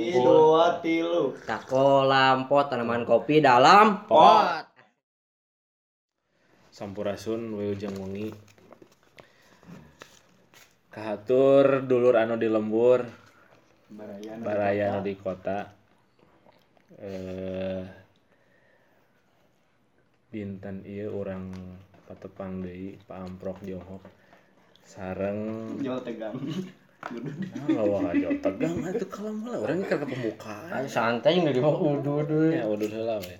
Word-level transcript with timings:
Siji, 0.00 0.16
dua, 0.24 0.80
tilu. 0.80 1.36
Tako 1.44 2.08
lampot 2.08 2.72
tanaman 2.72 3.04
kopi 3.04 3.44
dalam 3.44 4.08
pot. 4.08 4.64
Sampurasun 6.72 7.60
wilujeng 7.60 7.92
wengi. 8.00 8.32
Kahatur 10.90 11.84
dulur 11.84 12.16
anu 12.18 12.34
di 12.40 12.48
lembur, 12.50 13.04
Baraya. 13.92 14.32
baraya 14.40 14.84
anu 14.96 15.00
di 15.04 15.14
kota. 15.14 15.68
Eh 16.96 17.84
dinten 20.32 20.82
ieu 20.86 21.10
urang 21.12 21.52
patepang 22.08 22.64
deui 22.64 22.96
paamprok 23.04 23.60
Johok. 23.62 24.02
Sareng 24.82 25.76
Jauh 25.84 26.02
tegang. 26.02 26.34
ah 27.00 27.68
lawa 27.72 28.12
aja 28.12 28.28
tegang 28.44 28.76
atuh 28.84 29.08
kalam 29.08 29.40
heula 29.40 29.56
urang 29.64 29.80
keur 29.88 29.98
ke 30.04 30.06
pembukaan. 30.06 30.68
Ayo 30.68 30.86
santai 30.86 31.40
dari 31.40 31.56
mau 31.56 31.72
udu 31.80 32.20
udu. 32.22 32.52
Ya 32.52 32.68
udah 32.68 32.88
heula 32.92 33.16
we. 33.24 33.36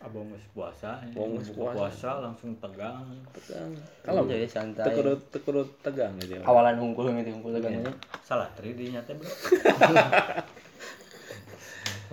Abang 0.00 0.28
geus 0.32 0.44
puasa, 0.54 0.96
Abang 1.02 1.36
buka 1.36 1.50
puasa. 1.52 1.76
puasa 1.76 2.10
langsung 2.22 2.50
tegang. 2.62 3.04
Tegang. 3.34 3.70
Kalam 4.06 4.24
Jadi 4.30 4.46
teu 4.46 4.54
santai. 4.54 4.94
kudu 4.94 5.12
teu 5.28 5.40
kudu 5.42 5.62
tegang 5.82 6.12
gitu. 6.22 6.38
Awalan 6.46 6.78
hungkul 6.78 7.10
gitu 7.18 7.34
hungkul 7.34 7.58
tegangnya. 7.58 7.90
Salah 8.22 8.46
tri 8.54 8.72
di 8.78 8.94
nyata 8.94 9.12
bro. 9.18 9.26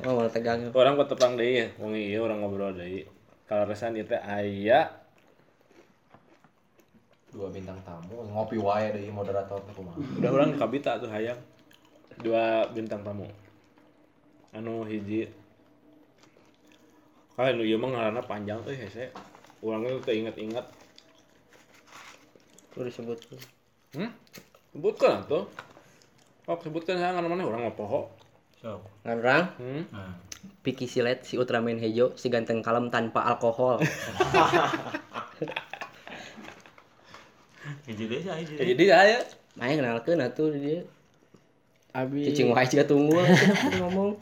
Oh, 0.06 0.14
malah 0.14 0.30
tegang. 0.30 0.62
Orang 0.78 0.94
patepang 0.94 1.34
deui 1.42 1.74
wengi 1.82 2.14
ieu 2.14 2.22
urang 2.22 2.46
ngobrol 2.46 2.70
deui. 2.70 3.02
Kalaresan 3.50 3.98
ieu 3.98 4.06
teh 4.06 4.22
aya 4.22 4.94
dua 7.38 7.54
bintang 7.54 7.78
tamu 7.86 8.26
ngopi 8.34 8.58
wae 8.58 8.90
dari 8.90 9.14
moderator 9.14 9.62
teh 9.62 9.74
kumaha. 9.78 10.02
Udah 10.18 10.32
orang 10.34 10.58
kabita 10.58 10.98
tuh 10.98 11.06
hayang. 11.14 11.38
Dua 12.18 12.66
bintang 12.74 13.06
tamu. 13.06 13.30
Anu 14.58 14.82
hiji. 14.90 15.30
Ah 17.38 17.54
nu 17.54 17.62
ieu 17.62 17.78
mah 17.78 17.94
ngaranna 17.94 18.26
panjang 18.26 18.58
euy 18.66 18.74
hese. 18.74 19.14
Urang 19.62 19.86
teu 20.02 20.14
inget-inget 20.14 20.66
Udah 22.74 22.86
disebut. 22.86 23.18
hmm? 23.94 24.10
Sebutkan 24.74 25.22
atuh. 25.26 25.46
Oh, 26.46 26.58
sebutkan 26.62 26.98
saya 26.98 27.14
ngaran 27.18 27.30
mana? 27.34 27.46
Orang 27.46 27.62
ngopoho. 27.66 28.10
So, 28.62 28.82
Ngarang 29.06 29.54
Hmm. 29.62 29.84
nah. 29.94 30.14
Piki 30.62 30.86
Silet 30.86 31.26
si 31.26 31.38
Ultraman 31.38 31.82
Hejo 31.82 32.14
si 32.18 32.30
ganteng 32.30 32.62
kalem 32.66 32.90
tanpa 32.90 33.26
alkohol. 33.26 33.82
Sih, 37.86 37.94
hiji 37.96 38.06
Ya, 38.58 38.64
jadi 38.64 38.84
aya 38.92 39.20
Main 39.58 39.82
kenalkeun 39.82 40.22
atuh 40.22 40.54
dia. 40.54 40.86
Abi 41.90 42.30
Cicing 42.30 42.54
wae 42.54 42.70
juga 42.70 42.86
tunggu 42.86 43.18
ngomong. 43.82 44.22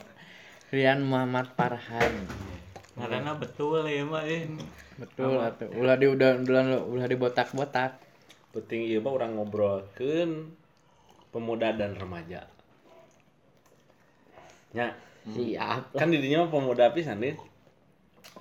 Rian 0.72 1.04
Muhammad 1.04 1.52
Farhan. 1.60 2.14
Karena 2.96 3.36
betul 3.36 3.84
ya 3.84 4.08
eh. 4.24 4.48
Betul 4.96 5.44
atuh. 5.44 5.68
Ulah 5.76 6.00
di 6.00 6.08
udah 6.08 6.40
udah 6.40 6.88
ulah 6.88 7.08
dibotak-botak. 7.12 8.00
penting 8.56 8.88
ieu 8.88 9.04
mah 9.04 9.12
urang 9.12 9.36
ngobrolkeun 9.36 10.56
pemuda 11.36 11.76
dan 11.76 12.00
remaja. 12.00 12.48
Ya, 14.72 14.96
Siap. 15.28 15.92
kan 15.92 16.08
di 16.08 16.24
dinya 16.24 16.48
mah 16.48 16.52
pemuda 16.56 16.96
pisan 16.96 17.20
nih. 17.20 17.36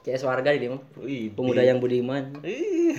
CS 0.06 0.22
warga 0.22 0.54
di 0.54 0.70
mah. 0.70 0.78
Pemuda 1.34 1.66
yang 1.66 1.82
budiman. 1.82 2.38
Ih, 2.46 2.94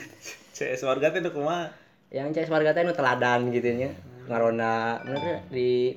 CS 0.51 0.83
warga 0.83 1.15
teh 1.15 1.23
nu 1.23 1.31
kumaha? 1.31 1.84
Yang 2.09 2.27
CS 2.37 2.49
warga 2.49 2.71
teh 2.71 2.81
nu 2.81 2.91
teladan 2.91 3.49
gitu 3.49 3.69
nya. 3.71 3.89
Ngarona 4.25 5.01
bener 5.01 5.45
di 5.47 5.93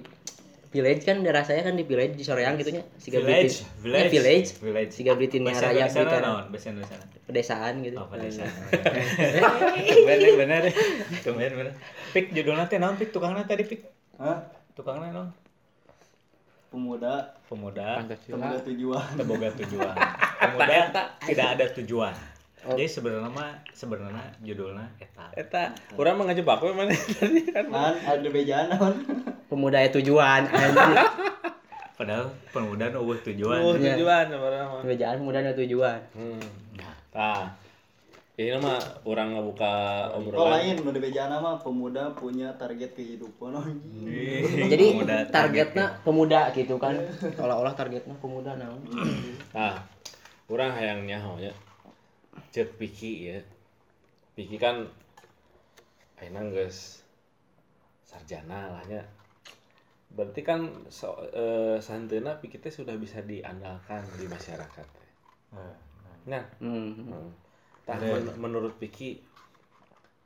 village 0.68 1.00
kan 1.02 1.20
daerah 1.20 1.40
saya 1.42 1.62
kan 1.62 1.72
di 1.72 1.82
village 1.82 2.12
di 2.12 2.22
Soreang 2.22 2.56
gitu 2.56 2.70
nya. 2.70 2.82
Siga 2.96 3.20
Village, 3.20 3.64
Britin- 3.64 3.80
village, 3.80 4.04
Eh, 4.04 4.10
village. 4.10 4.48
village. 4.58 4.90
Siga 4.92 5.12
Britin 5.14 5.42
Bahasa 5.42 5.68
raya 5.68 5.86
Blitar. 5.86 6.20
naon? 6.20 6.44
Bahasa 6.48 6.66
Indonesia. 6.68 6.96
Pedesaan 7.24 7.74
gitu. 7.82 7.96
Oh, 7.96 8.06
pedesa. 8.06 8.44
Bener 10.08 10.32
bener. 10.34 10.62
Kemudian 11.20 11.52
bener. 11.54 11.74
Pik 12.10 12.32
judulnya 12.32 12.64
teh 12.64 12.76
naon 12.76 12.96
pik 12.96 13.10
tukangna 13.10 13.44
tadi 13.44 13.64
pik. 13.64 13.80
Hah? 14.16 14.44
Tukangna 14.72 15.08
naon? 15.08 15.28
Pemuda 16.68 17.32
Pemuda 17.48 17.96
Pancasila. 17.96 18.36
temuda 18.36 18.58
tujuan. 18.60 19.08
terboga 19.16 19.48
tujuan. 19.56 19.94
Pemuda 20.44 20.76
tidak 21.24 21.46
ada 21.56 21.64
tujuan. 21.74 22.12
Jadi 22.58 22.84
sebenarnya 22.84 23.30
mah 23.30 23.50
sebenarnya 23.70 24.24
judulnya 24.42 24.86
eta. 24.98 25.24
Eta, 25.32 25.64
urang 25.94 26.18
mah 26.18 26.24
ngajebak 26.28 26.58
we 26.60 26.74
mana 26.74 26.92
tadi 27.18 27.40
kan. 27.48 27.64
Kan 27.70 27.94
ada 27.96 28.28
bejaan 28.28 28.66
naon? 28.68 28.94
Pemuda 29.46 29.78
ya 29.78 29.90
tujuan. 29.94 30.42
Padahal 31.98 32.30
pemuda 32.54 32.94
nu 32.94 33.02
eueuh 33.02 33.18
tujuan. 33.26 33.58
Oh, 33.58 33.74
tujuan 33.74 34.26
urang 34.30 34.66
mah. 34.70 34.80
Pembejaan 34.82 35.18
pemuda 35.18 35.38
ya 35.42 35.54
tujuan. 35.54 35.98
Hmm. 36.14 36.42
Tah. 37.10 37.46
Ini 38.38 38.54
mah 38.62 38.78
urang 39.02 39.34
ngabuka 39.34 39.74
Oh 40.14 40.22
obrolan. 40.22 40.62
lain 40.62 40.74
nu 40.78 40.94
bejaan 40.94 41.34
mah 41.42 41.58
pemuda 41.58 42.14
punya 42.14 42.54
target 42.54 42.94
kehidupan. 42.94 43.50
Jadi 44.70 44.86
Pemuda 44.94 45.16
targetnya 45.26 45.86
pemuda 46.06 46.40
gitu 46.54 46.78
kan. 46.78 46.94
Olah-olah 47.34 47.74
targetnya 47.74 48.14
pemuda 48.22 48.54
naon. 48.54 48.78
Nah, 49.50 49.82
urang 50.46 50.70
hayang 50.70 51.02
nyaho 51.02 51.34
nya. 51.42 51.50
Cek 52.54 52.68
Piki 52.78 53.12
ya. 53.30 53.38
Piki 54.36 54.56
kan 54.64 54.76
ayeuna 56.18 56.40
geus 56.54 56.78
sarjana 58.10 58.58
lah 58.74 58.82
nya. 58.90 59.02
Berarti 60.16 60.40
kan 60.48 60.60
so, 60.88 61.08
eh, 61.42 61.76
santeuna 61.86 62.32
Piki 62.40 62.58
teh 62.62 62.72
sudah 62.72 62.96
bisa 62.96 63.18
diandalkan 63.30 64.02
di 64.18 64.26
masyarakat. 64.26 64.86
Nah, 66.28 66.44
Hmm. 66.60 66.92
Hmm. 67.08 67.28
Tah 67.86 67.96
men- 68.00 68.36
menurut 68.44 68.74
Piki 68.80 69.10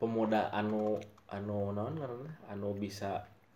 pemuda 0.01 0.51
anu 0.61 0.99
anu 1.37 1.59
naon 1.77 1.95
ngaranna? 1.99 2.33
anu 2.53 2.69
bisa 2.85 3.11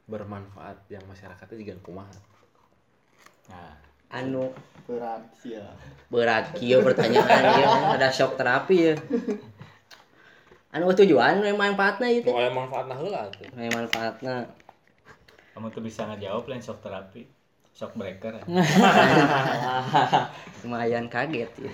bermanfaat 0.06 0.78
yang 0.94 1.03
masyarakatnya 1.11 1.56
juga 1.62 1.75
kumaha. 1.83 2.15
Nah, 3.50 3.75
Anu 4.12 4.53
Berat 4.87 5.22
sih 5.43 5.59
ya. 5.59 5.67
berat 6.06 6.55
kieu 6.55 6.78
pertanyaan 6.78 7.59
ieu 7.59 7.71
ada 7.99 8.06
shock 8.06 8.39
terapi 8.39 8.77
ya. 8.91 8.94
Anu 10.71 10.94
tujuan 10.94 11.43
we 11.43 11.50
manfaatna 11.50 12.06
ieu 12.06 12.22
teh. 12.22 12.31
Pokoknya 12.31 12.55
manfaatna 12.55 12.94
heula 12.94 13.27
tuh. 13.34 13.50
We 13.59 13.67
manfaatna. 13.67 14.47
kamu 15.56 15.72
tuh 15.75 15.83
bisa 15.83 16.06
ngejawab 16.06 16.47
lain 16.47 16.62
shock 16.62 16.78
terapi. 16.87 17.27
Shock 17.75 17.99
breaker. 17.99 18.39
ya. 18.39 18.43
Lumayan 20.62 21.11
kaget 21.11 21.50
ya. 21.59 21.73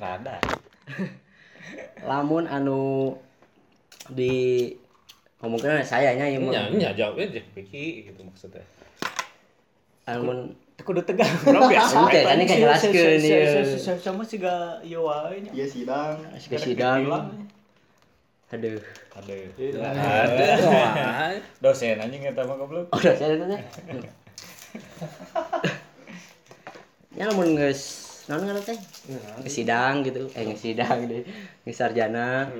Rada. 0.00 0.40
Lamun 2.08 2.48
anu 2.48 3.12
di 4.08 4.72
ngomongin 5.44 5.84
saya 5.84 6.16
nya 6.16 6.24
ieu 6.24 6.40
Nya 6.48 6.66
mah. 6.66 6.72
nya 6.72 6.90
jawabnya 6.96 7.36
Piki 7.52 8.08
gitu 8.08 8.24
maksudnya. 8.24 8.64
Lamun 10.18 10.56
Kudu 10.80 11.04
tegang, 11.04 11.28
orang 11.44 11.68
biasa. 11.76 11.96
Kan 12.08 12.40
ini 12.40 12.44
kan 12.48 12.56
jelaskeun, 12.56 13.20
ieu. 13.20 13.76
Sama 14.00 14.24
sih 14.24 14.40
gak 14.40 14.80
iya 14.80 14.96
wae 14.96 15.44
nya. 15.44 15.50
Iya 15.52 15.66
sidang. 15.68 16.16
ke 16.32 16.56
sidang. 16.56 17.04
Aduh. 18.50 18.80
Ada. 19.14 19.34
Ada. 19.78 20.46
Dosen 21.62 22.00
anjing 22.00 22.26
eta 22.26 22.42
mah 22.42 22.56
goblok. 22.58 22.90
Oh, 22.90 22.98
saya 22.98 23.38
tanya. 23.38 23.58
Ya 27.14 27.30
lamun 27.30 27.54
geus 27.54 28.08
naon 28.26 28.46
ngaran 28.48 28.62
teh? 28.64 28.78
Ke 29.44 29.50
sidang 29.52 30.02
gitu. 30.02 30.26
Eh 30.34 30.42
geus 30.48 30.64
sidang 30.64 31.06
deh. 31.06 31.22
Geus 31.62 31.78
sarjana. 31.78 32.50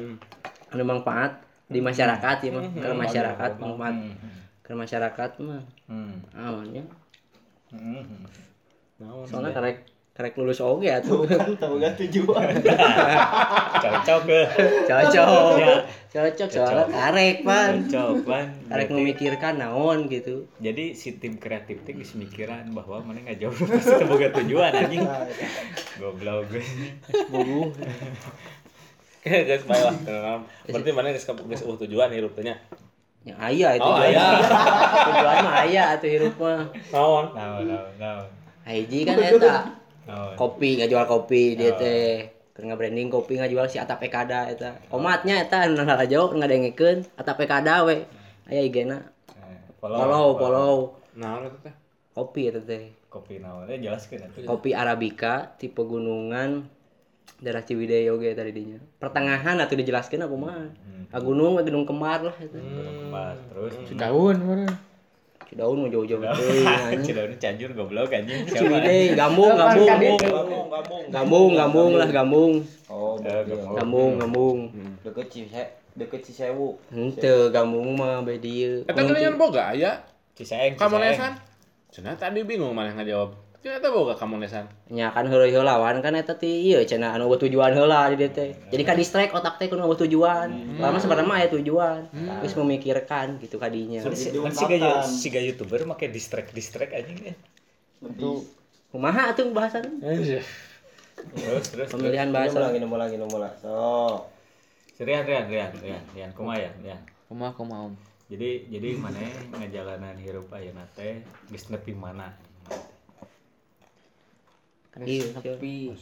Anu 0.71 0.83
manfaat 0.87 1.43
di 1.67 1.83
masyarakat 1.83 2.37
ya 2.45 2.51
mah. 2.55 2.69
Ke 2.71 2.89
masyarakat 2.95 3.51
manfaat. 3.59 3.95
Ke 4.63 4.73
masyarakat 4.77 5.31
mah. 5.43 5.65
Hmm. 5.91 6.23
Amannya. 6.37 7.00
Hmm. 7.71 8.27
Naon? 9.01 9.25
Soalnya 9.25 9.55
karek 9.57 9.77
karek 10.21 10.37
lulus 10.37 10.61
oge 10.61 10.93
atuh. 10.93 11.25
Tahu 11.57 11.81
gak 11.81 11.97
tujuan. 11.97 12.53
Cocok 13.85 14.21
ke. 14.29 14.41
Cocok. 14.85 15.55
Ya. 15.57 15.75
Cocok 16.13 16.49
soalnya 16.53 16.87
karek 16.93 17.37
pan. 17.41 17.89
Cocok 17.89 18.29
kan. 18.29 18.47
Karek 18.69 18.89
memikirkan 18.93 19.55
naon 19.57 20.13
gitu. 20.13 20.45
Jadi 20.61 20.93
si 20.93 21.17
tim 21.17 21.41
kreatif 21.41 21.81
teh 21.89 21.97
geus 21.97 22.13
mikiran 22.21 22.69
bahwa 22.77 23.01
mana 23.01 23.25
nggak 23.25 23.41
jauh 23.41 23.55
pasti 23.71 24.05
boga 24.05 24.29
tujuan 24.37 24.77
anjing. 24.77 25.09
Goblok 25.97 26.53
gue. 26.53 26.65
Bubuh. 27.33 27.73
Guys, 29.25 29.65
baiklah. 29.65 30.45
Berarti 30.69 30.91
mana 30.93 31.17
geus 31.17 31.25
geus 31.25 31.63
uh 31.65 31.77
tujuan 31.81 32.13
hirup 32.13 32.37
teh 32.37 32.45
nya. 32.45 32.61
Ya 33.21 33.35
aya 33.37 33.69
itu. 33.75 33.85
Oh, 33.85 33.95
tujuan. 33.95 34.11
aya. 34.11 34.27
Tujuan 35.07 35.37
mah 35.43 35.55
aya 35.61 35.83
atuh 35.93 36.09
hirup 36.09 36.35
mah. 36.37 36.61
Naon? 36.89 37.25
Naon 37.33 37.63
naon 37.67 37.93
naon. 37.97 38.27
Hiji 38.65 38.99
kan 39.03 39.17
eta 39.17 39.55
Naon. 40.07 40.35
kopi 40.35 40.79
nggak 40.79 40.89
jual 40.89 41.05
kopi 41.05 41.43
dia 41.53 41.75
teh 41.75 42.29
keur 42.51 42.73
branding 42.73 43.09
kopi 43.09 43.37
nggak 43.37 43.51
jual 43.51 43.67
si 43.67 43.77
Ata 43.77 43.95
Pekada 43.95 44.47
eta 44.47 44.73
omatnya 44.89 45.37
eta 45.39 45.65
anu 45.65 45.85
jauh 46.05 46.31
nggak 46.31 46.49
dengekeun 46.49 46.99
Ata 47.15 47.35
Pekada 47.35 47.85
we 47.85 48.05
aya 48.47 48.61
IG-na 48.63 49.05
Eh, 49.31 49.59
follow 49.77 50.35
follow 50.35 50.75
Nah, 51.13 51.43
eta 51.43 51.59
teh. 51.63 51.75
kopi 52.11 52.49
eta 52.49 52.61
teh 52.61 52.89
kopi 53.07 53.39
naonnya 53.39 53.77
jelaskeun 53.77 54.23
atuh 54.23 54.47
kopi 54.47 54.71
arabica 54.73 55.53
tipe 55.57 55.83
gunungan 55.83 56.65
daerah 57.39 57.63
Ciwidey 57.63 58.11
oge 58.11 58.35
tadi 58.35 58.51
dinya. 58.51 58.83
Pertengahan 58.99 59.57
atuh 59.63 59.79
dijelaskeun 59.79 60.27
aku 60.27 60.37
mah? 60.37 60.67
Ah 61.15 61.21
gunung 61.23 61.55
mah 61.55 61.63
gunung 61.63 61.87
kembar 61.87 62.23
lah 62.27 62.37
eta 62.39 62.59
Kembar, 62.59 63.35
terus? 63.55 63.75
Daun 63.95 64.37
mana? 64.43 64.67
Cidaun 65.51 65.83
mau 65.83 65.91
jauh-jauh 65.91 66.23
anjing. 66.31 67.03
Cidaun 67.03 67.35
canjur 67.43 67.75
goblok 67.75 68.15
anjing. 68.15 68.47
Ciwidey 68.47 69.19
gambung 69.19 69.51
gambung 69.59 69.87
gabung. 69.91 70.19
gambung. 71.11 71.51
Gambung 71.59 71.93
lah 71.99 72.07
gambung. 72.07 72.53
Oh, 72.87 73.19
gambung. 73.75 74.15
Gambung 74.23 74.59
Deket 75.03 75.27
Cise, 75.27 75.65
deket 75.99 76.23
Cisewu. 76.23 76.79
henteu 76.95 77.51
gambung 77.51 77.99
mah 77.99 78.23
bae 78.23 78.39
dieu 78.39 78.87
Eta 78.87 79.03
geningan 79.03 79.35
boga 79.35 79.75
aya? 79.75 80.07
Cisaeng 80.39 80.79
kamonesan. 80.79 81.35
Cenah 81.91 82.15
tadi 82.15 82.47
bingung 82.47 82.71
mana 82.71 82.95
ngajawab. 82.95 83.35
Ternyata 83.61 83.93
boga 83.93 84.17
kamonesan. 84.17 84.65
nya 84.89 85.13
kan 85.13 85.29
heureuy 85.29 85.53
heulawan 85.53 86.01
kan 86.01 86.17
eta 86.17 86.33
ti 86.33 86.73
ieu 86.73 86.81
cenah 86.81 87.13
anu 87.13 87.29
tujuan 87.29 87.77
heula 87.77 88.09
di 88.09 88.17
dieu 88.17 88.33
teh 88.33 88.57
jadi 88.73 88.83
ka 88.89 88.97
distract 88.97 89.37
otak 89.37 89.61
teh 89.61 89.69
kudu 89.69 89.85
boga 89.85 90.09
tujuan. 90.09 90.81
Lama 90.81 90.97
sebenarnya 90.97 91.29
mah 91.29 91.37
aya 91.45 91.49
tujuan. 91.53 92.09
Geus 92.41 92.57
memikirkan 92.57 93.37
gitu 93.37 93.61
kadinya 93.61 94.01
Kan 94.01 94.17
si 94.17 94.33
kan 94.33 94.53
si 94.57 94.65
gaya 94.65 95.05
si 95.05 95.27
gaya 95.29 95.53
youtuber 95.53 95.85
make 95.85 96.09
distract 96.09 96.57
distract 96.57 96.97
anjing 96.97 97.37
eh. 97.37 97.37
Lebih. 98.01 98.49
Kumaha 98.97 99.37
atuh 99.37 99.53
bahasan? 99.53 100.01
Terus 100.01 101.69
terus 101.69 101.89
pemilihan 101.93 102.33
bahasa 102.33 102.65
lagi 102.65 102.81
nomor 102.81 102.97
lagi 102.97 103.21
nomor 103.21 103.45
lah. 103.45 103.53
So, 103.61 104.25
Rian 105.05 105.29
Rian 105.29 105.53
Rian 105.53 105.69
Rian 105.77 106.03
Rian. 106.17 106.31
Kumaha 106.33 106.65
ya 106.65 106.73
Rian. 106.81 107.01
Kumaha 107.29 107.53
kumaha 107.53 107.93
om. 107.93 107.95
Jadi 108.33 108.73
jadi 108.73 108.97
mana 108.97 109.21
ngajalanan 109.53 110.17
hirup 110.17 110.49
ayeuna 110.57 110.89
teh 110.97 111.21
geus 111.53 111.69
nepi 111.69 111.93
mana? 111.93 112.33
Iya 115.07 115.27
Tapi 115.33 115.95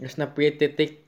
geus 0.00 0.16
nepi 0.16 0.48
titik. 0.56 1.04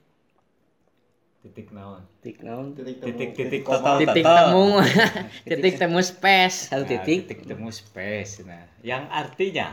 Titik 1.43 1.75
naon? 1.75 2.07
titik 2.23 2.39
naon? 2.47 2.71
Titik 2.71 3.03
temu. 3.03 3.11
Titik 3.11 3.31
titik 3.35 3.63
total 3.67 3.99
titik 3.99 4.23
temu. 4.23 4.79
Titik 5.51 5.75
temu 5.75 5.99
space. 5.99 6.71
satu 6.71 6.87
Nah, 6.87 6.89
titik. 7.03 7.19
titik 7.27 7.41
temu 7.51 7.69
space 7.73 8.47
nah. 8.47 8.63
Yang 8.85 9.05
artinya? 9.11 9.69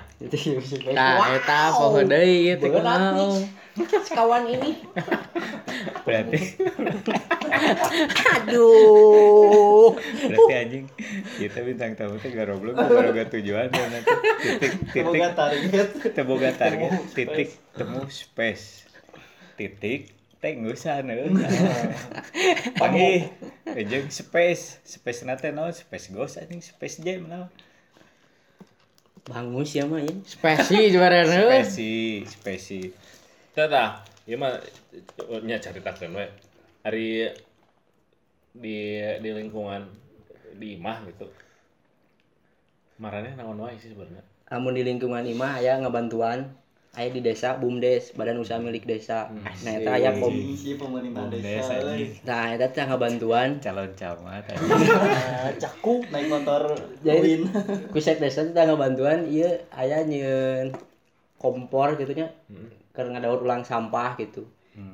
Tah 0.97 1.29
eta 1.37 1.59
poho 1.77 2.01
deui 2.01 2.49
ieu 2.49 2.55
teh 2.57 2.73
kumaha. 2.73 3.21
Om. 3.21 3.43
kawan 4.11 4.43
ini 4.49 4.75
berarti. 6.09 6.39
Aduh. 8.41 9.93
Berarti 10.01 10.53
anjing 10.57 10.85
kita 11.37 11.59
bintang 11.61 11.93
tamu 11.93 12.17
teh 12.17 12.33
garoblok 12.33 12.73
baru 12.73 13.13
gak 13.13 13.29
tujuan 13.37 13.69
dan 13.69 13.87
nanti. 13.93 14.09
Titik 14.41 14.73
titik. 14.89 15.21
Target. 15.37 15.89
teboga 16.17 16.49
target. 16.57 16.91
titik 17.13 17.49
temu 17.77 18.09
space. 18.09 18.89
Titik 19.53 20.17
tengusan 20.41 21.13
pagi 22.81 23.29
ejeng 23.77 24.09
space. 24.09 24.81
Space 24.81 25.21
nate 25.29 25.53
naon 25.53 25.77
space 25.77 26.09
ghost 26.09 26.41
anjing. 26.41 26.65
Space 26.65 26.97
jam 27.05 27.29
naon 27.29 27.53
bangus 29.29 29.77
ya 29.77 29.85
mah 29.85 30.01
ya 30.07 30.13
Spesi 30.25 30.89
juara 30.89 31.21
spesi 31.21 32.25
spesi 32.25 32.89
Tata, 33.53 34.05
ieu 34.29 34.37
mah 34.37 34.53
nya 35.41 35.57
caritakeun 35.57 36.13
we. 36.13 36.25
Hari 36.85 37.07
di 38.53 38.77
di 39.17 39.29
lingkungan 39.33 39.89
di 40.55 40.77
imah 40.77 41.01
gitu. 41.09 41.25
Marane 42.99 43.33
naon 43.33 43.57
wae 43.57 43.73
sih 43.75 43.89
sebenarnya. 43.89 44.21
amun 44.49 44.73
di 44.73 44.81
lingkungan 44.81 45.25
imah 45.25 45.57
aya 45.57 45.81
ngabantuan. 45.81 46.45
Aya 46.89 47.13
di 47.13 47.21
desa 47.21 47.53
BUMDes 47.53 48.17
badan 48.17 48.41
usaha 48.41 48.57
milik 48.57 48.81
desa. 48.83 49.29
Nah 49.61 49.73
eta 49.77 49.93
aya 49.93 50.09
kom 50.17 50.33
Si 50.57 50.73
pemerintah 50.73 51.29
desa. 51.29 51.77
nah 52.25 52.49
eta 52.49 52.65
teh 52.69 52.81
ngabantuan. 52.81 53.61
Calon 53.61 53.93
camat 53.93 54.41
Ah, 54.49 55.53
Cakup 55.53 56.01
naik 56.09 56.27
motor 56.27 56.73
Jadi- 57.05 57.21
Win. 57.21 57.41
kusek 57.93 58.17
desa 58.17 58.41
teh 58.43 58.63
ngabantuan. 58.65 59.29
Ieu 59.29 59.53
aya 59.69 60.01
nyeun 60.01 60.73
kompor 61.37 61.93
gitu 61.95 62.13
nya 62.13 62.33
keur 62.93 63.07
ngadaur 63.11 63.45
ulang 63.45 63.63
sampah 63.65 64.17
gitu. 64.17 64.45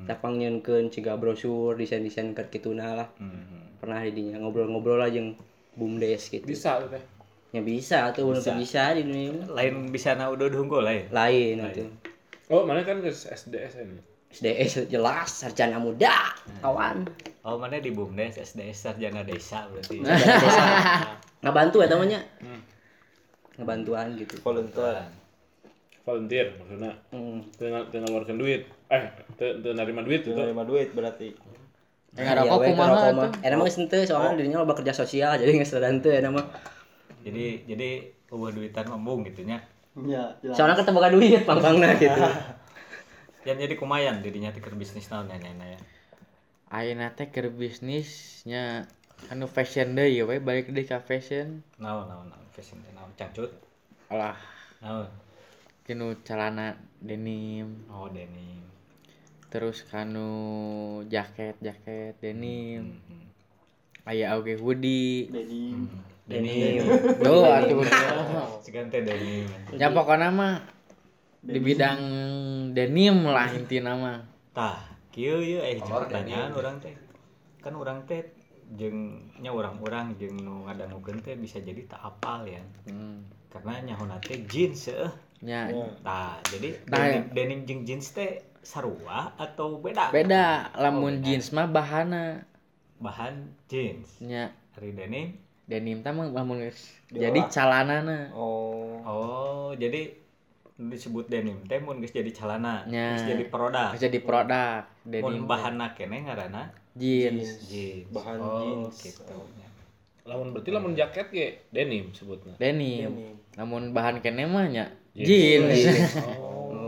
Tapang 0.06 0.34
nyeunkeun 0.42 0.90
ciga 0.90 1.14
brosur 1.14 1.78
desain-desain 1.78 2.34
keur 2.34 2.50
kituna 2.50 2.98
lah. 2.98 3.08
Pernah 3.78 4.02
di 4.02 4.10
dinya 4.18 4.42
ngobrol-ngobrol 4.42 4.98
aja 4.98 5.14
jeung 5.14 5.38
BUMDes 5.76 6.32
gitu. 6.32 6.42
Bisa 6.48 6.80
tuh 6.82 6.90
teh. 6.90 7.04
ya 7.54 7.62
bisa 7.62 8.10
tuh 8.12 8.34
bisa. 8.34 8.52
bisa 8.58 8.82
di 8.92 9.06
dunia 9.06 9.32
ini. 9.32 9.40
lain 9.48 9.74
bisa 9.88 10.18
na 10.18 10.28
udah 10.28 10.50
unggul 10.50 10.82
lain? 10.82 11.08
Lain 11.14 11.62
itu 11.70 11.88
Oh, 12.46 12.62
mana 12.66 12.82
kan 12.82 13.00
ke 13.02 13.10
SDSN. 13.10 14.02
SDS 14.30 14.90
jelas 14.90 15.30
sarjana 15.30 15.78
muda 15.80 16.34
kawan. 16.60 17.06
Oh 17.46 17.56
mana 17.56 17.78
di 17.78 17.94
bumdes? 17.94 18.36
SDS 18.36 18.90
sarjana 18.90 19.22
desa 19.22 19.70
berarti. 19.70 20.02
Desa 20.04 20.66
ngabantu 21.40 21.80
ya 21.80 21.88
temannya 21.88 22.20
ngebantuan 23.56 24.18
gitu. 24.18 24.36
Volunteer. 24.42 25.06
Volunteer 26.06 26.54
maksudnya. 26.54 26.94
hmm. 27.10 27.38
Teu 27.52 27.66
nga- 27.66 27.86
teu 27.90 27.98
ngaluarkeun 27.98 28.38
duit. 28.38 28.62
Eh, 28.86 29.02
teu 29.34 29.58
teu 29.58 29.74
narima 29.74 30.00
duit 30.00 30.22
Itu 30.22 30.32
nerima 30.32 30.62
duit 30.62 30.94
berarti. 30.94 31.34
Ngarokok 32.14 32.56
we, 32.56 32.66
kumaha 32.70 32.86
ngerokok 32.86 33.04
tuh? 33.04 33.16
mah. 33.18 33.30
Eta 33.42 33.54
mah 33.54 33.64
geus 33.66 33.76
henteu 33.76 34.02
soalnya 34.02 34.38
dirinya 34.38 34.58
loba 34.62 34.72
kerja 34.72 34.94
sosial 34.94 35.34
jadi 35.34 35.50
geus 35.52 35.74
rada 35.74 35.90
henteu 35.90 36.08
eta 36.10 36.30
mah. 36.30 36.46
jadi 37.20 37.66
jadi 37.66 37.88
ubah 38.28 38.50
duitan 38.50 38.86
mambung 38.86 39.20
gitu 39.22 39.42
nya 39.42 39.58
Ya, 39.98 40.32
jelas. 40.38 40.54
Soalnya 40.54 40.76
kita 40.78 40.92
boga 40.92 41.08
duit 41.08 41.42
pangpangna 41.42 41.92
gitu. 41.98 42.20
yang 43.42 43.56
jadi 43.56 43.74
kumayan 43.74 44.20
dirinya 44.20 44.48
tikir 44.48 44.72
bisnis 44.72 45.08
naon 45.08 45.26
ya 45.26 45.38
ya 45.40 45.78
Ayeuna 46.68 47.10
teh 47.12 47.26
keur 47.26 47.48
bisnisnya 47.48 48.86
anu 49.28 49.46
fashion 49.46 49.92
deui 49.92 50.20
we 50.20 50.36
balik 50.38 50.68
deui 50.68 50.82
ka 50.82 51.00
fashion. 51.00 51.62
naon 51.76 52.06
naon 52.06 52.26
naon 52.26 52.46
fashion 52.50 52.78
teh 52.78 52.92
naon 52.92 53.08
cangcut 53.14 53.50
Alah, 54.06 54.36
naon 54.78 55.08
kinu 55.86 56.18
celana 56.26 56.74
denim, 56.98 57.86
oh 57.86 58.10
denim. 58.10 58.66
Terus 59.46 59.86
kanu 59.86 60.26
jaket-jaket 61.06 62.18
denim. 62.18 62.98
Hmm. 63.06 63.30
Aya 64.02 64.34
oge 64.34 64.58
hoodie. 64.58 65.30
Denim. 65.30 65.86
denim. 66.26 66.82
Tuh 67.22 67.46
atuh. 67.62 67.86
segan 68.66 68.90
teh 68.90 69.06
denim. 69.06 69.46
Ya 69.78 69.94
pokoknya 69.94 70.34
mah 70.34 70.66
di 71.38 71.62
bidang 71.62 72.02
denim 72.74 73.22
lah 73.22 73.46
intina 73.54 73.94
mah. 73.94 74.26
tah 74.50 74.82
kieu 75.14 75.38
ieu. 75.38 75.62
Eh 75.62 75.78
pertanyaan 75.86 76.50
urang 76.50 76.82
teh. 76.82 76.98
Kan 77.62 77.78
urang 77.78 78.02
teh 78.10 78.26
jeung 78.74 79.30
nya 79.38 79.54
urang-urang 79.54 80.18
jeung 80.18 80.34
nu 80.42 80.66
ngadangukeun 80.66 81.22
teh 81.22 81.38
bisa 81.38 81.62
jadi 81.62 81.86
tak 81.86 82.02
apal 82.02 82.42
ya. 82.42 82.58
Hmm. 82.90 83.22
karena 83.46 83.94
nyahona 83.94 84.18
teh 84.18 84.42
jeans 84.50 84.90
seueuh 84.90 85.14
Ya, 85.44 85.68
Tah, 86.00 86.40
jadi 86.48 86.80
Tah, 86.88 87.04
denim, 87.04 87.24
denim 87.36 87.60
jeung 87.68 87.82
jeans 87.84 88.08
teh 88.16 88.40
sarua 88.64 89.36
atau 89.36 89.78
beda? 89.78 90.08
beda 90.10 90.72
lamun 90.74 91.20
beda. 91.20 91.24
jeans 91.28 91.52
mah 91.52 91.68
bahana 91.68 92.42
Bahan 92.96 93.52
jeans. 93.68 94.16
nya 94.24 94.50
Hari 94.72 94.96
denim. 94.96 95.36
denim 95.68 96.00
teh 96.00 96.12
mah 96.14 96.32
lamun 96.32 96.64
geus 96.64 96.80
jadi 97.12 97.46
calanana. 97.52 98.32
Oh. 98.32 98.96
Oh, 99.04 99.70
jadi 99.76 100.16
disebut 100.76 101.28
denim 101.28 101.60
teh 101.68 101.78
mun 101.84 102.00
geus 102.00 102.16
jadi 102.16 102.32
celana, 102.32 102.88
Nya. 102.88 103.20
geus 103.20 103.28
jadi 103.28 103.44
produk. 103.52 103.92
Geus 103.92 104.02
jadi 104.08 104.18
produk 104.24 104.88
Mun 105.04 105.12
denim 105.12 105.44
bahanna 105.44 105.92
keneh 105.92 106.24
ngaranna 106.24 106.72
jeans. 106.96 107.68
jeans. 107.68 108.08
Bahan 108.08 108.40
oh, 108.40 108.56
jeans. 108.88 109.04
gitu. 109.04 109.36
Lamun 110.26 110.50
berarti 110.56 110.70
lamun 110.72 110.96
jaket 110.96 111.28
ge 111.30 111.46
denim 111.70 112.08
sebutna. 112.16 112.56
Denim. 112.56 113.36
Namun 113.54 113.92
bahan 113.92 114.18
kene 114.24 114.48
mah 114.48 114.66
nya 114.66 114.90
jeans. 115.16 115.80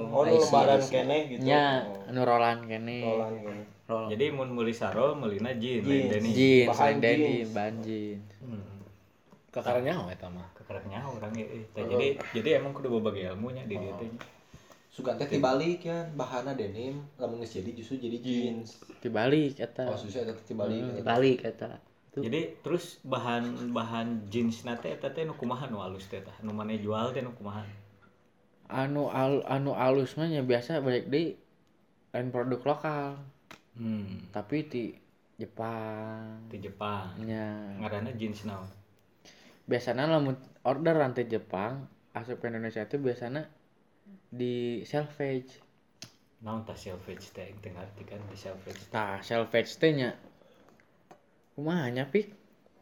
Oh, 0.09 0.25
nu 0.27 0.41
lebaran 0.41 0.83
keneh 0.83 1.21
gitu. 1.31 1.47
Nya 1.47 1.85
Oh, 1.85 2.11
anu 2.11 2.21
rolan 2.27 2.65
kene. 2.67 3.07
rolan 3.07 3.39
keneh. 3.39 3.67
Jadi 3.89 4.25
mun 4.35 4.51
meuli 4.51 4.75
sarol 4.75 5.15
meulina 5.15 5.53
jeans, 5.55 5.85
Jeans. 5.85 5.87
lain 5.87 6.11
denim. 6.11 6.33
Jeans, 6.35 6.69
Bahan 6.75 6.97
lain 6.99 7.49
bahan 7.55 7.75
jeans. 7.85 8.31
Hmm. 8.43 8.65
Kakarnya 9.49 9.95
nyaho 9.95 10.13
eta 10.13 10.27
mah. 10.29 10.49
Kekereknya 10.59 11.01
orang 11.07 11.33
teh. 11.33 11.47
Jadi 11.73 12.07
jadi 12.35 12.49
emang 12.59 12.73
kudu 12.75 12.99
berbagi 12.99 13.31
ilmunya 13.31 13.63
di 13.65 13.77
dieu 13.79 13.95
teh. 13.97 14.11
Suka 14.91 15.15
teh 15.15 15.31
dibalik 15.31 15.87
ya, 15.87 16.05
bahana 16.19 16.53
denim, 16.53 16.99
lamun 17.17 17.39
geus 17.41 17.55
jadi 17.55 17.71
justru 17.73 18.03
jadi 18.03 18.19
jeans. 18.19 18.81
Dibalik 18.99 19.57
eta. 19.63 19.87
Oh, 19.87 19.97
susah 19.97 20.27
eta 20.27 20.35
dibalik. 20.45 21.01
Balik 21.01 21.47
eta. 21.47 21.79
Tuh. 22.11 22.25
Jadi 22.27 22.59
terus 22.61 22.99
bahan 23.07 23.71
bahan 23.71 24.27
jeans 24.29 24.67
nate 24.67 24.91
eta 24.91 25.15
teh 25.15 25.23
nu 25.23 25.33
kumaha 25.33 25.71
nu 25.71 25.79
alus 25.79 26.11
teh 26.11 26.19
tah? 26.21 26.35
Nu 26.43 26.51
maneh 26.53 26.77
jual 26.83 27.15
teh 27.15 27.23
nu 27.23 27.31
kumaha? 27.33 27.63
Anu 28.69 29.09
al, 29.09 29.41
anu 29.49 29.73
alus 29.73 30.17
mah 30.21 30.29
nya 30.29 30.45
biasa 30.45 30.85
balik 30.85 31.09
di 31.09 31.33
lain 32.13 32.29
produk 32.33 32.61
lokal, 32.65 33.17
Hmm, 33.79 34.29
tapi 34.35 34.67
di 34.69 34.85
Jepang. 35.39 36.43
di 36.51 36.59
Jepang. 36.61 37.15
Nya 37.23 37.45
Ngaranna 37.81 38.13
jeans 38.19 38.45
naon? 38.45 38.67
biasanya 39.69 40.09
lamun 40.09 40.33
order 40.65 40.97
rantai 40.97 41.29
Jepang 41.29 41.85
asup 42.17 42.41
ke 42.41 42.49
Indonesia 42.49 42.83
itu 42.83 42.97
biasanya 42.99 43.45
di 44.33 44.81
salvage 44.85 45.61
naon 46.41 46.65
tah 46.65 46.77
salvage 46.77 47.29
teh? 47.37 47.53
Teu 47.63 47.71
ngarti 47.75 48.03
kan 48.09 48.21
di 48.33 48.37
salvage 48.37 48.83
nah 48.95 49.21
salvage 49.21 49.77
teh 49.77 49.93
nya. 49.93 50.11
Kumaha 51.55 51.91
nya 51.91 52.05
pik 52.07 52.31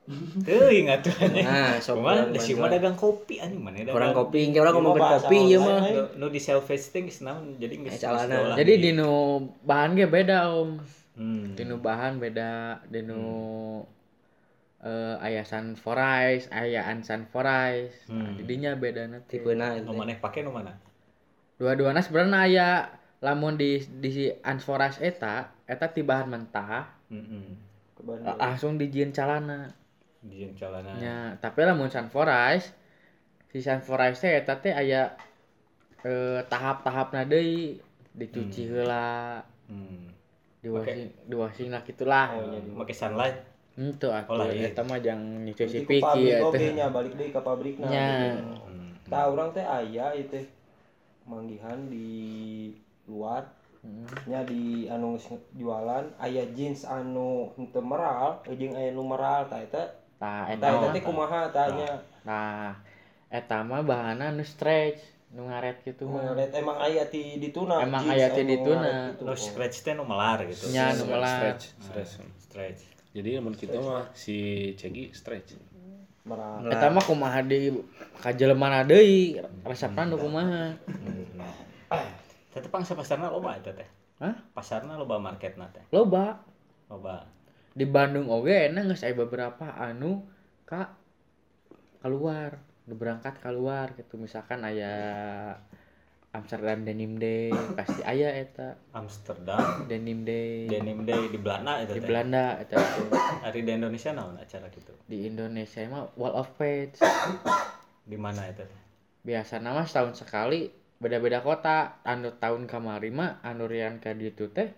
teu 0.47 0.71
ingat 0.71 1.03
tuh. 1.03 1.15
Nah, 1.43 1.83
sok 1.83 1.99
orang 1.99 2.31
si 2.39 2.55
mah 2.55 2.71
dagang 2.71 2.95
kopi 2.95 3.43
anjing 3.43 3.59
mana 3.59 3.83
dagang? 3.83 3.97
Orang 3.99 4.11
kopi 4.15 4.39
engke 4.47 4.63
orang 4.63 4.75
ngomong 4.79 4.95
kopi 4.95 5.37
ieu 5.51 5.59
mah. 5.59 5.83
nu, 6.15 6.27
di 6.31 6.39
teh 6.39 7.01
geus 7.03 7.21
naon 7.27 7.59
jadi 7.59 7.75
geus 7.83 7.95
Eh, 7.95 8.01
calana. 8.01 8.55
jadi 8.55 8.73
dolah 8.79 8.83
di 8.83 8.91
nu 8.95 9.11
bahan 9.67 9.99
ge 9.99 10.07
beda 10.07 10.39
om. 10.55 10.79
Hmm. 11.17 11.57
di 11.57 11.65
nu 11.65 11.81
bahan 11.81 12.21
beda 12.21 12.85
di 12.87 13.01
nu 13.01 13.21
eh, 14.85 15.17
aya 15.19 15.43
sunforais 15.43 16.45
aya 16.53 16.85
unsunforais 16.93 17.97
nah, 18.07 18.21
Hmm. 18.31 18.37
didinya 18.37 18.77
beda 18.77 19.09
nanti 19.09 19.41
tipena 19.41 19.75
nu 19.81 19.91
maneh 19.91 20.21
pake 20.21 20.45
nu 20.45 20.53
mana? 20.53 20.77
Dua-duana 21.57 22.05
sebenarnya 22.05 22.39
aya 22.39 22.69
lamun 23.19 23.57
di 23.57 23.81
di 23.81 24.29
unforais 24.45 25.01
eta 25.01 25.51
eta 25.65 25.89
ti 25.89 26.05
bahan 26.05 26.29
mentah. 26.29 26.85
Heeh 27.09 27.65
la- 28.23 28.37
langsung 28.39 28.77
dijieun 28.77 29.11
calana 29.11 29.73
di 30.27 30.51
calana 30.59 30.93
nya 30.99 31.17
tapi 31.39 31.63
lamun 31.63 31.89
sunforais 31.89 32.65
si 33.51 33.59
sunforais 33.63 34.19
teh 34.19 34.33
eta 34.37 34.59
teh 34.59 34.75
aya 34.75 35.15
eh, 36.03 36.41
tahap-tahapna 36.47 37.25
deui 37.27 37.79
dicuci 38.17 38.69
heula 38.69 39.41
hmm. 39.71 40.05
di 40.65 40.69
washing 40.73 41.09
di 41.27 41.35
washing 41.37 41.69
lah 41.71 41.83
gitulah 41.87 42.27
make 42.77 42.95
sunlight 42.97 43.39
itu 43.77 44.09
Oh, 44.09 44.17
atuh 44.17 44.41
lain. 44.41 44.73
eta 44.73 44.81
mah 44.89 44.97
jang 45.05 45.21
nyuci 45.45 45.85
ku 45.85 45.85
piki 45.85 46.33
ya 46.33 46.41
teh 46.49 46.73
nya 46.73 46.89
balik 46.89 47.13
deui 47.13 47.29
ka 47.29 47.45
pabrikna 47.45 47.87
nya 47.87 48.41
hmm. 48.41 49.09
tah 49.13 49.29
urang 49.29 49.53
teh 49.53 49.63
aya 49.63 50.17
ieu 50.17 50.27
teh 50.33 50.49
manggihan 51.29 51.77
di 51.93 52.73
luar 53.05 53.45
Hmm. 53.87 54.03
nya 54.27 54.43
di 54.43 54.91
anu 54.91 55.15
jualan 55.55 56.11
aya 56.19 56.43
jeans 56.59 56.83
anu 56.83 57.55
henteu 57.55 57.79
meral 57.79 58.43
jeung 58.59 58.75
aya 58.75 58.91
nu 58.91 59.07
meral 59.07 59.47
tah 59.47 59.63
eta 59.63 59.95
tah 60.17 60.49
eta 60.49 60.67
tah 60.73 60.93
eta 60.93 61.01
kumaha 61.05 61.41
tanya? 61.53 61.91
Nah 62.25 62.77
eta 63.29 63.61
mah 63.61 63.83
bahanna 63.85 64.33
nu 64.33 64.45
stretch 64.47 65.03
nu 65.35 65.51
ngaret 65.51 65.83
gitu 65.85 66.09
mah. 66.09 66.33
Ngaret 66.33 66.51
emang 66.57 66.79
aya 66.81 67.05
ti 67.11 67.37
dituna 67.37 67.85
Emang 67.85 68.09
aya 68.09 68.33
ti 68.33 68.41
anu 68.47 68.51
dituna. 68.57 68.93
no 69.21 69.33
scratch 69.37 69.85
teh 69.85 69.93
nu 69.93 70.09
melar 70.09 70.41
gitu. 70.49 70.73
Nya 70.73 70.97
nu 70.97 71.05
melar. 71.11 71.59
stretch 71.59 71.65
stretch 71.83 72.13
stretch. 72.41 72.83
Jadi 73.13 73.41
namun 73.41 73.53
kita 73.57 73.77
mah 73.81 74.09
si 74.17 74.73
Cegi 74.81 75.13
stretch. 75.13 75.59
Eta 76.67 76.87
mah 76.91 77.05
kumaha 77.05 77.45
di 77.45 77.71
kajelemana 78.25 78.89
deui 78.89 79.37
resepna 79.63 80.09
nu 80.09 80.17
kumaha. 80.17 80.73
Tetep 82.57 82.73
pangsa 82.73 82.97
pasarna 82.97 83.29
loba 83.29 83.59
eta 83.61 83.77
teh. 83.77 83.89
Hah? 84.17 84.33
pasarna 84.57 84.97
loba 84.97 85.21
marketna 85.21 85.69
teh. 85.77 85.85
Loba. 85.93 86.41
Loba 86.89 87.36
di 87.77 87.85
Bandung 87.85 88.33
oge 88.33 88.73
enak 88.73 88.89
geus 88.89 89.05
aya 89.05 89.13
beberapa 89.13 89.69
anu 89.77 90.25
ka 90.65 90.97
keluar 92.01 92.57
berangkat 92.89 93.37
keluar 93.45 93.93
gitu. 94.01 94.17
Misalkan 94.17 94.65
aya 94.65 94.95
Amsterdam 96.33 96.89
Denim 96.89 97.21
Day 97.21 97.53
pasti 97.77 98.01
aya 98.01 98.33
eta. 98.33 98.81
Amsterdam? 98.97 99.85
Denim 99.85 100.25
Day. 100.25 100.73
Denim 100.73 101.05
Day 101.05 101.29
di 101.29 101.37
Belanda 101.37 101.85
eta 101.85 101.93
di 101.93 102.01
Belanda 102.01 102.57
eta 102.57 102.81
hari 103.45 103.61
di 103.61 103.73
Indonesia 103.77 104.17
naon 104.17 104.41
acara 104.41 104.73
gitu? 104.73 104.97
Di 105.05 105.29
Indonesia 105.29 105.85
mah 105.93 106.09
Wall 106.17 106.33
of 106.33 106.49
Page 106.57 106.97
di 108.09 108.17
mana 108.17 108.49
teh? 108.57 108.65
Biasa 109.21 109.61
nama 109.61 109.85
setahun 109.85 110.17
sekali 110.17 110.73
beda-beda 110.97 111.45
kota. 111.45 112.01
Anu 112.09 112.33
tahun 112.41 112.65
kamari 112.65 113.13
mah 113.13 113.45
anu 113.45 113.69
rian 113.69 114.01
ka 114.01 114.17
ditu 114.17 114.49
teh 114.49 114.73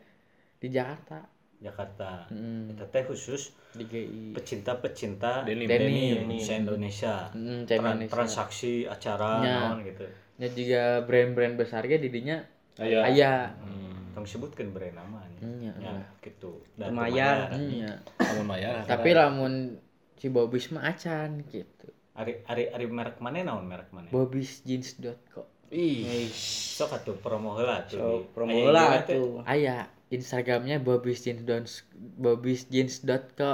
di 0.59 0.75
Jakarta 0.75 1.38
Jakarta. 1.59 2.31
Hmm, 2.31 2.71
eta 2.71 2.87
teh 2.87 3.03
khusus 3.03 3.51
di 3.75 3.83
GI 3.83 4.31
pecinta-pecinta 4.33 5.43
Denim. 5.43 5.67
Denim. 5.67 6.39
se-Indonesia 6.39 7.35
Hmm, 7.35 7.67
Tran- 7.67 7.99
Indonesia. 7.99 8.13
transaksi 8.15 8.87
acara 8.87 9.43
Nya. 9.43 9.57
naon 9.67 9.83
gitu. 9.83 10.07
Nya 10.39 10.49
juga 10.55 10.83
brand-brand 11.03 11.55
besar 11.59 11.83
ge 11.85 11.99
didinya 11.99 12.39
Aya. 12.79 13.03
aya 13.05 13.33
hmm. 13.59 14.15
tong 14.15 14.23
sebutkeun 14.23 14.71
brand 14.71 14.95
nama 14.95 15.19
nya. 15.29 15.41
Nya. 15.43 15.73
ya 15.77 15.95
gitu 16.23 16.63
Lumayan. 16.79 17.51
Nya. 17.59 17.93
Namun 18.23 18.45
Maya 18.47 18.87
tapi 18.87 19.11
lamun 19.11 19.83
si 20.15 20.31
Bobis 20.31 20.71
mah 20.71 20.87
acan 20.87 21.43
gitu 21.45 21.91
ari 22.15 22.43
ari 22.47 22.67
ari 22.67 22.87
merek 22.87 23.19
mana 23.19 23.43
naon 23.43 23.63
merek 23.63 23.91
mana? 23.91 24.11
Bobisjeans.co 24.11 25.43
ih. 25.71 26.27
Sok 26.31 26.97
atuh 26.97 27.19
promo 27.19 27.55
heula 27.55 27.83
tuh 27.83 27.99
so 27.99 28.07
promo 28.31 28.51
heula 28.55 29.03
tuh 29.03 29.43
aya 29.43 29.87
Instagramnya 30.09 30.81
bobisjeans.co 30.81 33.53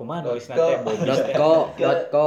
kumaha 0.00 0.24
nulisna 0.24 0.56
teh 0.56 0.80
bobis 0.80 1.04
dot 1.04 1.20
teh 1.28 1.36
co 1.36 1.52
dot 1.76 2.00
co. 2.08 2.26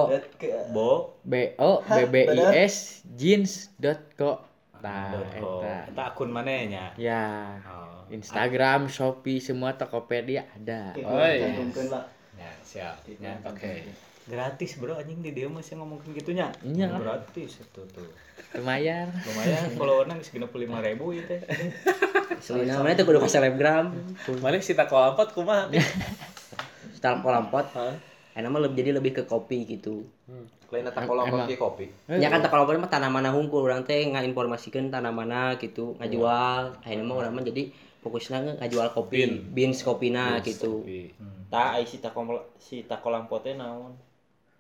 bo? 0.70 1.18
B 1.26 1.58
o 1.58 1.82
b 1.82 1.98
b 2.14 2.16
i 2.30 2.70
s 2.70 3.02
jeans.co 3.18 4.46
nah 4.86 5.18
dot 5.18 5.26
co. 5.42 5.66
eta. 5.66 5.90
Eta 5.90 6.04
akun 6.14 6.30
mana 6.30 6.54
nya 6.70 6.94
ya. 7.02 7.58
Oh. 7.66 8.06
Instagram 8.14 8.94
Shopee 8.94 9.42
semua 9.42 9.74
Tokopedia 9.74 10.46
ada. 10.54 10.94
Cantumkeun 10.94 11.90
lah 11.90 12.06
ya 12.38 12.54
siap. 12.62 13.02
Ya 13.18 13.42
oke 13.42 13.90
gratis 14.24 14.80
bro 14.80 14.96
anjing 14.96 15.20
di 15.20 15.36
dia 15.36 15.52
masih 15.52 15.76
ngomongin 15.76 16.16
gitunya. 16.16 16.48
Iya. 16.64 16.96
gratis 16.96 17.60
itu 17.60 17.82
tuh. 17.92 18.10
Lumayan. 18.56 19.12
Lumayan 19.12 19.64
followernya 19.76 20.16
geus 20.20 20.32
65 20.32 20.48
ribu 20.70 21.06
ya 21.12 21.24
teh 21.28 21.42
Selina 22.40 22.80
mana 22.80 22.96
tuh 22.96 23.06
kudu 23.08 23.20
ka 23.20 23.28
selebgram. 23.28 23.92
Mana 24.40 24.60
si 24.64 24.74
tak 24.76 24.92
lampot 24.92 25.36
kumaha 25.36 25.68
style 26.98 27.20
kolampot 27.20 27.68
Hah? 27.76 27.96
enak 28.34 28.50
mah 28.50 28.62
lebih 28.66 28.82
jadi 28.82 28.92
lebih 28.98 29.12
ke 29.14 29.24
kopi 29.30 29.68
gitu. 29.68 30.08
Lain 30.74 30.90
eta 30.90 31.06
kolam 31.06 31.30
Emang. 31.30 31.46
ke 31.46 31.54
kopi. 31.54 31.86
Ya 32.10 32.34
kan 32.34 32.42
tak 32.42 32.50
kalau 32.50 32.66
mah 32.66 32.90
tanaman 32.90 33.30
hungkul 33.30 33.62
orang 33.70 33.86
teh 33.86 34.02
ngainformasikan 34.10 34.90
tanaman 34.90 35.54
gitu 35.62 35.94
ngajual. 36.02 36.82
Akhirnya 36.82 37.06
mah 37.06 37.18
orang 37.22 37.38
mah 37.38 37.46
jadi 37.46 37.70
fokusnya 38.02 38.60
ngajual 38.60 38.90
kopi 38.92 39.16
Bean. 39.20 39.34
beans 39.54 39.80
kopina 39.86 40.42
gitu. 40.42 40.82
Kopi. 40.82 41.14
tah 41.54 41.78
ai 41.78 41.86
si 41.86 42.02
takom 42.02 42.34
si 42.58 42.82
takolam 42.90 43.30
pote 43.30 43.54
naon 43.54 43.94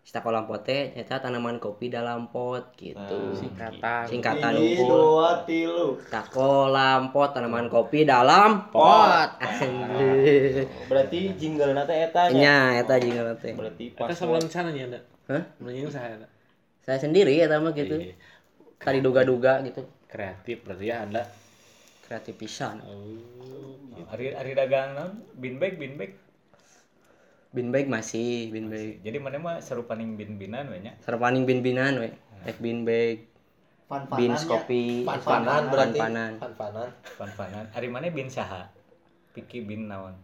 kolam 0.04 0.46
pote 0.46 0.94
eta 0.94 1.18
tanaman 1.18 1.58
kopi 1.58 1.88
dalam 1.90 2.28
pot 2.28 2.76
gitu 2.76 3.34
singkatan 3.34 4.04
singkatan 4.06 4.52
dua 4.60 5.42
tilu. 5.48 5.96
takolam 6.12 7.10
pot 7.10 7.32
tanaman 7.34 7.72
kopi 7.72 8.04
dalam 8.04 8.68
pot 8.70 9.30
Anjir. 9.42 10.68
berarti 10.92 11.34
jinglena 11.40 11.88
teh 11.88 11.98
eta 12.04 12.30
nya 12.30 12.38
nya 12.38 12.56
eta 12.84 13.00
jingle 13.00 13.34
teh 13.40 13.56
berarti 13.56 13.96
Eta 13.96 14.06
pas 14.06 14.14
sebelum 14.14 14.44
sana 14.52 14.70
nya 14.70 14.86
ada. 14.92 15.00
Hah? 15.32 15.44
Menanyain 15.64 15.88
saya 15.90 16.20
ada. 16.20 16.28
saya 16.84 17.00
sendiri 17.00 17.40
eta 17.40 17.58
mah 17.58 17.72
gitu 17.72 17.96
Iya. 17.96 18.14
tadi 18.78 19.00
duga-duga 19.00 19.64
gitu 19.64 19.88
Kreatif 20.06 20.62
berarti 20.62 20.86
ya 20.92 21.08
ada. 21.08 21.24
kreatif 22.04 22.36
pisan 22.38 22.84
Oh. 22.86 24.12
Ari 24.12 24.36
ari 24.36 24.52
dagang 24.54 24.94
naon 24.94 25.12
bin 25.40 25.58
bag 25.58 25.80
bin 25.80 25.96
bag 25.96 26.12
bin 27.54 27.70
bag 27.70 27.86
masih 27.86 28.50
bin 28.50 28.68
bag 28.68 29.00
jadi 29.00 29.18
mana 29.18 29.38
mah 29.38 29.56
seru 29.62 29.86
paning 29.86 30.18
bin 30.18 30.36
binan 30.36 30.68
we 30.68 30.82
nya? 30.82 30.98
Sarapaning 31.00 31.46
bin 31.46 31.62
binan 31.62 32.02
we 32.02 32.10
rek 32.44 32.58
bin 32.58 32.82
bag 32.84 33.30
Fan-fanannya. 33.86 34.18
beans 34.18 34.42
kopi 34.44 35.06
Fan-fanan 35.06 35.70
berarti. 35.70 36.00
Fan-fanan. 36.02 36.32
fan-fanan. 36.42 36.90
Pan-panan 37.14 37.66
ari 37.72 37.88
mana 37.88 38.10
bin 38.10 38.26
saha? 38.26 38.74
Piki 39.32 39.62
bin 39.62 39.86
naon? 39.86 40.18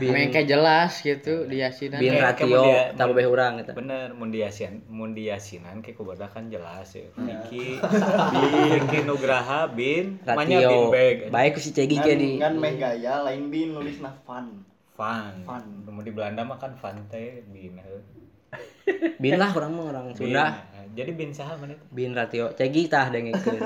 Bin 0.00 0.16
Mengke 0.16 0.48
jelas 0.48 1.00
gitu 1.00 1.44
di 1.44 1.60
yasinan 1.60 2.00
bin 2.00 2.12
Kayak- 2.12 2.36
kayak 2.36 2.40
ratio 2.40 2.60
dia- 2.62 2.88
tambah 2.96 3.14
beh 3.14 3.28
urang 3.28 3.60
eta. 3.60 3.72
bener 3.72 4.12
mun 4.12 4.28
diasian 4.28 4.80
mun 4.88 5.12
diasinan 5.12 5.80
ke 5.80 5.92
kan 5.92 6.48
jelas 6.48 6.88
ya. 6.92 7.04
Nah. 7.16 7.24
Piki 7.44 7.76
Piki 7.76 8.98
Nugraha 9.04 9.68
bin 9.68 10.16
bin 10.16 10.24
ratio. 10.24 10.88
bag 10.88 11.16
baik. 11.28 11.50
Ku 11.56 11.60
si 11.60 11.72
Cegi 11.72 11.96
Kan, 11.96 12.04
jadi 12.06 12.30
kan 12.38 12.52
meh 12.56 12.74
gaya 12.76 13.20
lain 13.22 13.48
bin 13.48 13.72
nulisna 13.72 14.12
fan. 14.24 14.64
Fan. 14.98 15.46
Fan. 15.46 15.64
Mun 15.86 16.02
di 16.02 16.10
Belanda 16.10 16.42
mah 16.42 16.58
kan 16.58 16.74
fan 16.74 16.98
teh 17.06 17.46
bin. 17.54 17.78
bin 19.22 19.38
lah 19.38 19.54
orang 19.54 19.70
mah 19.70 19.84
orang. 19.94 20.04
Sunda 20.18 20.58
Jadi 20.98 21.14
bin 21.14 21.30
saha 21.30 21.54
mana 21.54 21.78
teh? 21.78 21.86
bin 21.94 22.10
ratio 22.16 22.50
Cegi 22.58 22.90
tah 22.90 23.06
dengekeun 23.06 23.60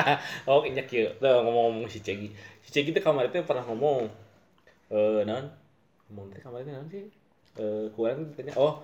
oh 0.48 0.64
ini 0.64 0.80
kieu. 0.88 1.12
Tuh 1.20 1.44
ngomong-ngomong 1.44 1.84
si 1.92 2.00
Cegi. 2.00 2.32
Si 2.64 2.72
Cegi 2.72 2.96
teh 2.96 3.04
kamar 3.04 3.28
teh 3.28 3.44
pernah 3.44 3.66
ngomong 3.68 4.08
eh 4.88 5.20
naon? 5.28 5.52
Ngomong 6.08 6.32
teh 6.32 6.40
kamar 6.40 6.64
teh 6.64 6.72
naon 6.72 6.88
sih? 6.88 7.04
Eh 7.60 7.86
kurang 7.92 8.32
ditanya, 8.32 8.56
oh 8.56 8.80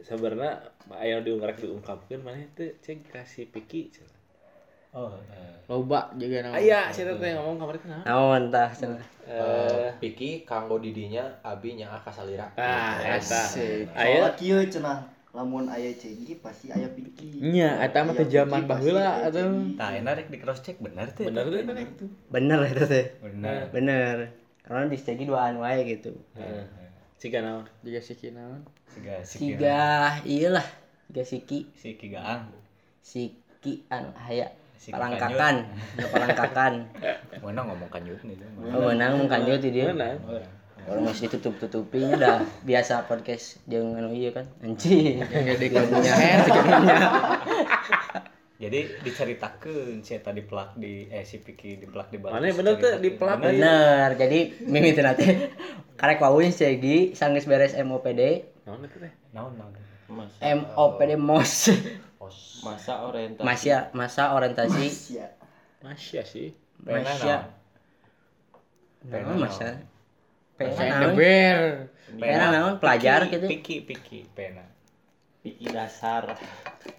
sebenarnya 0.00 0.62
aya 0.94 1.20
diungkap 1.20 1.58
diungkapkeun 1.58 2.22
mana 2.22 2.46
teh 2.54 2.78
cek 2.78 3.10
kasih 3.10 3.50
piki. 3.50 3.90
Oh, 4.90 5.14
eh. 5.30 5.54
loba 5.70 6.10
juga 6.18 6.42
nama. 6.42 6.58
Aya, 6.58 6.90
si 6.90 7.06
teh 7.06 7.30
ngomong 7.38 7.62
kamar 7.62 7.78
teh 7.78 7.86
naon? 7.86 8.02
naon 8.02 8.42
tah 8.50 8.74
cenah 8.74 9.06
Eh 9.30 9.94
Piki 10.02 10.42
kanggo 10.42 10.82
didinya 10.82 11.22
abi 11.46 11.78
nya 11.78 11.94
kasalira 12.02 12.50
ah 12.58 12.98
eta. 12.98 13.42
Aya 13.94 14.34
kieu 14.34 14.58
cenah 14.66 15.06
lamun 15.30 15.70
aya 15.70 15.94
cegi 15.94 16.42
pasti 16.42 16.74
aya 16.74 16.90
piki. 16.90 17.38
Nya, 17.38 17.78
eta 17.86 18.02
mah 18.02 18.18
teh 18.18 18.26
zaman 18.26 18.66
baheula 18.66 19.30
atuh. 19.30 19.78
Tah 19.78 19.94
enak 19.94 20.12
rek 20.18 20.28
di 20.34 20.42
cross 20.42 20.58
check 20.66 20.82
bener 20.82 21.06
teh. 21.14 21.30
bener 21.30 21.46
tuh 21.46 21.62
bener. 21.62 21.86
Bener 22.26 22.58
itu 22.66 22.84
teh. 22.90 23.06
Bener. 23.22 23.70
bener. 23.70 24.16
Karena 24.66 24.90
di 24.90 24.98
segi 24.98 25.22
duaan 25.22 25.62
wae 25.62 25.86
gitu. 25.86 26.10
Jika 27.22 27.46
naon? 27.46 27.70
Juga 27.86 28.02
si 28.02 28.18
kinaon. 28.18 28.66
Siga 28.90 29.22
si 29.22 29.38
tiga 29.38 30.18
iyalah. 30.26 30.66
Tiga 31.06 31.22
siki. 31.22 31.70
Siki 33.06 33.86
anu 33.86 34.10
aya 34.26 34.50
Siki 34.80 34.96
palangkakan. 34.96 35.68
Nu 36.00 36.08
palangkakan. 36.08 36.88
Mana 37.44 37.60
ngomong 37.68 37.92
kanyut 37.92 38.16
nih. 38.24 38.40
oh 38.72 38.88
menang 38.88 39.20
mun 39.20 39.28
kanjut 39.28 39.60
di 39.60 39.76
dia? 39.76 39.92
Orang 40.88 41.04
masih 41.04 41.28
ditutup 41.28 41.60
tutupin 41.60 42.16
udah. 42.16 42.40
Biasa 42.64 43.04
podcast 43.04 43.60
jeung 43.68 43.92
anu 44.00 44.16
iya 44.16 44.32
kan? 44.32 44.48
Anjing. 44.64 45.20
Jadi 48.60 48.80
diceritakeun 49.04 50.00
si 50.00 50.16
eta 50.16 50.32
di 50.32 50.44
plak 50.44 50.76
di 50.76 51.08
eh 51.12 51.28
si 51.28 51.44
Piki 51.44 51.76
di 51.76 51.84
plak 51.84 52.08
di 52.08 52.16
balik. 52.16 52.40
Mana 52.40 52.48
bener 52.48 52.80
tuh 52.80 52.96
di 53.04 53.12
plak? 53.12 53.36
bener. 53.36 54.16
Jadi 54.16 54.64
mimi 54.64 54.96
teh 54.96 55.04
nate 55.04 55.52
karek 56.00 56.24
wawuh 56.24 56.44
cegi 56.48 57.12
sanggeus 57.12 57.44
beres 57.44 57.76
MOPD 57.76 58.20
naon 58.64 58.84
teh? 58.88 59.12
Naon 59.36 59.60
naon. 59.60 59.76
MOPD 60.40 61.20
MOS 61.20 61.68
masa 62.64 62.92
orientasi. 63.08 63.46
Masa 63.46 63.76
masa 63.96 64.22
orientasi. 64.36 64.84
Sia. 64.88 65.28
masya 65.80 66.22
sih. 66.24 66.52
Pena 66.80 67.04
Masya. 67.04 67.36
Naon 69.08 69.36
masa 69.40 69.80
pena 70.60 70.76
Saya 70.76 70.90
naon 71.00 71.16
pena 72.20 72.46
naon? 72.52 72.74
Pelajar 72.76 73.20
Piki, 73.28 73.32
gitu. 73.32 73.46
Piki 73.48 73.76
Piki 73.88 74.20
pena. 74.36 74.64
piki 75.40 75.72
dasar. 75.72 76.36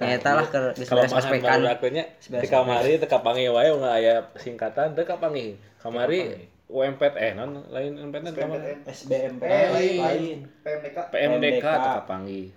Ternyata 0.02 0.30
lah 0.34 0.46
ke 0.50 0.60
kalau 0.90 1.06
ospekan 1.06 1.62
baru 1.62 1.78
akunya 1.78 2.10
di 2.26 2.48
kamari 2.50 2.98
teka 2.98 3.22
pangi 3.22 3.46
wae 3.54 3.70
nggak 3.70 3.96
aya 4.02 4.16
singkatan 4.42 4.98
teka 4.98 5.22
pangi 5.22 5.62
kamari 5.78 6.50
UMPT 6.66 7.16
eh 7.22 7.32
non 7.38 7.62
lain 7.70 8.02
UMPT 8.02 8.34
kamari 8.34 8.82
SBMP 8.90 9.46
lain 9.46 10.50
PMDK 10.66 10.98
PMDK. 11.14 11.62
teka 11.62 12.02
pangi 12.10 12.50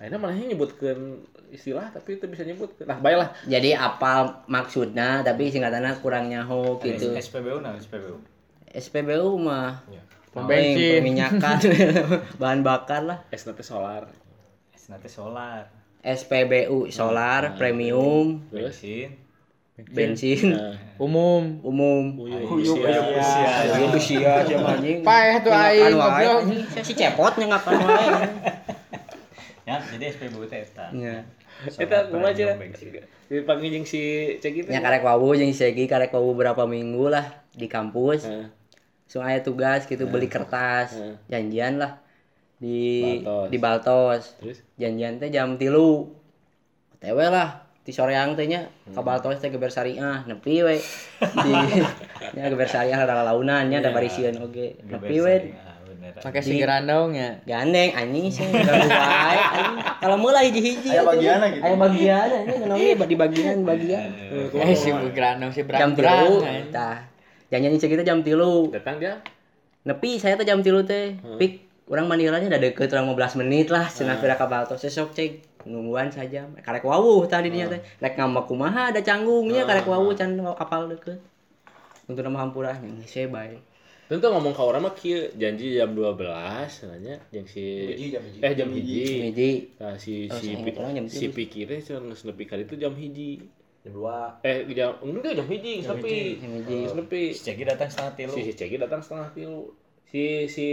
akhirnya 0.00 0.16
malah 0.16 0.32
nyebutkan 0.32 0.96
istilah 1.52 1.92
tapi 1.92 2.16
itu 2.16 2.24
bisa 2.24 2.40
nyebut 2.40 2.72
nah 2.82 2.96
baiklah 2.96 3.36
jadi 3.44 3.76
apa 3.76 4.42
maksudnya 4.46 5.20
tapi 5.20 5.52
singkatannya 5.52 6.00
kurang 6.00 6.32
nyaho 6.32 6.80
gitu 6.80 7.12
SPBU 7.12 7.60
naon 7.60 7.76
SPBU. 7.76 8.16
SPBU 8.70 9.28
mah 9.36 9.84
Pom 10.30 10.46
paling 10.46 10.72
bensin. 10.72 10.90
perminyakan 10.96 11.56
bahan 12.38 12.60
bakar 12.62 13.02
lah 13.02 13.18
es 13.28 13.44
nanti 13.44 13.60
solar 13.60 14.08
Es 14.70 14.88
nanti 14.88 15.10
solar. 15.10 15.68
SPBU 16.00 16.88
solar 16.88 17.58
premium 17.58 18.40
terus 18.48 18.80
Bensin. 18.80 19.10
bensin 19.90 20.40
nah, 20.54 20.76
Umum. 20.96 21.60
umum 21.60 22.04
uyuh 22.16 22.46
usia 22.56 23.00
usia. 23.10 23.52
Iya 23.64 23.86
usia 23.90 24.32
siapa 24.46 24.76
anjing 24.76 25.00
Paeh 25.00 25.36
tuh 25.40 25.50
aing, 25.50 25.92
goblok. 25.92 26.40
si 26.80 26.92
cepot 26.94 27.32
nyengakan 27.36 27.74
wae 27.80 28.08
Ya, 29.70 29.78
jadi 29.94 30.04
SPBU 30.10 30.44
teh 30.50 30.66
eta. 30.66 30.86
Nya. 30.90 31.22
kita 31.60 32.08
gimana 32.08 32.32
aja 32.32 32.56
dipanggil 33.30 33.68
jeung 33.70 33.86
si 33.86 34.34
cek 34.42 34.66
itu. 34.66 34.68
Nya 34.72 34.82
karek 34.82 35.06
wawu 35.06 35.38
jeung 35.38 35.54
segi 35.54 35.86
karek 35.86 36.10
wawu 36.10 36.34
berapa 36.34 36.66
minggu 36.66 37.06
lah 37.06 37.46
di 37.54 37.70
kampus. 37.70 38.26
Heeh. 38.26 38.48
langsung 39.10 39.26
aya 39.26 39.42
tugas 39.42 39.90
gitu 39.90 40.06
beli 40.06 40.30
kertas. 40.30 40.94
Janjian 41.26 41.82
lah 41.82 41.98
di 42.62 43.18
Baltos. 43.22 43.50
di 43.50 43.56
Baltos. 43.58 44.22
Terus? 44.38 44.58
Janjian 44.78 45.18
teh 45.18 45.30
jam 45.34 45.58
tilu. 45.58 46.14
Tewe 47.02 47.26
lah 47.26 47.66
di 47.82 47.90
soreang 47.90 48.38
teh 48.38 48.46
nya 48.46 48.70
ka 48.94 49.02
Baltos 49.02 49.42
teh 49.42 49.50
geber 49.50 49.70
syariah 49.70 50.22
nepi 50.30 50.62
we. 50.62 50.78
Di 51.46 51.52
nya 52.38 52.46
geber 52.46 52.70
syariah 52.70 53.02
ada 53.02 53.26
launan 53.26 53.66
nya 53.66 53.82
ada 53.82 53.90
barisieun 53.90 54.38
oge. 54.46 54.78
Nepi 54.86 55.16
we. 55.18 55.36
Pakai 56.18 56.42
singiran 56.42 56.82
dong 56.88 57.14
ya. 57.14 57.38
gandeng 57.46 57.94
anjing 57.94 58.26
sih. 58.26 58.42
Wae 58.50 59.38
kalau 60.02 60.16
mulai 60.18 60.50
hiji-hiji 60.50 60.90
Aya 60.90 61.06
bagianna 61.06 61.46
gitu. 61.54 61.62
aya 61.62 61.76
bagian 61.78 62.28
anjing 62.34 62.58
ngeunongnya 62.64 63.06
di 63.06 63.16
bagian 63.16 63.56
bagian. 63.62 64.08
Eh 64.58 64.74
si 64.74 64.90
Bugrano 64.90 65.46
si 65.54 65.62
jam 65.62 65.94
berang-berang. 65.94 66.18
tilu. 66.26 66.34
anjing. 66.42 66.68
tah. 66.74 66.98
Janjian 67.50 67.78
kita 67.78 68.02
jam 68.02 68.22
tilu. 68.26 68.70
Datang 68.74 68.98
dia? 68.98 69.22
Nepi 69.86 70.18
saya 70.18 70.34
teh 70.34 70.46
jam 70.46 70.62
tilu 70.62 70.82
teh. 70.82 71.18
Pik 71.38 71.86
orang 71.90 72.06
mandiranya 72.06 72.46
udah 72.46 72.60
deket 72.62 72.90
orang 72.94 73.10
15 73.14 73.40
menit 73.46 73.68
lah. 73.70 73.86
Cenah 73.86 74.18
pira 74.18 74.34
ka 74.34 74.50
Baltos 74.50 74.82
sesok 74.82 75.14
cek. 75.14 75.66
Nungguan 75.66 76.08
saja. 76.10 76.46
Karek 76.62 76.86
wawuh 76.86 77.26
tadi 77.30 77.50
dinya 77.50 77.70
teh. 77.70 77.80
Rek 77.98 78.18
ngambek 78.18 78.46
kumaha 78.50 78.94
ada 78.94 79.02
canggungnya 79.02 79.66
karek 79.66 79.86
wawuh 79.86 80.14
can 80.14 80.38
kapal 80.56 80.86
deket. 80.86 81.18
Untuk 82.10 82.26
nama 82.26 82.42
hampurah 82.42 82.74
nya 82.74 82.90
geus 82.98 83.14
we 83.14 83.30
bae 83.30 83.69
tentu 84.10 84.26
ngomong 84.26 84.50
ke 84.50 84.58
orang 84.60 84.82
mah 84.82 84.90
kieu 84.90 85.30
janji 85.38 85.78
jam 85.78 85.94
12 85.94 86.18
nanya 86.90 87.14
yang 87.30 87.46
si 87.46 87.62
Hiji, 87.94 88.10
jam 88.10 88.22
hiji. 88.26 88.38
eh 88.42 88.52
jam 88.58 88.68
hiji 88.74 89.02
hiji 89.30 89.50
nah 89.78 89.94
si 89.94 90.26
Oh, 90.26 90.34
si 90.34 90.50
pi- 90.58 90.74
orang 90.74 91.06
si 91.06 91.30
tilu. 91.30 91.38
pikir 91.38 91.64
teh 91.70 91.78
cenah 91.78 92.02
geus 92.04 92.26
nepi 92.26 92.42
ka 92.42 92.58
itu 92.58 92.74
jam 92.74 92.90
hiji 92.92 93.38
Jam 93.80 93.94
2. 93.94 94.42
eh 94.42 94.66
jam 94.74 94.98
enggak 95.00 95.32
jam 95.38 95.46
hiji 95.46 95.72
geus 95.78 95.88
nepi 95.88 96.16
Jam 96.42 96.50
hiji. 96.58 96.76
geus 96.82 96.94
nepi 96.98 97.22
Si 97.30 97.40
Cegi 97.46 97.62
datang 97.62 97.86
setengah 97.86 98.12
tilu. 98.12 98.34
si 98.34 98.40
si 98.42 98.52
Cegi 98.52 98.76
datang 98.76 99.00
setengah 99.00 99.28
tilu 99.30 99.58
si 100.04 100.22
si 100.50 100.66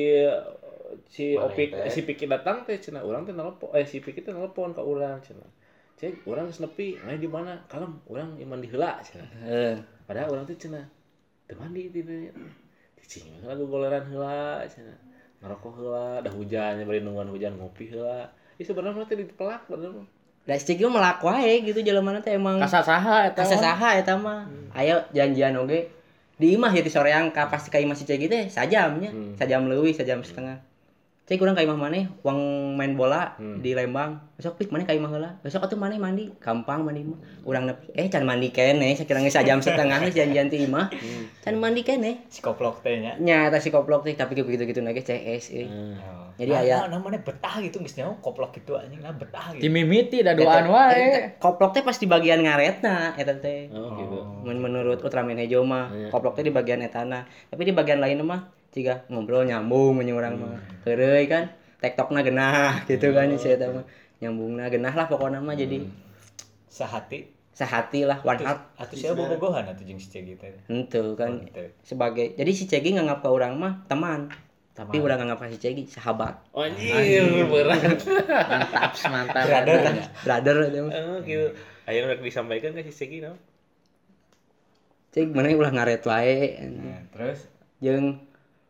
si 1.06 1.38
opik 1.38 1.70
teh? 1.78 1.94
si 1.94 2.02
pikir 2.02 2.26
datang 2.26 2.66
teh 2.66 2.82
cenah 2.82 3.06
urang 3.06 3.22
teh 3.22 3.38
nelpon 3.38 3.70
eh 3.72 3.86
si 3.86 4.02
pikir 4.02 4.26
teh 4.26 4.34
nelpon 4.34 4.74
ka 4.74 4.82
urang 4.82 5.22
cenah 5.22 5.46
cek 5.94 6.26
urang 6.26 6.50
geus 6.50 6.58
nepi 6.58 6.98
ngai 6.98 7.18
di 7.18 7.30
mana 7.30 7.62
kalem 7.70 8.02
urang 8.10 8.34
yang 8.42 8.50
mandi 8.50 8.66
heula 8.66 8.98
cenah 9.06 9.30
heeh 9.46 9.76
padahal 10.10 10.34
orang 10.34 10.46
tuh 10.46 10.58
cenah 10.58 10.86
teu 11.46 11.54
mandi 11.54 11.94
di 11.94 12.02
dieu 12.02 12.34
cing 13.08 13.26
lagu 13.42 13.64
goleran 13.66 14.04
heula 14.12 14.62
cenah 14.68 15.00
ngerokok 15.40 15.74
heula 15.80 16.08
dah 16.20 16.34
hujan 16.36 16.84
bari 16.84 17.00
nungguan 17.00 17.32
hujan 17.32 17.56
ngopi 17.56 17.90
heula 17.90 18.28
Ih 18.58 18.66
sebenarnya 18.66 19.06
teh 19.06 19.14
dipelak 19.14 19.70
bener 19.70 19.94
da 20.48 20.56
cek 20.56 20.80
ieu 20.80 20.90
melak 20.90 21.20
wae 21.22 21.62
gitu 21.62 21.84
jelema 21.84 22.18
teh 22.24 22.40
emang 22.40 22.58
Kasa 22.58 22.80
saha 22.80 23.28
eta. 23.28 23.44
Asa 23.44 23.60
mah. 23.60 23.92
eta 24.00 24.14
mah. 24.16 24.48
Ayo 24.72 25.04
janjian 25.12 25.60
oge. 25.60 25.92
Di 26.40 26.56
imah 26.56 26.72
ya 26.72 26.82
di 26.82 26.88
soreang 26.88 27.36
ka 27.36 27.52
pasti 27.52 27.68
ka 27.68 27.78
imah 27.84 27.94
si 28.00 28.08
Cegi 28.08 28.32
teh 28.32 28.48
sajam 28.48 29.04
nya. 29.04 29.12
Hmm. 29.12 29.36
Sajam 29.36 29.68
leuwih, 29.68 29.92
sajam 29.92 30.24
setengah. 30.24 30.64
Cek 31.28 31.44
urang 31.44 31.60
ka 31.60 31.64
imah 31.68 31.76
maneh 31.76 32.08
uang 32.24 32.40
main 32.80 32.96
bola 32.96 33.36
Hmm. 33.36 33.60
di 33.60 33.76
Lembang. 33.76 34.16
Besok 34.40 34.64
pik 34.64 34.72
maneh 34.72 34.88
ka 34.88 34.96
imah 34.96 35.12
heula. 35.12 35.36
Besok 35.44 35.60
atuh 35.60 35.76
maneh 35.76 36.00
mandi, 36.00 36.32
gampang 36.40 36.88
mandi 36.88 37.04
mah. 37.04 37.20
Urang 37.44 37.68
nepi 37.68 37.92
eh 37.92 38.08
can 38.08 38.24
mandi 38.24 38.48
keneh 38.48 38.96
sakira 38.96 39.20
geus 39.20 39.36
sajam 39.36 39.60
setengah 39.60 40.00
geus 40.08 40.16
janjian 40.16 40.48
ti 40.48 40.64
imah. 40.64 40.88
Can 41.44 41.60
mandi 41.60 41.84
keneh. 41.84 42.24
Si 42.32 42.40
koplok 42.40 42.80
teh 42.80 43.04
nya. 43.04 43.20
Nya 43.20 43.52
eta 43.52 43.60
si 43.60 43.76
koplok 43.76 44.08
teh 44.08 44.16
tapi 44.16 44.40
begitu-gitu 44.40 44.80
nage 44.80 45.04
CS 45.04 45.52
euy. 45.52 45.68
Oh. 45.68 46.32
Jadi 46.40 46.52
Nah, 46.54 46.64
aya 46.64 46.76
nah, 46.88 46.96
namanya 46.96 47.20
betah 47.20 47.60
gitu 47.60 47.84
geus 47.84 48.00
nyaho 48.00 48.16
koplok 48.24 48.56
gitu 48.56 48.80
anjing 48.80 49.04
nah 49.04 49.12
betah 49.12 49.52
gitu. 49.52 49.68
Dimimiti 49.68 50.24
da 50.24 50.32
doan 50.32 50.72
wae. 50.72 51.36
Koplok 51.44 51.76
teh 51.76 51.84
pas 51.84 52.00
di 52.00 52.08
bagian 52.08 52.40
ngaretna 52.40 53.20
eta 53.20 53.36
teh. 53.36 53.68
Oh 53.76 54.00
gitu. 54.00 54.18
Men 54.48 54.64
menurut 54.64 55.04
Ultraman 55.04 55.36
Hejo 55.36 55.68
mah 55.68 55.92
Iya. 55.92 56.08
koplok 56.08 56.40
teh 56.40 56.48
di 56.48 56.56
bagian 56.56 56.80
etana 56.80 57.28
tapi 57.52 57.68
di 57.68 57.76
bagian 57.76 58.00
lain 58.00 58.24
mah 58.24 58.56
jika 58.78 58.94
ngobrol 59.08 59.42
nyambung 59.42 59.98
menye 59.98 60.14
urang 60.14 60.38
mah 60.38 60.62
heureuy 60.84 61.26
kan 61.26 61.50
tektokna 61.78 62.22
genah 62.22 62.78
gitu 62.90 63.10
kan 63.10 63.28
si 63.34 63.50
eta 63.50 63.68
mah 63.68 63.86
nyambungna 64.18 64.66
genah 64.68 64.94
lah 64.94 65.06
pokoknya 65.06 65.40
mah 65.40 65.54
jadi 65.54 65.82
Sahati. 66.68 67.34
sehati 67.52 68.06
lah 68.06 68.22
one 68.22 68.38
heart 68.38 68.62
Atuh 68.78 68.94
sia 68.94 69.12
bobogohan 69.12 69.66
atuh 69.66 69.82
jeung 69.82 69.98
si 69.98 70.08
Cegi 70.08 70.38
teh. 70.38 70.54
itu 70.68 71.04
kan 71.14 71.42
Gitu. 71.42 71.74
sebagai 71.82 72.34
jadi 72.34 72.52
si 72.52 72.66
Cegi 72.66 72.94
nganggap 72.94 73.20
ke 73.20 73.28
orang 73.28 73.54
mah 73.54 73.82
teman 73.86 74.30
tapi 74.72 75.02
udah 75.02 75.18
nganggap 75.18 75.42
si 75.50 75.58
Cegi 75.58 75.90
sahabat 75.90 76.38
Oh, 76.54 76.62
anjir 76.62 77.26
berat. 77.50 77.98
Mantap, 78.46 78.94
mantap. 79.10 79.44
Brother 79.44 79.76
kan. 79.82 79.96
brother 80.22 80.56
itu 80.64 80.80
mah 80.80 80.92
Oh 80.94 81.18
gitu. 81.20 81.48
Ayo 81.86 82.06
udah 82.06 82.18
disampaikan 82.20 82.72
ke 82.72 82.86
si 82.86 82.94
Segi 82.94 83.26
no? 83.26 83.34
Cek 85.10 85.32
mana 85.32 85.50
ulah 85.52 85.72
ngaret 85.72 86.04
wae 86.04 86.62
Nah, 86.68 87.02
terus 87.10 87.50
jeung 87.80 88.22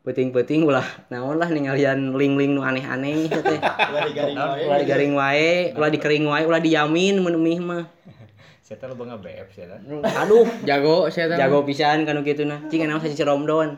penting-penting 0.07 0.63
ulah 0.63 0.87
naon 1.11 1.35
lah 1.35 1.51
ningalian 1.51 2.15
link-link 2.15 2.55
nu 2.55 2.63
aneh-aneh 2.63 3.27
teh. 3.27 3.59
Ulah 3.59 4.79
digaring 4.79 5.11
wae. 5.19 5.75
ulah 5.75 5.89
dikering 5.91 6.23
wae 6.31 6.43
ulah 6.47 6.63
diyamin 6.63 7.19
mun 7.19 7.35
mih 7.35 7.59
mah. 7.59 7.83
Saya 8.63 8.79
teh 8.79 8.87
loba 8.87 9.11
nge-BF 9.11 9.47
sia 9.51 9.67
teh. 9.67 9.79
aduh 10.15 10.47
Jago 10.63 11.11
saya 11.11 11.27
tahu. 11.27 11.39
jago 11.39 11.57
pisan 11.67 12.07
kanu 12.07 12.23
kitu 12.23 12.47
nah 12.47 12.63
cing 12.71 12.87
naon 12.87 13.03
saji 13.03 13.19
romdon 13.27 13.75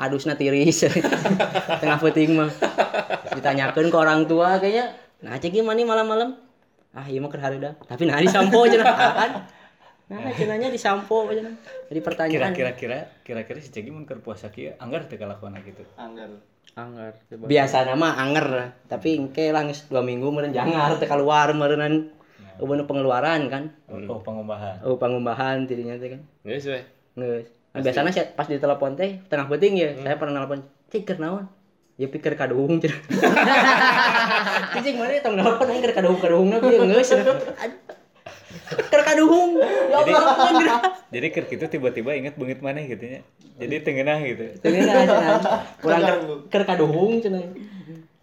adusna 0.00 0.32
tiris. 0.32 0.88
Tengah 1.84 2.00
peuting 2.00 2.32
mah. 2.40 2.48
Ditanyakeun 3.36 3.92
ke 3.92 3.96
orang 4.00 4.24
tua 4.24 4.56
kayaknya 4.56 4.96
nah 5.20 5.36
cing 5.36 5.52
gimana 5.52 5.84
malam-malam? 5.84 6.40
Ah 6.96 7.04
iya 7.04 7.20
mah 7.20 7.28
keur 7.28 7.44
hareuda 7.44 7.76
tapi 7.84 8.08
nah 8.08 8.16
disampo 8.16 8.64
cenah 8.64 8.88
ah, 8.88 9.12
kan 9.12 9.30
Nah, 10.06 10.30
cenanya 10.30 10.70
di 10.70 10.78
sampo 10.78 11.26
cenah. 11.26 11.50
Jadi 11.90 11.98
pertanyaan. 11.98 12.54
kira-kira 12.54 12.70
kira 12.78 12.98
kira-kira 13.26 13.58
si 13.58 13.74
Cegi 13.74 13.90
mun 13.90 14.06
keur 14.06 14.22
puasa 14.22 14.54
kieu 14.54 14.70
anggar 14.78 15.10
teu 15.10 15.18
kalakuan 15.18 15.58
gitu 15.66 15.82
Anggar. 15.98 16.30
Anggar 16.78 17.18
biasa 17.26 17.90
nama 17.90 18.14
anger 18.14 18.70
tapi 18.86 19.18
engke 19.18 19.50
lah 19.50 19.66
geus 19.66 19.90
dua 19.90 20.06
minggu 20.06 20.30
meureun 20.30 20.54
jangar 20.54 20.94
teu 21.02 21.10
keluar 21.10 21.50
meureunan 21.50 22.14
eueuh 22.62 22.86
pengeluaran 22.86 23.50
kan? 23.50 23.74
Oh 23.90 24.22
pengumbahan. 24.22 24.78
Oh 24.86 24.94
pangumbahan 24.94 25.66
tidinya 25.66 25.98
teh 25.98 26.14
kan? 26.14 26.22
Geus 26.46 26.70
we. 26.70 26.86
geus. 27.18 27.50
Nah, 27.74 27.82
biasanya 27.82 28.14
saya 28.14 28.30
pas 28.30 28.46
ditelepon 28.46 28.94
teh 28.94 29.18
tengah 29.26 29.50
penting 29.50 29.74
ya 29.74 29.90
saya 30.06 30.14
pernah 30.22 30.46
nelpon 30.46 30.62
cik 30.94 31.18
naon? 31.18 31.50
Ya 31.98 32.06
pikir 32.06 32.38
kadung. 32.38 32.78
Cenah 34.70 34.82
cik 34.86 34.94
mana 35.02 35.18
tong 35.18 35.34
nelpon? 35.34 35.66
Aing 35.66 35.82
keur 35.82 35.98
kadung 35.98 36.22
kadungna 36.22 36.62
bieu 36.62 36.78
geus 36.94 37.10
keur 38.90 39.02
kadung 39.04 39.60
ya 39.62 39.96
Allah 40.02 40.34
anjir 40.50 40.68
jadi 41.12 41.26
keur 41.32 41.46
kitu 41.48 41.64
tiba-tiba 41.70 42.16
inget 42.16 42.34
beungit 42.34 42.60
maneh 42.60 42.88
gitu 42.90 43.04
nya 43.06 43.20
jadi 43.56 43.74
tengenah 43.84 44.18
gitu 44.24 44.44
cenah 44.60 45.04
kurang 45.82 46.02
keur 46.50 46.64
kadung 46.64 47.20
cenah 47.20 47.44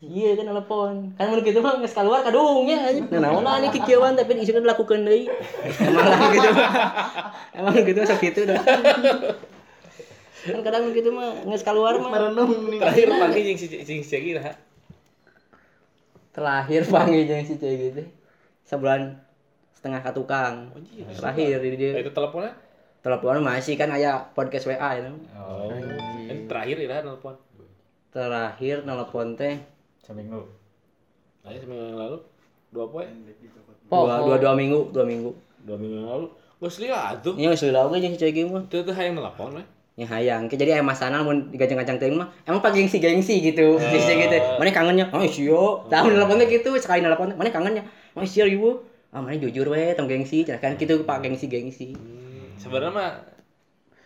Iya 0.03 0.35
kan 0.35 0.51
telepon. 0.51 1.15
Kan 1.15 1.31
mun 1.31 1.39
kitu 1.39 1.63
mah 1.63 1.79
geus 1.79 1.95
kaluar 1.95 2.27
kadung 2.27 2.67
nya. 2.67 2.91
Nah 3.07 3.19
naon 3.23 3.47
lah 3.47 3.63
ini 3.63 3.71
kikieuan 3.71 4.19
tapi 4.19 4.35
isina 4.35 4.59
dilakukeun 4.59 5.07
deui. 5.07 5.31
Emang 5.79 6.03
lah 6.03 6.19
gitu. 6.27 6.49
Emang 7.55 7.73
gitu 7.79 7.99
sok 8.03 8.19
kitu 8.27 8.43
dah. 8.43 8.59
Kan 10.43 10.59
kadang 10.59 10.91
gitu 10.91 11.07
mah 11.15 11.47
geus 11.47 11.63
kaluar 11.63 11.95
mah 12.03 12.11
Merenung. 12.11 12.51
Terakhir 12.83 13.15
panggil 13.15 13.41
jeung 13.55 14.03
si 14.03 14.03
Cegi 14.03 14.35
lah. 14.35 14.59
terakhir 16.35 16.83
panggil 16.91 17.23
jeung 17.23 17.47
si 17.47 17.55
cewek 17.55 17.77
gitu. 17.95 18.03
Sebulan 18.67 19.23
setengah 19.83 19.99
ka 19.99 20.15
tukang. 20.15 20.71
Terakhir 21.11 21.59
di 21.59 21.75
dia. 21.75 21.99
Itu 21.99 22.15
teleponnya? 22.15 22.55
Telepon 23.03 23.43
masih 23.43 23.75
kan 23.75 23.91
aya 23.91 24.31
podcast 24.31 24.71
WA 24.71 24.95
itu. 24.95 25.11
oh 25.35 25.67
Ini 26.23 26.47
terakhir 26.47 26.79
ira 26.79 27.03
telepon. 27.03 27.35
Terakhir 28.15 28.87
nelpon 28.87 29.35
teh 29.35 29.59
seminggu 29.99 30.47
Ayo 31.43 31.59
seminggu 31.59 31.83
yang 31.91 31.99
lalu. 31.99 32.17
Dua 32.71 32.87
poe. 32.87 33.03
dua, 33.91 34.23
dua, 34.23 34.35
dua 34.39 34.53
minggu, 34.55 34.95
dua 34.95 35.03
minggu. 35.03 35.35
Dua 35.67 35.75
minggu 35.75 35.95
yang 35.99 36.07
lalu. 36.15 36.27
Geus 36.63 36.79
lihat 36.79 37.19
tuh. 37.19 37.35
Ini 37.35 37.51
geus 37.51 37.67
heula 37.67 37.83
oge 37.83 37.99
jeung 37.99 38.15
si 38.15 38.23
cewek 38.23 38.47
mah. 38.47 38.63
Itu 38.63 38.87
tuh 38.87 38.95
hayang 38.95 39.19
telepon 39.19 39.59
we. 39.59 39.63
Ya 39.99 40.07
hayang, 40.07 40.47
Ke 40.47 40.55
jadi 40.55 40.79
aya 40.79 40.83
masana 40.87 41.27
mun 41.27 41.51
digajang-gajang 41.51 41.99
teuing 41.99 42.15
mah 42.15 42.31
emang 42.47 42.63
pak 42.63 42.71
gengsi-gengsi 42.71 43.43
gitu. 43.43 43.75
Gengsi 43.75 44.15
gitu. 44.15 44.39
Mana 44.55 44.71
kangennya? 44.71 45.11
Oh 45.11 45.19
sio. 45.27 45.83
Tah 45.91 46.07
mun 46.07 46.15
nelpon 46.15 46.39
teh 46.39 46.47
gitu 46.47 46.71
sekali 46.79 47.03
nelpon 47.03 47.35
teh, 47.35 47.35
mana 47.35 47.51
kangennya? 47.51 47.83
Oh 48.15 48.23
sio 48.23 48.47
ibu. 48.47 48.92
Mana 49.13 49.37
jujur 49.37 49.69
we 49.69 49.93
tong 49.93 50.09
gengsi, 50.09 50.41
cenah 50.41 50.57
kan 50.57 50.73
gitu 50.73 51.05
pak 51.05 51.21
gengsi-gengsi. 51.21 51.93
Sebenarnya 52.57 52.89
mah 52.89 53.11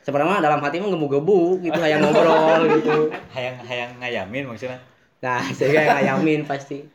Sebenarnya 0.03 0.39
mah 0.39 0.41
dalam 0.43 0.59
hati 0.63 0.79
mah 0.79 0.91
gebu-gebu 0.91 1.63
gitu 1.63 1.79
hayang 1.79 1.99
ngobrol 1.99 2.63
gitu. 2.79 3.11
hayang 3.31 3.59
hayang 3.63 3.91
ngayamin 3.99 4.47
maksudnya 4.47 4.79
Nah, 5.19 5.43
saya 5.51 5.83
ngayamin 5.83 6.45
pasti. 6.47 6.85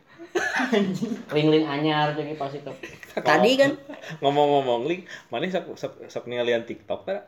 Link-link 1.35 1.67
anyar 1.69 2.17
jadi 2.17 2.33
pasti 2.39 2.63
tuh. 2.65 2.73
Tadi 3.19 3.51
kan 3.59 3.77
ngomong-ngomong 4.23 4.89
link, 4.89 5.11
mana 5.29 5.45
sok 5.51 5.77
sok 5.77 5.93
sok 6.09 6.25
ningalian 6.31 6.65
TikTok 6.65 7.05
kan? 7.05 7.27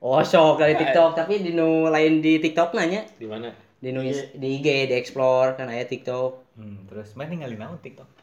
Oh, 0.00 0.22
sok 0.24 0.62
dari 0.62 0.80
TikTok, 0.80 1.12
tapi 1.12 1.44
di 1.44 1.52
nu 1.52 1.90
lain 1.92 2.24
di 2.24 2.40
TikTok 2.40 2.72
nanya. 2.72 3.04
Di 3.20 3.28
mana? 3.28 3.52
Di 3.82 3.92
nu 3.92 4.00
di 4.06 4.48
IG, 4.56 4.88
di 4.88 4.94
explore 4.96 5.60
kan 5.60 5.68
aya 5.68 5.84
TikTok. 5.84 6.56
hmm, 6.56 6.88
terus 6.88 7.12
mana 7.16 7.32
ninggalin 7.32 7.56
naon 7.60 7.80
TikTok 7.80 8.19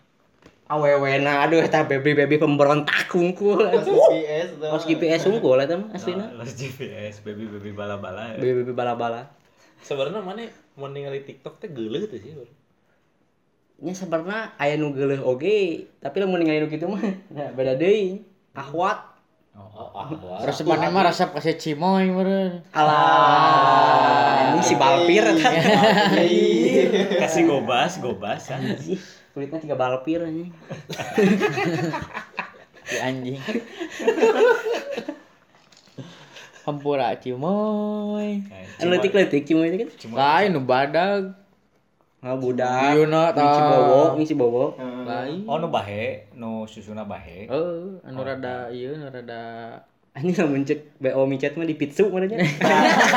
Awewena 0.68 1.48
aduh 1.48 1.64
eta 1.64 1.88
baby-baby 1.88 2.36
pemberontak 2.36 3.08
hungkul. 3.08 3.72
GPS 3.72 4.60
tuh. 4.60 4.68
Pas 4.68 4.84
GPS 4.84 5.22
hungkul 5.32 5.56
eta 5.64 5.80
mah 5.80 5.96
aslina. 5.96 6.28
Los 6.36 6.60
GPS 6.60 7.24
baby 7.24 7.48
baby 7.48 7.72
bala-bala 7.72 8.36
ya. 8.36 8.44
Baby-baby 8.44 8.76
bala-bala. 8.76 9.32
Sebenarnya 9.80 10.20
mana 10.20 10.44
mau 10.76 10.92
ningali 10.92 11.24
TikTok 11.24 11.64
teh 11.64 11.72
geuleuh 11.72 12.04
tuh 12.12 12.20
sih. 12.20 12.36
Nya 13.80 13.94
sebenarnya 13.96 14.60
aya 14.60 14.76
nu 14.76 14.92
geuleuh 14.92 15.24
oge, 15.24 15.88
tapi 16.04 16.20
lamun 16.20 16.44
ningali 16.44 16.60
nu 16.60 16.68
kitu 16.68 16.92
mah 16.92 17.00
nah, 17.36 17.48
beda 17.56 17.80
deui. 17.80 18.28
Ahwat. 18.52 19.16
Oh, 19.58 19.90
ah, 19.90 20.06
wah. 20.06 20.38
Terus 20.46 20.68
mana 20.70 20.94
mah 20.94 21.10
resep 21.10 21.34
kasih 21.34 21.58
cimoy 21.58 22.12
meureun. 22.14 22.62
Alah, 22.76 24.54
ini 24.54 24.62
si 24.62 24.78
Balpir 24.78 25.26
eta. 25.26 25.50
kasih 27.26 27.50
gobas 27.50 27.98
gobas 27.98 28.54
Anjing, 28.54 29.02
kulitnya 29.38 29.62
tiga 29.62 29.78
Balpir 29.78 30.26
anjing. 30.26 30.50
Si 32.88 32.98
anjing. 32.98 33.38
Hampura 36.66 37.14
cimoy. 37.22 38.42
Anu 38.82 38.90
letik-letik 38.96 39.46
cuma 39.46 39.70
itu 39.70 39.86
kan. 39.86 39.90
Lain 40.16 40.58
nu 40.58 40.66
badag. 40.66 41.36
Ah 42.24 42.34
budak. 42.34 42.98
Iya 42.98 43.06
na 43.06 43.30
Ngisi 43.36 43.62
bobo, 43.62 44.02
ngisi 44.18 44.34
bobo. 44.34 44.66
Lain. 45.06 45.46
oh 45.46 45.62
nu 45.62 45.68
bahe 45.70 46.32
nu 46.34 46.66
susuna 46.66 47.06
bahe 47.06 47.46
Oh, 47.52 48.02
anu 48.02 48.26
rada 48.26 48.74
ieu 48.74 48.98
nu 48.98 49.06
rada 49.12 49.78
Anjing 50.18 50.34
lamun 50.34 50.66
cek 50.66 50.98
BO 50.98 51.30
micet 51.30 51.54
mah 51.60 51.68
di 51.68 51.78
pizza 51.78 52.08
mana 52.10 52.26
nya. 52.26 52.42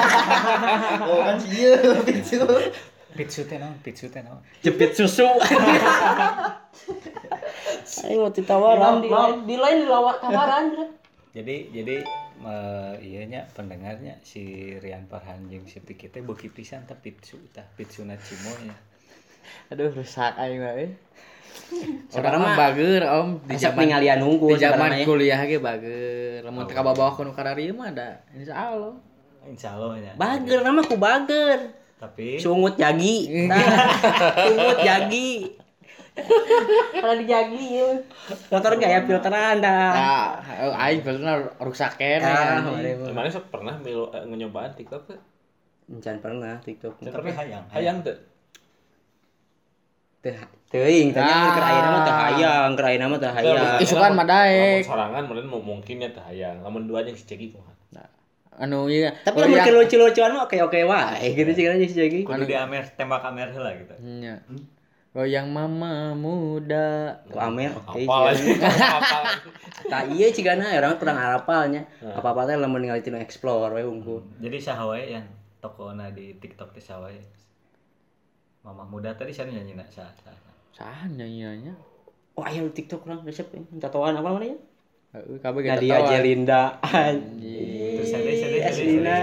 Oh 1.08 1.24
kan 1.24 1.40
sih 1.40 1.64
iya 1.64 1.78
itu. 2.10 2.44
Pitsu 3.14 3.46
teh 3.46 3.58
naon 3.58 3.74
pitsu 3.82 4.06
teh 4.08 4.22
naon 4.22 4.40
Jepit 4.62 4.94
susu. 4.94 5.26
Ayo 8.06 8.16
mau 8.22 8.30
ditawaran 8.30 9.02
di 9.02 9.10
lain 9.10 9.36
di 9.44 9.56
lain 9.58 9.76
dilawak 9.84 10.22
tawaran. 10.22 10.64
Bro. 10.72 10.86
jadi 11.30 11.70
jadi 11.70 11.96
eh, 12.42 12.94
iya 13.06 13.22
nya 13.30 13.40
pendengarnya 13.54 14.18
si 14.26 14.74
Rian 14.82 15.06
Farhan 15.06 15.46
jeung 15.46 15.66
si 15.70 15.78
Piki 15.78 16.10
teh 16.10 16.22
beuki 16.22 16.50
pisan 16.50 16.82
teh 16.90 16.98
pitsu 16.98 17.38
tah 17.54 17.66
pitsuna 17.78 18.18
cimoy 18.18 18.66
nya 18.66 18.76
aduh 19.70 19.90
rusak 19.94 20.34
aing 20.38 20.62
mah 20.62 20.74
euy. 20.78 20.90
Sekarang 22.10 22.42
Orang 22.42 22.54
mah 22.54 22.54
mah 22.54 22.58
bager 22.74 23.02
om 23.06 23.28
di 23.46 23.56
zaman 23.58 23.86
ningali 23.86 24.06
anu 24.10 24.34
unggul 24.34 24.54
di 24.54 24.62
zaman 24.62 24.78
sekarang 24.78 25.02
ya. 25.02 25.06
kuliah 25.06 25.40
ge 25.46 25.58
bager. 25.58 26.38
Lamun 26.46 26.66
teu 26.66 26.74
kabawa 26.74 27.14
kuno 27.14 27.30
kararieu 27.34 27.74
mah 27.74 27.90
ada 27.90 28.22
insyaallah. 28.34 28.94
insyaallah 29.46 29.98
nya 29.98 30.12
Bager 30.18 30.62
nama 30.62 30.82
ku 30.82 30.94
bager. 30.98 31.79
Tapi 32.00 32.40
Sungut 32.40 32.80
jagi. 32.80 33.44
Nah, 33.44 33.60
sungut 34.48 34.78
jagi. 34.80 35.60
Kalau 37.00 37.14
di 37.16 37.26
jagi 37.28 37.64
ya. 37.80 37.88
Motor 38.50 38.72
gaya 38.80 39.04
filteran 39.04 39.60
dah. 39.62 39.92
Nah, 39.92 40.28
aing 40.88 41.00
filterna 41.04 41.38
rusak 41.60 41.96
kene. 42.00 42.24
Ah, 42.24 42.60
Mana 43.12 43.28
sok 43.28 43.52
pernah 43.52 43.76
milu 43.78 44.08
eh, 44.12 44.24
nyobaan 44.24 44.72
TikTok 44.74 45.06
teh? 45.06 45.20
Encan 45.90 46.18
pernah 46.22 46.58
TikTok. 46.60 47.00
tapi 47.02 47.30
hayang 47.32 47.64
Hayang 47.72 48.00
teh. 48.04 48.16
Teh 50.20 50.36
teuing 50.70 51.10
tanya 51.16 51.56
keur 51.56 51.64
ayeuna 51.66 51.88
mah 51.90 52.02
teu 52.04 52.14
hayang, 52.14 52.70
keur 52.76 52.86
ayeuna 52.86 53.06
mah 53.08 53.18
teu 53.18 53.32
hayang. 53.32 53.80
Isukan 53.80 54.12
mah 54.12 54.26
daek. 54.28 54.84
Lamun 54.84 54.88
sorangan 54.88 55.22
meureun 55.24 55.48
mungkin 55.48 56.04
ya 56.04 56.08
teh 56.12 56.22
hayang. 56.22 56.60
Lamun 56.60 56.84
dua 56.84 57.02
jeung 57.02 57.16
si 57.16 57.24
Cegi 57.24 57.50
kumaha? 57.50 57.72
Anu 58.58 58.90
ieu. 58.90 59.06
Tapi 59.22 59.36
lamun 59.38 59.58
keur 59.62 59.74
lucu-lucuan 59.78 60.30
mah 60.34 60.42
oke-oke 60.50 60.80
wae 60.84 61.26
gitu 61.38 61.50
sih 61.54 61.64
kan 61.68 61.78
si 61.78 61.94
Jagi. 61.94 62.20
kudu 62.26 62.44
di 62.44 62.56
amer 62.58 62.84
tembak 62.98 63.22
amer 63.24 63.54
heula 63.54 63.70
gitu 63.78 63.94
Nya. 64.02 64.42
Goyang 65.10 65.50
mama 65.50 66.14
muda. 66.14 67.18
Ku 67.26 67.34
Amer 67.34 67.74
oke. 67.74 68.06
Apa 68.06 68.30
lagi? 68.30 68.46
Apa 69.00 69.16
lagi? 69.26 69.48
Tah 69.90 70.02
iya 70.06 70.30
cigana 70.30 70.70
orang 70.70 71.02
kurang 71.02 71.18
arapalnya. 71.18 71.82
Apa-apa 71.98 72.46
teh 72.46 72.54
lamun 72.54 72.78
ningali 72.78 73.02
tinu 73.02 73.18
explore 73.18 73.74
we 73.74 73.82
unggul. 73.82 74.22
jadi 74.38 74.54
sahawae 74.62 75.18
yang 75.18 75.26
tokona 75.58 76.14
di 76.14 76.38
TikTok 76.38 76.70
teh 76.70 76.82
sahawae 76.82 77.18
Mama 78.62 78.84
muda 78.86 79.10
tadi 79.16 79.32
saya 79.34 79.50
nyanyi 79.50 79.74
nak 79.74 79.90
sah 79.90 80.06
sah. 80.20 80.30
sah. 80.30 80.54
Saha 80.70 81.08
nyanyiannya? 81.10 81.74
Oh 82.38 82.44
ayo 82.46 82.70
TikTok 82.70 83.02
orang 83.08 83.26
resep 83.26 83.50
ya. 83.50 83.60
Tatoan 83.82 84.14
apa 84.14 84.30
namanya? 84.30 84.60
Heuh, 85.10 85.42
kabeh 85.42 85.66
kita 85.66 85.82
Nadia. 85.82 86.06
Jelinda. 86.06 86.62
Terus 86.86 88.14
ada 88.14 88.30
ada 88.60 88.70
Aslina, 88.76 89.18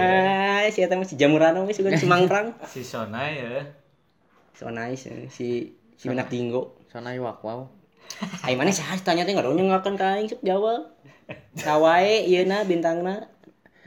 si 0.74 0.78
eta 0.82 0.94
si 1.06 1.14
jamuran 1.14 1.54
we 1.64 1.72
sugan 1.72 1.94
cemangprang. 1.94 2.58
si 2.66 2.82
Sona 2.82 3.30
ya. 3.30 3.62
So 4.58 4.74
nice 4.74 5.06
eh, 5.06 5.30
si 5.30 5.78
si 5.94 6.04
Menak 6.10 6.28
Dinggo. 6.28 6.78
Sanai 6.90 7.22
wak 7.22 7.44
wow. 7.46 7.70
Ai 8.42 8.56
mana 8.58 8.74
sih 8.74 8.82
tanya 9.04 9.22
teh 9.22 9.36
ngaruh 9.36 9.54
nyengakeun 9.54 9.94
ka 9.94 10.18
aing 10.18 10.26
sok 10.26 10.42
jawab. 10.42 10.90
Kawae 11.60 12.26
ieu 12.26 12.42
na 12.48 12.64
bintangna. 12.64 13.28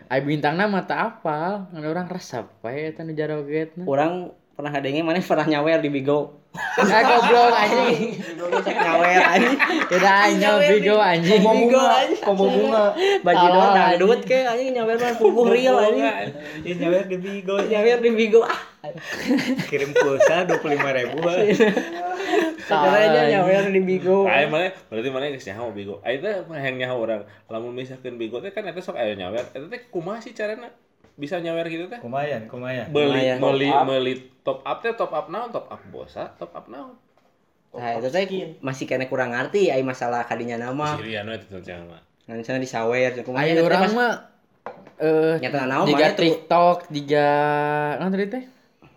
Ai 0.07 0.21
bintangna 0.23 0.69
mah 0.69 0.85
teu 0.85 0.95
apal, 0.95 1.67
ngan 1.73 1.87
orang 1.87 2.07
resep 2.07 2.47
we 2.63 2.93
eta 2.93 3.03
nu 3.03 3.11
jarogetna. 3.17 3.83
Urang 3.83 4.31
pernah 4.55 4.71
ngadengin 4.77 5.03
mana 5.03 5.19
pernah 5.19 5.47
nyawer 5.49 5.81
di 5.81 5.89
Bigo. 5.89 6.39
Ah 6.71 7.01
goblok 7.03 7.51
anjing. 7.51 8.15
Nyawer 8.63 9.19
anjing. 9.35 9.57
Udah 9.91 10.13
anjing 10.23 10.55
bigo 10.71 10.95
anjing. 10.95 11.41
Bigo 11.43 11.81
anjing. 11.83 12.21
Komo 12.23 12.45
bunga. 12.47 12.95
Baju 13.23 13.45
doang 13.51 13.71
dangdut 13.75 14.21
ke 14.23 14.39
anjing 14.47 14.71
nyawer 14.71 14.95
mah 14.95 15.11
pupuh 15.19 15.51
real 15.51 15.75
anjing. 15.83 16.07
Ini 16.63 16.75
nyawer 16.79 17.03
di 17.11 17.17
Bigo 17.19 17.55
Nyawer 17.59 17.99
di 17.99 18.11
Bigo. 18.15 18.41
Ah, 18.47 18.61
kirim 19.67 19.91
pulsa 19.93 20.47
25 20.47 20.63
ribu 20.73 21.19
Sebenarnya 22.65 23.21
nyawer 23.35 23.63
di 23.67 23.81
Bigo. 23.83 24.23
Ayo 24.31 24.47
mana 24.47 24.71
berarti 24.87 25.09
mana 25.11 25.27
geus 25.35 25.47
nyaho 25.51 25.75
bigo. 25.75 25.99
Ayo 26.07 26.23
teh 26.23 26.33
hayang 26.55 26.79
nyaho 26.79 26.95
urang. 27.03 27.21
Lamun 27.51 27.75
misalkan 27.75 28.15
bigo 28.15 28.39
teh 28.39 28.55
kan 28.55 28.63
eta 28.63 28.79
sok 28.79 28.95
aya 28.95 29.11
nyawer. 29.19 29.43
Eta 29.51 29.67
teh 29.67 29.81
kumaha 29.91 30.23
sih 30.23 30.31
carana 30.31 30.71
bisa 31.21 31.37
nyawer 31.37 31.69
gitu 31.69 31.85
teh? 31.85 32.01
lumayan 32.01 32.49
lumayan 32.49 32.89
Beli 32.89 33.37
beli 33.37 33.69
Top 33.69 33.77
up. 33.77 33.85
beli 33.85 34.13
top 34.41 34.59
up 34.65 34.77
teh 34.81 34.93
top 34.97 35.13
up 35.13 35.27
naon? 35.29 35.53
Top 35.53 35.69
up 35.69 35.81
bosa, 35.93 36.33
top 36.41 36.49
up 36.57 36.65
naon? 36.65 36.97
Nah, 37.71 38.01
itu 38.01 38.09
teh 38.09 38.25
masih 38.59 38.89
kena 38.89 39.05
kurang 39.05 39.29
ngerti 39.29 39.69
ai 39.69 39.85
masalah 39.85 40.25
kadinya 40.25 40.57
nama. 40.57 40.97
Sirian 40.97 41.29
we 41.29 41.37
teh 41.37 41.61
jangan 41.61 41.93
mah. 41.93 42.01
Ngan 42.25 42.41
sana 42.41 42.57
disawer 42.57 43.13
kumaha 43.21 43.45
orang 43.53 43.81
pas- 43.85 43.93
mah 43.93 44.13
eh 44.97 45.37
nyata 45.37 45.69
naon 45.69 45.85
tuh 45.85 45.97
TikTok, 46.17 46.77
jika 46.89 47.27
naon 48.01 48.09
tadi 48.09 48.25
teh? 48.27 48.43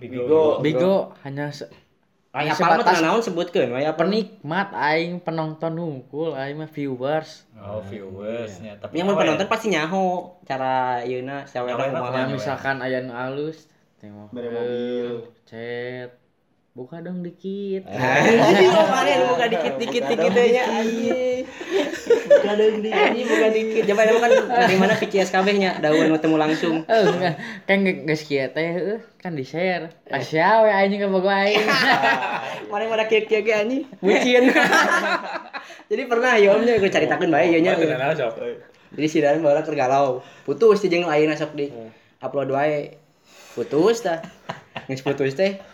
Bigo. 0.00 0.58
Bigo 0.64 1.12
hanya 1.28 1.52
se- 1.52 1.68
aya 1.68 1.76
hanya 1.76 1.83
apa 2.34 2.50
mah 2.50 2.56
sebatas 2.58 2.98
teu 2.98 3.04
naon 3.06 3.22
sebutkeun? 3.22 3.70
We 3.70 3.86
apa 3.86 3.94
penikmat 3.94 4.74
aing 4.74 5.22
penonton 5.22 5.78
hungkul 5.78 6.34
aing 6.34 6.58
mah 6.58 6.66
viewers. 6.66 7.46
oh 7.54 7.78
viewersnya 7.86 8.82
tapi 8.82 8.98
yang 8.98 9.14
penonton 9.14 9.46
pasti 9.46 9.70
nyaho 9.70 10.34
cara 10.42 11.06
yeuna 11.06 11.46
sawer 11.46 11.78
Nyawer 11.78 11.94
kumaha. 11.94 12.26
misalkan 12.26 12.82
aya 12.82 13.06
nu 13.06 13.14
alus 13.14 13.70
tengok 14.02 14.34
mobil. 14.34 15.30
chat 15.46 16.23
buka 16.74 16.98
dong 16.98 17.22
dikit. 17.22 17.87
Anjing 17.94 18.74
kemarin 18.74 19.30
buka 19.30 19.46
dikit-dikit 19.46 20.10
gitu 20.10 20.40
nya 20.50 20.64
anjing. 20.66 21.46
Buka 22.26 22.52
deung 22.58 22.82
di 22.82 22.90
anjing 22.90 23.26
buka 23.30 23.48
dikit. 23.54 23.82
Coba 23.94 24.02
kan 24.10 24.30
dari 24.50 24.74
mana 24.74 24.98
VCS 24.98 25.30
kabeh 25.30 25.54
nya 25.54 25.78
daun 25.78 26.10
nu 26.10 26.18
temu 26.18 26.34
langsung. 26.34 26.82
Eh, 26.90 27.06
enggak. 27.06 27.34
kan 27.70 27.78
geus 27.87 28.26
kieu 28.26 28.50
teh 28.50 28.74
heuh 28.74 28.98
kan 29.22 29.38
di-share. 29.38 29.94
Asya 30.10 30.66
we 30.66 30.70
anjing 30.74 30.98
ka 30.98 31.06
bogo 31.06 31.30
aing. 31.30 31.62
Mana 32.66 32.90
pada 32.90 33.06
kieu-kieu 33.06 33.46
ge 33.46 33.54
anjing. 33.54 33.87
Bucin. 34.02 34.50
Jadi 35.94 36.02
pernah 36.10 36.34
ya 36.42 36.58
omnya 36.58 36.74
gue 36.82 36.90
caritakeun 36.90 37.30
bae 37.30 37.54
ieu 37.54 37.62
nya. 37.62 37.78
Teu 37.78 37.87
naon 37.87 38.18
sok. 38.18 38.42
Jadi 38.98 39.06
si 39.06 39.22
Dan 39.22 39.46
baru 39.46 39.62
tergalau. 39.62 40.26
Putus 40.42 40.82
di 40.82 40.90
jeung 40.90 41.06
ayeuna 41.06 41.38
sok 41.38 41.54
di 41.54 41.70
upload 42.18 42.50
wae. 42.50 42.98
Putus 43.54 44.02
tah. 44.02 44.26
Geus 44.90 45.06
putus 45.06 45.38
teh. 45.38 45.73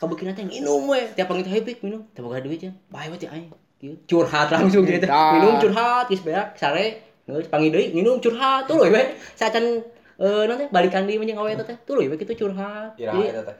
Kabukina 0.00 0.32
teh 0.32 0.48
minum 0.48 0.88
we. 0.88 1.12
Tiap 1.12 1.28
pangit 1.28 1.44
happy 1.44 1.76
minum. 1.84 2.00
Teu 2.16 2.24
boga 2.24 2.40
duit 2.40 2.64
ya. 2.64 2.72
Bae 2.88 3.12
we 3.12 3.20
teh 3.20 3.28
aing. 3.28 3.52
Kieu. 3.76 4.00
Curhat 4.08 4.48
langsung 4.48 4.88
gitu. 4.88 5.04
Minum 5.06 5.60
curhat 5.60 6.08
geus 6.08 6.24
beak 6.24 6.56
sare. 6.56 7.04
Geus 7.28 7.46
panggil 7.52 7.70
deui 7.70 7.86
minum 7.92 8.16
curhat 8.16 8.64
tuluy 8.64 8.88
we. 8.88 9.02
Sacan 9.36 9.84
eh 10.20 10.44
nanti 10.48 10.64
balikan 10.72 11.04
di 11.04 11.20
menjeng 11.20 11.36
awe 11.36 11.52
teh 11.52 11.76
tuluy 11.84 12.08
we 12.08 12.16
kitu 12.16 12.32
curhat. 12.32 12.96
Iraha 12.96 13.20
Jadi 13.20 13.44
teh. 13.44 13.56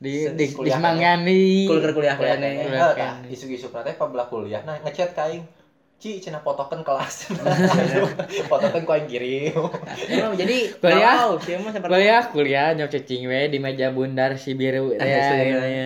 Di 0.00 0.14
di 0.32 0.44
kuliah 0.54 0.80
disemangani. 0.80 1.68
kuliah 1.68 1.92
kuliah 1.92 2.14
Kuliah 2.16 2.36
kene. 2.40 3.28
isu-isu 3.28 3.68
teh 3.68 3.94
pabelah 3.98 4.30
kuliah 4.30 4.62
nah 4.62 4.78
ngechat 4.86 5.12
ka 5.18 5.28
aing. 5.28 5.44
Ci 6.00 6.16
cenah 6.16 6.40
fotokeun 6.40 6.80
kelas. 6.80 7.28
fotokeun 8.50 8.88
ku 8.88 8.92
aing 8.96 9.04
kirim. 9.04 9.52
Emang 10.08 10.32
jadi 10.32 10.72
Kuliah? 10.80 11.36
Kuliah 11.84 12.22
kuliah 12.32 12.68
nyok 12.72 12.88
cacing 12.88 13.28
we 13.28 13.52
di 13.52 13.60
meja 13.60 13.92
bundar 13.92 14.40
si 14.40 14.56
biru 14.56 14.96
teh. 14.96 15.04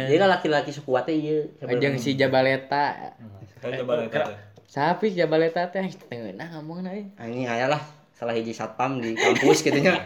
Jadi 0.06 0.14
kan 0.14 0.30
laki-laki 0.30 0.70
sukuat 0.70 1.10
teh 1.10 1.18
ieu. 1.18 1.50
Jeung 1.58 1.98
si 1.98 2.14
Jabaleta. 2.14 3.18
lihat 3.66 4.06
itu. 4.06 4.22
Sapi 4.70 5.10
si 5.10 5.18
Jabaleta 5.18 5.66
teh 5.74 5.82
tengeuh 5.82 6.30
ngomong 6.30 6.86
euy. 6.86 7.10
Ini 7.18 7.50
aya 7.50 7.66
lah 7.66 7.82
salah 8.14 8.38
hiji 8.38 8.54
satpam 8.54 9.02
di 9.02 9.18
kampus 9.18 9.66
gitu 9.66 9.82
nya. 9.82 9.98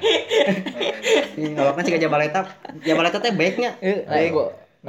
Ngawakna 1.37 1.85
cika 1.85 2.01
Jabaleta. 2.01 2.49
Jabaleta 2.81 3.21
teh 3.21 3.37
baiknya. 3.37 3.77
Eh, 3.85 4.09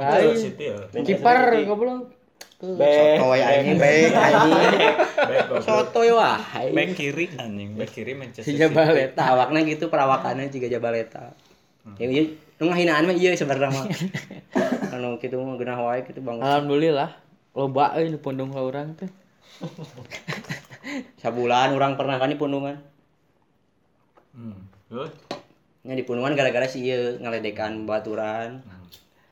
aing 0.00 0.38
situ 0.38 0.62
ya 0.64 0.76
kiper 1.04 1.66
goblok. 1.68 2.19
Soto 2.60 3.32
ya 3.32 3.46
anjing 3.56 3.80
baik 3.80 4.12
anjing. 4.12 4.52
Soto 5.64 6.00
ya 6.04 6.12
wah. 6.12 6.38
back 6.76 6.92
kiri 6.92 7.32
anjing 7.40 7.72
back 7.72 7.88
kiri 7.88 8.12
Manchester. 8.12 8.52
Jabaleta. 8.52 9.32
Awakna 9.32 9.64
gitu 9.64 9.88
perawakannya 9.88 10.52
juga 10.52 10.68
Jabaleta. 10.68 11.32
Ya 11.96 12.04
ieu 12.04 12.36
nu 12.60 12.68
ngahinaan 12.68 13.08
mah 13.08 13.16
ieu 13.16 13.32
sebenarnya 13.32 13.72
mah. 13.72 13.88
Anu 14.94 15.16
kitu 15.16 15.40
mah 15.40 15.56
geunah 15.56 15.80
wae 15.80 16.04
kitu 16.04 16.20
bang. 16.20 16.36
Alhamdulillah 16.44 17.16
loba 17.56 17.96
euy 17.96 18.12
pundung 18.20 18.52
ka 18.52 18.60
urang 18.60 18.92
teh. 18.92 19.08
Sabulan 21.24 21.72
orang 21.72 21.96
pernah 21.96 22.20
kan 22.20 22.28
di 22.28 22.36
pundungan. 22.36 22.76
hmm. 24.36 24.60
Terus? 24.92 25.12
Nya 25.88 25.96
di 25.96 26.04
pundungan 26.04 26.36
gara-gara 26.36 26.68
si 26.68 26.84
ieu 26.84 27.16
ngaledekan 27.24 27.88
baturan. 27.88 28.60
Kalau 28.60 28.79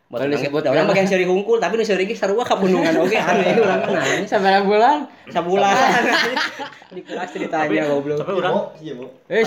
Baturan 0.08 0.32
disebut 0.32 0.64
disebut 0.64 0.72
orang 0.72 0.88
bagian 0.88 1.04
seri 1.04 1.28
hungkul 1.28 1.60
tapi 1.60 1.76
nu 1.76 1.84
seri 1.84 2.08
ge 2.08 2.16
sarua 2.16 2.40
ka 2.40 2.56
pundungan 2.56 2.96
oge 2.96 3.20
aneh 3.28 3.60
urang 3.60 3.84
mah 3.84 4.00
nanya. 4.00 4.24
Sabar 4.32 4.64
bulan. 4.64 5.04
Sabulan. 5.28 6.02
di 6.96 7.04
kelas 7.04 7.28
ceritanya 7.28 7.92
goblok. 7.92 8.24
tapi 8.24 8.32
orang 8.40 8.72
Iya, 8.80 8.92
Bu. 8.96 9.04
Eh, 9.28 9.44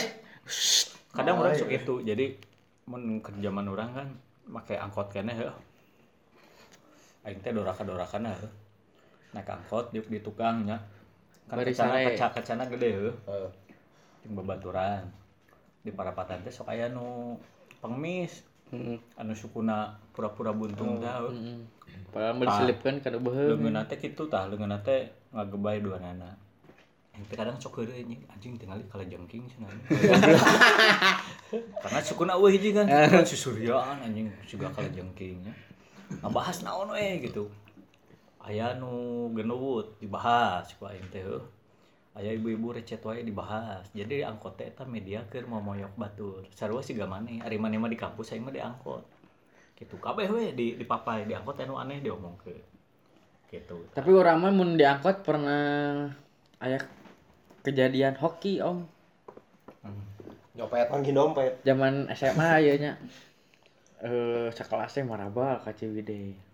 kadang 1.18 1.42
orang 1.42 1.58
suka 1.58 1.74
itu. 1.74 2.06
Jadi 2.06 2.38
mun 2.86 3.26
ke 3.26 3.34
zaman 3.42 3.66
orang 3.74 3.90
kan 3.90 4.08
pakai 4.54 4.78
angkot 4.78 5.10
kene 5.10 5.34
heuh. 5.34 5.56
Aing 7.26 7.42
teh 7.42 7.50
doraka-dorakan 7.50 8.30
heuh. 8.30 8.52
Naik 9.34 9.50
angkot 9.50 9.90
di, 9.90 10.06
di 10.06 10.22
tukangnya. 10.22 10.78
Kan 11.50 11.58
kacana 11.58 12.06
kaca 12.06 12.26
kacana 12.38 12.64
gede 12.70 12.90
heuh. 12.94 13.14
Heeh. 13.26 13.50
jeung 14.22 14.38
babaturan 14.38 15.10
di 15.82 15.90
parapatan 15.90 16.46
teh 16.46 16.54
sok 16.54 16.70
aya 16.70 16.86
nu 16.94 17.42
pengemis 17.82 18.46
Anu 19.20 19.34
sukuna 19.36 19.92
pura-pura 20.16 20.56
buntung 20.56 21.04
teh 21.04 21.12
heuh. 21.12 21.32
heeh. 21.32 21.60
Padahal 22.12 22.34
mau 22.40 22.48
diselipkan 22.48 23.04
ka 23.04 23.12
beuheung. 23.12 23.60
leungeunna 23.60 23.84
teh 23.88 24.00
kitu 24.00 24.24
tah 24.32 24.48
leungeunna 24.48 24.80
teh 24.84 25.12
ngagebay 25.36 25.84
dua 25.84 26.00
nana 26.00 26.32
teh 27.28 27.38
kadang 27.38 27.54
sok 27.60 27.84
heureuy 27.84 28.02
anjing 28.02 28.22
anjing 28.34 28.54
tinggali 28.58 28.82
kala 28.90 29.06
jengking 29.06 29.46
cenah 29.46 29.70
karena 31.86 32.00
sukuna 32.02 32.34
eueuh 32.34 32.50
hiji 32.50 32.74
kan 32.74 32.90
kan 33.14 33.22
si 33.22 33.38
Suryaan 33.38 34.02
anjing 34.02 34.26
juga 34.50 34.74
kala 34.74 34.90
jengkingnya 34.90 35.54
ngabahas 36.26 36.66
naon 36.66 36.90
we 36.90 37.22
gitu 37.22 37.46
aya 38.42 38.74
nu 38.74 39.30
genewut 39.38 40.02
dibahas 40.02 40.66
ku 40.76 40.90
aing 40.90 41.06
teh 41.14 41.22
heuh. 41.22 41.46
Aya 42.12 42.36
ibu-ibu 42.36 42.76
recet 42.76 43.00
wae 43.08 43.24
dibahas. 43.24 43.88
Jadi 43.96 44.20
di 44.20 44.26
angkot 44.28 44.60
teh 44.60 44.68
eta 44.68 44.84
media 44.84 45.24
keur 45.32 45.48
momoyok 45.48 45.96
batur. 45.96 46.44
Sarua 46.52 46.84
siga 46.84 47.08
maneh. 47.08 47.40
Ari 47.40 47.56
maneh 47.56 47.80
mah 47.80 47.88
di 47.88 47.96
kampus 47.96 48.36
aing 48.36 48.44
mah 48.44 48.52
di 48.52 48.60
angkot. 48.60 49.04
Gitu. 49.80 49.96
Kabeh 49.96 50.28
we 50.28 50.52
di 50.52 50.76
di 50.76 50.86
papai 50.86 51.24
di 51.24 51.32
angkot 51.32 51.64
anu 51.64 51.80
aneh 51.80 52.04
diomongkeun. 52.04 52.64
Gitu. 53.48 53.78
Tapi 53.96 54.10
urang 54.12 54.44
mah 54.44 54.52
mun 54.52 54.76
diangkot 54.76 55.24
pernah 55.24 56.12
aya 56.60 56.84
kejadian 57.64 58.20
hoki 58.20 58.60
om. 58.60 58.84
Nyopet. 60.52 60.92
Panggil 60.92 61.16
dompet. 61.16 61.64
zaman 61.64 62.12
SMA 62.12 62.48
ayeuna 62.60 62.80
nya. 62.80 62.94
Eh 64.04 64.52
sekelasnya 64.52 65.08
marabal 65.08 65.64
ka 65.64 65.72
Ciwidey 65.72 66.51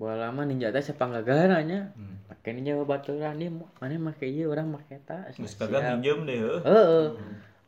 Bawa 0.00 0.16
lama 0.16 0.48
ninja 0.48 0.72
teh 0.72 0.80
sepanggagana 0.80 1.60
nya 1.60 1.92
Hmm. 1.92 2.16
make 2.24 2.48
ninja 2.50 2.72
babaturan 2.74 3.36
dia 3.36 3.52
mana 3.52 4.00
make 4.00 4.24
ieu 4.24 4.48
urang 4.48 4.72
make 4.72 4.88
eta 4.90 5.28
Geus 5.36 5.52
kagak 5.54 6.00
minjem 6.00 6.24
deh 6.24 6.40
heuh. 6.40 6.60
heeh. 6.64 7.04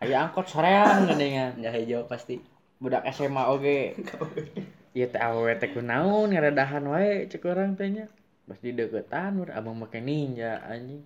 Aya 0.01 0.25
angkot 0.25 0.49
soreang 0.49 1.05
geningan 1.12 1.61
Ya 1.61 1.68
hijau 1.68 2.09
pasti. 2.09 2.40
budak 2.81 3.05
SMA 3.12 3.45
oge. 3.47 3.92
Ieu 4.97 5.07
teh 5.07 5.21
awewe 5.21 5.53
teh 5.55 5.71
kunaon 5.71 6.33
ngaredahan 6.33 6.83
wae 6.85 7.29
cek 7.29 7.45
urang 7.45 7.77
teh 7.77 7.92
nya. 7.92 8.09
Pas 8.42 8.57
di 8.59 8.73
deketan 8.73 9.37
urang 9.37 9.53
abang 9.55 9.77
make 9.77 10.01
ninja 10.01 10.57
anjing. 10.64 11.05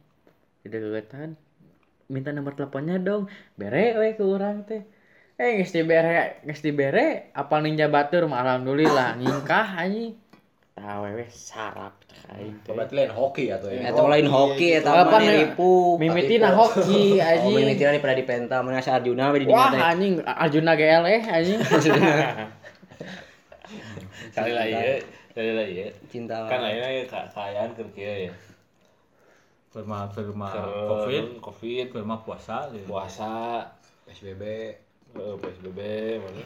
Di 0.63 0.71
deketan 0.71 1.35
minta 2.07 2.31
nomor 2.31 2.55
teleponnya 2.55 2.97
dong. 2.99 3.27
Bere 3.55 3.99
we 3.99 4.15
ke 4.15 4.23
urang 4.23 4.63
teh. 4.63 4.87
Eh 5.37 5.61
geus 5.61 5.69
dibere 5.71 6.41
geus 6.43 6.63
dibere 6.63 7.29
apal 7.31 7.61
ninja 7.61 7.87
batur 7.87 8.25
mah 8.25 8.41
alhamdulillah 8.41 9.19
ngingkah 9.19 9.75
anjing 9.77 10.17
tah 10.77 11.01
we 11.01 11.25
sarap 11.33 11.97
cek 12.05 12.37
aing 12.37 12.53
teh 12.61 12.77
Berarti 12.77 12.95
lain 12.95 13.09
hoki 13.09 13.49
atau 13.49 13.73
ya? 13.73 13.89
Eta 13.89 14.03
lain 14.05 14.29
hoki 14.29 14.69
eta 14.77 14.91
mah 14.93 15.25
nipu. 15.25 15.97
mimitina 15.97 16.53
hoki 16.53 17.17
Oh, 17.17 17.25
anjing 17.25 17.55
mimitina 17.57 17.91
di 17.91 18.01
pada 18.05 18.13
dipenta 18.13 18.61
mana 18.61 18.85
si 18.85 18.93
Arjuna 18.93 19.33
we 19.33 19.41
di 19.41 19.49
wah 19.49 19.73
dinya 19.73 19.73
teh. 19.73 19.81
anjing 19.81 20.13
Arjuna 20.21 20.73
GL 20.77 21.05
eh 21.09 21.23
anjing 21.25 21.59
Kali 24.37 24.53
lah 24.53 24.69
ieu, 24.69 25.01
kali 25.33 25.51
lah 25.57 25.65
ieu. 25.65 25.89
Cinta. 26.13 26.45
Kan 26.45 26.61
ayeuna 26.61 26.93
ieu 26.93 27.09
ka 27.09 27.25
kaayaan 27.33 27.73
keur 27.73 27.89
kieu 27.97 28.29
ya. 28.29 28.33
Firma 29.73 30.05
firma 30.13 30.49
Covid, 30.85 31.41
Covid, 31.41 31.87
firma 31.89 32.21
puasa 32.21 32.69
gitu. 32.69 32.85
puasa, 32.85 33.65
PSBB. 34.05 34.43
eh, 35.17 35.35
PSBB 35.41 35.81
mana. 36.21 36.45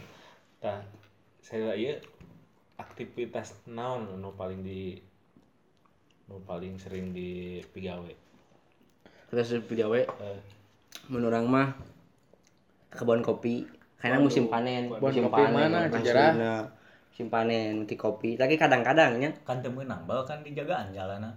Tah, 0.63 0.79
saya 1.43 1.75
lah 1.75 1.77
ieu 1.77 1.99
aktivitas 2.81 3.53
naon 3.69 4.09
nu 4.17 4.33
paling 4.33 4.65
di 4.65 4.97
nu 6.33 6.41
paling 6.49 6.81
sering 6.81 7.13
di 7.13 7.61
pigawe? 7.71 8.13
Terus 9.29 9.61
pigawe? 9.69 10.01
Eh, 10.01 10.41
menurut 11.13 11.37
orang 11.37 11.47
mah 11.47 11.69
ke 12.91 13.05
kebun 13.05 13.21
kopi. 13.21 13.69
Karena 14.01 14.19
musim 14.19 14.49
panen. 14.49 14.89
Kebun 14.89 15.13
musim 15.13 15.23
kopi 15.29 15.43
mana, 15.45 15.87
aslinya. 15.87 16.01
Cijerah? 16.01 16.33
musim 17.21 17.29
panen 17.29 17.85
nanti 17.85 18.01
kopi. 18.01 18.41
Tapi 18.41 18.57
kadang-kadangnya 18.57 19.45
kan 19.45 19.61
teu 19.61 19.69
meunang 19.69 20.09
bal 20.09 20.25
kan 20.25 20.41
dijagaan 20.41 20.97
jalana. 20.97 21.37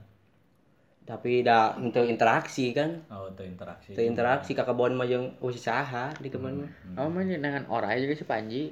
Tapi 1.04 1.44
dah 1.44 1.76
untuk 1.76 2.08
interaksi 2.08 2.72
kan. 2.72 3.04
Oh 3.12 3.28
teu 3.36 3.44
interaksi. 3.44 3.92
Untuk 3.92 4.08
interaksi 4.08 4.56
ke 4.56 4.64
kebun 4.64 4.96
mah 4.96 5.04
jeung 5.04 5.36
usaha 5.44 6.16
di 6.24 6.32
kebun 6.32 6.64
mah. 6.64 6.72
Oh, 6.96 7.12
mah 7.12 7.28
dengan 7.28 7.68
orai 7.68 8.00
juga 8.00 8.16
si 8.16 8.24
Panji. 8.24 8.72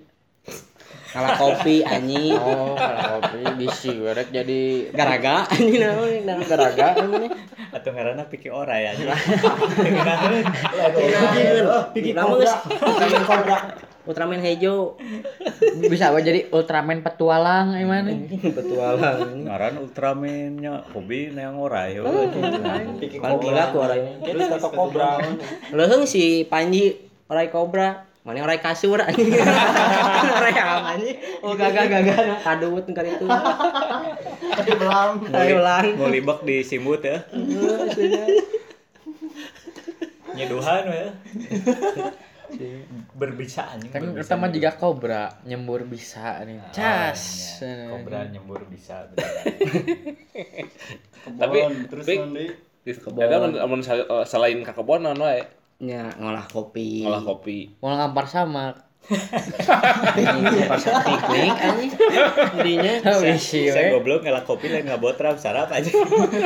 Ngalah 1.12 1.36
kopi 1.36 1.84
anjing 1.84 2.39
Oh, 2.39 2.71
kalau 2.80 3.19
kopi 3.19 3.43
bisi 3.60 3.91
werek 3.99 4.32
jadi 4.32 4.91
garaga 4.95 5.43
anjing 5.51 5.84
naon 5.84 6.23
nah, 6.23 6.39
garaga 6.47 6.86
namanya 7.04 7.30
atau 7.71 7.89
ngaranna 7.95 8.23
pikir 8.27 8.51
ora 8.51 8.75
ya 8.80 8.91
Pikir 11.95 12.13
kobra. 12.15 12.54
Ultraman 12.67 13.23
kobra. 13.23 13.58
Ultraman 14.01 14.39
hijau. 14.43 14.97
bisa 15.88 16.12
apa 16.12 16.19
jadi 16.19 16.51
Ultraman 16.51 16.99
petualang 16.99 17.71
gimana? 17.77 18.12
Petualang. 18.60 19.47
ngaran 19.47 19.80
ultramannya 19.80 20.73
hobi 20.91 21.32
neang 21.32 21.56
ora 21.56 21.88
ya 21.88 22.04
Kan 22.04 23.39
gila 23.39 23.63
ku 23.71 23.77
orangnya. 23.80 24.19
Terus 24.19 24.51
kata 24.51 24.67
kobra. 24.67 25.21
Leuheung 25.71 26.04
si 26.04 26.43
Panji 26.43 26.97
orai 27.32 27.47
kobra. 27.47 28.11
Mana 28.22 28.46
orai 28.46 28.62
kasur 28.62 29.02
anjing. 29.02 29.34
Orai 30.38 30.54
am 30.54 30.86
anjing. 30.88 31.18
Oh 31.42 31.58
gagah 31.58 31.90
gagah 31.90 32.38
kadut 32.40 32.86
kan 32.88 33.02
itu. 33.04 33.26
Tapi 34.52 34.72
belang. 34.78 35.18
Orai 35.26 35.54
ulang. 35.54 35.86
mau 35.98 36.06
libak 36.08 36.42
di 36.42 36.62
simut 36.62 37.02
ya 37.02 37.26
nyeduhan 40.32 40.88
ya 40.88 41.12
berbisa 43.16 43.68
anjing 43.68 43.92
Kan 43.92 44.12
berbisa 44.12 44.28
kita 44.28 44.36
mah 44.36 44.48
gitu. 44.48 44.56
juga 44.60 44.70
kobra 44.76 45.24
nyembur 45.44 45.84
bisa 45.84 46.40
nih. 46.44 46.60
Cas. 46.72 47.22
Ah, 47.60 47.68
iya. 47.68 47.88
kobra 47.90 48.20
nyembur 48.28 48.60
bisa 48.68 49.08
Tapi- 51.32 51.62
terus 51.88 52.06
tapi- 52.06 52.20
nanti 52.20 52.46
Kebon. 52.82 53.80
Sal- 53.86 54.04
eh, 54.04 54.26
selain 54.26 54.58
ka 54.66 54.74
kebon 54.74 55.06
naon 55.06 55.22
wae? 55.22 55.46
Nya 55.82 56.13
ngolah 56.22 56.46
kopi. 56.46 57.02
Ngolah 57.02 57.26
kopi. 57.26 57.74
Mau 57.82 57.98
ngampar 57.98 58.30
samak. 58.30 58.78
Pas 60.70 60.84
piknik 60.86 61.58
anjing. 61.58 61.91
Jadinya 62.54 62.94
Bisi 63.17 63.74
saya 63.74 63.89
we. 63.89 63.98
goblok 63.98 64.22
ngelak 64.22 64.46
kopi 64.46 64.70
lain 64.70 64.86
nggak 64.86 65.02
botrap 65.02 65.41
sarap 65.41 65.74
aja 65.74 65.89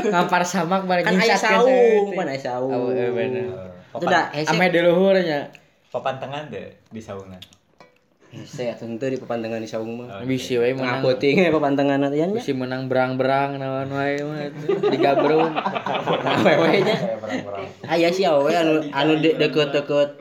Ngampar 0.07 0.47
samak 0.47 0.87
bareng 0.87 1.03
kan 1.03 1.19
aya 1.19 1.35
nyingsat 1.35 1.51
saung, 1.51 2.15
kan 2.15 2.27
aya 2.31 2.39
saung. 2.39 2.71
Oh, 2.71 2.89
iya 2.95 3.11
bener. 3.11 3.51
Itu 3.91 4.05
dah 4.07 4.31
hese. 4.31 4.55
Ame 4.55 4.71
di 4.71 4.79
luhurnya. 4.79 5.51
papantengan 5.95 6.51
deh 6.51 6.75
di 6.91 6.99
saungan 6.99 7.39
Hese 8.35 8.67
atuh 8.67 8.91
teu 8.99 9.07
di 9.07 9.15
pepandangan 9.15 9.63
di 9.63 9.69
saung 9.69 9.95
mah. 9.95 10.19
Bisi 10.27 10.59
we 10.59 10.75
menang. 10.75 10.99
Ngaputing 10.99 11.35
we 11.39 11.49
pepandangan 11.55 11.97
nanti 12.03 12.19
nya. 12.19 12.27
Bisi 12.29 12.51
menang 12.51 12.91
berang-berang 12.91 13.55
naon 13.55 13.89
wae 13.95 14.19
mah 14.19 14.51
digabrung. 14.91 15.55
Awewe 15.55 16.83
nya. 16.83 16.97
Aya 17.87 18.11
sih 18.11 18.27
awewe 18.27 18.51
anu 18.51 18.91
anu 18.91 19.13
de- 19.23 19.39
deket-deket 19.39 20.19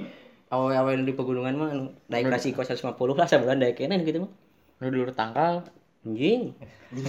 awewe 0.49 0.79
anu 0.79 1.03
di 1.03 1.13
pegunungan 1.13 1.55
mah 1.59 1.69
anu 1.75 1.85
naik 2.07 2.31
kasih 2.31 2.55
kos 2.55 2.71
150 2.71 2.95
lah 3.19 3.27
sebulan 3.27 3.59
daek 3.59 3.83
kene 3.83 3.99
gitu 4.07 4.25
mah. 4.25 4.31
Nu 4.79 4.95
dulur 4.95 5.11
tangkal. 5.11 5.67
Anjing. 6.07 6.55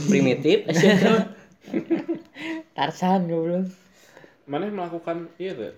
Primitif 0.09 0.65
Tarsan 2.75 3.29
goblok. 3.29 3.69
Mana 4.45 4.69
melakukan 4.69 5.29
iya 5.37 5.53
tuh? 5.53 5.73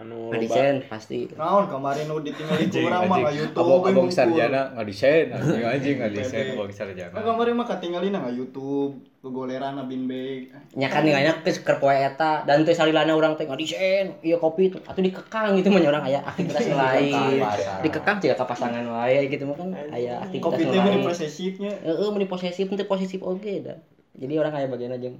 Anu. 0.00 0.32
Desain 0.32 0.80
pasti. 0.88 1.28
naon 1.36 1.68
kemarin 1.68 2.08
udah 2.08 2.24
ditinggalin 2.24 2.68
kurang 2.72 3.02
mah 3.04 3.16
nggak 3.20 3.36
YouTube 3.36 3.68
abang 3.68 3.92
abang 3.92 4.08
sarjana? 4.08 4.72
nggak 4.72 4.86
desain 4.88 5.26
anjing. 5.28 5.64
Anjing 5.76 5.94
nggak 6.00 6.12
desain 6.16 6.46
abang 6.56 6.72
sarjana. 6.72 7.12
Kan 7.12 7.22
kemarin 7.28 7.52
mah 7.60 7.66
katinggalin 7.68 8.16
nggak 8.16 8.32
YouTube 8.32 8.96
kegoleran 9.20 9.76
abin 9.76 10.08
beg 10.08 10.48
Nya 10.72 10.88
kan 10.88 11.04
ninganya 11.04 11.44
geus 11.44 11.60
keur 11.60 11.76
poe 11.76 11.92
eta. 11.92 12.48
Dan 12.48 12.64
teu 12.64 12.72
salilana 12.72 13.12
urang 13.12 13.36
teh 13.36 13.44
ngadesain 13.44 14.24
ieu 14.24 14.40
kopi 14.40 14.72
tuh 14.72 14.80
atuh 14.88 15.04
dikekang 15.04 15.52
gitu 15.60 15.68
mah 15.68 15.84
urang 15.84 16.04
aya 16.08 16.24
aktivitas 16.24 16.64
lain. 16.72 17.44
Dikekang 17.84 18.24
juga 18.24 18.40
ka 18.40 18.48
pasangan 18.48 18.84
wae 18.88 19.28
gitu 19.28 19.44
mah 19.44 19.60
kan 19.60 19.68
aya 19.92 20.24
aktivitas 20.24 20.48
kopi 20.48 20.62
teh 20.64 20.80
lain. 20.80 21.04
posesifnya. 21.04 21.72
Heeh, 21.84 22.08
meni 22.08 22.24
posesif 22.24 22.72
teu 22.72 22.88
posesif 22.88 23.20
oge 23.20 23.60
da. 23.60 23.76
Jadi 24.16 24.32
orang 24.40 24.56
aya 24.56 24.64
bagian 24.64 24.96
aja 24.96 25.12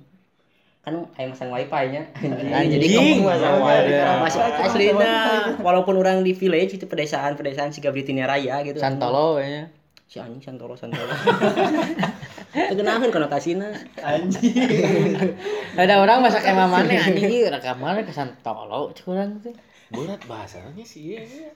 kan 0.81 0.97
aya 1.21 1.29
masang 1.29 1.53
wifi 1.53 1.93
nya. 1.93 2.03
Jadi 2.17 2.97
Anjing. 2.97 3.21
kamu 3.21 3.29
masang 3.29 3.61
wifi 3.61 4.01
aslina 4.65 5.13
walaupun 5.61 6.01
orang 6.01 6.25
di 6.25 6.33
village 6.33 6.81
itu 6.81 6.89
pedesaan 6.89 7.37
pedesaan 7.37 7.69
siga 7.69 7.93
Britania 7.93 8.25
Raya 8.25 8.65
gitu. 8.65 8.81
Santolo 8.81 9.37
kayaknya. 9.37 9.69
si 10.11 10.19
anjing 10.19 10.43
santolo 10.43 10.75
santolo. 10.75 11.07
Kegenahan 12.75 13.13
konotasina 13.15 13.71
anjing. 14.01 15.15
Ada 15.79 16.03
orang 16.03 16.25
masak 16.25 16.49
emang 16.49 16.73
mana 16.73 16.97
anjing. 16.97 17.47
rekaman 17.47 18.03
ke 18.03 18.11
Santolo 18.11 18.91
cek 18.91 19.07
urang 19.07 19.39
teh. 19.39 19.55
Berat 19.93 20.19
bahasanya 20.27 20.83
sih 20.83 21.21
iya. 21.21 21.53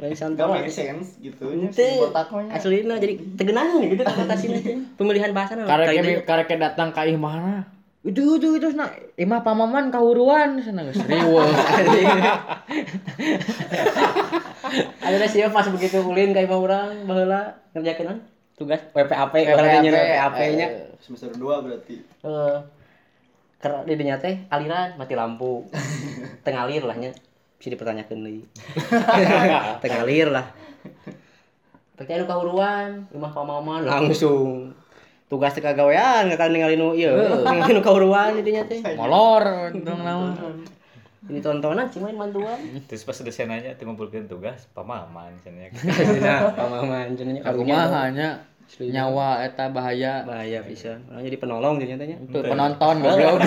lain 0.00 0.16
santolo. 0.16 0.56
Sense 0.70 1.20
gitu 1.20 1.52
nya 1.52 1.68
Ente, 1.68 1.84
si 1.84 2.00
botak 2.00 2.32
mah 2.32 2.48
nya. 2.48 2.56
aslina 2.56 2.94
jadi 2.96 3.14
tegenahan 3.36 3.82
gitu 3.90 4.00
konotasina 4.06 4.56
teh. 4.64 4.80
pemilihan 4.96 5.34
bahasa 5.36 5.58
Karek 5.60 6.24
karek 6.24 6.48
datang 6.56 6.96
ka 6.96 7.04
imahna. 7.04 7.73
Itu 8.04 8.36
itu 8.36 8.60
itu 8.60 8.68
nah 8.76 8.92
imah 9.16 9.40
pamaman 9.40 9.88
kahuruan 9.88 10.60
sana 10.60 10.84
geus 10.84 11.00
riweuh. 11.08 11.48
ada 15.00 15.26
sih 15.32 15.40
pas 15.48 15.64
begitu 15.72 16.04
ulin 16.04 16.36
kayak 16.36 16.52
mau 16.52 16.60
orang 16.60 17.08
baheula 17.08 17.56
ngerjakeun 17.72 18.04
naon? 18.12 18.20
tugas 18.54 18.80
WPAP 18.94 19.32
WPAP, 19.34 19.56
WPAP 19.56 19.90
WPAP 19.90 20.38
nya 20.54 20.68
semester 21.00 21.32
2 21.32 21.64
berarti. 21.64 21.96
Karena 23.58 23.80
di 23.88 23.92
dinya 23.96 24.16
teh 24.20 24.36
aliran 24.52 25.00
mati 25.00 25.16
lampu. 25.16 25.64
Tengalir 26.44 26.84
lah 26.84 27.00
nya. 27.00 27.10
Bisa 27.56 27.72
dipertanyakan 27.72 28.20
deui 28.20 28.44
tengalir 29.82 30.28
lah. 30.28 30.52
Percaya 31.96 32.20
nu 32.20 32.28
kahuruan 32.28 33.08
rumah 33.08 33.32
pamaman 33.32 33.88
langsung 33.88 34.76
tugas 35.34 35.58
kagawean 35.58 36.30
nggak 36.30 36.38
kan 36.38 36.54
ningali 36.54 36.78
nu 36.78 36.94
ieu 36.94 37.18
ningali 37.42 37.74
nu 37.74 37.82
kahuruan 37.82 38.38
di 38.38 38.46
dinya 38.46 38.62
teh 38.70 38.78
Molor 38.94 39.74
dong 39.74 40.00
nama. 40.06 40.30
ini 41.24 41.40
tontonan 41.40 41.88
sih 41.88 42.04
main 42.04 42.20
bantuan. 42.20 42.52
Terus 42.84 43.02
pas 43.08 43.16
udah 43.16 43.32
senanya 43.32 43.72
tuh 43.80 43.88
ngumpulkeun 43.88 44.28
tugas 44.30 44.68
pamaman 44.76 45.32
cenanya 45.42 45.72
nah 46.20 46.52
pamaman 46.60 47.16
cenanya 47.18 47.40
Karumaha 47.42 48.02
nya 48.12 48.44
nyawa 48.74 49.46
eta 49.46 49.70
bahaya. 49.70 50.26
bahaya 50.26 50.64
bisa 50.66 50.98
orang 51.12 51.22
jadi 51.22 51.36
penolong 51.38 51.74
jadi 51.78 51.94
tanya 51.94 52.16
Tuh 52.26 52.42
penonton 52.42 52.94
goblok. 53.06 53.38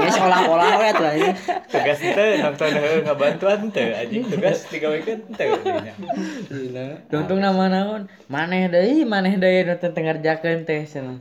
ini 0.00 0.08
seolah-olah 0.08 0.70
we 0.80 0.86
atuh 0.88 1.12
ini 1.12 1.30
tugas 1.68 1.98
teu 2.00 2.30
nonton 2.40 2.70
heuh 2.72 2.98
ngabantuan 3.04 3.60
teu 3.68 3.92
anjing 3.92 4.24
tugas 4.24 4.64
digawekeun 4.72 5.20
teu 5.36 5.52
dinya 5.60 6.86
Tuntung 7.12 7.44
nama 7.44 7.64
naon? 7.68 8.08
Maneh 8.32 8.72
deui, 8.72 9.04
maneh 9.04 9.36
deui 9.36 9.68
nu 9.68 9.76
teu 9.76 9.92
ngarjakeun 9.92 10.64
teh 10.64 10.88
cenah. 10.88 11.20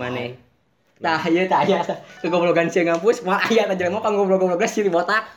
Mane. 0.00 0.40
Tah 1.02 1.18
ieu 1.28 1.44
tah 1.50 1.66
aya 1.66 1.82
kegoblogan 2.22 2.70
si 2.70 2.80
ngampus, 2.86 3.26
mah 3.26 3.42
aya 3.50 3.66
tah 3.68 3.76
jelema 3.76 4.00
kang 4.00 4.16
goblok-goblok 4.16 4.64
si 4.70 4.86
botak. 4.88 5.34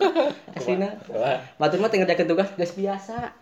Asina. 0.55 0.95
Batur 1.59 1.83
mah 1.83 1.89
teh 1.91 1.99
ngerjakeun 1.99 2.29
tugas 2.31 2.47
geus 2.55 2.71
biasa. 2.77 3.33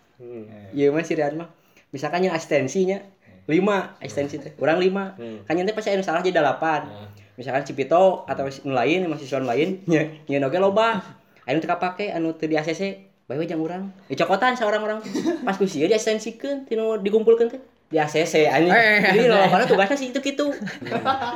Ieu 0.74 0.90
mah 0.90 1.04
si 1.06 1.14
Rian 1.14 1.38
mah. 1.38 1.52
Misalkan 1.94 2.26
yang 2.26 2.34
asistensinya 2.34 2.98
5 3.44 4.00
asistensi 4.00 4.36
teh. 4.38 4.52
Urang 4.56 4.80
5. 4.80 5.44
Kan 5.44 5.52
nya 5.54 5.64
teh 5.64 5.74
pasti 5.74 5.92
anu 5.92 6.00
salah 6.00 6.20
jadi 6.20 6.40
8. 6.40 7.36
Misalkan 7.36 7.66
Cipito 7.66 8.22
atau 8.24 8.46
nu 8.62 8.72
lain 8.72 9.10
mahasiswa 9.10 9.42
lain 9.42 9.82
nya 10.28 10.36
oge 10.40 10.58
loba. 10.58 11.02
Anu 11.44 11.58
teu 11.60 11.68
kapake 11.68 12.08
anu 12.08 12.32
teu 12.34 12.46
di 12.46 12.56
ACC. 12.56 12.82
Bae 13.24 13.40
we 13.40 13.44
jang 13.44 13.60
urang. 13.60 13.88
Dicokotan 14.06 14.52
saorang-orang. 14.52 15.00
Pas 15.42 15.56
ku 15.56 15.64
sieun 15.64 15.88
di 15.88 15.96
asistensikeun 15.96 16.68
tinu 16.68 17.00
dikumpulkeun 17.00 17.48
teh 17.48 17.60
di 17.88 17.96
ACC 17.96 18.48
anjing. 18.48 18.68
Eh, 18.68 19.00
Jadi 19.00 19.28
lolobana 19.28 19.64
tugasnya 19.64 19.96
sih 19.96 20.08
itu 20.12 20.20
gitu. 20.20 20.52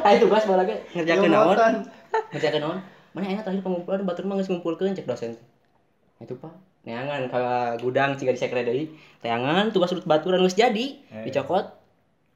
Ayo 0.05 0.17
tugas 0.21 0.45
bae 0.45 0.57
lagi 0.57 0.77
ngerjakeun 0.93 1.33
naon? 1.33 1.57
Ngerjakeun 2.33 2.61
naon? 2.61 2.79
Mana 3.17 3.25
enak 3.27 3.43
terakhir 3.43 3.65
pengumpulan 3.65 4.05
batur 4.05 4.29
mah 4.29 4.37
geus 4.37 4.49
ngumpulkeun 4.49 4.93
cek 4.93 5.09
dosen. 5.09 5.33
Itu 6.21 6.37
Pak. 6.37 6.53
Neangan 6.85 7.29
ka 7.29 7.41
gudang 7.81 8.15
ciga 8.15 8.33
di 8.33 8.41
sekre 8.41 8.63
deui. 8.63 8.93
Teangan 9.21 9.73
tugas 9.73 9.89
urut 9.91 10.05
baturan 10.05 10.41
geus 10.41 10.55
jadi. 10.55 11.01
Dicokot. 11.25 11.78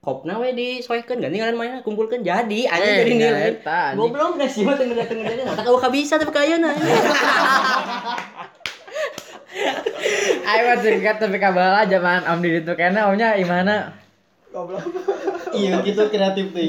Kopna 0.02 0.34
we 0.42 0.50
disoekeun 0.50 1.22
ganti 1.22 1.38
ngaran 1.38 1.54
mainnya 1.54 1.78
kumpulkeun 1.86 2.26
jadi 2.26 2.60
anjing 2.66 2.90
Eh, 2.90 2.98
jadi 3.06 3.12
nilai. 3.14 3.42
eta, 3.54 3.94
anjing. 3.94 4.02
Goblok 4.02 4.34
geus 4.34 4.50
sih 4.50 4.66
mah 4.66 4.74
teu 4.74 4.90
ngerjakeun 4.90 5.16
ngerjakeun. 5.22 5.54
Tak 5.54 5.62
kau 5.62 5.78
bisa 5.94 6.18
tapi 6.18 6.34
kayeuna. 6.34 6.74
Ayo 10.42 10.62
mah 10.66 10.78
singkat 10.82 11.16
tapi 11.22 11.38
kabala 11.38 11.86
zaman 11.86 12.26
om 12.26 12.42
di 12.42 12.50
ditu 12.50 12.74
kena 12.74 13.08
omnya 13.08 13.38
imana 13.38 13.94
iya 15.52 15.80
gitu 15.80 16.02
kreatif 16.08 16.52
tuh 16.52 16.60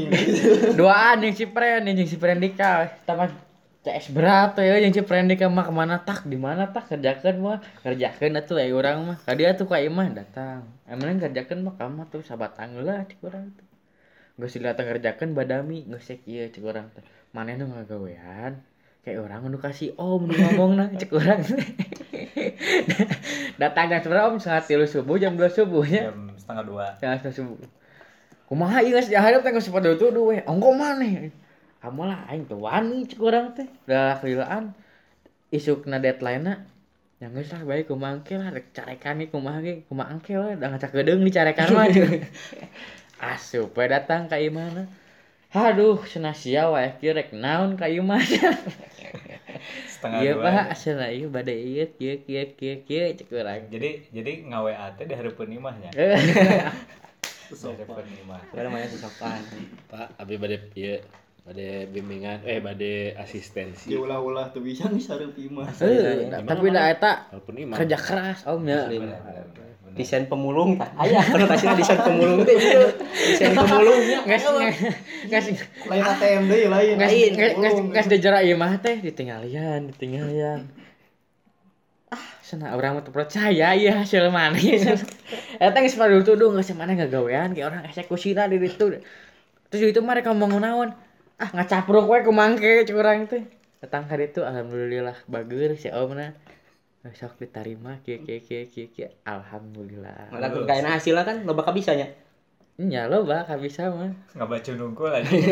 duaan 0.75 1.19
yang 1.19 1.35
si 1.35 1.47
Pren 1.47 1.83
yang 1.83 1.99
si 2.07 2.15
Prendika 2.15 2.87
taman 3.03 3.31
CS 3.83 4.15
berat 4.15 4.55
ya 4.63 4.79
yang 4.79 4.95
si 4.95 5.03
Prendika 5.03 5.51
mah 5.51 5.67
ke 5.67 5.73
mana 5.75 5.99
tak 5.99 6.23
di 6.23 6.39
mana 6.39 6.71
tak 6.71 6.87
kerjakan 6.87 7.35
mah. 7.43 7.59
Kerjakan 7.83 8.39
atuh 8.39 8.55
ya 8.55 8.71
orang 8.71 9.03
mah. 9.03 9.17
Kadi 9.19 9.43
tuh 9.59 9.67
kayak 9.67 9.91
mah 9.91 10.07
datang. 10.07 10.71
Emang 10.87 11.19
kerjakan 11.19 11.67
mah 11.67 11.75
kamu 11.75 12.07
tuh? 12.07 12.23
Sahabat 12.23 12.55
tanggal 12.55 12.79
lah 12.87 13.03
cik 13.03 13.19
orang 13.27 13.51
tuh. 13.51 13.67
Gak 14.39 14.47
sih 14.47 14.63
datang 14.63 14.87
kerjakan 14.87 15.35
badami. 15.35 15.83
Gak 15.83 15.99
sih 15.99 16.23
iya 16.23 16.47
cik 16.47 16.63
orang 16.63 16.95
tuh. 16.95 17.03
Mana 17.35 17.59
nu 17.59 17.67
ngagawean. 17.75 18.63
Kayak 19.03 19.19
orang 19.19 19.51
nu 19.51 19.59
kasih 19.59 19.91
om 19.99 20.31
nu 20.31 20.33
ngomong 20.33 20.79
nah 20.79 20.87
cek 20.87 21.11
orang 21.11 21.43
datang 23.61 23.91
jam 23.91 23.99
seberapa 23.99 24.31
om? 24.31 24.39
Setengah 24.39 24.63
tilu 24.63 24.87
subuh 24.87 25.19
jam 25.19 25.35
dua 25.35 25.51
subuhnya 25.51 26.07
jam 26.07 26.31
setengah 26.39 26.63
dua. 26.63 26.85
Ya, 27.03 27.19
sudah 27.19 27.35
subuh. 27.35 27.59
Kumaha 28.47 28.79
ieu 28.79 28.95
geus 28.95 29.11
dihareup 29.11 29.43
teh 29.43 29.51
geus 29.51 29.67
pada 29.67 29.91
tuduh 29.99 30.31
we. 30.31 30.39
Ongko 30.47 30.71
maneh. 30.71 31.35
Kamu 31.83 32.07
lah 32.07 32.23
aing 32.31 32.47
teu 32.47 32.63
wani 32.63 33.03
cek 33.03 33.19
urang 33.19 33.51
teh. 33.51 33.67
Da 33.83 34.15
kelilaan 34.23 34.71
isukna 35.51 35.99
deadline-na 35.99 36.63
yang 37.19 37.35
geus 37.35 37.51
lah 37.51 37.67
bae 37.67 37.83
kumaha 37.83 38.23
engke 38.23 38.39
lah 38.39 38.55
rek 38.55 38.71
carekan 38.71 39.19
ieu 39.19 39.27
kumaha 39.27 39.59
ge 39.59 39.83
kumaha 39.91 40.15
engke 40.15 40.39
lah 40.39 40.55
da 40.55 40.71
ngacak 40.71 40.95
gedeung 40.95 41.27
di 41.27 41.31
carekan 41.35 41.75
mah. 41.75 41.91
Asup 43.19 43.71
we 43.75 43.83
datang 43.91 44.31
ka 44.31 44.39
ieu 44.39 44.55
mana. 44.55 44.87
Aduh, 45.51 45.99
cenah 46.07 46.31
sia 46.31 46.71
wae 46.71 46.95
kieu 47.03 47.11
rek 47.11 47.35
naon 47.35 47.75
ka 47.75 47.91
ieu 47.91 47.99
mah. 47.99 48.23
setengah 49.91 50.19
Iya 50.23 50.31
dua 50.35 50.43
Pak, 50.43 50.67
cenah 50.75 51.11
ieu 51.11 51.27
bade 51.27 51.51
ieu 51.51 51.87
kieu 51.99 52.15
kieu 52.23 52.47
kieu 52.55 52.75
kieu 52.87 53.11
cek 53.11 53.27
urang. 53.27 53.67
jadi 53.67 54.07
jadi 54.11 54.31
ngawe 54.47 54.71
teh 54.99 55.03
di 55.07 55.15
hareupeun 55.19 55.51
imahnya 55.51 55.91
hareupeun 57.51 58.07
imah 58.23 58.39
namanya 58.55 58.87
sesokan. 58.87 59.39
Pak, 59.91 60.15
abi 60.19 60.35
bade 60.39 60.59
ieu 60.79 60.99
bade 61.43 61.91
bimbingan 61.91 62.39
eh 62.47 62.63
bade 62.63 63.19
asistensi. 63.19 63.91
diulah-ulah 63.91 64.55
tuh 64.55 64.63
bisa 64.63 64.87
nih 64.87 65.03
sareup 65.03 65.35
imah 65.35 65.67
eh, 65.83 66.31
tapi 66.31 66.71
da 66.71 66.87
eta 66.87 67.27
Walaupun 67.35 67.55
imam. 67.59 67.75
kerja 67.75 67.97
keras 67.99 68.47
om 68.47 68.63
ya. 68.63 68.87
Desain 69.93 70.25
pemulung 70.25 70.73
tah. 70.73 70.89
Aya 70.97 71.21
konotasinya 71.29 71.77
desain 71.77 72.01
pemulung 72.01 72.41
teh 72.41 72.57
ieu. 72.57 72.89
Desain 73.13 73.53
pemulungnya. 73.53 74.25
Nges 74.25 74.43
nges 75.29 75.45
lain 75.85 76.01
ATM 76.01 76.43
deh 76.49 76.65
lain 76.65 76.95
nges 76.97 77.11
nges 77.37 77.53
Ulung. 77.53 77.93
nges 77.93 78.07
dejara 78.09 78.41
ieu 78.41 78.57
mah 78.57 78.73
teh 78.81 79.03
ditinggalian 79.03 79.93
ditinggalian. 79.93 80.65
Ah, 82.09 82.25
sana 82.41 82.73
orang 82.73 82.97
mah 82.97 83.03
teu 83.05 83.13
percaya 83.13 83.77
ieu 83.77 83.93
hasil 83.93 84.31
mana 84.33 84.57
ya. 84.57 84.97
Eta 85.61 85.77
geus 85.83 85.93
pada 85.93 86.17
tuduh 86.25 86.49
geus 86.55 86.73
mana 86.73 86.97
ngagawean 86.97 87.53
kayak 87.53 87.67
orang 87.69 87.81
eksekusi 87.85 88.33
di 88.33 88.57
ditu. 88.57 88.97
Terus 89.69 89.91
itu 89.93 90.01
mereka 90.01 90.33
ngomong 90.33 90.57
naon? 90.57 90.89
Ah 91.41 91.49
ngacapruk 91.51 92.05
we 92.05 92.17
ku 92.21 92.31
mangke 92.31 92.85
cek 92.85 92.95
urang 92.95 93.25
teh. 93.25 93.43
Datang 93.81 94.07
ka 94.07 94.15
ditu 94.15 94.45
alhamdulillah 94.45 95.17
bager 95.27 95.75
si 95.75 95.89
omna. 95.89 96.33
Sok 97.03 97.35
diterima 97.35 97.99
kieu 98.05 98.23
kieu 98.23 98.39
kieu 98.39 98.63
kieu 98.69 98.87
kieu 98.87 99.09
alhamdulillah. 99.27 100.31
Malah 100.31 100.49
kun 100.53 100.63
kaena 100.63 100.95
hasilna 100.95 101.27
kan 101.27 101.43
loba 101.43 101.67
kabisanya. 101.67 102.07
Nya 102.73 103.05
lo 103.05 103.21
bah 103.21 103.45
bisa 103.61 103.85
mah. 103.85 104.09
nggak 104.33 104.49
baca 104.49 104.71
nunggu 104.73 105.05
lagi 105.05 105.45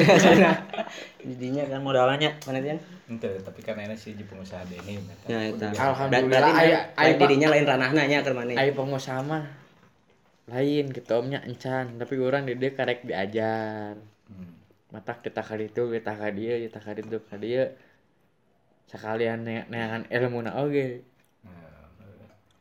Jadinya 1.29 1.69
kan 1.69 1.85
modalnya 1.85 2.33
mana 2.49 2.57
kan? 2.65 2.81
ente 3.05 3.29
tapi 3.45 3.61
kan 3.61 3.77
enak 3.77 3.93
sih 3.93 4.17
di 4.17 4.25
pengusaha 4.25 4.65
denim. 4.65 5.05
Ya 5.29 5.53
eta. 5.53 5.69
Alhamdulillah, 5.69 6.49
Berarti 6.49 6.51
aya- 6.97 7.17
didinya 7.21 7.53
lain 7.53 7.69
ranahna 7.69 8.09
nya 8.09 8.25
keur 8.25 8.33
maneh. 8.33 8.57
Ayo 8.57 8.73
pengusaha 8.73 9.21
mah 9.21 9.45
lain 10.49 10.89
gitu 10.89 11.13
omnya 11.21 11.45
encan 11.45 12.01
tapi 12.01 12.17
orang 12.17 12.49
di 12.49 12.57
dia 12.57 12.73
karek 12.73 13.05
diajar. 13.05 14.01
Mata 14.93 15.13
kita 15.25 15.41
kali 15.49 15.63
itu 15.71 15.81
kita 15.95 16.11
kali 16.21 16.35
dia 16.39 16.55
kita 16.65 16.79
kali 16.85 16.99
itu 17.07 17.17
kali 17.29 17.45
dia. 17.47 17.65
Sekalian 18.91 19.39
ne- 19.47 19.67
neangan 19.71 20.03
ilmu 20.11 20.39
na 20.45 20.51
oge. 20.63 21.01
Nah, 21.47 21.89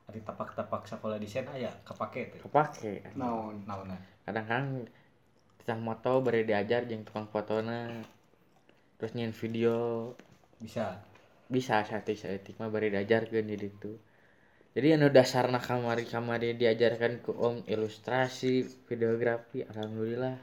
Ari 0.09 0.21
tapak-tapak 0.27 0.83
sekolah 0.91 1.19
desain 1.23 1.47
aya 1.55 1.71
kapake 1.87 2.31
teh. 2.35 2.41
kepake. 2.43 2.93
Naon? 3.19 3.63
Naonna? 3.69 3.97
kadang 4.27 4.47
kan 4.47 4.65
kita 5.59 5.75
moto 5.75 6.23
beri 6.23 6.43
diajar 6.47 6.87
jeung 6.87 7.03
tukang 7.07 7.27
fotona 7.33 7.91
terus 8.99 9.13
nyin 9.17 9.33
video. 9.35 10.15
Bisa. 10.61 10.87
bisa 11.51 11.83
satik 11.83 12.15
satik 12.23 12.55
mah 12.63 12.71
bari 12.71 12.89
diajarkeun 12.95 13.51
di 13.51 13.57
ditu 13.59 13.93
jadi 14.75 14.89
anu 14.95 15.11
dasarna 15.11 15.59
kamari 15.59 16.05
kamari 16.07 16.55
diajarkan 16.55 17.13
ku 17.27 17.35
om 17.35 17.57
ilustrasi 17.67 18.55
videografi 18.87 19.67
alhamdulillah 19.67 20.37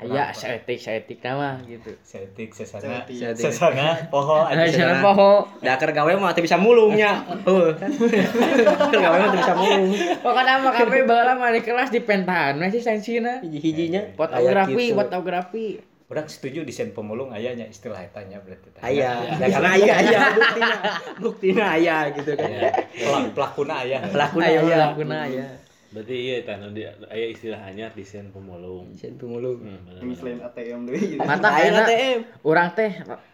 aya 0.00 0.32
saetik 0.32 0.76
saetik 0.76 1.20
mah 1.20 1.60
gitu 1.62 1.92
Setik 2.00 2.50
sesana. 2.50 3.04
Sesana 3.36 4.08
poho 4.08 4.48
jalan 4.48 4.98
poho 4.98 5.32
Da 5.60 5.76
keur 5.76 5.90
gawe 5.90 6.08
mah 6.14 6.32
teu 6.32 6.40
bisa 6.40 6.56
mulungnya. 6.56 7.20
Heuh 7.42 7.70
kan. 7.74 7.92
Keur 7.92 8.96
gawe 8.98 9.16
mah 9.18 9.30
bisa 9.30 9.52
mulung. 9.52 9.92
pokoknya 10.18 10.54
mah 10.58 10.72
kabe 10.72 11.04
baheula 11.04 11.32
mah 11.34 11.50
di 11.50 11.60
kelas 11.60 11.88
di 11.88 12.00
pentahan 12.00 12.56
masih 12.56 12.80
sensina 12.80 13.38
Hiji-hijinya 13.40 14.16
fotografi 14.16 14.72
Aya 14.74 14.86
gitu. 14.86 14.96
fotografi 14.96 15.66
Urang 16.06 16.26
setuju 16.26 16.64
desain 16.64 16.90
pemulung 16.90 17.30
aya 17.30 17.54
nya 17.54 17.62
istilah 17.64 17.94
eta 17.96 18.18
nya 18.24 18.42
berarti. 18.42 18.66
teh. 18.68 18.82
Aya, 18.82 19.30
ya 19.30 19.46
karena 19.48 19.70
aya 19.70 19.92
aya 19.96 20.18
buktinya. 20.34 20.76
Buktina 21.22 21.64
aya 21.70 21.96
gitu 22.10 22.34
kan. 22.34 22.50
Pelak- 22.90 23.30
Pelakuna 23.30 23.74
aya. 23.78 23.98
Pelakuna 24.04 24.44
aya 24.44 24.58
aya. 24.60 24.76
lakuna 24.88 25.16
aya 25.22 25.46
Berarti 25.90 26.14
iya 26.14 26.36
tanu 26.46 26.70
di 26.70 26.86
aya 26.86 27.26
istilah 27.26 27.58
anyar 27.58 27.90
desain 27.92 28.30
pemulung. 28.30 28.94
Desain 28.94 29.18
pemulung. 29.18 29.58
Hmm, 29.58 29.74
bener, 29.90 29.98
ini 29.98 30.06
bener. 30.06 30.18
selain 30.18 30.38
ATM 30.40 30.80
deh 30.86 31.02
gitu. 31.02 31.20
mata 31.20 31.48
Aya 31.50 31.66
enak 31.66 31.86
ATM. 31.90 32.20
orang 32.46 32.68
teh 32.72 32.92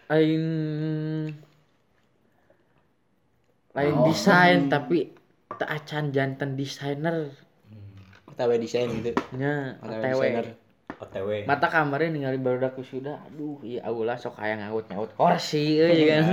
lain 0.09 0.43
lain 3.77 3.95
desain 4.03 4.59
tapi 4.67 5.13
tak 5.53 5.69
acan 5.69 6.09
jantan 6.09 6.57
desainer 6.57 7.29
OTW 8.25 8.51
desain 8.57 8.89
gitu. 8.89 9.13
nya 9.37 9.77
OTW 9.77 9.93
OTW 10.01 10.17
desainer. 10.17 10.45
OTW. 10.97 11.29
mata 11.45 11.67
kamarnya 11.69 12.09
ningali 12.09 12.41
barudak 12.41 12.73
sudah 12.81 13.21
aduh 13.29 13.61
iya 13.61 13.85
aula 13.85 14.17
sok 14.17 14.41
aya 14.41 14.57
ngaut 14.57 14.89
nyaut 14.89 15.13
kursi 15.13 15.77
euy 15.77 16.09
kan 16.09 16.25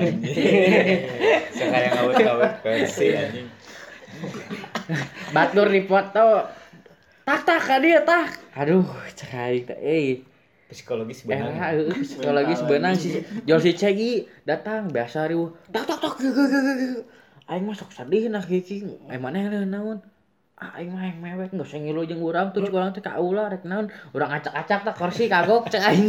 Sekaya 1.53 1.89
ngawet-ngawet 1.93 2.53
versi 2.64 3.07
anjing. 3.12 3.49
batur 5.37 5.68
di 5.70 5.82
foto 5.85 6.49
tak 7.24 7.41
tak 7.49 7.61
ka 7.61 7.76
dia 7.80 8.05
tak 8.05 8.37
aduh 8.57 8.85
cek 9.16 9.32
aing 9.32 9.64
teh 9.68 9.78
eh 9.80 10.09
Psikologis 10.64 11.22
Eh, 11.22 11.39
benar. 11.39 11.55
heeh, 11.76 12.03
psikologis 12.03 12.61
benang 12.66 12.97
si 12.99 13.20
Jol 13.47 13.61
si 13.62 13.76
Cegi 13.78 14.26
datang 14.43 14.91
biasa 14.91 15.28
riuh. 15.30 15.53
Tak 15.70 15.87
tak 15.87 16.03
tak. 16.03 16.18
Aing 17.47 17.68
mah 17.68 17.76
sok 17.76 17.93
sedih 17.95 18.26
nah 18.26 18.43
gigi. 18.43 18.82
Eh 19.07 19.20
mana 19.20 19.45
yang 19.45 19.70
naon? 19.70 20.03
Ah 20.59 20.74
aing 20.80 20.91
mah 20.91 21.05
yang 21.05 21.20
mewek 21.20 21.53
enggak 21.55 21.68
usah 21.68 21.78
ngilu 21.78 22.09
jeung 22.09 22.24
urang 22.24 22.51
tuh 22.51 22.64
cek 22.64 22.74
urang 22.74 22.91
teh 22.91 23.05
ka 23.05 23.20
ulah 23.20 23.53
rek 23.53 23.62
naon. 23.68 23.87
Urang 24.16 24.35
acak-acak 24.35 24.80
tak 24.82 24.97
kursi 24.99 25.28
kagok 25.30 25.68
cek 25.70 25.85
aing. 25.85 26.09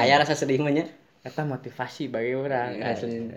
Aya 0.00 0.22
rasa 0.22 0.38
sedih 0.38 0.62
mah 0.62 0.72
nya. 0.72 0.86
Eta 1.20 1.44
motivasi 1.44 2.08
bagi 2.08 2.32
urang 2.32 2.80
asli. 2.80 3.28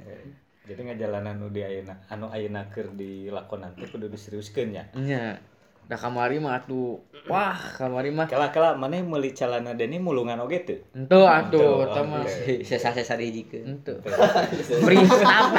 Jadi 0.63 0.79
ngajalanan 0.87 1.43
nu 1.43 1.51
di 1.51 1.59
ayeuna 1.59 1.99
anu 2.07 2.31
ayeuna 2.31 2.71
keur 2.71 2.95
dilakonan 2.95 3.75
teh 3.75 3.83
kudu 3.83 4.07
diseriuskeun 4.07 4.71
nya. 4.71 4.87
Nya. 4.95 5.35
Da 5.83 5.99
kamari 5.99 6.39
mah 6.39 6.63
atuh. 6.63 7.03
Wah, 7.27 7.59
kamari 7.75 8.15
mah 8.15 8.31
Kala-kala 8.31 8.79
maneh 8.79 9.03
meuli 9.03 9.35
calana 9.35 9.75
deni 9.75 9.99
mulungan 9.99 10.39
oge 10.39 10.63
teu? 10.63 10.79
Ento 10.95 11.27
atuh, 11.27 11.83
eta 11.83 12.01
mah. 12.07 12.23
oke. 12.23 12.63
Sesa-sesa 12.67 13.19
dihijikeun. 13.19 13.63
Ento. 13.67 13.99
Beri 14.87 15.03
staf. 15.03 15.51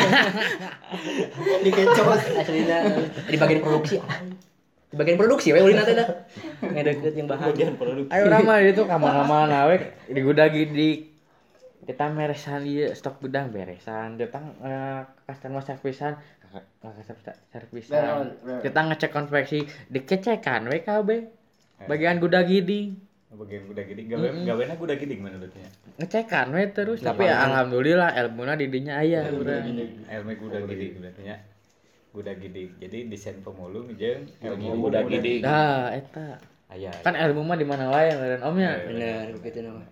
dikecot 1.69 2.41
Aslina 2.41 2.79
di 3.29 3.37
bagian 3.37 3.61
produksi. 3.61 4.01
Di 4.89 4.97
bagian 4.97 5.21
produksi 5.21 5.53
we 5.53 5.61
ulina 5.61 5.85
teh 5.85 6.01
dah. 6.01 6.09
Ngedeket 6.65 7.13
yang 7.13 7.29
bahan. 7.29 7.53
bagian 7.53 7.77
produksi 7.77 8.09
Ayo 8.09 8.33
ramah 8.33 8.57
itu 8.65 8.89
kamar-kamar 8.89 9.53
nawe 9.53 9.77
di 10.09 10.21
gudang 10.25 10.49
di 10.49 11.14
kita 11.85 12.09
meresan 12.09 12.65
iya 12.65 12.97
stok 12.97 13.21
gudang 13.21 13.53
beresan 13.53 14.17
datang 14.17 14.57
eh, 14.65 15.05
customer 15.29 15.61
servicean. 15.61 16.17
Servicean 17.51 18.31
kita 18.63 18.81
ngecek 18.87 19.11
konveksi 19.11 19.67
dikecekan 19.91 20.71
WKB 20.71 21.09
bagian 21.91 22.23
gudang 22.23 22.47
gidi 22.47 22.95
Bagian 23.35 23.67
kuda 23.67 23.83
gede 23.83 24.07
gawe 24.07 24.27
gawena 24.47 24.75
kuda 24.79 24.95
gede 24.95 25.19
menurutnya. 25.19 25.67
ngecekan 25.99 26.55
we 26.55 26.71
terus. 26.71 27.03
Tapi 27.03 27.27
ya, 27.27 27.43
alhamdulillah 27.43 28.15
ilmuna 28.15 28.55
didinya 28.55 29.03
aya 29.03 29.27
urang 29.27 29.75
Ilmu 30.07 30.33
kuda 30.39 30.63
gede 30.71 30.87
berarti 30.95 31.23
nya. 31.27 31.43
Kuda 32.15 32.33
gede. 32.39 32.79
Jadi 32.79 33.11
desain 33.11 33.43
pemulung 33.43 33.91
jeung 33.99 34.31
ilmu 34.39 34.87
Kuda 34.87 35.03
gede. 35.11 35.43
dah 35.43 35.91
eta. 35.91 36.39
Aya. 36.71 36.95
kan 37.03 37.19
ilmu 37.19 37.43
mah 37.43 37.59
di 37.59 37.67
mana 37.67 37.91
wae 37.91 38.15
dan 38.15 38.43
omnya 38.47 38.79
Bener 38.87 39.35
begitu 39.35 39.67
nama. 39.67 39.83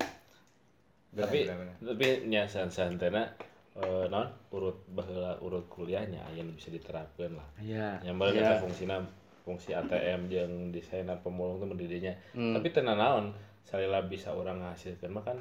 Tapi 1.13 1.45
tapi 1.79 2.07
nya 2.27 2.49
santana 2.49 3.29
eh 3.73 4.05
non 4.07 4.29
urut 4.51 4.85
baheula 4.89 5.37
urut 5.39 5.65
kuliahnya 5.67 6.21
aya 6.23 6.41
nu 6.41 6.53
bisa 6.53 6.69
diterapkeun 6.69 7.33
lah. 7.33 7.49
iya 7.59 7.97
Yang 8.01 8.17
balik 8.19 8.35
Iya. 8.35 8.45
eta 8.47 8.55
fungsina 8.59 8.97
fungsi 9.43 9.73
ATM 9.73 10.21
jeung 10.29 10.55
desainer 10.69 11.17
pemulung 11.19 11.57
itu 11.57 11.67
mendidinya 11.67 12.13
Hmm. 12.31 12.53
tapi 12.53 12.69
tenan 12.69 12.95
naon 12.95 13.33
salila 13.63 14.01
bisa 14.03 14.31
orang 14.31 14.61
ngahasilkeun 14.61 15.11
mah 15.11 15.25
kan 15.25 15.39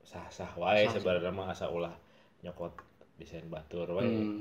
sah-sah 0.00 0.54
wae 0.54 0.86
sebenarnya 0.86 1.28
mah 1.28 1.50
asa 1.50 1.66
ulah 1.66 1.90
nyokot 2.40 2.70
desain 3.16 3.44
batur 3.46 3.90
wae 3.90 4.06
Hmm. 4.06 4.40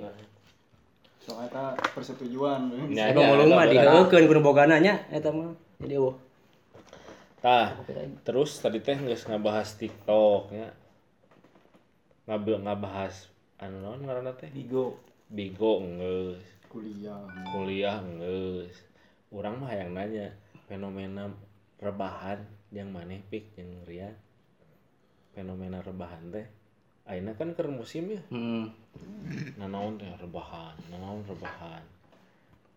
soalnya 1.18 1.49
eta 1.49 1.63
persetujuan 1.91 2.70
Nya, 2.88 3.09
Eta 3.09 3.20
nya, 3.20 3.28
mulung 3.28 3.49
eta 3.49 3.57
mah 3.57 3.68
diheukeun 3.68 4.24
kudu 4.24 4.41
bogana 4.41 4.78
nya 4.78 5.01
eta 5.09 5.28
mah. 5.28 5.49
Jadi 5.78 5.97
eueuh. 5.97 6.13
Tah, 7.46 7.78
terus 8.26 8.58
tadi 8.58 8.82
teh 8.82 8.98
geus 8.98 9.30
ngabahas 9.30 9.78
TikTok 9.78 10.50
nya. 10.50 10.74
Ngabil 12.26 12.66
ngabahas 12.66 13.30
anu 13.62 13.86
naon 13.86 14.02
ngaranna 14.02 14.34
teh? 14.34 14.50
Bigo 14.50 14.98
Bigo 15.30 15.78
geus, 15.78 16.41
kuliah 16.74 17.22
kuliah 17.54 18.02
geus. 18.18 18.74
Urang 19.30 19.62
mah 19.62 19.70
hayang 19.70 19.93
nanya 19.93 20.34
fenomena 20.66 21.30
rebahan 21.78 22.41
yang 22.74 22.89
maneh 22.89 23.22
pik 23.22 23.54
yang 23.62 23.78
Rian. 23.86 24.18
Fenomena 25.38 25.86
rebahan 25.86 26.34
teh 26.34 26.50
Aina 27.06 27.38
kan 27.38 27.54
keur 27.54 27.70
musim 27.70 28.10
ya. 28.10 28.26
Hmm. 28.34 28.74
Nanaon 29.62 30.02
teh 30.02 30.10
rebahan, 30.18 30.74
nanaon 30.89 31.22
rebahan. 31.30 31.95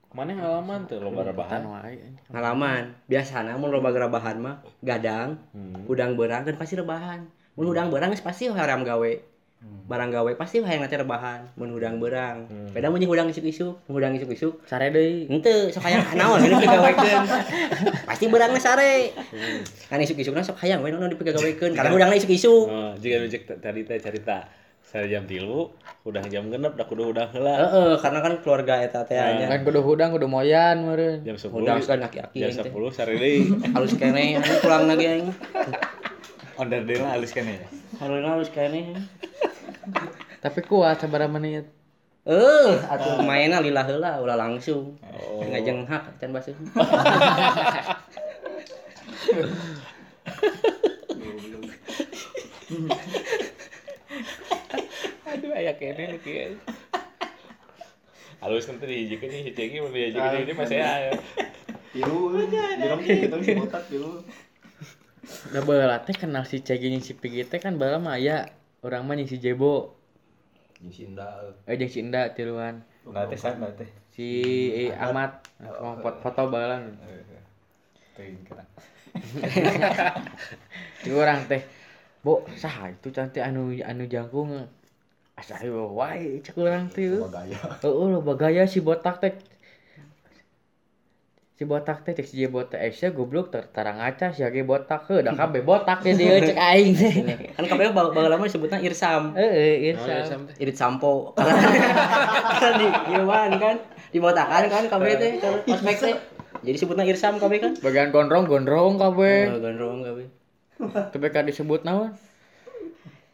Maneh 0.09 0.41
ngalaman 0.41 0.89
teh 0.89 0.97
loba 0.97 1.21
rebahan? 1.21 1.61
Wae 1.69 2.01
anjing. 2.01 2.17
Ngalaman. 2.33 2.83
Biasana 3.05 3.61
mun 3.61 3.69
loba 3.69 3.93
rebahan 3.93 4.41
mah 4.41 4.57
gadang, 4.81 5.37
Hmm. 5.53 5.85
udang 5.85 6.17
berang 6.17 6.49
kan 6.49 6.57
pasti 6.57 6.81
rebahan. 6.81 7.29
Mun 7.61 7.67
udang 7.69 7.93
berang 7.93 8.09
pasti 8.17 8.49
haram 8.49 8.89
gawe. 8.89 9.13
Barang 9.91 10.15
gawe 10.15 10.31
pasti 10.39 10.63
hayang 10.63 10.87
nanti 10.87 10.95
rebahan 10.97 11.51
mun 11.61 11.75
udang 11.77 12.01
berang. 12.01 12.47
Hmm. 12.49 12.71
Beda 12.73 12.89
mun 12.89 13.03
udang 13.05 13.29
isuk-isuk, 13.29 13.85
mun 13.85 13.95
udang 13.99 14.15
isuk-isuk 14.17 14.65
Sare 14.65 14.89
deui. 14.89 15.27
Ente, 15.29 15.75
sok 15.75 15.83
hayang 15.85 16.01
naon 16.17 16.41
ini 16.41 16.57
digawekeun. 16.57 17.25
Pasti 18.09 18.25
berangna 18.33 18.61
sare. 18.63 19.13
Kan 19.93 20.01
isuk-isukna 20.01 20.41
sok 20.41 20.63
hayang 20.65 20.81
we 20.81 20.89
naon 20.89 21.11
dipigawekeun. 21.13 21.77
Karena 21.77 21.91
udangna 21.93 22.17
isuk-isuk. 22.17 22.65
Oh, 22.65 22.93
jika 22.97 23.59
tadi 23.61 23.85
teh 23.85 23.99
cerita 24.01 24.47
saya 24.89 25.05
jam 25.05 25.29
tilu, 25.29 25.69
udah 26.09 26.25
jam 26.33 26.49
genep, 26.49 26.73
dah 26.73 26.89
kudu 26.89 27.13
udah 27.13 27.29
heula. 27.29 27.61
Heeh, 27.61 28.01
karena 28.01 28.25
kan 28.25 28.41
keluarga 28.41 28.81
eta 28.81 29.05
teh 29.05 29.21
nya. 29.21 29.45
Kan 29.45 29.61
kudu 29.69 29.85
hudang 29.85 30.17
kudu 30.17 30.25
moyan 30.25 30.81
meureun. 30.81 31.21
Jam 31.29 31.37
10. 31.37 31.53
Udang 31.53 31.77
kan 31.85 32.01
aki-aki 32.09 32.41
Jam 32.41 32.65
teh. 32.65 32.73
10 32.73 32.97
sare 32.97 33.13
deui. 33.21 33.53
Halus 33.77 33.93
kene, 34.01 34.41
anu 34.41 34.55
pulang 34.65 34.89
lagi 34.89 35.05
aing. 35.05 35.29
Onder 36.57 36.89
deui 36.89 37.05
lah 37.05 37.21
halus 37.21 37.37
ya. 37.37 37.69
Halus 38.01 38.25
halus 38.25 38.49
kene. 38.49 38.97
Tapi 40.41 40.61
kuat 40.65 41.05
sabaraha 41.05 41.37
menit. 41.37 41.69
Eh, 42.25 42.73
atuh 42.89 43.21
mainna 43.29 43.61
lila 43.61 43.85
heula 43.85 44.25
ulah 44.25 44.41
langsung. 44.41 44.97
Ngajeng 45.45 45.85
hak 45.85 46.17
can 46.17 46.33
basuh. 46.33 46.57
Kene 55.77 56.17
nu 56.17 56.19
kieu. 56.25 56.57
Halus 58.41 58.71
nanti 58.71 58.87
dihijikeun 58.87 59.45
si 59.45 59.53
Cegi 59.53 59.77
mun 59.83 59.93
dihijikeun 59.93 60.47
ini 60.47 60.53
masih 60.55 60.81
aya. 60.81 61.13
tilu 61.89 62.37
jerong 62.79 63.01
gitu 63.01 63.37
si 63.41 63.53
botak 63.57 63.83
tilu 63.89 64.21
Da 65.53 65.61
baheula 65.65 66.05
teh 66.05 66.17
kenal 66.17 66.45
si 66.49 66.61
Cegi 66.65 66.89
jeung 66.89 67.05
si 67.05 67.13
Pigi 67.13 67.45
teh 67.45 67.61
kan 67.61 67.77
baheula 67.77 68.01
mah 68.01 68.17
aya 68.17 68.49
urang 68.81 69.05
mah 69.05 69.19
si 69.29 69.37
Jebo. 69.37 69.93
Jeung 70.81 70.93
si 70.95 71.03
Indah. 71.05 71.53
Eh 71.69 71.77
jeung 71.77 71.93
si 71.93 71.99
Inda 72.01 72.33
tiluan. 72.33 72.81
Nah 73.05 73.29
teh 73.29 73.37
sana 73.37 73.69
teh. 73.77 73.91
Si 74.15 74.27
eh, 74.73 74.91
Ahmad 74.97 75.45
oh, 75.61 76.01
foto, 76.01 76.19
foto 76.25 76.43
baheula. 76.49 76.81
Teuing 78.17 78.41
kana. 78.47 78.65
Di 81.05 81.11
orang 81.21 81.45
teh. 81.51 81.63
Bo, 82.19 82.43
saha 82.59 82.91
itu 82.91 83.11
cantik 83.13 83.43
anu 83.43 83.75
anu 83.83 84.05
jangkung. 84.09 84.78
Asa 85.39 85.55
ieu 85.63 85.87
wae 85.95 86.43
cek 86.43 86.59
urang 86.59 86.91
teh. 86.91 87.07
Loba 87.15 87.31
gaya. 87.47 87.59
Heeh, 87.79 88.07
loba 88.11 88.33
gaya 88.35 88.67
si 88.67 88.83
botak 88.83 89.23
teh. 89.23 89.35
Si 91.59 91.63
botak 91.67 92.03
teh 92.03 92.11
cek 92.19 92.27
si 92.27 92.43
botak 92.51 92.79
eh 92.83 92.91
sia 92.91 93.15
goblok 93.15 93.55
ter 93.55 93.63
tarang 93.71 94.03
ngaca 94.03 94.35
si 94.35 94.43
age 94.43 94.67
botak 94.67 95.07
heuh 95.07 95.23
da 95.23 95.31
kabeh 95.39 95.63
botak 95.63 96.03
ya 96.03 96.13
dia 96.19 96.43
cek 96.43 96.59
aing 96.59 96.91
teh. 96.95 97.15
Kan 97.57 97.65
kabeh 97.71 97.95
baheula 97.95 98.35
mah 98.35 98.47
disebutna 98.51 98.83
irsam. 98.83 99.35
Heeh, 99.39 99.55
Oh, 99.55 99.79
iya 99.79 99.93
ya, 99.95 100.27
sah. 100.27 100.35
Sam, 100.35 100.41
teh. 100.51 100.55
Irit 100.59 100.77
sampo. 100.79 101.35
Karena 101.39 102.75
di 102.79 102.87
ieuan 103.15 103.51
kan 103.63 103.77
dibotakan 104.11 104.63
kan 104.67 104.85
kabeh 104.91 105.13
teh 105.23 105.31
kalau 105.39 105.59
ospek 105.71 105.97
teh. 106.03 106.15
Jadi 106.67 106.77
sebutna 106.83 107.07
irsam 107.07 107.39
kabeh 107.39 107.59
kan. 107.63 107.73
Bagian 107.79 108.11
gondrong 108.11 108.51
gondrong 108.51 108.99
kabeh. 108.99 109.55
Oh, 109.55 109.59
gondrong 109.63 109.99
kabeh. 110.03 110.27
Tapi 111.15 111.27
kan 111.31 111.47
disebut 111.47 111.87
naon? 111.87 112.11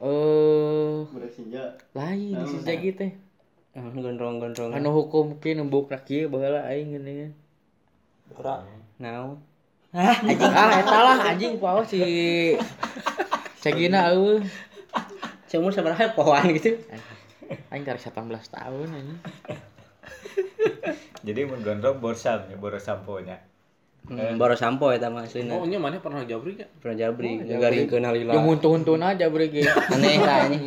Eh, 0.02 0.96
udah 1.06 1.30
senja 1.30 1.78
lain 1.94 2.34
si 2.50 2.56
Jagi 2.66 2.90
teh. 2.98 3.12
Ah, 3.74 3.90
gondrong-gondrong. 3.90 4.74
Anu 4.74 4.90
hukum 4.90 5.38
ki 5.38 5.54
nembuk 5.54 5.90
rakieu 5.90 6.30
baheula 6.30 6.66
aing 6.66 6.94
geuningan. 6.94 7.32
Naon? 8.98 9.38
Ah, 9.94 10.10
anjing 10.10 10.42
ah 10.42 10.70
eta 10.74 10.98
lah 11.06 11.18
anjing 11.22 11.54
poho 11.62 11.86
si 11.86 12.02
Cegina 13.62 14.10
eueuh. 14.10 14.42
Seumur 15.46 15.70
sabaraha 15.70 16.10
pohoan 16.18 16.50
gitu. 16.50 16.74
Aing 17.70 17.86
karek 17.86 18.02
18 18.02 18.26
tahun 18.26 18.90
anjing. 18.90 19.20
Jadi 21.22 21.40
mun 21.46 21.62
gondrong 21.62 22.02
borsam 22.02 22.50
ya 22.50 22.58
boros 22.58 22.82
sampo-nya. 22.82 23.38
Hmm, 24.04 24.36
baru 24.36 24.52
sampo 24.52 24.92
eta 24.92 25.08
mah 25.08 25.24
aslinya. 25.24 25.54
Oh, 25.54 25.64
nya 25.64 25.76
maneh 25.76 25.96
pernah 25.96 26.20
jabri 26.22 26.54
ya? 26.54 26.68
Pernah 26.76 26.96
jabri, 26.98 27.40
ngagaringkeun 27.40 28.04
halila. 28.04 28.32
Yang 28.32 28.44
huntu-huntun 28.46 29.00
aja 29.00 29.26
bre 29.26 29.48
ge. 29.48 29.64
Aneh 29.96 30.20
lah 30.20 30.36
anjing. 30.44 30.60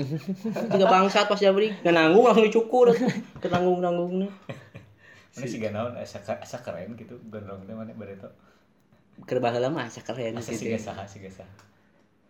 Tiga 0.50 0.86
bangsat 0.86 1.26
pas 1.26 1.38
jabri, 1.38 1.70
nggak 1.78 1.94
nanggung 1.94 2.26
langsung 2.26 2.42
dicukur. 2.44 2.90
Ketanggung-tanggungna. 3.38 4.26
Ini 5.38 5.46
sih 5.46 5.58
gak 5.60 5.70
naon 5.70 5.94
asa 5.94 6.18
asa 6.26 6.58
keren 6.60 6.98
gitu 6.98 7.14
gondrong 7.24 7.62
teh 7.62 7.72
mana 7.72 7.94
bareto. 7.94 8.26
Keur 9.22 9.38
baheula 9.38 9.70
mah 9.70 9.86
asa 9.86 10.02
keren 10.02 10.34
Asa 10.34 10.50
gitu. 10.50 10.66
siga 10.66 10.82
saha 10.82 11.06
siga 11.06 11.30
saha. 11.30 11.54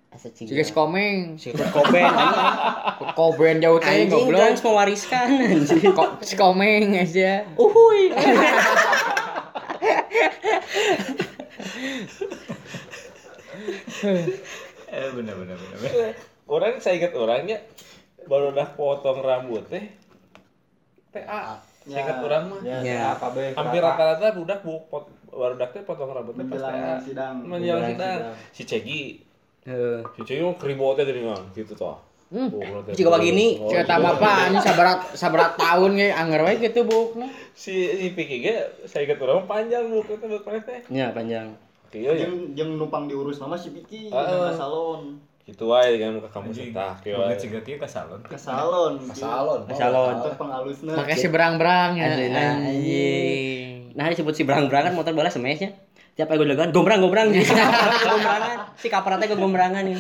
Asa 0.08 0.28
Si 0.30 0.44
ciga. 0.44 0.60
guys 0.60 0.72
komeng. 0.72 1.36
Si 1.36 1.52
Kurt 1.52 1.72
Cobain 1.72 2.04
anjing. 2.04 2.48
Koben 3.14 3.56
jauh 3.58 3.80
teh 3.80 3.88
Anjing 3.88 4.12
goblok. 4.12 4.40
Guns 4.42 4.60
mewariskan 4.62 5.28
anjing. 5.32 5.88
Ko- 5.90 6.20
Si 6.20 6.36
komeng 6.36 7.00
aja. 7.00 7.48
Uhuy. 7.56 8.12
Eh 14.88 15.08
bener 15.12 15.36
bener 15.36 15.58
bener. 15.58 15.78
bener. 15.82 16.14
Orang 16.48 16.80
saya 16.80 16.96
ingat 16.96 17.14
orangnya 17.18 17.60
baru 18.28 18.56
udah 18.56 18.68
potong 18.80 19.20
rambut 19.20 19.68
teh. 19.68 19.84
TA. 21.12 21.60
Saya 21.88 22.02
ingat 22.04 22.18
orang 22.24 22.44
mah. 22.52 22.60
ya, 22.64 22.78
Ya. 22.84 23.16
Hampir 23.56 23.80
rata-rata 23.84 24.36
budak 24.36 24.60
bu 24.64 24.88
pot, 24.88 25.12
barudak 25.28 25.76
teh 25.76 25.84
potong 25.84 26.12
rambutnya 26.16 26.48
pas 26.48 26.60
menjelang 26.60 26.76
TA. 26.76 26.96
sidang 27.04 27.36
Menjelang 27.44 27.92
sidang. 27.96 28.20
Si 28.56 28.64
Cegi, 28.64 29.04
Heeh. 29.68 30.00
si 30.16 30.22
Cegi 30.24 30.42
mah 30.44 30.56
keribotnya 30.56 31.04
dari 31.04 31.22
mana 31.24 31.44
gitu 31.52 31.76
toh. 31.76 32.07
Hmm. 32.28 32.52
Oh, 32.52 32.84
Jika 32.88 33.08
begini, 33.10 33.56
Oh, 33.56 33.72
Cerita 33.72 33.96
jika 33.96 34.04
bapak 34.04 34.20
begini. 34.20 34.44
anjing 34.52 34.62
sabarat 34.62 35.00
sabarat 35.14 35.52
tahun 35.56 35.96
ge 35.96 36.10
anger 36.12 36.42
we 36.44 36.54
gitu 36.60 36.80
bukna. 36.84 37.28
Si 37.54 37.72
si 37.90 38.12
Piki 38.12 38.42
ge 38.42 38.56
saya 38.84 39.08
ingat 39.08 39.16
orang 39.18 39.48
panjang 39.48 39.88
bu 39.88 40.04
itu 40.04 40.20
buat 40.20 40.44
mana 40.44 40.60
teh. 40.60 40.84
Ya 40.90 41.08
panjang. 41.10 41.56
Kieu 41.88 42.04
ya. 42.10 42.20
jeung 42.20 42.52
jeung 42.52 42.76
numpang 42.76 43.08
diurus 43.08 43.40
nama 43.40 43.56
si 43.56 43.72
Piki 43.72 44.12
Heeh. 44.12 44.28
ke 44.44 44.52
salon 44.54 45.24
Gitu 45.42 45.64
wae 45.64 45.96
dengan 45.96 46.20
muka 46.20 46.28
kamu 46.30 46.52
setah 46.52 47.00
kieu 47.00 47.16
Banget 47.16 47.32
wae. 47.32 47.44
siga 47.48 47.60
kieu 47.64 47.78
ka 47.78 47.88
salon. 47.88 48.20
ke 48.22 48.36
salon 48.36 49.00
Ke 49.00 49.16
salon. 49.16 49.60
Ke 49.64 49.72
salon. 49.74 50.14
untuk 50.20 50.36
pengalusna 50.36 50.92
Pakai 50.94 51.16
si 51.16 51.28
berang-berang 51.28 51.96
ya. 51.96 52.12
Anjing. 52.12 53.96
Nah 53.96 54.12
disebut 54.12 54.34
si 54.34 54.44
berang-berangan 54.44 54.92
motor 54.92 55.12
bola 55.12 55.28
semesnya. 55.28 55.72
Tiap 56.14 56.28
gue 56.28 56.44
legan 56.44 56.70
gombrang 56.70 57.00
gombrang 57.04 57.30
gombrangan. 57.30 58.58
Si 58.76 58.90
kaparatnya 58.90 59.30
ke 59.30 59.38
gombrangan 59.38 59.86
ya. 59.86 60.00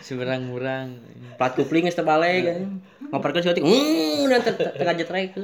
Si 0.00 0.16
berang-berang. 0.16 0.96
Plat 1.42 1.58
kupling 1.58 1.90
geus 1.90 1.98
teu 1.98 2.06
balik 2.06 2.46
kan. 2.46 2.78
Ngoperkeun 3.10 3.42
si 3.42 3.50
Otik. 3.50 3.66
Hmm, 3.66 4.30
udah 4.30 4.38
tengah 4.78 4.94
jetrek 4.94 5.34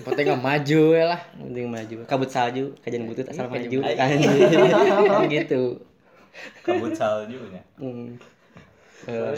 penting 0.00 0.24
nggak 0.24 0.40
maju 0.40 0.80
we 0.96 1.02
lah. 1.04 1.20
Penting 1.36 1.68
maju. 1.68 1.96
Kabut 2.08 2.32
salju, 2.32 2.72
kajian 2.80 3.04
butut 3.04 3.28
asal 3.28 3.52
maju. 3.52 3.78
Kan 3.84 5.28
gitu. 5.36 5.84
Kabut 6.64 6.96
salju 6.96 7.36
nya. 7.52 7.60
Hmm. 7.76 8.16
Eh, 9.04 9.36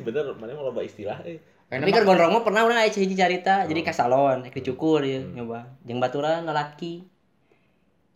Bener, 0.00 0.32
mana 0.40 0.56
mau 0.56 0.64
loba 0.64 0.80
istilah 0.80 1.20
eh. 1.28 1.36
Tapi 1.68 1.92
kan 1.92 2.08
gondrong 2.08 2.32
mah 2.32 2.40
pernah 2.40 2.64
urang 2.64 2.80
aya 2.80 2.88
hiji 2.88 3.12
carita, 3.12 3.68
jadi 3.68 3.84
ka 3.84 3.92
salon, 3.92 4.48
ek 4.48 4.56
dicukur 4.56 5.04
ya, 5.04 5.20
nyoba. 5.20 5.76
Jeung 5.84 6.00
baturan 6.00 6.48
lalaki. 6.48 7.04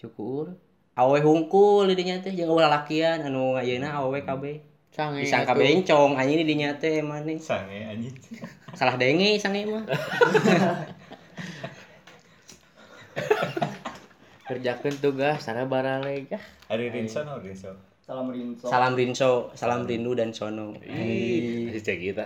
Cukur. 0.01 0.57
Awe 0.97 1.19
hungkul 1.21 1.93
di 1.93 1.95
dinya 2.01 2.25
teh 2.25 2.33
jeung 2.33 2.49
ulah 2.49 2.73
lalakian 2.73 3.21
anu 3.21 3.53
ayeuna 3.61 4.01
awewe 4.01 4.25
kabeh. 4.25 4.65
Sange 4.93 5.23
Disangka 5.23 5.55
atuh. 5.55 5.63
bencong 5.63 6.13
anjing 6.19 6.39
di 6.43 6.47
dinya 6.47 6.75
teh 6.77 7.01
maneh. 7.05 7.39
Sange 7.39 7.87
anjing. 7.87 8.15
Salah 8.75 8.97
denge 8.99 9.39
sange 9.39 9.65
mah. 9.69 9.85
kerjakan 14.49 14.97
tugas 14.97 15.45
cara 15.45 15.69
baraleg 15.69 16.33
ah 16.33 16.41
Ari 16.73 16.89
Rinso 16.89 17.21
no 17.21 17.37
Rinso. 17.37 17.77
Salam 18.09 18.33
rinso. 18.33 18.65
Salam 18.73 18.97
rinso, 18.97 19.53
salam 19.53 19.85
rindu 19.85 20.17
dan 20.17 20.33
sono. 20.33 20.73
Ih, 20.81 21.69
si 21.77 21.81
cek 21.85 22.01
kita. 22.01 22.25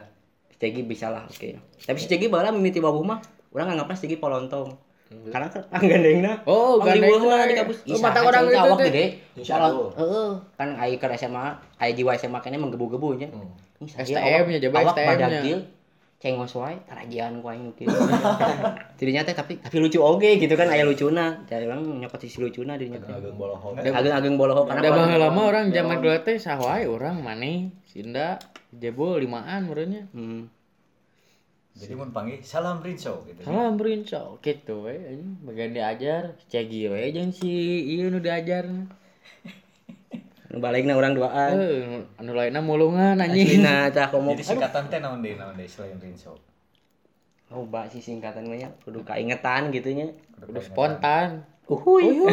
Cegi 0.54 0.86
bisa 0.86 1.10
lah, 1.10 1.26
oke. 1.26 1.58
Tapi 1.58 1.98
si 1.98 2.06
Cegi 2.06 2.30
bala 2.30 2.54
mimiti 2.54 2.78
babuh 2.78 3.02
mah, 3.02 3.18
orang 3.50 3.74
nganggapnya 3.74 3.98
si 3.98 4.06
Cegi 4.06 4.22
polontong. 4.22 4.78
Karena 5.28 5.46
kan 5.48 5.62
gandengna. 5.90 6.32
Oh, 6.44 6.76
Mang 6.76 6.88
gandeng 6.88 7.08
liweuna 7.08 7.34
mah. 7.34 7.44
di 7.44 7.54
kampus. 7.54 7.78
Oh, 7.84 7.98
mata 7.98 8.12
saha 8.14 8.26
orang 8.26 8.42
itu 8.44 8.58
awak 8.58 8.78
gede. 8.84 9.04
Insya 9.34 9.52
Kalau 9.54 9.68
Allah. 9.68 9.90
heeh, 9.96 10.30
kan 10.54 10.68
ai 10.76 10.92
ke 10.94 11.06
SMA, 11.14 11.46
ai 11.76 11.90
jiwa 11.92 12.12
SMA 12.14 12.38
kene 12.38 12.56
menggebu-gebu 12.56 13.08
nya. 13.16 13.28
Saha 13.82 14.02
STM 14.02 14.18
awak- 14.18 14.48
nya, 14.48 14.58
awak 14.64 14.82
STM 14.88 15.02
nya. 15.02 15.08
badagil, 15.10 15.58
cengos 16.16 16.54
wae 16.54 16.76
tarajian 16.84 17.32
ku 17.38 17.48
aing 17.48 17.74
kieu. 17.74 17.90
Dirinya 18.96 19.22
teh 19.22 19.32
tapi 19.32 19.58
tapi 19.58 19.76
lucu 19.76 19.98
oge 19.98 20.36
gitu 20.36 20.54
kan 20.54 20.66
aya 20.66 20.82
lucuna. 20.82 21.42
Jadi 21.44 21.66
orang 21.66 21.82
nyokot 21.98 22.20
sisi 22.20 22.38
lucuna 22.38 22.74
dirinya 22.74 22.98
teh. 22.98 23.10
Ageng 23.10 23.34
boloho. 23.34 23.74
Ageng-ageng 23.74 24.36
boloho 24.36 24.62
karena 24.62 24.80
Udah 24.80 24.90
baheula 24.92 25.18
lama 25.24 25.40
orang 25.44 25.64
zaman 25.68 25.98
dulu 25.98 26.14
teh 26.22 26.36
sawae 26.36 26.86
orang 26.86 27.18
maneh 27.18 27.74
Sinda 27.84 28.38
jebol 28.70 29.18
limaan 29.18 29.66
menurutnya. 29.66 30.06
Hmm. 30.08 30.46
Jadi 31.72 31.96
mun 31.96 32.12
panggil 32.12 32.44
salam 32.44 32.84
Rinso 32.84 33.24
gitu. 33.24 33.48
Salam 33.48 33.80
berinco 33.80 34.36
gitu 34.44 34.84
we 34.84 34.92
anjing 34.92 35.40
bagian 35.40 35.72
diajar 35.72 36.36
cegi 36.52 36.92
we 36.92 37.08
jeung 37.16 37.32
si 37.32 37.48
ieu 37.96 38.12
nu 38.12 38.20
diajar. 38.20 38.68
Nu 40.52 40.56
balikna 40.60 41.00
urang 41.00 41.16
duaan. 41.16 41.56
Eh 41.56 42.04
anu 42.20 42.36
lainna 42.36 42.60
mulungan 42.60 43.16
anjing. 43.16 43.64
Aslina 43.64 43.88
tah 43.88 44.12
komo. 44.12 44.36
Jadi 44.36 44.52
singkatan 44.52 44.92
teh 44.92 45.00
naon 45.00 45.24
deui 45.24 45.40
naon 45.40 45.56
deui 45.56 45.64
selain 45.64 45.96
Rinso. 45.96 46.36
Oh, 47.52 47.68
bak 47.68 47.92
sih 47.92 48.00
singkatan 48.00 48.48
mah 48.48 48.56
nya 48.56 48.68
kudu 48.84 49.04
kaingetan 49.04 49.72
gitu 49.72 49.92
nya. 49.92 50.12
Udah 50.44 50.64
spontan. 50.64 51.44
Uhuy. 51.68 52.24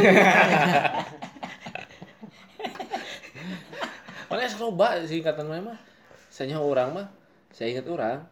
Mana 4.31 4.39
yang 4.45 4.55
loba 4.59 4.99
singkatan 5.07 5.47
mah 5.47 5.59
mah. 5.73 5.79
Saya 6.31 6.55
orang 6.55 6.95
mah, 6.95 7.07
saya 7.51 7.75
ingat 7.75 7.87
orang. 7.91 8.23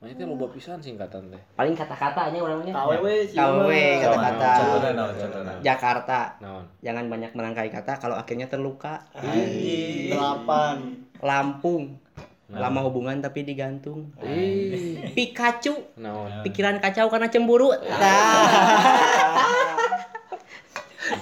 Makanya 0.00 0.16
teh 0.16 0.26
loba 0.26 0.46
pisan 0.50 0.78
singkatan 0.78 1.32
teh. 1.32 1.42
Paling 1.54 1.72
kata-katanya 1.72 2.38
orangnya. 2.38 2.72
KWW 2.72 3.06
sih. 3.24 3.36
KWW 3.36 3.70
kata-kata. 4.02 4.50
Jakarta. 5.60 6.20
Naon? 6.38 6.64
Jangan 6.80 7.04
banyak 7.08 7.30
menangkai 7.32 7.70
kata 7.70 7.96
kalau 7.96 8.14
akhirnya 8.14 8.46
terluka. 8.46 9.00
Anjing. 9.12 10.12
Delapan. 10.12 10.76
Lampung. 11.18 11.96
Lama 12.44 12.84
hubungan 12.84 13.18
tapi 13.18 13.42
digantung. 13.42 14.12
Pikachu. 15.12 15.96
Naon? 15.96 16.44
Pikiran 16.44 16.76
kacau 16.78 17.08
karena 17.08 17.32
cemburu. 17.32 17.72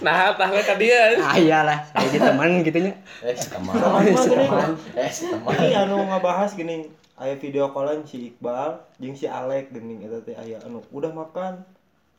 Nah, 0.02 0.30
Nah, 0.30 0.34
tah 0.38 0.46
we 0.46 0.62
ka 0.62 0.78
dia. 0.78 1.18
ah, 1.18 1.34
iyalah, 1.34 1.78
saya 1.90 2.06
jadi 2.06 2.30
teman 2.30 2.62
gitu 2.62 2.78
nya. 2.78 2.94
Eh, 3.22 3.34
teman. 3.34 3.74
Sama 3.82 3.98
gini. 4.02 4.46
Eh, 4.94 5.10
teman. 5.10 5.54
Ini 5.58 5.74
anu 5.76 6.06
ngabahas 6.06 6.54
gini. 6.54 6.86
Aya 7.22 7.38
video 7.38 7.70
callan 7.70 8.02
si 8.02 8.34
Iqbal 8.34 8.82
jeung 8.98 9.14
si 9.14 9.30
Alek 9.30 9.70
geuning 9.70 10.02
eta 10.02 10.18
teh 10.20 10.34
aya 10.34 10.58
anu 10.60 10.82
udah 10.90 11.14
makan. 11.14 11.62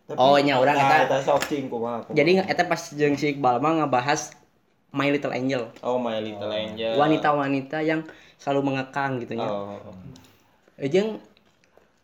Tapi- 0.03 0.15
Oh, 0.15 0.35
nya 0.35 0.55
urang 0.57 0.75
Nah, 0.75 1.03
eta. 1.03 1.05
eta 1.05 1.17
sok 1.21 1.43
cing 1.45 1.67
kumaha. 1.67 2.03
kumaha. 2.03 2.15
Jadi 2.15 2.31
eta 2.39 2.63
pas 2.63 2.79
jeung 2.89 3.15
si 3.15 3.35
Iqbal 3.35 3.59
mah 3.59 3.83
ngebahas 3.83 4.31
My 4.89 5.11
Little 5.11 5.33
Angel. 5.33 5.67
Oh, 5.81 5.99
My 5.99 6.23
Little 6.23 6.47
Angel. 6.47 6.95
Wanita-wanita 6.95 7.83
yang 7.83 8.07
selalu 8.37 8.71
mengekang 8.71 9.19
gitu 9.19 9.35
nya. 9.35 9.43
Oh. 9.43 9.75
Eh, 10.79 10.87
jeung 10.87 11.19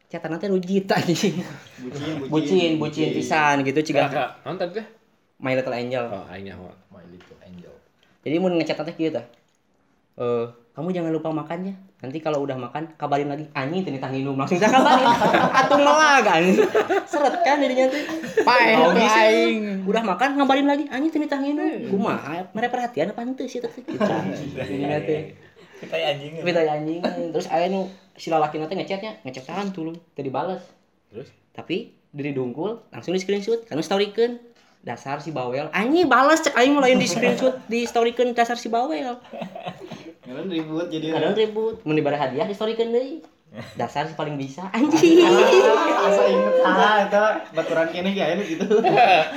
catatan 0.10 0.36
teh 0.36 0.50
rujit 0.50 0.84
anjing. 0.92 1.40
Bucin, 1.80 2.28
bucin, 2.28 2.72
bucin 2.76 3.10
pisan 3.16 3.64
gitu 3.64 3.80
ciga 3.80 4.12
tadi 4.12 4.76
teh? 4.76 4.86
My 5.40 5.56
Little 5.56 5.72
Angel. 5.72 6.04
Oh, 6.04 6.28
aing. 6.28 6.52
My 6.92 7.00
little 7.06 7.40
angel. 7.40 7.72
Jadi 8.28 8.36
mau 8.36 8.52
ngecat 8.52 8.76
teh 8.82 8.92
kieu 8.92 9.08
tah. 9.08 9.24
Eh, 10.20 10.46
kamu 10.76 10.92
jangan 10.92 11.16
lupa 11.16 11.32
makan 11.32 11.72
ya. 11.72 11.76
Nanti 12.00 12.24
kalau 12.24 12.48
udah 12.48 12.56
makan 12.56 12.96
kabarin 12.96 13.28
lagi. 13.28 13.52
Anjing 13.52 13.84
teu 13.84 13.92
nitah 13.92 14.08
nginum 14.08 14.40
langsung 14.40 14.56
saya 14.56 14.72
kabarin. 14.72 15.04
Atuh 15.60 15.80
melag 15.84 16.24
anjing. 16.24 16.64
Seret 17.04 17.36
kan 17.44 17.60
jadinya 17.60 17.92
teh. 17.92 18.04
Pae 18.48 18.80
Oh, 18.80 18.96
tuh 18.96 19.04
aing. 19.04 19.84
Udah 19.84 20.04
makan 20.08 20.40
ngabarin 20.40 20.64
lagi. 20.64 20.88
Anjing 20.88 21.12
teu 21.12 21.20
nitah 21.20 21.40
nginum. 21.44 21.92
Kumaha? 21.92 22.48
Mere 22.56 22.72
perhatian 22.72 23.12
apa 23.12 23.20
henteu 23.28 23.52
sih 23.52 23.60
teh 23.60 23.72
gitu. 23.72 24.00
Jadinya 24.58 24.96
teh. 25.04 25.36
Kita 25.84 25.96
anjing. 26.00 26.40
Tapi 26.40 26.52
tanya 26.56 26.72
anjing. 26.80 27.00
Terus 27.36 27.48
aya 27.52 27.68
nu 27.68 27.92
si 28.16 28.32
lalaki 28.32 28.64
teh 28.64 28.76
ngechatnya, 28.80 29.20
ngechat 29.28 29.44
kan 29.44 29.76
tulung 29.76 30.00
teu 30.16 30.24
dibales. 30.24 30.64
Terus? 31.12 31.28
Tapi 31.52 32.00
diri 32.10 32.34
dungkul 32.34 32.90
langsung 32.90 33.14
di 33.14 33.22
screenshot 33.22 33.70
karena 33.70 33.86
storykeun 33.86 34.42
dasar 34.82 35.22
si 35.22 35.30
bawel 35.30 35.70
anjing 35.78 36.10
balas 36.10 36.42
cek 36.42 36.58
aing 36.58 36.74
mulai 36.74 36.98
di 36.98 37.06
screenshot 37.06 37.62
di 37.70 37.86
storykeun 37.86 38.34
dasar 38.34 38.58
si 38.58 38.66
bawel 38.66 39.14
Kan 40.30 40.46
ribut 40.46 40.86
jadi 40.94 41.06
kadang 41.18 41.34
ribut 41.34 41.76
mun 41.82 41.98
dibari 41.98 42.18
hadiah 42.22 42.46
di 42.46 42.54
storykeun 42.54 42.94
deui 42.94 43.26
dasar 43.74 44.06
si 44.06 44.14
paling 44.14 44.38
bisa 44.38 44.70
anjing 44.70 45.26
asa 45.26 46.22
inget 46.30 46.54
ah 46.62 47.02
eta 47.02 47.24
baturan 47.58 47.90
kene 47.90 48.14
ge 48.14 48.22
aya 48.22 48.38
gitu. 48.46 48.62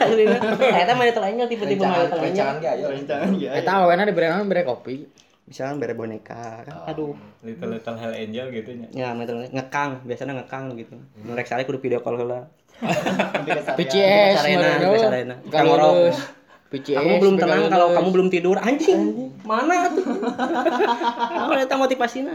Aslinya. 0.05 0.37
eta 0.85 0.93
mah 0.93 1.09
itu 1.09 1.17
lainnya 1.17 1.49
tipe-tipe 1.49 1.81
mah 1.81 2.05
itu 2.05 2.17
Rencangan 2.21 2.61
ge 2.61 2.69
ayo. 2.77 2.93
Rencangan 2.93 3.29
ge 3.41 3.49
aya. 3.49 3.65
Eta 3.65 3.73
awena 3.81 4.05
diberi 4.05 4.29
naon 4.29 4.53
bere 4.53 4.69
kopi. 4.69 5.09
misalkan 5.43 5.83
bere 5.83 5.93
boneka 5.99 6.63
kan 6.65 6.87
aduh 6.87 7.19
Little 7.43 7.75
little 7.75 7.99
hell 7.99 8.15
angel 8.15 8.47
gitu 8.55 8.79
nya. 8.79 8.87
ya 8.95 9.09
metal 9.11 9.43
ngekang 9.43 10.07
biasanya 10.07 10.39
ngekang 10.39 10.71
gitu 10.79 10.95
nu 10.97 11.35
rek 11.35 11.51
sare 11.51 11.67
kudu 11.67 11.83
video 11.83 11.99
call 11.99 12.15
heula 12.15 12.47
PCS 12.83 14.43
di 14.43 14.55
Sarena. 14.99 15.37
Kalau 15.51 15.51
Kang 15.51 15.67
Orok. 15.71 15.93
lulus. 15.95 16.19
PCS. 16.73 16.97
kamu 16.97 17.13
belum 17.19 17.35
tenang 17.37 17.69
kalau 17.69 17.89
kamu 17.93 18.09
belum 18.11 18.29
tidur 18.29 18.57
anjing 18.57 19.29
mana 19.43 19.87
tuh 19.89 20.05
kamu 21.37 21.53
eta 21.61 21.77
motivasinya 21.77 22.35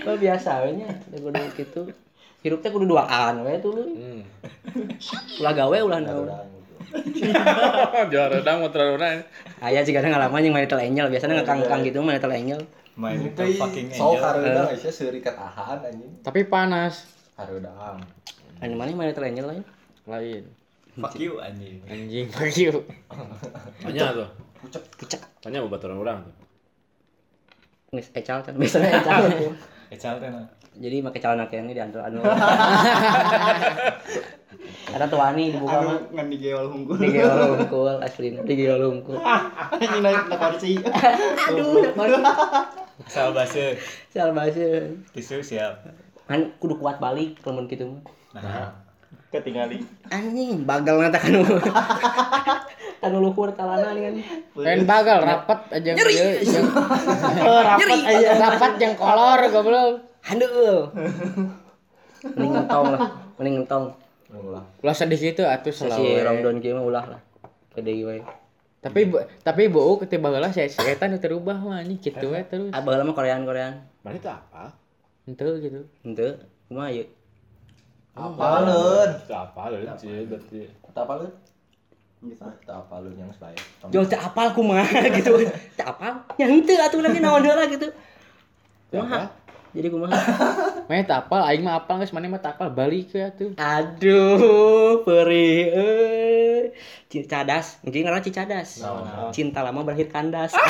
kalau 0.00 0.16
biasa 0.16 0.50
we 0.62 0.70
nya 0.76 0.88
kudu 1.10 1.40
kitu 1.54 1.80
hirup 2.40 2.60
teh 2.60 2.68
kudu 2.68 2.84
duaan 2.86 3.40
we 3.40 3.56
tuh 3.58 3.72
Hmm. 3.80 4.22
ulah 5.38 5.52
gawe 5.52 5.78
ulah 5.80 5.98
naon 5.98 6.28
Jual 8.10 8.26
redang 8.32 8.58
motor 8.60 8.98
redang. 8.98 9.22
aya 9.58 9.80
juga 9.80 10.02
ada 10.02 10.10
ngalaman 10.10 10.42
yang 10.42 10.52
main 10.52 10.66
Little 10.66 10.82
Angel 10.82 11.06
biasanya 11.06 11.38
ngekang-ngekang 11.38 11.80
gitu 11.86 12.02
main 12.02 12.18
Angel 12.18 12.60
My 12.98 13.14
little 13.14 13.46
fucking 13.54 13.88
So 13.90 14.12
angel. 14.12 14.20
kareudang 14.20 14.66
Aisyah 14.68 14.92
seuri 14.92 15.22
ket 15.22 15.32
ahan 15.32 15.80
anjing. 15.80 16.10
Tapi 16.20 16.44
panas. 16.44 17.06
Kareudang. 17.32 18.02
anu 18.58 18.74
mana 18.74 18.90
main 18.90 19.08
Little 19.08 19.24
Angel 19.24 19.46
lain 19.46 19.62
Lain. 20.04 20.44
Fuck 21.00 21.16
you 21.16 21.40
anjing. 21.40 21.80
Anjing 21.84 22.26
fuck 22.28 22.52
you. 22.54 22.84
Tanya 23.82 24.12
tuh. 24.12 24.28
pucek 25.00 25.20
Tanya 25.40 25.64
baturan 25.64 25.96
orang 25.96 26.20
tuh. 26.22 26.34
geus 27.90 28.06
ecal 28.14 28.38
kan 28.46 28.54
biasanya 28.54 29.02
ecal 29.02 29.26
Ecal 29.98 30.14
teh 30.22 30.30
nah. 30.30 30.46
jadi 30.78 31.02
make 31.02 31.18
celana 31.18 31.50
kene 31.50 31.74
di 31.74 31.82
antara 31.82 32.06
anu 32.06 32.22
ada 34.94 35.06
tuani 35.10 35.50
dibuka 35.50 35.74
Anu 35.74 35.86
mah 35.90 35.98
ngan 36.14 36.26
digeol 36.30 36.66
hungkul. 36.70 36.96
di 37.02 37.10
geol 37.10 37.58
hungkul 37.58 37.98
asli 37.98 38.30
di 38.46 38.54
geol 38.54 38.78
hungkul 38.78 39.18
Anjing 39.18 40.02
naik 40.06 40.30
na 40.30 40.36
kursi. 40.38 40.78
aduh 41.50 41.82
Asal 43.00 43.34
base 43.34 43.74
Sial 44.12 44.30
bahasa. 44.30 44.86
tisu 45.10 45.40
siap. 45.40 45.82
Kan 46.28 46.54
kudu 46.60 46.78
kuat 46.78 47.00
balik 47.00 47.40
lamun 47.42 47.64
kitu 47.66 47.88
mah. 47.88 48.02
Nah, 48.36 48.70
Ketinggali. 49.30 49.78
Anjing, 50.10 50.66
bagal 50.66 50.98
nata 50.98 51.16
kan. 51.16 51.30
anu 53.04 53.16
luhur 53.22 53.48
talana 53.54 53.94
nih 53.94 54.02
kan. 54.04 54.14
Lain 54.58 54.82
bagal 54.84 55.22
rapat 55.22 55.70
aja 55.72 55.90
Nyeri. 55.94 56.14
Oh, 57.40 57.60
rapat 57.62 58.00
aja. 58.04 58.28
Rapat 58.36 58.72
yang 58.76 58.94
kolor 58.94 59.40
goblok. 59.48 60.02
Handeuh. 60.20 60.90
Mending 62.20 62.52
ngentong 62.52 62.86
lah, 62.90 63.00
mending 63.38 63.54
ngentong. 63.58 63.84
Ulah. 64.30 64.64
Ulah 64.78 64.94
sedih 64.94 65.16
gitu 65.16 65.42
atuh 65.42 65.72
Si 65.72 65.86
selawe. 65.86 66.20
Ramadan 66.20 66.60
kieu 66.60 66.76
mah 66.76 66.84
ulah 66.84 67.04
lah. 67.08 67.20
Kede 67.72 67.96
we. 68.04 68.20
Tapi 68.80 69.00
bu- 69.06 69.24
tapi 69.40 69.68
bau 69.68 69.96
ketika 69.96 70.20
bagelah 70.20 70.50
saya 70.50 70.66
setan 70.66 71.16
terubah 71.16 71.56
mah 71.56 71.80
anjing 71.80 71.96
kitu 71.96 72.28
we 72.28 72.42
terus. 72.44 72.70
Ah 72.70 72.82
baheula 72.82 73.02
mah 73.02 73.14
Korean-Korean. 73.14 73.80
Mana 74.02 74.16
itu 74.16 74.28
apa? 74.28 74.74
Henteu 75.24 75.56
gitu. 75.56 75.80
Henteu, 76.02 76.36
kumaha 76.66 76.90
ieu? 76.90 77.08
Itu 78.10 79.32
apa 79.32 79.62
loh? 79.70 79.80
Cie, 79.96 80.26
berarti. 80.26 80.60
Teu 80.66 81.00
apaleun. 81.00 81.32
Teu 82.60 82.74
apaleun 82.74 83.14
yang 83.16 83.30
sebae. 83.30 83.56
Jauh 83.88 84.04
teu 84.04 84.18
apal 84.18 84.52
kumaha 84.52 84.84
gitu. 85.16 85.32
Teu 85.72 85.84
apal. 85.84 86.12
Ya 86.36 86.46
henteu 86.46 86.76
atuh 86.76 87.00
nanti 87.00 87.18
naon 87.18 87.40
heula 87.40 87.64
gitu. 87.66 87.88
Kumaha? 88.90 89.30
Jadi 89.70 89.86
kumaha? 89.86 90.12
Meh 90.90 91.06
tak 91.06 91.24
apal 91.24 91.46
aing 91.46 91.62
mah 91.62 91.78
apal 91.78 91.96
geus 91.96 92.10
maneh 92.10 92.26
mah 92.26 92.38
tak 92.38 92.58
apal 92.58 92.68
balik 92.68 93.08
ke 93.08 93.22
atuh. 93.22 93.54
Aduh, 93.54 95.00
perih 95.00 95.62
euy. 95.70 96.74
Ci- 97.06 97.24
Cadas, 97.24 97.78
mungkin 97.80 98.02
karena 98.02 98.18
cicadas. 98.20 98.82
Cinta 99.30 99.62
lama 99.62 99.80
berakhir 99.80 100.10
kandas. 100.10 100.50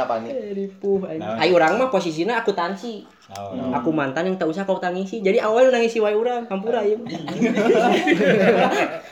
Tapani. 0.00 0.28
ripuh. 0.56 1.04
Nah. 1.20 1.36
Ayo 1.36 1.60
orang 1.60 1.76
mah 1.76 1.88
posisinya 1.92 2.40
akuntansi. 2.40 3.04
Oh, 3.30 3.54
Aku 3.78 3.94
mantan 3.94 4.26
yang 4.26 4.34
tak 4.34 4.50
usah 4.50 4.66
kau 4.66 4.82
tangisi. 4.82 5.22
Jadi 5.22 5.38
awalnya 5.38 5.78
nangisi 5.78 6.02
wae 6.02 6.16
urang, 6.18 6.50
hampura 6.50 6.82
ieu. 6.82 6.98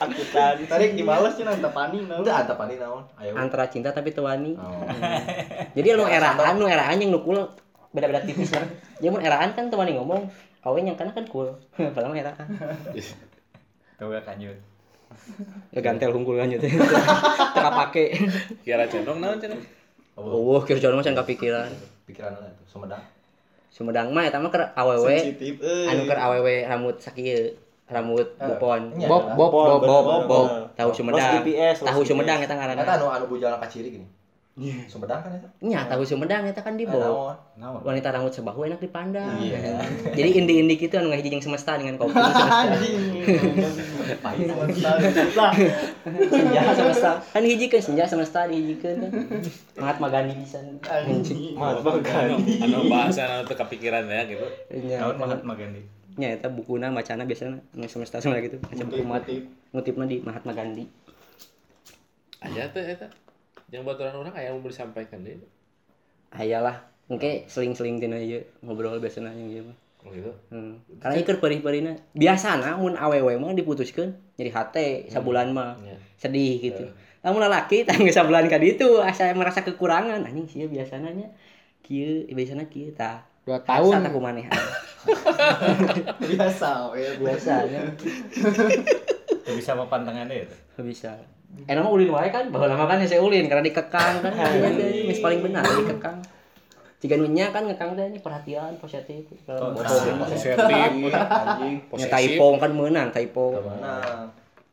Akutan. 0.02 0.54
Tarik 0.66 0.98
dibales 0.98 1.38
cenah 1.38 1.54
tapani 1.62 2.02
naon. 2.02 2.26
Udah 2.26 2.42
Tapani 2.42 2.74
naon? 2.82 3.06
Ayo. 3.22 3.38
Antara 3.38 3.70
cinta 3.70 3.94
tapi 3.94 4.10
tewani. 4.10 4.58
Oh. 4.58 4.82
Jadi 5.78 5.94
anu 5.94 6.10
eraan, 6.10 6.58
nu 6.58 6.66
eraan 6.66 6.98
yang 6.98 7.14
nukul 7.14 7.38
beda-beda 7.94 8.26
tipis 8.26 8.50
kan. 8.50 8.66
Jadi 8.98 9.08
mun 9.14 9.22
eraan 9.22 9.54
kan 9.54 9.70
tewani 9.70 9.94
ngomong, 9.94 10.26
awe 10.66 10.78
yang 10.82 10.98
kana 10.98 11.14
kan 11.14 11.22
cool. 11.30 11.54
Padahal 11.94 12.10
mah 12.10 12.18
eraan. 12.18 12.46
Tuh 13.98 14.06
gak 14.10 14.26
kanjut. 14.26 14.58
Ya 15.70 15.78
gantel 15.78 16.10
hungkul 16.10 16.42
kan 16.42 16.50
teh. 16.50 16.70
Teka 17.54 17.70
pake. 17.86 18.04
Kira 18.66 18.90
condong 18.90 19.22
naon 19.22 19.38
cenah? 19.38 19.77
Oh, 20.18 20.58
mah 20.58 21.04
can 21.06 21.14
kepikiran. 21.14 21.70
Pikiran 22.02 22.34
lah 22.34 22.50
itu 22.50 22.64
Sumedang. 22.66 23.02
Sumedang 23.70 24.10
mah 24.10 24.26
eta 24.26 24.42
mah 24.42 24.50
keur 24.50 24.66
awewe 24.74 25.14
euy. 25.14 25.86
anu 25.86 26.02
keur 26.10 26.18
awewe 26.18 26.66
rambut 26.66 26.98
sakieu, 26.98 27.54
rambut 27.86 28.26
bupon. 28.34 28.98
Iya, 28.98 29.06
Bob? 29.06 29.38
Bob, 29.38 29.50
Bob, 29.54 29.80
Bob, 29.86 30.22
Bob. 30.26 30.46
Tahu 30.74 30.90
Sumedang. 30.90 31.46
Tahu. 31.46 32.02
Sumedang 32.02 32.42
eta 32.42 32.58
ngaranna. 32.58 32.82
Eta 32.82 32.98
anu 32.98 33.06
anu 33.06 33.24
bujana 33.30 33.62
ka 33.62 33.70
ciri 33.70 33.94
gini. 33.94 34.06
Sumedang 34.90 35.22
kan 35.22 35.30
eta? 35.38 35.48
Nya, 35.62 35.86
tahu 35.86 36.02
Sumedang 36.02 36.42
eta 36.50 36.60
kan 36.66 36.74
di? 36.74 36.82
Naon? 36.82 37.82
Wanita 37.86 38.10
rambut 38.10 38.34
sebahu 38.34 38.66
enak 38.66 38.82
dipandang. 38.82 39.38
Iya. 39.38 39.78
Jadi 40.14 40.30
indi-indi 40.34 40.74
gitu 40.74 40.98
anu 40.98 41.14
ngahiji 41.14 41.30
jeung 41.30 41.44
semesta 41.44 41.78
dengan 41.78 41.94
kopi 41.94 42.14
semesta. 42.18 42.66
Pahit. 44.18 44.50
Lah, 45.38 45.52
senja 46.08 46.62
semesta 46.74 47.10
kan 47.20 47.42
hijikeun 47.44 47.82
senja 47.82 48.04
semesta 48.08 48.48
dihijikeun 48.48 48.96
kan 49.04 49.10
Mahatma 49.78 50.08
Gandhi 50.08 50.34
bisa 50.40 50.58
Mahatma 51.54 51.90
Anu, 51.94 52.00
Gandhi. 52.02 52.54
anu 52.64 52.78
bahasa 52.88 53.20
anu 53.28 53.44
teu 53.46 53.54
kepikiran 53.54 54.08
ya 54.08 54.24
gitu. 54.26 54.46
nya 54.88 55.04
Naon 55.04 55.16
Mahatma 55.20 55.54
Gandhi. 55.54 55.84
nya 56.18 56.34
eta 56.34 56.50
bukuna 56.50 56.90
bacana 56.90 57.22
biasana 57.28 57.62
anu 57.76 57.86
semesta 57.86 58.18
semesta 58.18 58.42
gitu 58.42 58.56
macam 58.64 58.86
umat 58.90 59.22
ngutipna 59.70 60.04
di 60.08 60.18
Mahatma 60.24 60.50
Gandhi 60.56 60.88
Aya 62.38 62.70
teh 62.70 62.82
eta. 62.86 63.06
Yang 63.68 63.82
baturan 63.84 64.14
orang 64.16 64.32
aya 64.32 64.48
mau 64.50 64.64
disampaikan 64.64 65.20
deui. 65.20 65.44
ayalah 66.28 66.84
engke 67.08 67.48
seling-seling 67.48 67.96
tina 67.96 68.20
ieu 68.20 68.44
ngobrol 68.60 69.00
biasana 69.00 69.32
yang 69.32 69.48
ieu 69.48 69.64
mah 69.64 69.76
Oh 69.98 70.14
gitu. 70.14 70.30
Hmm. 70.54 70.78
Karena 71.02 71.18
iker 71.18 71.42
perih-perihna 71.42 71.98
biasana 72.14 72.78
mun 72.78 72.94
awewe 72.94 73.34
mah 73.34 73.50
diputuskeun 73.50 74.14
jadi 74.36 74.52
hate 74.52 74.86
sabulan 75.10 75.50
mah 75.50 75.74
Iya. 75.82 75.96
sedih 76.14 76.54
gitu. 76.62 76.84
Lamun 77.18 77.42
lalaki 77.42 77.82
tangga 77.88 78.12
sabulan 78.14 78.46
ka 78.46 78.62
ditu 78.62 79.02
asa 79.02 79.32
merasa 79.34 79.66
kekurangan 79.66 80.22
anjing 80.22 80.46
sih 80.46 80.70
biasana 80.70 81.10
nya 81.10 81.26
kieu 81.82 82.28
biasana 82.30 82.70
kieu 82.70 82.94
tah. 82.94 83.26
Dua 83.42 83.58
Tahun 83.58 84.04
aku 84.04 84.20
maneh. 84.22 84.44
biasa 86.30 86.92
we. 86.92 87.02
biasanya 87.18 87.80
bisa 89.58 89.70
apa 89.72 89.84
pantangan 89.88 90.28
deh. 90.28 90.44
bisa. 90.78 91.16
Enak 91.68 91.80
mah 91.84 91.92
ulin 91.92 92.12
wae 92.12 92.28
kan, 92.28 92.48
bahwa 92.52 92.66
lama 92.68 92.84
kan 92.84 93.04
saya 93.08 93.20
ulin 93.24 93.48
karena 93.48 93.64
dikekang 93.64 94.20
kan. 94.20 94.32
Iya 94.32 94.68
deh, 94.72 94.88
geus 95.08 95.20
paling 95.20 95.40
benar 95.40 95.64
dikekang. 95.64 96.20
Jika 96.98 97.14
nunya 97.14 97.54
kan 97.54 97.62
ngekang 97.62 97.94
teh 97.94 98.10
ini 98.10 98.18
perhatian 98.18 98.74
positif. 98.82 99.30
Kalau 99.46 99.70
bohong 99.70 100.18
Positif. 100.26 100.58
Anjing. 100.66 101.78
typo 101.94 102.58
kan 102.58 102.70
meunang 102.74 103.14
typo. 103.14 103.54
Mana? 103.62 104.26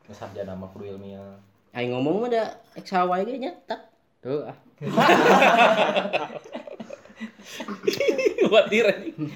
Sarjana 0.10 0.58
mah 0.58 0.70
kudu 0.74 0.98
ilmiah. 0.98 1.38
Aing 1.78 1.94
ngomong 1.94 2.26
mah 2.26 2.30
da 2.34 2.44
X 2.82 2.98
wae 2.98 3.22
ge 3.30 3.38
nya 3.38 3.54
tak. 3.70 3.94
Tuh, 4.26 4.50
ah. 4.50 4.58
Khawatir 8.46 8.84
anjing. 8.92 9.32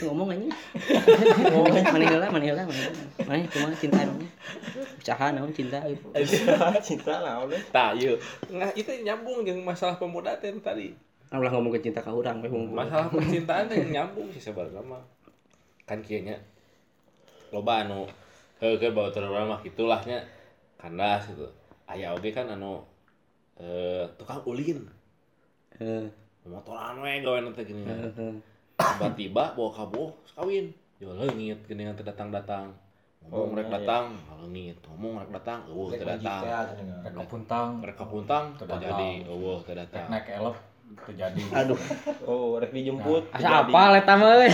ngomong 0.00 0.32
aja 0.32 0.48
ngomong 1.52 1.76
mana 1.84 2.04
heula 2.08 2.26
mana 2.32 2.44
heula 2.48 2.62
mana 2.64 2.80
heula. 2.80 3.04
mana 3.28 3.44
kumaha 3.52 3.76
cinta 3.76 4.00
emangnya 4.00 4.30
usaha 4.98 5.26
naon 5.36 5.52
cinta 5.52 5.78
gitu 5.84 6.08
Cinta 6.80 7.20
naon. 7.20 7.52
Tah, 7.68 7.92
ieu. 7.92 8.16
Nah, 8.48 8.72
itu 8.72 8.88
nyambung 9.04 9.44
jeung 9.44 9.60
masalah 9.60 10.00
pemuda 10.00 10.32
teh 10.40 10.48
tadi. 10.64 10.96
ulah 11.34 11.50
ngomong 11.50 11.76
ke 11.76 11.90
cinta 11.90 12.00
ka 12.00 12.14
urang 12.14 12.40
we 12.40 12.48
hungkul 12.48 12.78
Masalah 12.78 13.10
percintaan 13.10 13.68
teh 13.68 13.84
nyambung 13.92 14.32
sih 14.32 14.40
sebenarnya 14.40 14.80
mah. 14.80 15.04
Kan 15.84 16.00
kieu 16.00 16.24
nya. 16.24 16.40
Loba 17.52 17.84
anu 17.84 18.08
heuh 18.64 18.80
keur 18.80 18.96
bawa 18.96 19.12
urang 19.12 19.52
mah 19.52 19.60
kitulah 19.60 20.00
nya. 20.08 20.24
Kandas 20.80 21.28
gitu. 21.28 21.44
Aya 21.84 22.16
oge 22.16 22.32
kan 22.32 22.48
anu 22.48 22.80
eh 23.60 24.08
tukang 24.16 24.40
ulin. 24.48 24.88
heeh 25.74 26.23
Motoran 26.44 27.00
we 27.00 27.24
gawe 27.24 27.40
teh 27.56 27.64
gini. 27.64 27.88
Tiba-tiba 28.76 29.56
bawa 29.56 29.70
kabur 29.72 30.12
kawin. 30.36 30.68
Yo 31.00 31.16
leungit 31.16 31.56
geuning 31.64 31.88
teh 31.96 32.04
datang-datang. 32.04 32.68
Ngomong 33.24 33.56
rek 33.56 33.72
datang, 33.72 34.12
leungit. 34.28 34.76
Ngomong 34.84 35.24
rek 35.24 35.32
datang, 35.32 35.64
eueuh 35.72 35.96
teh 35.96 36.04
datang. 36.04 36.44
Mereka 37.00 37.22
puntang, 37.24 37.68
Mereka 37.80 38.04
puntang, 38.04 38.44
Teu 38.60 38.68
teu 38.68 38.76
datang. 38.76 38.92
jadi, 38.92 39.10
eueuh 39.24 39.58
teh 39.64 39.72
datang. 39.72 40.04
naik 40.12 40.28
elep 40.36 40.56
terjadi. 41.08 41.40
aduh 41.48 41.80
Oh, 42.28 42.60
rek 42.60 42.76
dijemput. 42.76 43.24
Asa 43.32 43.64
apa 43.64 43.80
eta 43.96 44.14
mah. 44.20 44.36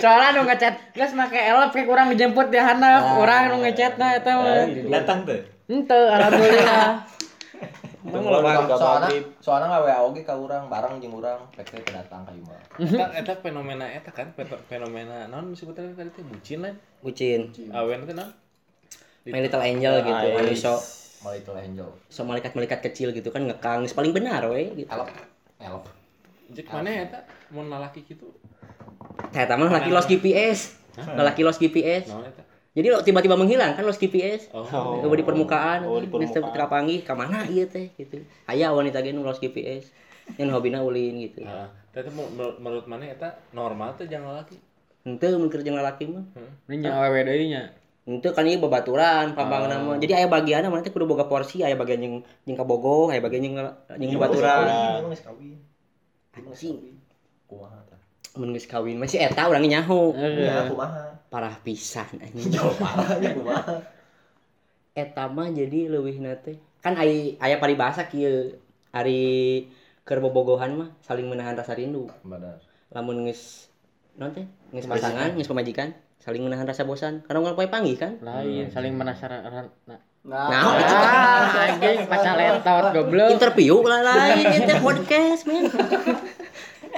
Soalnya 0.00 0.34
nu 0.34 0.48
ngechat, 0.48 0.96
geus 0.96 1.12
make 1.12 1.36
elep 1.36 1.68
kayak 1.68 1.92
urang 1.92 2.08
dijemput 2.08 2.48
di 2.48 2.56
handap, 2.56 3.20
urang 3.20 3.52
nu 3.52 3.56
ngechatna 3.60 4.16
eta 4.16 4.30
mah. 4.40 4.64
Datang 4.88 5.28
tuh. 5.28 5.36
Henteu 5.68 6.02
alhamdulillah. 6.08 6.88
emang 7.12 7.12
Tunggu, 7.12 7.60
loba 7.60 7.60
tunggu. 7.76 7.91
Soalnya 8.02 9.08
soalnya 9.38 9.66
nggak 9.70 9.82
WA 9.86 9.98
oge 10.02 10.22
ka 10.26 10.34
urang 10.34 10.66
bareng 10.66 10.98
jeung 10.98 11.14
urang 11.14 11.38
rek 11.54 11.70
teh 11.70 11.78
teu 11.78 11.94
datang 11.94 12.26
ka 12.26 12.34
imah. 12.34 12.58
Eta 12.82 13.06
eta 13.14 13.32
fenomena 13.38 13.86
eta 13.86 14.10
kan 14.10 14.34
fenomena 14.66 15.30
naon 15.30 15.54
disebutna 15.54 15.94
tadi 15.94 16.10
teh 16.10 16.24
bucin 16.26 16.58
lain. 16.66 16.74
bucin 16.98 17.40
Awen 17.70 18.02
teh 18.02 18.14
naon? 18.14 18.30
My 19.22 19.38
Little 19.38 19.62
Angel 19.62 19.94
gitu 20.02 20.26
anu 20.34 20.54
so 20.58 20.74
Malah 21.22 21.38
itu 21.38 21.54
angel. 21.54 21.86
so 22.10 22.26
malaikat-malaikat 22.26 22.82
kecil 22.82 23.14
gitu 23.14 23.30
kan 23.30 23.46
ngekang 23.46 23.86
paling 23.94 24.10
benar 24.10 24.42
we 24.50 24.74
gitu 24.74 24.90
Elep. 24.90 25.06
Elep. 25.62 25.84
Jek 26.50 26.66
mana 26.74 26.90
eta 27.06 27.22
mun 27.54 27.70
lalaki 27.70 28.02
kitu? 28.02 28.26
Tah 29.30 29.46
eta 29.46 29.54
mah 29.54 29.70
laki 29.70 29.94
los 29.94 30.10
GPS 30.10 30.74
laki 30.98 31.46
los 31.46 31.62
GPS 31.62 32.10
Naon 32.10 32.26
eta? 32.26 32.42
Jadi 32.72 32.88
lo 32.88 33.04
tiba-tiba 33.04 33.36
menghilang 33.36 33.76
kan 33.76 33.84
los 33.84 34.00
GPS 34.00 34.48
Oh. 34.56 34.64
Oh, 34.64 35.12
di 35.12 35.20
permukaan, 35.20 35.84
Oh, 35.84 36.00
di 36.00 36.08
permukaan. 36.08 36.56
teu 36.56 36.66
panggih 36.72 37.04
ka 37.04 37.12
mana 37.12 37.44
ieu 37.44 37.68
teh 37.68 37.92
gitu. 38.00 38.24
Aya 38.48 38.72
wanita 38.72 39.04
ge 39.04 39.12
nu 39.12 39.20
los 39.20 39.36
GPS. 39.36 39.92
Yang 40.40 40.56
hobina 40.56 40.80
ulin 40.80 41.20
gitu. 41.20 41.44
Heeh. 41.44 41.68
Tapi 41.92 42.08
menurut, 42.08 42.56
menurut 42.56 42.86
mana 42.88 43.04
eta 43.04 43.36
normal 43.52 43.92
teh 44.00 44.08
jangan 44.08 44.32
lalaki? 44.32 44.56
Henteu 45.04 45.36
mun 45.36 45.52
keur 45.52 45.60
jeung 45.60 45.76
lalaki 45.76 46.08
mah. 46.08 46.24
Ini 46.72 46.88
nya 46.88 46.96
awewe 46.96 47.20
deui 47.28 47.52
nya. 47.52 47.76
Henteu 48.08 48.32
kan 48.32 48.48
ieu 48.48 48.56
babaturan 48.56 49.36
pambangna 49.36 49.76
mah. 49.76 50.00
Jadi 50.00 50.16
aya 50.16 50.32
bagianna 50.32 50.72
mana 50.72 50.80
teh 50.80 50.88
kudu 50.88 51.04
boga 51.04 51.28
porsi, 51.28 51.60
aya 51.60 51.76
bagian 51.76 52.00
jeung 52.00 52.16
jeung 52.48 52.56
kabogoh, 52.56 53.12
aya 53.12 53.20
bagian 53.20 53.52
jeung 53.52 53.56
jeung 54.00 54.16
babaturan. 54.16 55.04
Anjing, 56.32 56.96
Kumaha 57.44 57.84
tah? 57.84 58.00
mun 58.32 58.56
geus 58.56 58.64
kawin 58.64 58.96
masih 58.96 59.20
eta 59.20 59.44
urang 59.44 59.60
nyaho. 59.60 60.16
Ya 60.16 60.64
kumaha? 60.72 61.11
Parah 61.32 61.56
pisan 61.58 62.04
anjing. 62.14 62.52
Jauh 62.54 62.76
parah 62.76 63.16
nya 63.16 63.32
kumaha? 63.32 63.80
Eta 64.92 65.24
mah 65.26 65.48
jadi 65.48 65.88
leuwihna 65.88 66.36
teh. 66.36 66.60
Kan 66.78 66.94
ai 66.94 67.34
aya 67.38 67.56
paribasa 67.56 68.04
kieu. 68.04 68.52
Ari 68.92 69.64
keur 70.02 70.20
bobogohan 70.20 70.76
mah 70.76 70.88
saling 71.00 71.24
menahan 71.24 71.56
rasa 71.56 71.72
rindu. 71.72 72.12
Benar. 72.22 72.60
lamun 72.92 73.24
geus 73.24 73.72
naon 74.12 74.36
teh 74.36 74.44
geus 74.68 74.84
pasangan 74.84 75.32
geus 75.32 75.48
pemajikan 75.48 75.96
saling 76.18 76.44
menahan 76.44 76.62
rasa 76.62 76.84
bosan 76.84 77.24
karena 77.24 77.40
nggak 77.40 77.56
poe 77.56 77.64
panggih 77.66 77.96
kan 77.96 78.20
Lain 78.20 78.68
saling 78.68 79.00
penasaran. 79.00 79.40
Nah, 79.88 79.96
nah 80.22 80.60
Ah, 80.62 81.48
anjing 81.66 82.04
pacar 82.04 82.36
lentot 82.36 82.92
goblok. 82.92 83.32
interview 83.32 83.80
lah 83.80 84.04
lain 84.04 84.44
itu 84.44 84.74
podcast 84.78 85.48
men 85.48 85.72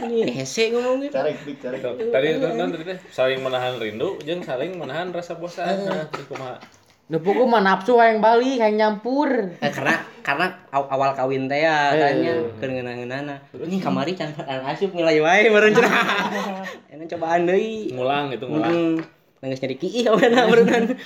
hese 0.06 0.70
ngomongin 0.70 1.10
Cari 1.10 1.32
klik 1.34 1.58
cari. 1.58 1.78
Tadi 1.82 2.26
itu 2.30 2.46
naon 2.46 2.70
tadi 2.70 2.84
teh 2.84 2.98
saling 3.08 3.40
menahan 3.40 3.76
rindu 3.76 4.20
jeung 4.22 4.40
saling 4.40 4.76
menahan 4.76 5.10
rasa 5.10 5.34
bosan. 5.34 5.84
Nah, 5.84 6.04
tadi 6.08 6.24
kumaha? 6.26 6.56
Nepuku 7.04 7.44
mah 7.44 7.60
nafsu 7.60 8.00
hayang 8.00 8.24
balik, 8.24 8.64
hayang 8.64 8.80
nyampur. 8.80 9.28
Eh, 9.60 9.68
karena 9.68 10.00
karena 10.24 10.46
aw- 10.72 10.88
awal 10.88 11.12
kawin 11.12 11.52
teh 11.52 11.60
ya 11.60 11.92
tanya 11.92 12.32
keur 12.56 12.72
ngeunah-ngeunahna 12.72 13.36
ini 13.60 13.76
kamari 13.76 14.16
can 14.16 14.32
asup 14.64 14.96
nilai 14.96 15.20
wae 15.20 15.52
meureun 15.52 15.76
cenah 15.76 16.64
enak 16.88 17.06
cobaan 17.12 17.44
deui 17.44 17.92
Ngulang 17.92 18.32
gitu 18.32 18.48
ngulang. 18.48 19.04
Nangis 19.44 19.60
nyari 19.60 19.76
kiih 19.76 20.08
aweuna 20.08 20.48
meureun 20.48 20.96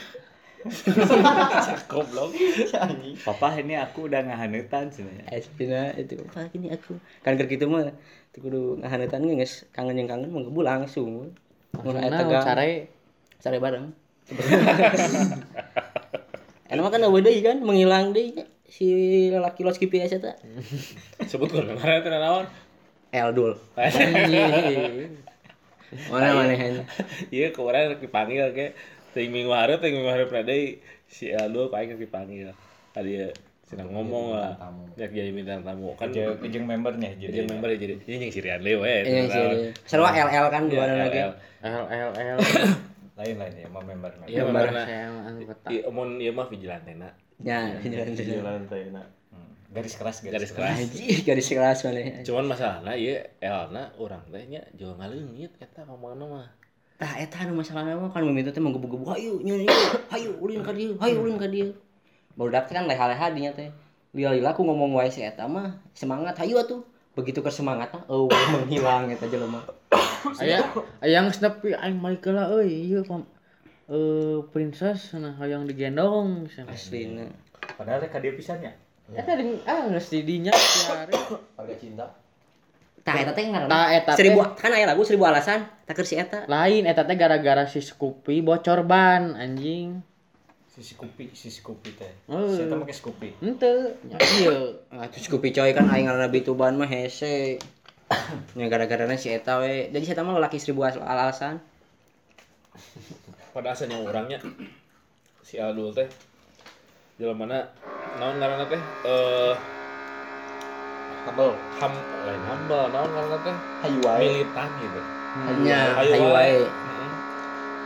Goblok. 1.91 2.35
Papa 3.23 3.55
ini 3.59 3.75
aku 3.75 4.11
udah 4.11 4.27
ngahanetan 4.27 4.91
sebenarnya. 4.91 5.27
Espina 5.31 5.95
itu 5.95 6.19
apa 6.19 6.51
ini 6.53 6.71
aku 6.71 6.99
kan 7.23 7.39
kitu 7.39 7.67
mah 7.67 7.95
kudu 8.37 8.79
ngahaneutan 8.85 9.25
ge 9.25 9.35
geus 9.41 9.65
kangen 9.73 9.97
yang 9.97 10.09
kangen 10.09 10.29
mah 10.29 10.45
gebu 10.45 10.61
langsung. 10.61 11.33
Mun 11.81 11.97
eta 11.97 12.13
Nah, 12.13 12.29
ga 12.29 12.45
cari 12.45 12.85
sare 13.41 13.59
bareng. 13.59 13.93
Enak 16.69 16.83
mah 16.85 16.93
kan 16.93 17.01
eueuh 17.01 17.25
deui 17.25 17.41
kan 17.41 17.57
menghilang 17.65 18.13
deui 18.13 18.37
nya. 18.37 18.45
si 18.69 18.87
lelaki 19.33 19.65
los 19.65 19.81
GPS 19.81 20.21
eta. 20.21 20.37
Sebutkan 21.31 21.65
kemarin 21.73 22.05
teh 22.05 22.11
naon 22.13 22.47
Eldul. 23.09 23.57
Mana 26.13 26.29
mana 26.37 26.53
iya 27.33 27.49
kemarin 27.49 27.97
dipanggil 27.97 28.53
ke 28.53 28.77
ting 29.17 29.33
minggu 29.33 29.49
hari 29.49 29.81
ting 29.81 29.97
minggu 29.97 30.13
hari 30.13 30.29
pradai 30.29 30.85
si 31.09 31.33
paling 31.33 31.97
rek 31.97 32.01
dipanggil. 32.05 32.53
Tadi 32.93 33.33
ya 33.69 33.77
sedang 33.77 33.93
ngomong 33.93 34.33
lah 34.33 34.57
tamu. 34.57 34.81
ya 34.97 35.05
jadi 35.13 35.29
bintang 35.29 35.61
tamu 35.61 35.93
kan 35.93 36.09
Jeung 36.09 36.41
jeung 36.41 36.65
membernya 36.65 37.13
jadi. 37.21 37.45
member 37.45 37.69
ya, 37.69 37.77
jadi 37.77 37.93
ini 38.01 38.25
yang 38.25 38.33
si 38.33 38.41
Rianle 38.41 38.73
we 38.81 38.95
Iya 39.05 39.21
sih. 39.29 39.45
Sarua 39.85 40.09
LL 40.17 40.47
kan 40.49 40.63
dua 40.73 40.89
Iya, 40.89 40.97
lagi. 41.05 41.21
LL. 41.21 41.33
L 41.69 41.85
L 41.93 42.11
L 42.17 42.39
Lain-lain 43.19 43.53
ya 43.63 43.69
mau 43.69 43.85
member. 43.85 44.11
Iya, 44.25 44.41
Member. 44.49 44.73
member. 44.73 44.85
saya 44.89 45.07
anggota 45.29 45.69
Iya, 45.69 45.85
mun 45.93 46.09
ieu 46.17 46.33
mah 46.33 46.49
vigilantena. 46.49 47.13
Ya, 47.45 47.77
jalan 47.85 48.17
jalan 48.17 48.63
teh 48.67 48.89
nah 48.89 49.05
Hmm. 49.29 49.53
Garis 49.69 49.95
keras 50.01 50.25
Garis 50.25 50.51
keras. 50.57 50.81
Garis 51.29 51.47
keras 51.53 51.79
mana. 51.85 52.25
Cuman 52.25 52.49
masalahna 52.49 52.97
ieu 52.97 53.21
Elna 53.45 53.93
urang 54.01 54.25
teh 54.33 54.49
nya 54.49 54.65
jeung 54.73 54.97
ngaleungit 54.97 55.53
eta 55.61 55.85
ngomongna 55.85 56.25
mah. 56.25 56.49
Tah 56.97 57.21
eta 57.21 57.45
anu 57.45 57.61
masalahna 57.61 58.01
mah 58.01 58.09
kan 58.09 58.25
meminta 58.25 58.49
teh 58.49 58.65
menggebu-gebu 58.65 59.05
hayu 59.13 59.45
nyanyi 59.45 59.69
hayu 60.09 60.33
ulin 60.41 60.65
ka 60.65 60.73
dieu 60.73 60.97
hayu 60.97 61.21
ulin 61.21 61.37
ka 61.37 61.47
dieu. 61.53 61.77
Teh 62.39 62.75
kan 62.79 62.87
leha-leha 62.87 63.27
dinya 63.35 63.51
teh. 63.51 63.75
Lila-lila 64.15 64.55
aku 64.55 64.63
ngomong 64.63 64.95
wae 64.95 65.11
si 65.11 65.27
eta 65.27 65.51
mah 65.51 65.75
semangat 65.91 66.39
hayu 66.39 66.55
atuh. 66.63 66.87
Begitu 67.19 67.43
ke 67.43 67.51
semangat 67.51 67.91
tah 67.91 68.03
eueuh 68.07 68.31
menghilang 68.55 69.11
eta 69.11 69.27
jelema. 69.27 69.59
aya 70.39 70.63
ayang 71.03 71.35
snepi 71.35 71.75
aing 71.75 71.99
Michael 71.99 72.39
euy 72.51 72.91
ieu 72.91 73.03
pam 73.03 73.27
eh 73.91 74.39
princess 74.55 75.19
nah 75.19 75.35
hayang 75.43 75.67
digendong. 75.67 76.47
Aslina. 76.71 77.27
Padahal 77.75 78.07
rek 78.07 78.15
dieu 78.23 78.39
pisannya. 78.39 78.71
Eta 79.11 79.35
di 79.35 79.59
ah 79.67 79.91
geus 79.91 80.07
di 80.07 80.23
dinya 80.23 80.55
siare. 80.55 81.13
Harga 81.59 81.75
cinta. 81.83 82.07
Tah 83.03 83.15
eta 83.19 83.33
teh 83.35 83.45
ngaranna 83.51 83.73
Tah 83.73 83.89
eta 83.99 84.13
seribu 84.15 84.41
kan 84.55 84.71
aya 84.71 84.87
lagu 84.87 85.03
seribu 85.03 85.27
alasan 85.27 85.67
tak 85.89 85.99
si 86.07 86.15
eta. 86.15 86.47
lain 86.47 86.87
eta 86.87 87.03
teh 87.03 87.17
gara-gara 87.19 87.67
si 87.67 87.83
Scoopy 87.83 88.47
bocor 88.47 88.87
ban 88.87 89.35
anjing. 89.35 90.07
Si 90.79 90.95
Scoopy, 90.95 91.35
si 91.35 91.51
Scoopy 91.51 91.91
teh. 91.99 92.13
Oh. 92.31 92.47
Make 92.79 92.95
Scoopy. 92.95 93.35
Henteu. 93.43 93.99
nya 94.07 94.15
ieu. 94.39 94.79
Atuh 94.95 95.19
Scoopy 95.19 95.51
coy 95.51 95.75
kan 95.75 95.91
aing 95.91 96.07
ngaranna 96.07 96.31
bituban 96.31 96.79
mah 96.79 96.87
hese. 96.87 97.59
Nya 98.55 98.71
gara-garana 98.71 99.19
si 99.19 99.35
eta 99.35 99.59
we. 99.59 99.91
Jadi 99.91 100.05
si 100.07 100.15
eta 100.15 100.23
mah 100.23 100.39
lelaki 100.39 100.63
seribu 100.63 100.87
al- 100.87 101.03
alasan. 101.03 101.59
Pada 103.51 103.75
asalnya 103.75 103.99
orangnya 103.99 104.39
si 105.43 105.59
Aldul 105.59 105.91
teh 105.91 106.07
mana 107.19 107.67
naon 108.23 108.39
ngaranna 108.39 108.71
teh 108.71 108.79
eh 109.03 109.55
Humble. 111.27 111.59
ham 111.75 111.93
lain 112.23 112.43
humble 112.47 112.87
naon 112.95 113.11
ngaranna 113.11 113.39
teh 113.43 113.57
Hayu 113.83 113.99
wae. 114.07 114.47
militan 114.47 114.71
gitu. 114.79 115.03
Nya 115.59 115.99
Hayu 115.99 116.15
hayu 116.15 116.29
wae. 116.31 116.35
wae. 116.39 116.59
Heeh. 116.87 117.11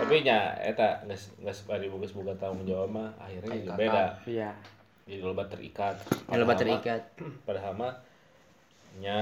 Tapi 0.01 0.15
nya 0.25 0.57
eta 0.59 1.03
geus 1.05 1.35
geus 1.37 1.61
bari 1.65 1.87
bogas 1.89 2.13
boga 2.13 2.33
tanggung 2.39 2.65
jawab 2.65 2.89
mah 2.91 3.09
akhirnya 3.19 3.53
juga 3.59 3.75
Ikatan. 3.75 3.81
beda. 3.81 4.05
Iya. 4.25 4.51
Jadi 5.03 5.21
loba 5.21 5.45
terikat. 5.47 5.95
Nya 6.31 6.37
loba 6.39 6.55
terikat. 6.55 7.03
Padahal 7.45 7.75
mah 7.75 7.93
nya 8.93 9.17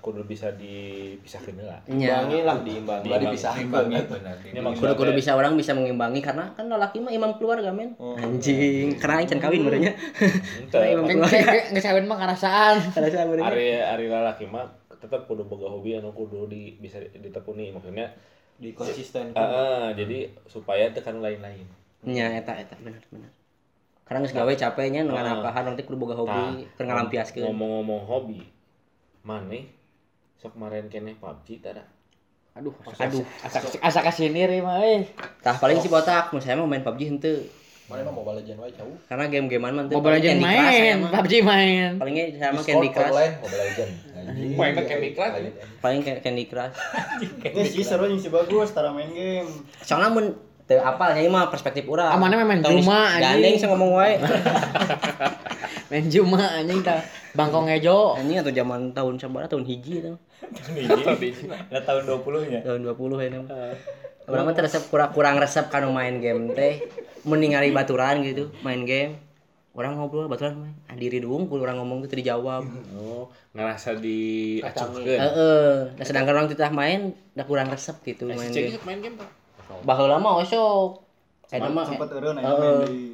kudu 0.00 0.24
bisa 0.24 0.48
dipisahkeun 0.56 1.68
lah. 1.68 1.76
Nya 1.84 2.24
imbangi 2.24 2.38
lah 2.48 2.56
diimbangi. 2.64 3.08
Ini 3.12 4.60
maksud- 4.64 4.80
kudu 4.80 4.92
kudu 4.96 5.12
bisa 5.12 5.36
orang 5.36 5.52
bisa 5.52 5.76
mengimbangi 5.76 6.24
karena 6.24 6.48
kan 6.56 6.64
lelaki 6.72 6.96
mah 7.04 7.12
imam 7.12 7.36
keluarga 7.36 7.68
men. 7.68 7.92
Anjing, 8.00 8.96
karena 8.96 9.20
aing 9.20 9.28
can 9.28 9.40
kawin 9.42 9.68
merenya. 9.68 9.92
Henteu. 10.16 10.80
Imam 10.80 11.04
keluarga. 11.04 11.60
geus 11.76 11.84
kawin 11.84 12.08
mah 12.08 12.16
karasaan. 12.16 12.80
Karena 12.96 13.08
saya 13.12 13.26
merenya. 13.28 13.52
Ari 13.52 13.68
ari 13.84 14.06
lalaki 14.08 14.48
mah 14.48 14.64
tetap 14.96 15.28
kudu 15.28 15.44
boga 15.44 15.68
hobi 15.68 16.00
anu 16.00 16.08
kudu 16.16 16.48
di 16.48 16.80
bisa 16.80 16.96
ditekuni 17.12 17.68
maksudnya 17.68 18.08
di 18.54 18.70
konsisten 18.72 19.32
Heeh, 19.32 19.84
jadi 19.94 20.18
supaya 20.46 20.88
tekan 20.90 21.18
lain-lain. 21.18 21.66
Nya 22.04 22.30
eta 22.34 22.54
eta 22.54 22.76
bener 22.78 23.02
bener. 23.08 23.32
Karena 24.04 24.20
geus 24.20 24.36
gawe 24.36 24.52
capeknya 24.52 25.00
dengan 25.00 25.24
Ah. 25.24 25.40
apa 25.40 25.64
nanti 25.64 25.80
kudu 25.82 25.96
boga 25.96 26.12
hobi 26.14 26.62
Nah, 26.62 26.84
ngalampiaskeun. 26.84 27.48
Ngomong-ngomong 27.48 28.04
hobi, 28.04 28.44
maneh 29.22 29.64
sok 30.36 30.54
kemarin 30.54 30.86
kene 30.86 31.16
PUBG 31.16 31.64
tada. 31.64 31.88
Aduh, 32.54 32.70
Aduh. 33.00 33.24
asa 33.42 33.58
asa 33.80 34.00
kasini 34.00 34.44
ri 34.44 34.60
mah 34.60 34.78
euy. 34.78 35.08
Tah 35.42 35.56
paling 35.56 35.80
si 35.80 35.88
botak 35.88 36.30
mun 36.30 36.38
saya 36.38 36.54
mah 36.54 36.68
main 36.68 36.84
PUBG 36.84 37.00
henteu. 37.08 37.40
Mana 37.84 38.00
emang 38.00 38.16
Mobile 38.16 38.40
Legends 38.40 38.60
wae 38.64 38.72
jauh. 38.72 38.96
Karena 39.12 39.24
game-gamean 39.28 39.72
mah 39.76 39.84
Mobile 39.84 40.16
Legends 40.16 40.40
Candy 40.40 40.56
Crush 40.56 40.72
saya 40.72 40.96
main. 40.96 41.12
PUBG 41.12 41.34
main. 41.44 41.90
Palingnya 42.00 42.24
saya 42.32 42.48
mah 42.48 42.62
Discord 42.64 42.68
Candy 42.72 42.88
Crush. 42.88 43.12
online 43.12 43.34
Mobile 43.44 43.60
Legends. 43.60 43.96
Mainnya 44.56 44.84
Candy 44.88 45.10
Crush. 45.12 45.34
Paling 45.84 46.00
kayak 46.00 46.18
Candy 46.24 46.44
Crush. 46.48 46.74
Ini 47.60 47.68
sih 47.68 47.84
seru 47.84 48.08
yang 48.08 48.16
si 48.16 48.32
bagus 48.32 48.72
tara 48.72 48.88
main 48.88 49.12
game. 49.12 49.48
Soalnya 49.84 50.08
mun 50.16 50.32
teu 50.64 50.80
apal 50.80 51.12
nya 51.12 51.28
mah 51.28 51.52
perspektif 51.52 51.84
urang. 51.84 52.08
Amannya 52.08 52.40
mah 52.40 52.48
main 52.48 52.60
Juma, 52.64 53.20
anjing. 53.20 53.20
Gandeng 53.20 53.54
saya 53.60 53.68
ngomong 53.76 53.90
wae. 54.00 54.14
Main 55.92 56.08
Juma 56.08 56.40
anjing 56.40 56.80
tah. 56.80 57.04
Bangkong 57.36 57.68
Ejo. 57.68 58.16
Anjing 58.16 58.40
atau 58.40 58.48
zaman 58.48 58.96
tahun 58.96 59.20
sabaraha 59.20 59.52
tahun 59.52 59.68
hiji 59.68 60.00
itu. 60.00 60.16
Ada 61.68 61.84
tahun 61.84 62.02
20-nya. 62.08 62.64
Tahun 62.64 62.80
20 62.80 63.28
ya. 63.28 63.44
Urang 64.24 64.48
mah 64.48 64.56
resep 64.56 64.88
kurang 64.88 65.12
kurang 65.12 65.36
resep 65.36 65.68
kanu 65.68 65.92
main 65.92 66.16
game 66.16 66.48
teh. 66.56 66.80
Mun 67.28 67.40
ningali 67.40 67.72
baturan 67.72 68.24
gitu, 68.24 68.48
main 68.64 68.84
game. 68.84 69.20
Orang 69.74 69.98
ngobrol 69.98 70.30
baturan 70.30 70.54
main. 70.54 70.74
Ah, 70.86 70.94
diri 70.94 71.18
orang 71.60 71.76
ngomong 71.82 72.06
gitu 72.06 72.14
dijawab. 72.16 72.62
Oh, 72.94 73.26
ngerasa 73.52 73.98
diacuhkeun. 73.98 75.18
Heeh. 75.18 75.72
Nah, 75.98 76.04
sedangkan 76.06 76.40
orang 76.40 76.46
titah 76.46 76.70
main 76.70 77.10
udah 77.34 77.46
kurang 77.48 77.68
resep 77.68 77.96
gitu 78.06 78.30
Eh, 78.30 78.38
main 78.38 78.48
game. 78.54 78.70
sok 78.70 78.84
main 78.86 79.02
game 79.02 79.16
tak? 79.18 79.28
Baheula 79.82 80.22
mah 80.22 80.40
osok. 80.40 81.02
Eta 81.50 81.68
mah 81.68 81.84
Sempat 81.84 82.08
eureun 82.14 82.38
aya 82.40 82.46
Heeh. 82.48 82.56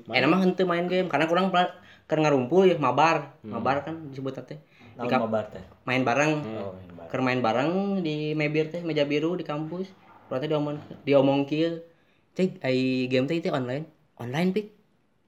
main 0.06 0.14
di 0.14 0.14
Eta 0.14 0.26
mah 0.28 0.38
henteu 0.44 0.66
main 0.68 0.86
game 0.86 1.08
karena 1.08 1.26
kurang 1.26 1.48
keur 2.06 2.18
ngarumpul 2.20 2.68
ya 2.68 2.76
mabar. 2.76 3.34
Mabar 3.42 3.82
kan 3.82 3.96
disebut 4.12 4.38
teh. 4.44 4.60
Di 5.00 5.08
mabar 5.08 5.48
teh? 5.48 5.64
main 5.88 6.04
bareng. 6.04 6.44
Oh, 6.44 6.76
main 6.76 6.90
bar. 6.92 7.06
Keur 7.08 7.22
main 7.24 7.40
bareng 7.40 7.70
di 8.04 8.36
mebir 8.36 8.68
teh 8.68 8.84
meja 8.84 9.08
biru 9.08 9.32
di 9.32 9.48
kampus. 9.48 9.88
Kurang 10.30 10.46
teh 10.46 10.50
diomong 10.54 10.78
diomong 11.02 11.38
kieu. 11.42 11.82
Cek 12.38 12.62
ai 12.62 13.10
game 13.10 13.26
teh 13.26 13.42
teh 13.42 13.50
online. 13.50 13.90
Online 14.14 14.54
pik. 14.54 14.66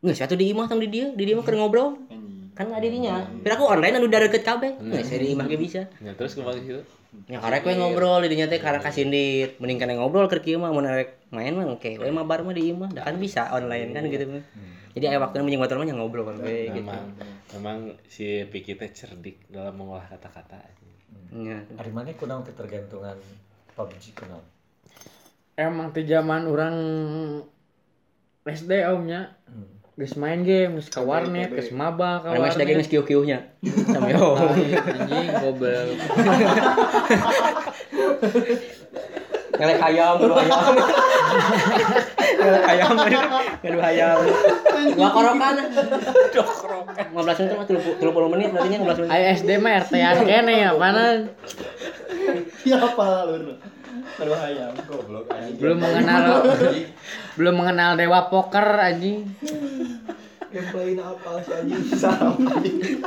Ngeus 0.07 0.23
atuh 0.23 0.39
di 0.39 0.55
imah 0.55 0.71
tong 0.71 0.79
di 0.79 0.87
dieu, 0.87 1.11
di 1.19 1.27
dieu 1.27 1.35
mah 1.35 1.43
keur 1.43 1.59
ngobrol. 1.59 1.99
anjing. 2.07 2.55
Kan 2.55 2.71
ada 2.71 2.79
dirinya. 2.79 3.27
Tapi 3.27 3.51
aku 3.51 3.67
online 3.67 3.99
anu 3.99 4.07
udah 4.07 4.31
deket 4.31 4.47
kabeh. 4.47 4.79
Ngeus 4.79 5.11
di 5.11 5.35
imah 5.35 5.51
ge 5.51 5.59
bisa. 5.59 5.91
Ya 5.99 6.15
terus 6.15 6.39
kembali 6.39 6.63
situ. 6.63 6.83
Ya 7.27 7.43
karek 7.43 7.67
we 7.67 7.75
ngobrol 7.75 8.23
di 8.23 8.31
dinya 8.31 8.47
teh 8.47 8.63
karena 8.63 8.79
kasindit. 8.79 9.59
Mending 9.59 9.83
kana 9.83 9.99
ngobrol 9.99 10.31
keur 10.31 10.39
kieu 10.39 10.63
mah 10.63 10.71
mun 10.71 10.87
arek 10.87 11.19
main 11.35 11.51
mah 11.51 11.67
oke 11.67 11.99
we 11.99 12.09
mabar 12.15 12.47
mah 12.47 12.55
di 12.55 12.71
imah. 12.71 12.95
Da 12.95 13.03
kan 13.03 13.19
bisa 13.19 13.51
online 13.51 13.91
kan 13.91 14.07
gitu. 14.07 14.39
Jadi 14.95 15.05
aya 15.11 15.19
waktu 15.19 15.43
menjing 15.43 15.59
motor 15.59 15.83
mah 15.83 15.87
nya 15.91 15.99
ngobrol 15.99 16.31
we 16.39 16.71
gitu. 16.71 16.87
Memang 16.87 17.11
memang 17.59 17.79
si 18.07 18.47
Piki 18.47 18.79
teh 18.79 18.95
cerdik 18.95 19.51
dalam 19.51 19.75
mengolah 19.75 20.07
kata-kata. 20.07 20.63
Nya. 21.35 21.67
Ari 21.75 21.91
mana 21.91 22.15
kunaon 22.15 22.47
ketergantungan 22.47 23.19
PUBG 23.75 24.15
kunaon? 24.15 24.62
Emang 25.53 25.93
teh 25.93 26.05
zaman 26.09 26.49
orang 26.49 26.77
SD 28.49 28.73
omnya. 28.89 29.37
Geus 29.93 30.17
main 30.17 30.41
game, 30.41 30.81
geus 30.81 30.89
ka 30.89 31.05
warnet, 31.05 31.53
geus 31.53 31.69
maba 31.71 32.25
ka 32.25 32.33
Karena 32.33 32.49
masih 32.49 32.59
daging 32.65 32.81
warnet. 32.81 32.89
geus 32.89 32.91
kieu-kieunya. 32.91 33.39
Sama 33.93 34.09
yo. 34.09 34.35
Anjing 34.41 35.29
goblok. 35.37 35.89
Ngelek 39.53 39.79
ayam, 39.85 40.17
ngadu 40.17 40.35
ayam. 40.35 40.75
Ngelek 42.41 42.65
ayam, 42.73 42.93
ngadu 43.63 43.79
ayam. 43.85 44.19
Gua 44.97 45.09
korokan. 45.13 45.55
Korokan. 46.33 47.05
15 47.13 47.41
menit 47.45 47.55
mah 47.61 47.67
30 47.69 48.33
menit 48.33 48.49
berarti 48.51 48.69
nya 48.73 48.79
15 48.81 49.01
menit. 49.05 49.11
Ayo 49.13 49.25
SD 49.39 49.51
mah 49.61 49.73
RT-an 49.85 50.17
kene 50.25 50.55
ya, 50.57 50.71
panan. 50.75 51.17
Ya 52.65 52.77
apa 52.81 53.07
lu? 53.29 53.55
Aduh 54.03 54.37
ayam 54.37 54.73
goblok 54.87 55.27
anjing. 55.31 55.59
Belum 55.63 55.79
mengenal 55.79 56.25
belum 57.39 57.55
mengenal 57.55 57.91
dewa 57.97 58.21
poker 58.29 58.67
anjing. 58.79 59.27
gameplay 60.53 60.93
apa 61.01 61.31
sih 61.41 61.55
anjing 61.65 63.01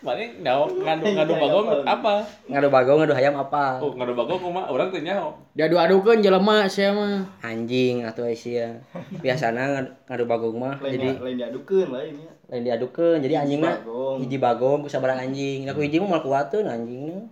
Mana 0.00 0.24
nyaho 0.40 0.64
ngadu 0.80 1.12
ngadu 1.12 1.32
bagong 1.36 1.66
apa? 1.84 2.24
Ngadu 2.48 2.68
bagong, 2.72 2.98
ngadu 3.04 3.14
ayam 3.20 3.36
apa? 3.36 3.84
Oh, 3.84 3.92
ngadu 3.92 4.16
bagong 4.16 4.40
kumaha 4.40 4.72
urang 4.72 4.88
teh 4.88 5.04
nyaho. 5.04 5.36
Diadu-adukeun 5.52 6.24
jelema 6.24 6.64
sia 6.72 6.96
mah. 6.96 7.28
Anjing 7.44 8.08
atau 8.08 8.24
Asia. 8.24 8.80
Biasana 9.20 9.76
ngadu, 9.76 9.90
ngadu 10.08 10.24
bagong 10.24 10.56
mah 10.56 10.80
Lain 10.80 10.92
jadi 10.96 11.08
lain 11.20 11.36
diadukeun 11.36 11.88
lain 11.92 12.14
ya. 12.16 12.32
lain 12.48 12.62
diadukeun. 12.64 13.18
Jadi 13.20 13.34
anjingna 13.36 13.76
hiji 14.24 14.40
bagong 14.40 14.80
ku 14.82 14.88
sabaraha 14.88 15.20
anjing. 15.20 15.68
Aku 15.68 15.84
hiji 15.84 16.00
mah 16.00 16.16
moal 16.16 16.24
kuateun 16.24 16.64
anjingna. 16.64 17.28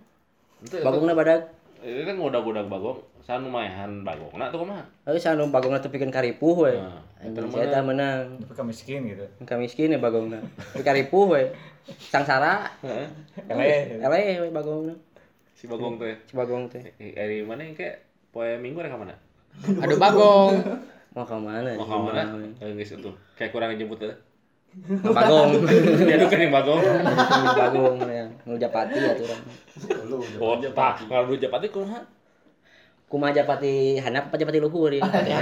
Bagongna 0.85 1.17
badak 1.17 1.58
itu 1.81 2.03
kan 2.03 2.16
udah-udah 2.16 2.64
bagong 2.64 2.99
sanu 3.20 3.47
maehan 3.47 4.03
bagong 4.03 4.35
nah 4.35 4.49
tuh 4.49 4.61
kumaha 4.61 4.83
Tapi 5.03 5.16
sanu 5.16 5.47
bagongna 5.49 5.79
tepikeun 5.79 6.09
karipuh 6.09 6.55
we. 6.59 6.74
Nah, 6.74 7.03
saya 7.49 7.66
teh 7.68 7.83
menang. 7.83 8.39
Tapi 8.41 8.53
kan 8.53 8.64
miskin 8.64 9.05
gitu. 9.07 9.24
Engka 9.39 9.55
miskin 9.55 9.91
ya 9.91 9.99
bagongna. 9.99 10.39
Tapi 10.70 10.83
karipuh 10.83 11.24
we. 11.29 11.43
Sangsara. 12.05 12.66
Heeh. 12.81 13.07
Ele 13.45 13.66
Ele 13.97 14.18
we 14.41 14.49
bagongna. 14.49 14.95
si 15.53 15.66
bagong 15.66 15.97
tuh 15.97 16.07
ya 16.07 16.16
Si 16.22 16.33
bagong 16.33 16.66
teh. 16.68 16.83
Eh, 16.97 17.12
dari 17.12 17.43
mana 17.43 17.62
yang 17.62 17.74
kayak 17.74 17.99
poe 18.29 18.47
minggu 18.57 18.79
rek 18.79 18.93
mana 18.93 19.14
Aduh 19.79 19.99
bagong. 19.99 20.55
Mau 21.11 21.24
ke 21.24 21.35
mana? 21.35 21.72
mau 21.74 21.85
ke 21.85 21.97
mana 21.99 22.22
Eh, 22.59 22.70
geus 22.74 22.93
itu 22.93 23.11
kayak 23.35 23.51
kurang 23.51 23.74
jemput 23.74 23.99
ya 23.99 24.14
Bagong. 25.03 25.51
dia 26.07 26.16
tuh 26.21 26.29
kan 26.31 26.39
yang 26.39 26.53
bagong 26.55 26.83
bagong 27.57 27.97
ya. 28.05 28.25
Nu 28.47 28.55
Japati 28.61 28.95
aturan. 29.01 29.41
oh 30.39 30.55
tak 30.61 30.95
kalau 31.09 31.25
dulu 31.27 31.37
japati 31.41 31.66
kumaha 31.73 32.01
Kumaha 33.09 33.33
Japati 33.33 33.97
handap 33.97 34.29
apa 34.29 34.37
Japati 34.37 34.61
luhur 34.61 34.93
ya? 34.93 35.01
Jepati 35.01 35.33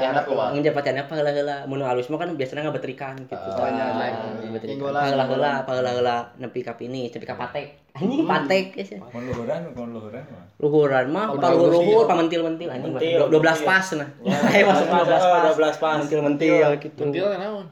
anak 0.00 0.24
kumaha. 0.24 0.56
Ngan 0.56 0.64
Japati 0.64 0.88
handap 0.88 1.12
heula-heula. 1.12 1.68
Mun 1.68 1.84
alus 1.84 2.08
mah 2.08 2.16
kan 2.16 2.32
biasanya 2.40 2.64
ngabetrikan 2.64 3.20
gitu. 3.28 3.36
Oh, 3.36 3.68
iya, 3.68 4.16
iya. 4.16 4.56
Inggolan, 4.64 5.12
Heula-heula, 5.12 5.68
heula-heula 5.68 6.16
nepi 6.40 6.64
ka 6.64 6.72
pinis, 6.80 7.12
nepi 7.12 7.28
ka 7.28 7.36
patek. 7.36 7.92
Anjing 7.92 8.24
patek 8.24 8.80
geus 8.80 8.96
ya. 8.96 8.98
mau 9.04 9.20
luhuran, 9.20 9.60
mau 9.76 9.84
luhuran 9.84 10.24
mah. 10.24 10.42
Luhuran 10.56 11.06
mah 11.12 11.26
pa 11.36 11.52
luhur-luhur 11.52 12.08
pamentil-mentil 12.08 12.68
anjing 12.72 12.96
mah. 12.96 13.00
Mentil, 13.04 13.20
12 13.28 13.28
mentil. 13.28 13.68
pas 13.68 13.86
nah. 13.92 14.08
Ayo 14.48 14.64
masuk 14.72 14.86
12 14.88 15.04
pas. 15.04 15.42
12 15.52 15.84
pas. 15.84 15.96
Mentil-mentil 16.00 16.64
gitu. 16.80 17.00
mentil 17.04 17.28
naon 17.36 17.68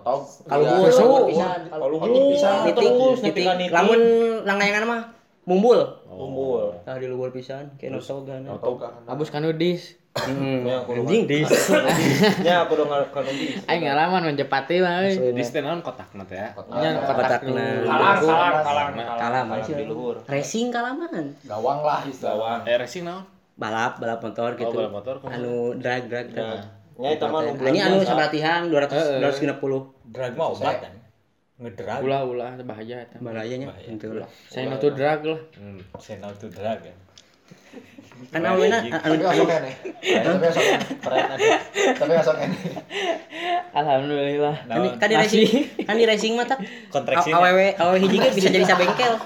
tau. 0.00 0.18
Kalau 0.48 0.64
Iya, 0.64 0.72
luhur 0.72 0.90
kalau 0.90 1.26
pisan. 1.28 1.60
Kalau 1.68 1.84
Oh, 1.84 1.88
luhur 1.92 2.08
pisan. 2.32 2.56
Nitik, 2.64 2.88
nepi 2.88 3.20
nitik. 3.20 3.44
ka 3.44 3.52
nitik. 3.58 3.74
Lamun 3.74 4.00
langgayangan 4.48 4.84
mah 4.88 5.02
mumbul. 5.44 5.80
Kumpul. 6.08 6.64
Tah 6.86 6.96
di 6.96 7.06
luhur 7.10 7.28
pisan. 7.28 7.68
Tau 7.76 8.72
kan. 8.78 8.92
Abus 9.04 9.28
kanudis. 9.28 10.00
Kudu 10.12 11.08
Anjing 11.08 11.24
dis. 11.24 11.48
Ya, 12.46 12.68
aku 12.68 12.76
udah 12.76 13.08
kalau 13.08 13.32
di. 13.32 13.56
Aing 13.64 13.80
ngalaman 13.88 14.28
menjepati 14.28 14.84
mah. 14.84 15.08
euy. 15.08 15.32
di 15.32 15.40
stand 15.40 15.64
naon 15.64 15.80
kotakna 15.80 16.20
teh 16.28 16.36
ya 16.36 16.52
Nya 16.52 17.00
kotak 17.00 17.40
Kotakna. 17.40 17.64
Kalang, 17.80 18.16
kalang, 18.20 18.54
kalang, 18.60 18.90
Kalah 18.92 19.42
kalang 19.48 19.64
di 19.64 19.84
luhur. 19.88 20.20
Racing 20.28 20.68
kalaman. 20.68 21.32
Gawang 21.48 21.80
lah. 21.80 22.04
Gawang. 22.04 22.60
eh 22.68 22.76
racing 22.76 23.08
naon 23.08 23.24
Balap, 23.52 24.00
balap 24.00 24.20
motor 24.20 24.52
gitu. 24.56 24.68
Oh, 24.68 24.88
balap 24.88 24.92
motor? 24.92 25.14
Anu 25.28 25.76
drag 25.80 26.08
drag 26.12 26.28
drag. 26.28 26.60
Nah, 26.98 27.08
nya 27.08 27.16
eta 27.16 27.26
mah 27.28 27.40
nu 27.40 27.52
Ini 27.56 27.80
anu 27.88 27.96
sabaratihan 28.04 28.68
200 28.68 29.22
250. 29.22 30.12
Drag 30.12 30.32
mah 30.36 30.48
obat 30.52 30.76
kan. 30.84 30.94
Ngedrag. 31.62 32.00
Ulah 32.04 32.20
ulah 32.26 32.50
bahaya 32.66 33.06
eta. 33.06 33.16
Bahayanya 33.22 33.72
itu 33.88 34.06
lah. 34.12 34.28
Saya 34.50 34.76
tuh 34.76 34.92
drag 34.92 35.20
lah. 35.24 35.40
hmm. 35.56 35.78
Senau 35.96 36.32
tuh 36.36 36.52
drag 36.52 36.84
kan. 36.84 36.96
Kan 38.32 38.40
awalnya 38.42 38.80
anu 38.80 38.96
Tapi 39.12 39.16
anu 39.18 39.24
esok 39.28 39.46
kene. 39.46 39.70
Tapi. 40.00 40.46
Keren 40.98 41.24
aja. 41.28 41.56
Tapi 41.94 42.12
esok 42.14 42.36
kene. 42.38 42.56
Alhamdulillah. 43.72 44.56
kan 44.64 44.78
di- 44.78 44.94
kan 44.96 45.08
di 45.08 45.16
racing 45.16 45.44
kan 45.84 45.94
di 45.94 46.04
racing 46.04 46.32
mah 46.34 46.46
tak 46.46 46.58
Kontraksi. 46.88 47.28
awewe 47.30 47.76
awewe 47.76 47.98
hiji 47.98 48.16
ge 48.18 48.28
bisa 48.32 48.48
jadi 48.48 48.64
sabengkel. 48.64 49.16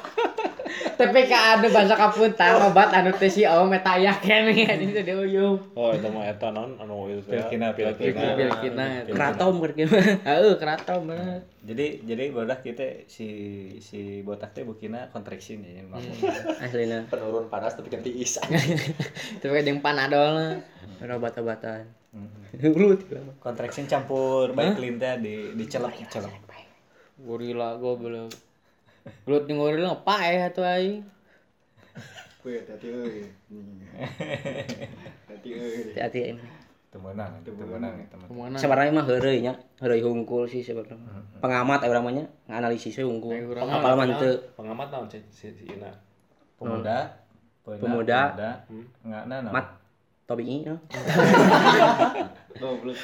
Tapi 0.97 1.29
ka 1.29 1.39
anu 1.55 1.69
bahasa 1.69 1.93
kapuntan 1.93 2.57
obat 2.63 2.89
anu 2.91 3.13
teh 3.13 3.29
si 3.29 3.45
awe 3.45 3.63
meta 3.63 3.95
aya 3.95 4.17
keneh 4.17 4.65
anjing 4.73 4.91
teh 4.91 5.05
deuyeuh. 5.05 5.55
oh 5.71 5.91
itu 5.93 6.09
mah 6.09 6.25
eta 6.25 6.49
naon 6.49 6.75
anu 6.79 7.07
itu 7.07 7.21
teh 7.23 7.37
Pilkina, 7.37 7.77
pilkina. 7.77 8.33
Pilkina. 8.33 8.85
Kratom 9.05 9.61
keur 9.61 9.73
Heeh, 9.77 10.55
kratom 10.57 11.01
bener. 11.07 11.45
Jadi 11.61 12.01
jadi 12.01 12.31
bodak 12.31 12.63
kita 12.63 13.05
si 13.05 13.29
si 13.77 14.23
botak 14.23 14.55
teh 14.55 14.63
bukina 14.63 15.11
kontraksi 15.13 15.59
nih 15.59 15.85
ngomong. 15.85 16.01
Aslina 16.63 17.05
Penurun 17.11 17.51
panas 17.51 17.77
tapi 17.77 17.91
kan 17.91 18.01
tiis. 18.37 18.93
Tapi 19.41 19.53
kan 19.53 19.67
jeung 19.67 19.81
panadol 19.81 20.37
lah. 20.37 20.55
obat-obatan. 21.17 21.89
Urut. 22.61 23.01
Kontraksi 23.41 23.85
campur 23.89 24.53
baik 24.53 24.77
teh 24.77 25.15
di 25.21 25.35
dicelep 25.57 25.93
celep. 26.13 26.33
Gorila 27.21 27.81
goblok. 27.81 28.33
Gelut 29.25 29.45
jeung 29.49 29.61
gorila 29.61 29.97
paeh 30.05 30.47
atuh 30.47 30.67
aing. 30.67 31.05
Wih, 32.47 32.63
hati 32.63 32.87
euy. 32.87 33.27
Hati 35.27 35.49
euy. 35.51 35.91
Hati-hati 35.91 36.21
ini. 36.31 36.45
Temenang, 36.95 37.43
temenang 37.43 37.93
ya. 37.99 38.07
Ke 38.07 38.33
mana? 38.33 38.55
Sebenarnya 38.55 38.95
mah 38.95 39.05
heureuy 39.05 39.43
nya, 39.43 39.59
heureuy 39.83 39.99
hungkul 39.99 40.47
sih 40.47 40.63
sebenarnya. 40.63 40.97
Pengamat 41.43 41.83
aya 41.83 41.91
urang 41.91 42.07
mah 42.07 42.15
nya, 42.15 42.25
nganalisis 42.47 43.03
hungkul. 43.03 43.35
Apal 43.59 43.99
mah 43.99 44.07
teu. 44.15 44.39
pengamat 44.55 44.95
naon 44.95 45.11
si 45.11 45.19
si 45.27 45.51
si 45.59 45.67
Ina 45.67 45.91
Pemuda, 46.57 47.26
Pemuda. 47.67 48.23
enggak 49.03 49.25
nah. 49.27 49.51
Mat 49.51 49.67
Tobi. 50.31 50.63
Goblok. 52.63 52.99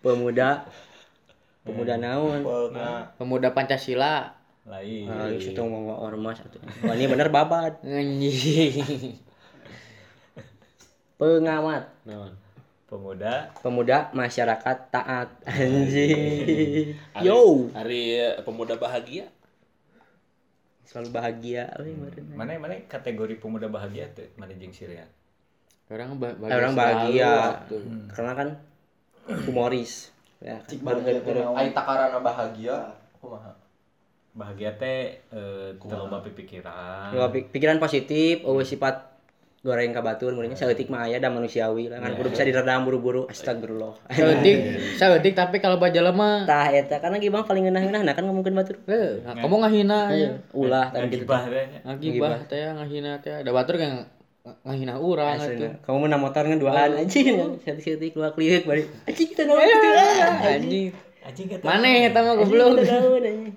Pemuda 0.00 0.64
pemuda 1.60 2.00
naon? 2.00 2.40
Nah, 2.72 3.12
Pemuda 3.20 3.52
Pancasila. 3.52 4.40
Lain. 4.68 5.08
Ah, 5.08 5.26
geus 5.32 5.50
itu 5.50 5.60
ngomong 5.60 5.98
ormas 5.98 6.44
atuh. 6.44 6.60
Wah, 6.84 6.94
ini 6.94 7.08
bener 7.08 7.32
babat. 7.32 7.80
Anjing. 7.84 9.16
Pengamat 11.20 11.84
naon 12.08 12.32
Pemuda, 12.90 13.54
pemuda 13.62 14.10
masyarakat 14.10 14.76
taat 14.90 15.30
anjing. 15.46 16.90
Yo, 17.22 17.70
hari 17.70 18.18
eh, 18.18 18.34
pemuda 18.42 18.74
bahagia 18.74 19.30
selalu 20.90 21.08
bahagia 21.14 21.70
we 21.78 21.94
meureun. 21.94 22.34
mana 22.34 22.58
mana 22.58 22.74
kategori 22.90 23.38
pemuda 23.38 23.70
bahagia 23.70 24.10
teh 24.10 24.26
mana 24.34 24.50
jeung 24.58 24.74
Sirian. 24.74 25.06
Orang 25.86 26.18
ba 26.18 26.34
bahagia. 26.34 26.54
Orang 26.58 26.74
bahagia. 26.74 27.30
atuh. 27.62 27.82
Karena 28.10 28.32
kan 28.34 28.48
humoris. 29.46 30.10
Ya, 30.42 30.58
kan. 30.66 30.82
Baru- 30.82 31.54
Aing 31.54 31.70
takarana 31.70 32.18
bahagia. 32.18 32.90
Kumaha? 33.22 33.54
Bahagia 34.34 34.70
teh 34.74 35.18
eh 35.30 35.70
loba 35.78 36.26
pikiran. 36.26 37.14
Pik- 37.30 37.54
pikiran 37.54 37.78
positif, 37.78 38.42
eueuh 38.42 38.66
sifat 38.66 39.09
goreng 39.60 39.92
ka 39.92 40.00
batur 40.00 40.32
meureun 40.32 40.56
saeutik 40.56 40.88
mah 40.88 41.04
aya 41.04 41.20
da 41.20 41.28
manusiawi 41.28 41.92
lah 41.92 42.00
kan 42.00 42.16
kudu 42.16 42.32
bisa 42.32 42.48
diredam 42.48 42.88
buru-buru 42.88 43.28
astagfirullah. 43.28 43.92
Saeutik, 44.08 44.56
saeutik 45.00 45.36
tapi 45.36 45.60
kalau 45.60 45.76
baja 45.76 46.00
lemah. 46.00 46.48
Tah 46.48 46.72
eta 46.72 46.96
karena 46.96 47.20
gimana 47.20 47.44
paling 47.44 47.68
ngeunah-ngeunah 47.68 48.00
nah 48.00 48.14
kan 48.16 48.24
ngomongkeun 48.24 48.56
batur. 48.56 48.80
Eh, 48.88 49.20
kamu 49.20 49.56
ngahina 49.60 50.00
nya. 50.16 50.30
Ulah 50.56 50.88
tadi 50.88 51.12
gitu. 51.12 51.28
Gibah 52.00 52.40
teh. 52.48 52.72
Ngahina 52.72 53.20
teh. 53.20 53.44
Da 53.44 53.52
batur 53.52 53.76
kan 53.76 54.08
ngahina 54.64 54.96
urang 54.96 55.36
atuh. 55.36 55.52
Aslinya. 55.52 55.70
Kamu 55.84 56.08
menang 56.08 56.20
motor 56.24 56.42
kan 56.48 56.56
duaan 56.56 56.90
anjing. 56.96 57.60
Seutik 57.60 58.16
keluar 58.16 58.32
kliuk 58.32 58.64
bari. 58.64 58.88
Anjing 59.04 59.28
kita 59.28 59.44
naon 59.44 59.60
gitu. 59.60 59.88
Anjing. 60.40 60.88
Anjing 61.20 61.46
Maneh 61.60 62.08
eta 62.08 62.24
mah 62.24 62.32
goblok. 62.32 62.80
Anjing. 62.80 63.52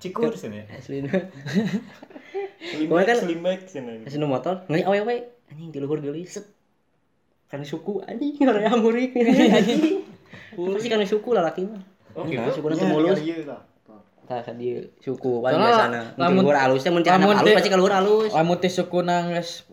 Cikur 0.00 0.32
sini. 0.32 0.64
Aslinya. 0.66 1.12
slimek 2.62 3.04
kan- 3.04 3.20
slimek 3.20 3.58
cenah. 3.64 3.94
Aslinya 4.02 4.26
motor 4.26 4.64
ngai 4.66 4.82
awewe 4.82 5.16
anjing 5.46 5.68
di 5.68 5.78
luhur 5.78 5.98
geulis. 5.98 6.30
set. 6.32 6.46
Karena 7.46 7.62
suku 7.62 8.00
anjing 8.02 8.34
area 8.42 8.72
murik 8.74 9.12
anjing. 9.58 10.02
Pasti 10.50 10.88
karena 10.88 11.04
suku 11.04 11.28
lah 11.30 11.44
laki 11.44 11.62
mah. 11.64 11.82
oh 12.12 12.22
Nah, 12.22 12.30
gitu 12.46 12.50
suku 12.56 12.66
nanti 12.68 12.84
mulus. 12.84 13.18
Iya 13.18 13.36
lah. 13.46 13.60
Tah 14.24 14.40
kan 14.40 14.54
di 14.54 14.70
suku 14.96 15.32
kan 15.40 15.50
Soalnya 15.50 15.68
biasana. 15.68 16.00
Mun 16.08 16.20
lamun- 16.20 16.44
luhur 16.44 16.58
alus 16.58 16.80
teh 16.80 16.90
mun 16.90 17.02
lamun 17.02 17.34
halus 17.34 17.44
teh- 17.44 17.56
pasti 17.56 17.68
ka 17.68 17.76
luhur 17.76 17.92
alus. 17.92 18.30
Lamun 18.30 18.56
teh 18.56 18.68
sukuna 18.68 19.16
geus 19.28 19.66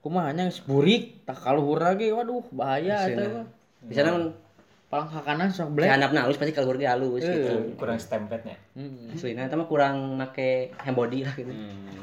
kumaha 0.00 0.30
nya 0.30 0.46
geus 0.46 0.62
burik, 0.62 1.24
tak 1.24 1.34
kaluhur 1.36 1.78
lagi 1.78 2.08
waduh 2.08 2.46
bahaya 2.50 3.04
eta 3.04 3.22
mah. 3.26 3.46
Biasana 3.82 4.08
mun 4.12 4.24
Palang 4.96 5.12
hakanan 5.12 5.48
sok 5.52 5.76
blek. 5.76 5.92
handapna 5.92 6.24
alus 6.24 6.40
pasti 6.40 6.56
ka 6.56 6.64
luhur 6.64 6.80
ge 6.80 6.88
alus 6.88 7.20
Eh. 7.20 7.28
gitu. 7.28 7.76
Kurang 7.76 8.00
stempetnya. 8.00 8.56
Hmm. 8.72 9.12
Aslinya 9.12 9.44
eta 9.44 9.52
mah 9.52 9.68
kurang 9.68 10.16
make 10.16 10.72
handbody 10.80 11.20
lah 11.20 11.36
gitu. 11.36 11.52
hmm. 11.52 12.00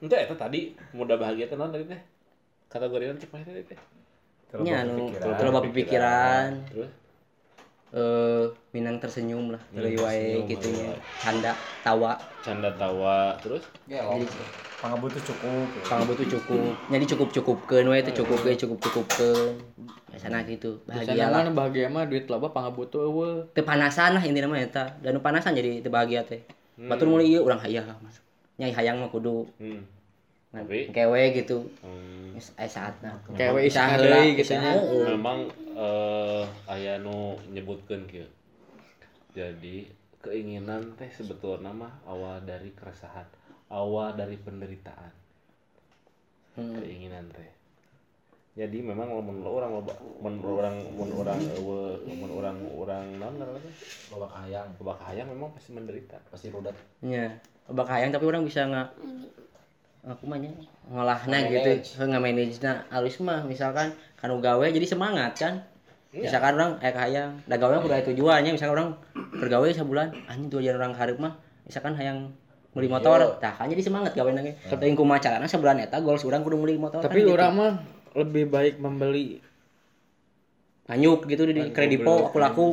Ente 0.00 0.16
eta 0.16 0.32
tadi 0.32 0.72
pemuda 0.88 1.20
bahagia 1.20 1.44
teh 1.44 1.60
naon 1.60 1.76
tadi 1.76 1.84
teh 1.84 2.00
kategori 2.72 3.20
tadi 3.20 3.62
teh 3.68 3.76
Teu 4.48 4.64
Nya 4.64 4.80
anu 4.80 5.12
pikiran. 5.12 5.36
terlalu 5.36 5.68
pikiran. 5.76 6.50
terus 6.72 6.88
Eh 7.88 8.44
minang 8.76 9.00
tersenyum 9.00 9.56
lah, 9.56 9.62
dari 9.72 9.96
wae 9.96 10.44
gitu 10.44 10.68
nya. 10.68 10.92
heeh. 10.92 10.98
Canda, 11.24 11.52
tawa, 11.80 12.12
canda 12.44 12.68
tawa 12.76 13.32
terus 13.40 13.64
jadi 13.88 14.28
Pangabutuh 14.78 15.18
cukup. 15.18 15.66
ya. 15.74 15.82
kalau 15.90 16.04
butuh 16.06 16.26
cukup. 16.38 16.70
Jadi 16.86 17.04
cukup-cukupkeun 17.10 17.90
we 17.90 17.98
teh 17.98 18.14
cukup 18.14 18.38
ge 18.46 18.54
cukup-cukupkeun. 18.54 19.58
Biasana 20.14 20.46
gitu. 20.46 20.78
Bahagia 20.86 21.18
Biasana 21.18 21.34
lah. 21.34 21.42
mah 21.50 21.54
bahagia 21.66 21.90
mah 21.90 22.06
duit 22.06 22.30
loba 22.30 22.54
pangabutuh 22.54 23.02
eueuh. 23.10 23.50
Teu 23.58 23.66
panasan 23.66 24.14
lah 24.14 24.22
intina 24.22 24.46
mah 24.46 24.62
eta. 24.62 24.94
Dan 25.02 25.18
panasan 25.18 25.58
jadi 25.58 25.82
teu 25.82 25.90
bahagia 25.90 26.22
teh. 26.22 26.46
Batur 26.78 27.10
mulai 27.10 27.26
ieu 27.26 27.42
urang 27.42 27.58
hayang 27.58 27.90
masuk. 27.98 28.22
Nyai 28.62 28.70
hayang 28.70 29.02
mah 29.02 29.10
kudu 29.10 29.50
hmm. 29.58 29.82
ngan 30.54 30.62
Tapi- 30.62 30.94
kewe 30.94 31.22
gitu. 31.34 31.58
hmm. 31.82 32.38
Saatna. 32.38 33.18
Kewe 33.34 33.66
heula, 33.66 34.30
gitu 34.30 34.54
nya. 34.54 34.62
usaha, 34.62 34.72
heeh. 34.78 35.04
memang 35.10 35.38
eh 35.78 36.44
aya 36.66 36.98
nu 36.98 37.38
nyebutkeun 37.54 38.10
kieu 38.10 38.26
jadi 39.30 39.86
keinginan 40.18 40.98
teh 40.98 41.06
sebetulnya 41.14 41.70
mah 41.70 41.94
awal 42.02 42.42
dari 42.42 42.74
keresahan 42.74 43.26
awal 43.68 44.16
dari 44.16 44.36
penderitaan. 44.40 45.12
Keinginan 46.58 47.28
teh. 47.30 47.50
Jadi 48.58 48.82
memang 48.82 49.22
mun 49.22 49.38
orang 49.46 49.70
loba 49.70 49.94
mun 50.18 50.34
orang 50.42 50.74
mun 50.98 51.10
orang 51.14 51.38
eueuh 51.54 52.02
mun 52.10 52.30
orang 52.34 52.58
orang 52.74 53.06
naon 53.22 53.34
ngaranna 53.38 53.60
teh? 53.62 53.74
Loba 54.10 54.26
hayang, 54.34 54.66
loba 54.82 54.98
hayang 55.06 55.30
memang 55.30 55.54
pasti 55.54 55.70
menderita. 55.70 56.18
Pasti 56.26 56.50
rudet. 56.50 56.74
nya 57.04 57.38
loba 57.70 57.86
hayang 57.86 58.10
tapi 58.10 58.24
orang 58.26 58.42
bisa 58.42 58.66
nggak 58.66 58.88
aku 60.08 60.24
mah 60.24 60.40
ngolahna 60.88 61.38
gitu 61.52 61.70
nggak 62.00 62.22
manage 62.22 62.58
na 62.64 62.88
alus 62.88 63.20
mah 63.20 63.44
misalkan 63.44 63.92
kanu 64.18 64.42
gawe 64.42 64.66
jadi 64.68 64.86
semangat 64.86 65.32
kan? 65.38 65.54
Misalkan 66.08 66.56
orang 66.56 66.72
eh 66.80 66.90
hayang 66.90 67.40
da 67.46 67.54
gawe 67.60 67.78
udah 67.78 68.00
tujuannya. 68.02 68.50
Misalkan 68.52 68.74
orang 68.74 68.88
bergawe 69.14 69.66
sebulan 69.70 70.08
anjing 70.26 70.48
tujuan 70.50 70.74
orang 70.76 70.92
hareup 70.96 71.18
mah. 71.20 71.36
Misalkan 71.68 71.94
hayang 71.94 72.32
beli 72.68 72.86
motor 72.86 73.40
tah 73.40 73.56
kan 73.56 73.66
jadi 73.66 73.80
semangat 73.80 74.12
gawe 74.14 74.28
nage 74.28 74.54
teuing 74.68 74.94
kumaha 74.94 75.18
carana 75.18 75.48
sebulan 75.48 75.82
eta 75.82 75.98
goals 76.04 76.22
urang 76.22 76.44
kudu 76.46 76.60
meuli 76.60 76.76
motor 76.78 77.00
Tapi 77.00 77.24
kan 77.24 77.26
gitu. 77.26 77.34
orang 77.34 77.52
mah 77.56 77.72
lebih 78.14 78.44
baik 78.46 78.74
membeli 78.78 79.40
anyuk 80.86 81.26
gitu 81.26 81.48
di 81.48 81.72
kredipo 81.72 82.28
aku 82.28 82.38
laku 82.38 82.66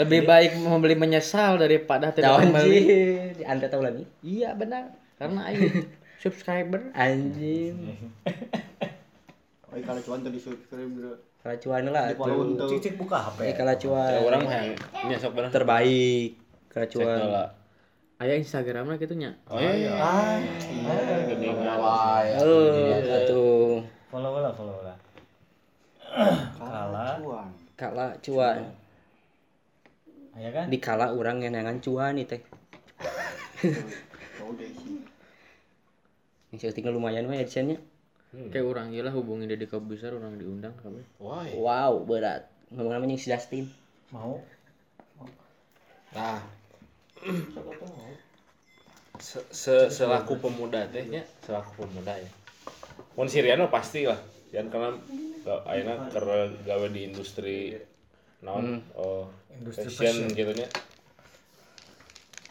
lebih 0.00 0.20
baik 0.28 0.60
membeli 0.60 0.94
menyesal 0.94 1.56
daripada 1.58 2.12
tidak 2.12 2.46
membeli. 2.46 3.32
anda 3.42 3.66
tahu 3.66 3.82
lagi 3.82 4.04
Iya 4.22 4.54
benar. 4.54 4.94
Karena 5.18 5.50
ayo 5.50 5.64
subscriber. 6.24 6.80
Anjing. 6.96 7.76
Oh, 9.74 9.82
kalau 9.82 9.98
cuan 10.06 10.22
tadi 10.22 10.38
subscribe 10.38 10.86
bro. 10.86 11.18
kalau 11.42 11.56
cuan 11.58 11.82
lah 11.90 12.14
untuk 12.14 12.70
Cicik 12.70 12.94
buka 12.94 13.18
HP. 13.26 13.42
eh 13.42 13.54
kalau 13.58 13.74
cuan 13.74 14.06
Ya, 14.06 14.22
orang 14.22 14.40
mah 14.46 14.54
yang 14.54 14.70
nyesok 15.10 15.34
bener 15.34 15.50
terbaik 15.50 16.38
kalau 16.70 16.86
cuan 16.94 17.18
heula 17.18 17.44
Aya 18.22 18.38
Instagramnya 18.38 18.94
gitu 19.02 19.18
nya. 19.18 19.34
oh 19.50 19.58
iya. 19.58 19.98
Ah, 19.98 20.38
wae. 21.74 22.38
oh 22.38 22.70
atuh. 23.02 23.82
Follow 24.14 24.38
lah, 24.38 24.54
follow 24.54 24.78
lah. 24.86 24.94
Kala, 26.62 27.18
cuan. 27.18 27.50
kala 27.74 28.06
cuan 28.22 28.58
ya 30.38 30.50
kan? 30.54 30.70
di 30.70 30.78
kala 30.78 31.10
orang 31.10 31.42
yang 31.42 31.58
nangan 31.58 31.82
cuan 31.82 32.14
itu 32.14 32.38
tinggal 36.56 36.92
lumayan 36.92 37.26
mah 37.26 37.36
ya 37.36 37.44
desainnya 37.44 37.78
Kayak 38.50 38.66
orang 38.66 38.90
gila 38.90 39.14
hubungi 39.14 39.46
Deddy 39.46 39.70
Kobuser 39.70 40.10
orang 40.10 40.34
diundang 40.34 40.74
kabeh. 40.82 41.06
wah 41.22 41.46
wow 41.54 42.02
berat 42.02 42.50
ngomong 42.70 42.90
namanya 42.92 43.14
si 43.14 43.30
Justin 43.30 43.70
Mau? 44.10 44.42
Nah, 46.10 46.38
se 49.18 49.38
se- 49.50 49.90
selaku 49.90 50.38
pemuda 50.38 50.86
teh 50.90 51.06
nya, 51.06 51.22
selaku 51.42 51.82
pemuda 51.82 52.14
ya. 52.14 52.30
Mun 53.14 53.26
si 53.26 53.42
Rian 53.42 53.58
mah 53.58 53.70
pasti 53.70 54.06
lah. 54.06 54.18
Rian 54.50 54.70
karena 54.70 54.94
ayeuna 55.66 56.10
keur 56.10 56.26
gawe 56.62 56.86
di 56.90 57.06
industri 57.06 57.74
naon 58.42 58.82
oh 58.94 59.26
Industri 59.50 59.90
fashion 59.90 60.30
gitu 60.30 60.52
nya. 60.54 60.66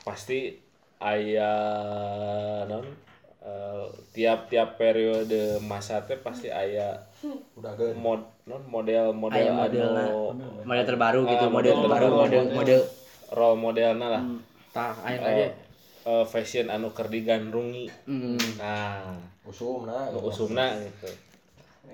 Pasti 0.04 0.60
aya 1.00 1.52
naon 2.68 2.88
eh, 3.44 3.86
tiap-tiap 4.12 4.76
periode 4.76 5.60
masa 5.62 6.00
teh 6.02 6.16
pasti 6.16 6.48
aya 6.48 6.96
Udah 7.54 7.76
mod 7.94 8.24
non 8.44 8.60
model 8.66 9.12
model 9.12 9.48
anu 9.54 10.32
model 10.64 10.84
terbaru 10.84 11.20
gitu 11.24 11.46
Ah, 11.46 11.52
model 11.52 11.74
model 11.76 11.84
terbaru 11.84 12.08
model 12.10 12.44
model. 12.44 12.44
model 12.54 12.82
role 13.32 13.58
modelna 13.58 14.08
lah. 14.10 14.24
Tah 14.70 14.96
aing 15.02 15.20
Eh, 15.20 15.30
aja 15.30 15.46
eh, 16.04 16.26
fashion 16.26 16.68
anu 16.68 16.92
keur 16.92 17.08
digandrungi. 17.08 17.88
hmm. 18.04 18.40
Nah, 18.58 19.16
Usum 19.44 19.84
nah. 19.84 20.08
nu 20.08 20.20
usumna 20.22 20.72
gitu. 20.76 21.08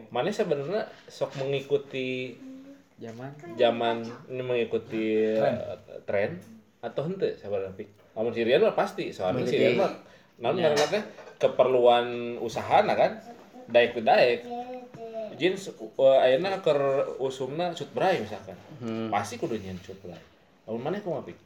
Mana 0.10 0.30
sebenarnya 0.30 0.86
sok 1.08 1.38
mengikuti 1.38 2.34
zaman 2.98 3.30
zaman 3.56 4.02
ini 4.28 4.42
mengikuti 4.42 5.34
eh, 5.34 5.78
tren 6.04 6.38
atau 6.80 7.06
henteu 7.06 7.30
sebenarnya 7.34 7.74
pik. 7.76 7.90
Namun 8.14 8.32
si 8.32 8.42
Rian 8.42 8.62
mah 8.62 8.74
pasti, 8.74 9.10
soalnya 9.10 9.46
si 9.46 9.56
Rian 9.56 9.78
mah 9.78 9.92
namun 10.40 10.64
karena 10.64 10.86
teh 10.90 11.04
keperluan 11.40 12.36
usaha 12.44 12.84
nah 12.84 12.94
kan 13.00 13.18
daek 13.72 13.96
ke 13.96 14.02
daek. 14.04 14.40
Jeans 15.40 15.72
uh, 15.72 16.20
ayeuna 16.20 16.60
keur 16.60 17.16
usumna 17.18 17.72
cut 17.72 17.88
bray 17.96 18.20
misalkan. 18.20 18.60
Pasti 19.08 19.40
kudu 19.40 19.56
nyen 19.56 19.80
cut 19.80 19.96
bray. 20.04 20.20
Namun 20.68 20.84
mana 20.84 21.00
kumaha 21.00 21.24
pik? 21.24 21.40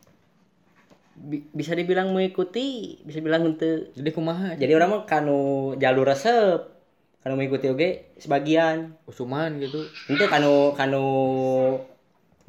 Bi- 1.13 1.45
bisa 1.53 1.77
dibilang 1.77 2.09
mengikuti 2.09 2.97
bisa 3.05 3.21
bilang 3.21 3.45
ente 3.45 3.93
jadi 3.93 4.09
kumaha 4.09 4.57
jadi 4.57 4.73
orang 4.73 4.89
mah 4.97 5.01
kanu 5.05 5.77
jalur 5.77 6.09
resep 6.09 6.73
kanu 7.21 7.37
mengikuti 7.37 7.69
oge 7.69 8.17
sebagian 8.17 8.97
usuman 9.05 9.61
gitu 9.61 9.85
itu 10.09 10.25
kanu 10.25 10.73
kanu 10.73 11.05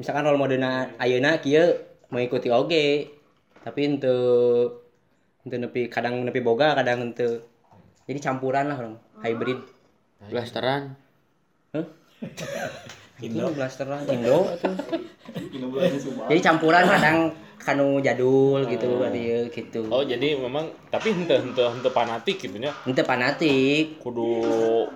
misalkan 0.01 0.25
role 0.25 0.41
modelna 0.41 0.97
ayeuna 0.97 1.45
kieu 1.45 1.77
mengikuti 2.09 2.49
oge 2.49 3.13
tapi 3.61 3.85
ente 3.85 4.17
ente 5.45 5.57
nepi 5.61 5.93
kadang 5.93 6.25
nepi 6.25 6.41
boga 6.41 6.73
kadang 6.73 7.13
ente 7.13 7.45
jadi 8.05 8.21
campuran 8.21 8.69
lah 8.69 8.77
orang 8.77 8.97
hybrid. 9.25 9.61
Blasteran. 10.29 10.93
Hah? 11.73 11.87
Indo. 13.25 13.49
Blasteran 13.57 14.05
Indo. 14.13 14.45
Jadi 16.29 16.41
campuran 16.45 16.85
kadang 16.85 17.33
kanu 17.57 17.97
jadul 18.05 18.69
gitu 18.69 19.01
dia 19.09 19.49
gitu. 19.49 19.89
Oh, 19.89 20.05
jadi 20.05 20.37
memang 20.37 20.69
tapi 20.93 21.17
henteu 21.17 21.41
henteu 21.41 21.73
henteu 21.73 21.89
fanatik 21.89 22.37
gitu 22.37 22.61
nya. 22.61 22.77
ente 22.85 23.01
fanatik. 23.01 23.97
Kudu 24.05 24.45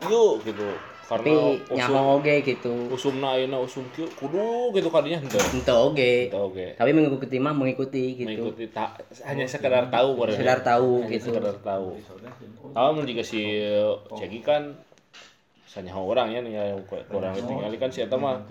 yuk 0.04 0.44
gitu 0.44 0.68
tapi 1.08 1.32
usum 1.32 1.72
nyaho 1.72 2.20
oge 2.20 2.36
gitu. 2.44 2.72
usumna 2.92 3.32
ayeuna 3.32 3.56
usum 3.56 3.80
kieu 3.96 4.04
kudu 4.12 4.76
gitu 4.76 4.92
kadinya 4.92 5.16
henteu. 5.24 5.40
Ente 5.40 5.72
oge. 5.72 6.28
Henteu 6.28 6.52
oge. 6.52 6.76
Tapi 6.76 6.90
mengikuti 6.92 7.36
mah 7.40 7.56
mengikuti 7.56 8.12
gitu. 8.12 8.28
Mengikuti 8.28 8.68
ta- 8.68 8.92
hanya 9.24 9.48
sekedar 9.48 9.88
tahu 9.88 10.20
baru 10.20 10.36
sekedar 10.36 10.60
tahu 10.60 11.08
hanya 11.08 11.16
gitu. 11.16 11.32
sekedar 11.32 11.56
tahu. 11.64 11.96
Tahu 12.76 12.88
mun 12.92 13.08
juga 13.08 13.24
si 13.24 13.40
Cegi 14.20 14.44
kan 14.44 14.76
sanyaho 15.64 16.12
orang 16.12 16.28
ya 16.28 16.40
nih 16.44 16.52
yang 16.76 16.80
kurang 16.84 17.32
ditinggali 17.32 17.76
kan 17.80 17.88
si 17.88 18.04
eta 18.04 18.16
mah 18.20 18.44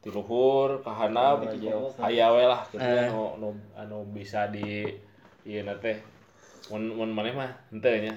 ti 0.00 0.08
luhur 0.12 0.84
ka 0.84 0.92
handap 0.92 1.40
aya 2.00 2.26
we 2.36 2.44
lah 2.44 2.60
gitu 2.68 2.84
Eh. 2.84 3.08
anu 3.08 3.32
anu 3.36 3.48
anu 3.76 3.98
bisa 4.12 4.44
di 4.52 4.84
ieu 5.48 5.64
teh. 5.80 5.96
Mun 6.68 7.00
mun 7.00 7.10
maneh 7.16 7.32
mah 7.32 7.48
henteu 7.72 7.96
nya 7.96 8.12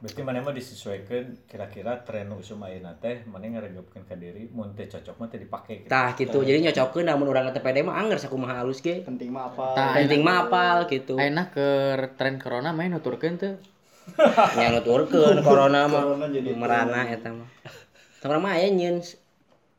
Berarti 0.00 0.20
mana 0.24 0.40
mah 0.40 0.56
disesuaikan? 0.56 1.44
Kira-kira 1.44 2.00
tren 2.00 2.32
usum 2.32 2.64
ayeuna 2.64 2.96
teh 2.96 3.20
mana 3.28 3.44
ngaregepkeun 3.52 4.08
ka 4.08 4.16
diri 4.16 4.48
mun 4.48 4.72
teh 4.72 4.88
cocok 4.88 5.20
mah 5.20 5.28
teh 5.28 5.36
dipake 5.36 5.84
gitu. 5.84 5.92
tah 5.92 6.16
gitu. 6.16 6.40
Jadi 6.40 6.64
nyocokeun 6.64 7.04
namun 7.04 7.28
orang 7.28 7.52
TPD 7.52 7.84
mah 7.84 8.00
anger 8.00 8.16
sakumaha 8.16 8.64
halus 8.64 8.80
ge. 8.80 9.04
Penting 9.04 9.28
mah 9.28 9.52
apa? 9.52 9.64
Tah, 9.76 9.88
penting 10.00 10.24
mah 10.24 10.48
apal 10.48 10.88
gitu. 10.88 11.20
Ayeuna 11.20 11.52
ke 11.52 11.68
tren 12.16 12.40
corona 12.40 12.72
main 12.72 12.88
nuturkeun 12.88 13.36
teu 13.36 13.60
yang 14.60 14.72
nuturkeun 14.72 15.44
corona 15.44 15.84
mah. 15.84 16.16
Merana 16.56 17.04
eta 17.04 17.36
mah. 17.36 17.48
Sekarang 18.16 18.40
mah 18.40 18.56
aya 18.56 18.72
nyeun 18.72 19.04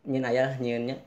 nyeun 0.05 0.26
aya 0.30 0.53
nyeunnya 0.61 1.01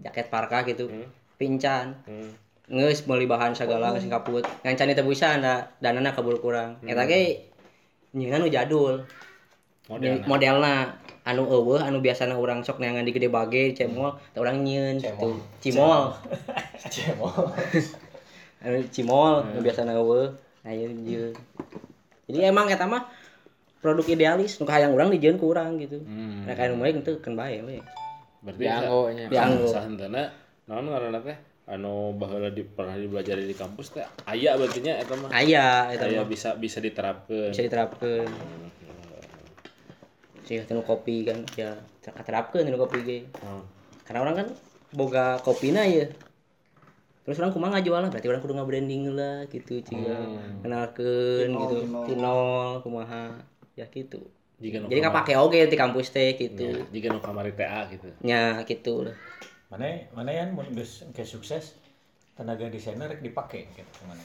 jaket 0.00 0.32
parka 0.32 0.64
gitu. 0.64 0.88
Pincan 1.36 2.00
Hmm. 2.08 2.32
ngeus 2.66 3.04
meuli 3.04 3.28
bahan 3.28 3.52
sagala 3.52 3.92
geus 3.92 4.08
kaput. 4.08 4.42
Ngancan 4.64 4.90
itu 4.90 5.04
bisa 5.04 5.36
anda 5.36 5.76
danana 5.78 6.16
kabul 6.16 6.40
kurang. 6.40 6.80
Eta 6.82 7.04
ge 7.04 7.52
nyeunna 8.14 8.42
nu 8.42 8.48
jadul. 8.52 8.94
Modelna. 9.90 10.24
modelna. 10.26 10.74
Anu 11.26 11.42
eueuh 11.42 11.82
anu 11.82 11.98
biasana 11.98 12.38
urang 12.38 12.62
sok 12.62 12.78
neangan 12.78 13.02
di 13.02 13.10
gede 13.10 13.26
bage 13.26 13.74
cemol 13.74 14.14
teh 14.30 14.38
urang 14.38 14.62
nyieun 14.62 15.02
gitu 15.02 15.42
cimol 15.58 16.14
Cemol. 16.86 17.50
anu 18.62 18.78
cimol 18.94 19.42
anu 19.42 19.58
biasana 19.58 19.98
eueuh. 19.98 20.30
Ayeuna 20.62 20.94
nyieun 20.94 21.34
jadi 22.26 22.50
emang 22.50 22.66
eta 22.66 22.90
mah 22.90 23.06
produk 23.78 24.06
idealis 24.10 24.58
nu 24.58 24.66
hayang 24.66 24.94
urang 24.98 25.14
dijieun 25.14 25.38
ku 25.38 25.54
urang 25.54 25.78
gitu. 25.78 26.02
Hmm. 26.02 26.42
Rek 26.42 26.58
anu 26.58 26.82
meuk 26.82 27.06
teu 27.06 27.22
keun 27.22 27.38
bae 27.38 27.62
we. 27.62 27.78
Berarti 28.42 28.62
dianggo 28.66 29.00
nya 29.14 29.24
Dianggo. 29.30 29.66
Sahentena 29.70 30.22
naon 30.66 30.90
ngaranna 30.90 31.22
teh 31.22 31.38
anu 31.66 32.14
baheula 32.14 32.46
di 32.48 32.62
pernah 32.62 32.94
dipelajari 32.94 33.42
di 33.42 33.52
kampus 33.52 33.90
teh 33.90 34.06
aya 34.24 34.54
berarti 34.54 34.78
nya 34.80 34.94
eta 34.96 35.14
mah. 35.14 35.30
aya 35.30 35.90
eta 35.90 36.06
mah 36.08 36.22
bisa 36.24 36.54
bisa 36.54 36.78
diterapkeun. 36.78 37.50
bisa 37.50 37.62
diterapkeun 37.62 38.30
sih 40.46 40.62
tinu 40.62 40.78
kopi 40.80 41.26
kan 41.26 41.42
ya 41.52 41.74
terapkeun 42.16 42.62
tinu 42.62 42.78
kopi 42.78 42.98
ge 43.02 43.18
Oh. 43.42 43.66
karena 44.06 44.22
orang 44.22 44.36
kan 44.36 44.48
boga 44.92 45.42
kopina 45.42 45.82
ya 45.82 46.06
terus 47.20 47.42
orang 47.42 47.50
kumaha 47.50 47.74
ngajual 47.74 47.98
lah 47.98 48.10
berarti 48.14 48.30
orang 48.30 48.38
kudu 48.38 48.54
nge-branding 48.54 49.04
lah 49.10 49.42
gitu 49.48 49.82
ciga 49.82 50.22
kenalkeun 50.62 51.50
Tinol, 51.50 51.60
gitu 51.60 51.76
tinol. 51.82 52.04
tinol 52.06 52.46
kumaha 52.80 53.42
ya 53.74 53.90
gitu 53.90 54.22
Jika 54.56 54.78
nu 54.78 54.86
jadi 54.86 55.02
kamar- 55.02 55.26
kapake 55.26 55.34
oge 55.36 55.60
di 55.66 55.76
kampus 55.76 56.08
teh 56.08 56.32
gitu 56.32 56.62
Ya, 56.64 56.86
jika 56.88 57.06
nu 57.10 57.18
kamari 57.18 57.50
TA 57.52 57.90
gitu. 57.90 58.06
nya 58.22 58.62
gitu 58.62 59.02
lah 59.02 59.16
Mana 59.66 59.98
mana 60.14 60.30
yang 60.30 60.54
geus 60.54 61.02
sukses 61.26 61.74
tenaga 62.38 62.68
desainer 62.70 63.18
dipake 63.18 63.66
gitu 63.74 64.00
mana. 64.06 64.22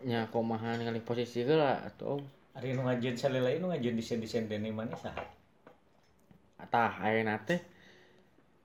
nya 0.00 0.24
komahan 0.32 0.80
kali 0.80 1.00
posisi 1.04 1.44
lah 1.44 1.84
atau 1.84 2.16
Ari 2.56 2.72
nu 2.72 2.88
ngajian 2.88 3.14
salila 3.14 3.52
nu 3.60 3.68
ngajian 3.68 3.94
desain-desain 3.94 4.48
dene 4.48 4.72
mana 4.72 4.96
saha? 4.96 5.22
tah 6.70 6.92
ayeuna 7.02 7.40
teh 7.42 7.58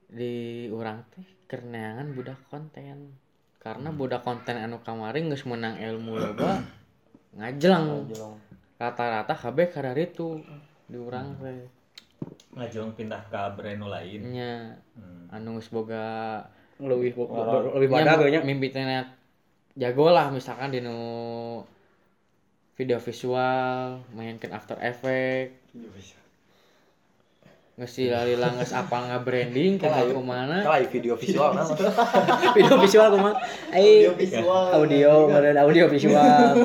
di 0.06 0.66
urang 0.70 1.02
teh 1.10 1.26
kerneangan 1.50 2.14
budak 2.14 2.38
konten. 2.48 3.18
Karena 3.58 3.90
budak 3.90 4.22
konten 4.22 4.62
anu 4.62 4.78
kamari 4.84 5.26
geus 5.26 5.42
menang 5.48 5.76
ilmu 5.82 6.14
loba 6.14 6.62
ngajelang 7.38 8.06
rata-rata 8.78 9.34
kabeh 9.34 9.66
kada 9.72 9.92
itu 9.98 10.38
di 10.86 10.96
urang 10.96 11.34
teh 11.42 11.75
Ngajong 12.56 12.96
pindah 12.96 13.20
ke 13.28 13.42
brand 13.56 13.78
nu 13.78 13.88
lain. 13.92 14.20
nya 14.32 14.76
Hmm. 14.96 15.28
anu 15.28 15.60
geus 15.60 15.68
boga 15.68 16.40
lebih 16.80 17.12
lebih 17.76 17.88
nya 17.92 18.16
badak 18.16 18.28
nya 18.32 18.40
mimpi 18.40 18.72
teh 18.72 18.80
jago 19.76 20.08
lah 20.08 20.32
misalkan 20.32 20.72
di 20.72 20.80
nu 20.80 20.96
video 22.76 22.96
visual 22.96 24.00
mainkan 24.16 24.52
After 24.56 24.76
Effect. 24.80 25.52
Ngesi 27.76 28.08
lalila 28.08 28.56
nges 28.56 28.72
apa 28.72 28.96
nggak 29.04 29.20
branding 29.20 29.76
ke 29.76 29.84
aku 29.84 30.24
mana? 30.24 30.64
Kalau 30.64 30.88
video 30.88 31.12
visual 31.12 31.52
nah 31.52 31.68
video 32.56 32.80
visual 32.80 33.08
kumaha 33.12 33.36
ai 33.68 34.08
Audio 34.08 34.16
visual. 34.16 34.64
audio 34.72 35.12
meureun 35.28 35.56
audio 35.60 35.84
visual. 35.92 36.56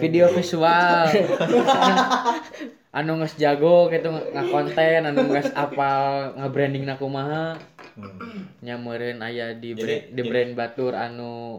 Video 0.00 0.24
visual 0.32 1.04
anu 2.90 3.12
nges 3.16 3.34
jago 3.36 3.86
gitu 3.86 4.10
nggak 4.10 4.46
konten 4.48 5.00
anu 5.04 5.22
nges 5.28 5.54
apal 5.54 6.34
nggak 6.34 6.50
branding 6.50 6.84
na 6.84 6.94
kumaha 6.94 7.54
Hmm. 7.90 8.46
nyameureun 8.60 9.18
aya 9.18 9.50
di 9.52 9.74
Jadi- 9.74 9.76
brand, 9.76 10.04
di 10.10 10.22
brand 10.22 10.50
batur 10.54 10.92
anu 10.92 11.58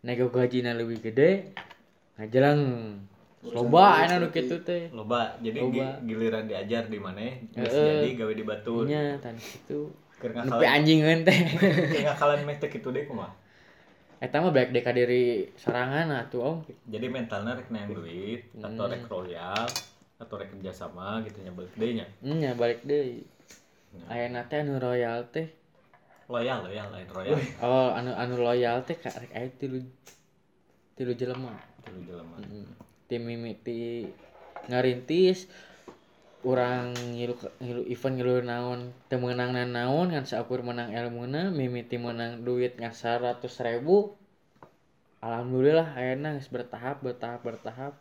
nego 0.00 0.30
gajina 0.30 0.70
lebih 0.72 1.02
gede 1.02 1.50
ngajelang 2.14 2.60
loba 3.44 4.06
anu 4.06 4.30
kitu 4.30 4.62
teh 4.62 4.88
Loba, 4.88 5.34
jadi 5.38 5.60
Loba. 5.60 5.98
giliran 6.00 6.46
diajar 6.46 6.86
di 6.86 6.96
mana? 6.96 7.26
Geus 7.52 7.68
Heeh. 7.68 7.90
jadi 8.00 8.10
gawe 8.16 8.32
di 8.32 8.44
batu. 8.44 8.86
nya 8.86 9.18
tan 9.18 9.34
kitu 9.34 9.90
Keur 10.16 10.30
ngakalan 10.32 10.62
anjingeun 10.64 11.20
teh 11.20 11.38
keur 11.52 12.00
ngakalan 12.06 12.40
meh 12.42 12.56
teh 12.56 12.70
kitu 12.70 12.88
deui 12.88 13.04
kumaha? 13.04 13.34
eta 14.16 14.40
mah 14.40 14.48
baik 14.48 14.72
deka 14.72 14.88
diri 14.90 15.52
sorangan 15.54 16.08
atuh 16.16 16.40
om 16.40 16.56
Jadi 16.86 17.06
mentalnya 17.08 17.52
rek 17.52 17.68
duit 17.90 18.46
atau 18.56 18.84
rek 18.86 19.04
royal 19.04 19.68
atau 20.18 20.34
rek 20.38 20.54
kerjasama 20.54 21.20
gitu 21.26 21.42
nya 21.42 21.52
balik 21.52 21.74
deui 21.74 21.92
nya. 21.98 22.06
nya 22.22 22.50
balik 22.54 22.80
deui 22.86 23.26
ayeuna 24.10 24.46
teh 24.46 24.62
anu 24.62 24.78
royal 24.78 25.26
teh 25.30 25.48
Loyal, 26.24 26.64
loyal 26.64 26.88
lain 26.88 27.08
royal. 27.12 27.36
oh 27.68 27.92
anu 27.92 28.16
anu 28.16 28.40
loyal 28.40 28.80
teh 28.88 28.96
ka 28.96 29.12
rek 29.12 29.32
aya 29.36 29.48
tilu 29.60 29.84
tilu 30.96 31.12
jelema 31.12 31.52
Tilu 31.84 32.00
jelema. 32.08 32.36
Mm. 32.40 32.64
tim 33.04 33.22
mimiti 33.28 34.08
ngarintis 34.72 35.44
orang 36.44 36.96
ngilu 37.12 37.36
ngilu 37.60 37.82
event 37.92 38.14
ngilu 38.16 38.34
naon 38.40 38.80
teu 39.12 39.20
meunang 39.20 39.52
naon 39.52 40.08
ngan 40.12 40.24
saukur 40.24 40.64
menang 40.64 40.92
ilmuna 40.96 41.52
mimiti 41.52 42.00
menang 42.00 42.40
duit 42.40 42.80
ngan 42.80 42.92
100 42.96 43.44
ribu 43.44 44.16
alhamdulillah 45.20 45.92
ayeuna 45.92 46.36
geus 46.40 46.48
bertahap 46.48 47.04
bertahap 47.04 47.40
bertahap 47.44 47.94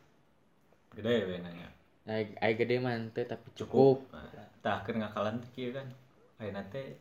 Gede 0.93 1.25
we 1.27 1.41
nanya. 1.41 1.67
Ai 2.03 2.35
ai 2.43 2.53
gede 2.59 2.83
mah 2.83 2.99
teu 3.15 3.23
tapi 3.23 3.47
cukup. 3.55 4.03
Nah, 4.11 4.27
tah 4.59 4.83
keur 4.83 4.99
ngakalan 4.99 5.39
teh 5.39 5.49
kieu 5.55 5.71
kan. 5.71 5.87
Ayeuna 6.35 6.59
teh 6.67 6.99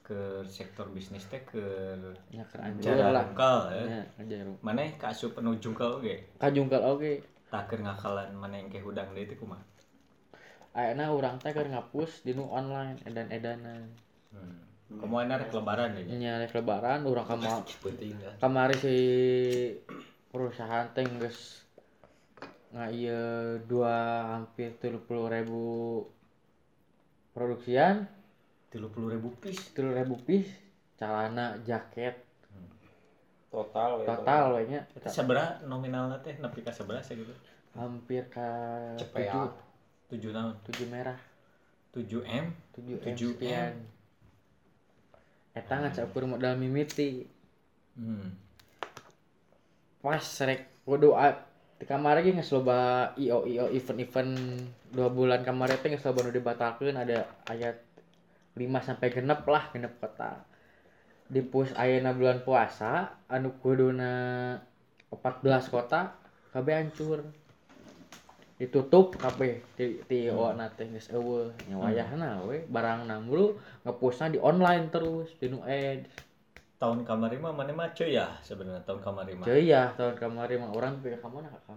ke 0.00 0.40
sektor 0.48 0.88
bisnis 0.88 1.28
teh 1.28 1.44
ke 1.44 1.60
anjur 2.56 2.96
cara 2.96 3.12
lah. 3.12 3.28
rungkal 3.28 3.56
ya. 3.76 3.84
Nya 3.84 4.00
anjir. 4.16 4.48
Maneh 4.64 4.96
kaasup 4.96 5.36
anu 5.36 5.60
jungkal 5.60 6.00
oge. 6.00 6.24
Kajungkal 6.40 6.80
oge. 6.80 7.20
Tah 7.52 7.68
keur 7.68 7.84
ngakalan 7.84 8.32
maneh 8.32 8.64
engke 8.64 8.80
hudang 8.80 9.12
deui 9.12 9.28
teh 9.28 9.36
kumaha? 9.36 9.60
Ayeuna 10.72 11.12
urang 11.12 11.36
teh 11.36 11.52
keur 11.52 11.68
ngapus 11.68 12.24
di 12.24 12.32
nu 12.32 12.48
online 12.48 13.04
edan-edanan. 13.04 13.92
Hmm. 14.32 14.64
Komo 14.96 15.20
ana 15.20 15.36
rek 15.36 15.52
lebaran 15.52 15.92
deui. 15.92 16.08
Nya 16.08 16.40
rek 16.40 16.56
lebaran 16.56 17.04
urang 17.04 17.28
kamar 17.28 17.60
kan. 17.60 17.68
kamari 18.40 18.80
si 18.80 18.96
perusahaan 20.32 20.88
teh 20.96 21.04
geus 21.04 21.61
nga 22.72 22.88
ieu 22.88 23.60
dua 23.68 23.94
hampir 24.32 24.72
30 24.80 25.04
ribu 25.28 25.64
produksian 27.32 28.08
30.000 28.72 29.20
piece. 29.40 29.62
30 29.76 29.92
ribu 30.00 30.16
piece 30.24 30.48
celana 30.96 31.60
jaket 31.62 32.16
Total 33.52 34.00
we. 34.00 34.08
total 34.08 34.44
we 34.56 34.64
nya 34.64 34.80
Eta 34.96 35.12
sabaraha 35.12 35.60
nominalna 35.68 36.16
teh 36.24 36.32
nepi 36.40 36.64
ka 36.64 36.72
sabaraha 36.72 37.04
sih 37.04 37.20
gitu? 37.20 37.32
hampir 37.76 38.24
ka 38.32 38.48
Cepea. 38.96 39.48
7 40.08 40.16
7 40.16 40.32
naon? 40.32 40.56
7 40.64 40.88
merah 40.88 41.20
7 41.92 42.24
M. 42.24 42.46
7 42.72 42.96
M 43.04 43.12
7 43.12 43.36
sekian 43.36 43.72
eta 45.52 45.74
ngacaukur 45.76 46.24
modal 46.24 46.56
mimiti 46.56 47.28
Hmm. 47.92 48.32
pas 50.00 50.24
rek 50.48 50.64
kudu 50.88 51.12
a- 51.82 51.86
di 51.86 51.90
kamar 51.90 52.22
lagi 52.22 52.30
nggak 52.30 52.46
loba 52.54 53.10
io 53.18 53.42
io 53.42 53.66
event 53.74 53.98
event 53.98 54.32
dua 54.94 55.10
bulan 55.10 55.42
kemarin 55.42 55.82
teh 55.82 55.90
nggak 55.90 56.06
loba 56.06 56.18
nu 56.22 56.30
dibatalkeun 56.30 56.94
ada 56.94 57.26
ayat 57.50 57.82
5 58.54 58.86
sampai 58.86 59.10
genep 59.10 59.42
lah 59.50 59.66
genep 59.74 59.98
kota. 59.98 60.46
Di 61.26 61.42
pus 61.42 61.74
ayeuna 61.74 62.14
bulan 62.14 62.46
puasa 62.46 63.18
anu 63.26 63.58
kuduna 63.58 64.54
14 65.10 65.74
kota 65.74 66.14
kabeh 66.54 66.86
hancur. 66.86 67.26
Ditutup 68.62 69.18
kabeh 69.18 69.58
ti 69.74 69.98
ti 70.06 70.30
hmm. 70.30 70.54
na 70.54 70.70
teh 70.70 70.86
geus 70.86 71.10
eueuh. 71.10 71.50
Nya 71.66 71.82
wayahna 71.82 72.46
we 72.46 72.62
barang 72.70 73.10
namru 73.10 73.58
ngepusna 73.82 74.30
di 74.30 74.38
online 74.38 74.86
terus 74.86 75.34
di 75.42 75.50
nu 75.50 75.66
ads 75.66 76.31
Tahun 76.82 77.06
kamari 77.06 77.38
mah 77.38 77.54
maneh 77.54 77.70
mah 77.70 77.94
cuy 77.94 78.18
ya 78.18 78.26
sebenarnya 78.42 78.82
tahun 78.82 78.98
kamari 79.06 79.38
mah. 79.38 79.46
Cuy 79.46 79.70
ya 79.70 79.94
tahun 79.94 80.18
kemarin 80.18 80.66
mah 80.66 80.70
orang 80.74 80.98
pindah 80.98 81.22
ke 81.22 81.28
mana 81.30 81.46
ke 81.54 81.74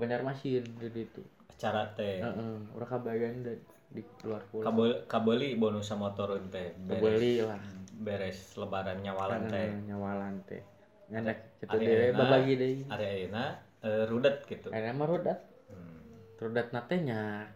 Banjarmasin 0.00 0.64
di 0.64 0.88
itu. 1.04 1.20
Acara 1.52 1.84
teh. 1.92 2.24
Heeh, 2.24 2.56
orang 2.72 2.88
kabayan 2.88 3.44
di, 3.44 3.52
di 3.92 4.00
luar 4.24 4.40
pulau. 4.48 4.64
Kabel 4.64 5.04
kabeli 5.04 5.52
bonus 5.60 5.92
sama 5.92 6.16
turun 6.16 6.48
teh. 6.48 6.72
Kabeli 6.88 7.44
lah. 7.44 7.60
beres 8.00 8.56
lebaran 8.56 9.04
nyawalan 9.04 9.52
teh. 9.52 9.68
nyawalan 9.84 10.40
teh. 10.48 10.64
Ngendek 11.12 11.60
kita 11.60 11.76
Ari 11.76 11.84
dewe 11.84 12.04
ayeuna- 12.08 12.18
babagi 12.24 12.54
deui. 12.56 12.80
Ari 12.88 13.04
ayeuna 13.04 13.44
eh, 13.84 14.04
rudet 14.08 14.48
gitu. 14.48 14.72
Ayeuna 14.72 14.96
mah 14.96 15.06
rodat. 15.12 15.38
Hmm. 15.68 16.08
Rodat 16.40 16.72
na 16.72 16.80
teh 16.88 17.04
nya. 17.04 17.52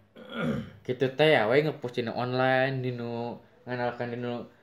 Kitu 0.84 1.08
teh 1.16 1.40
ya 1.40 1.48
we 1.48 1.64
ngepost 1.64 1.96
dina 1.96 2.12
online 2.12 2.84
dinu 2.84 3.40
nganalkan 3.64 4.12
dinu 4.12 4.44
Shop. 4.44 4.60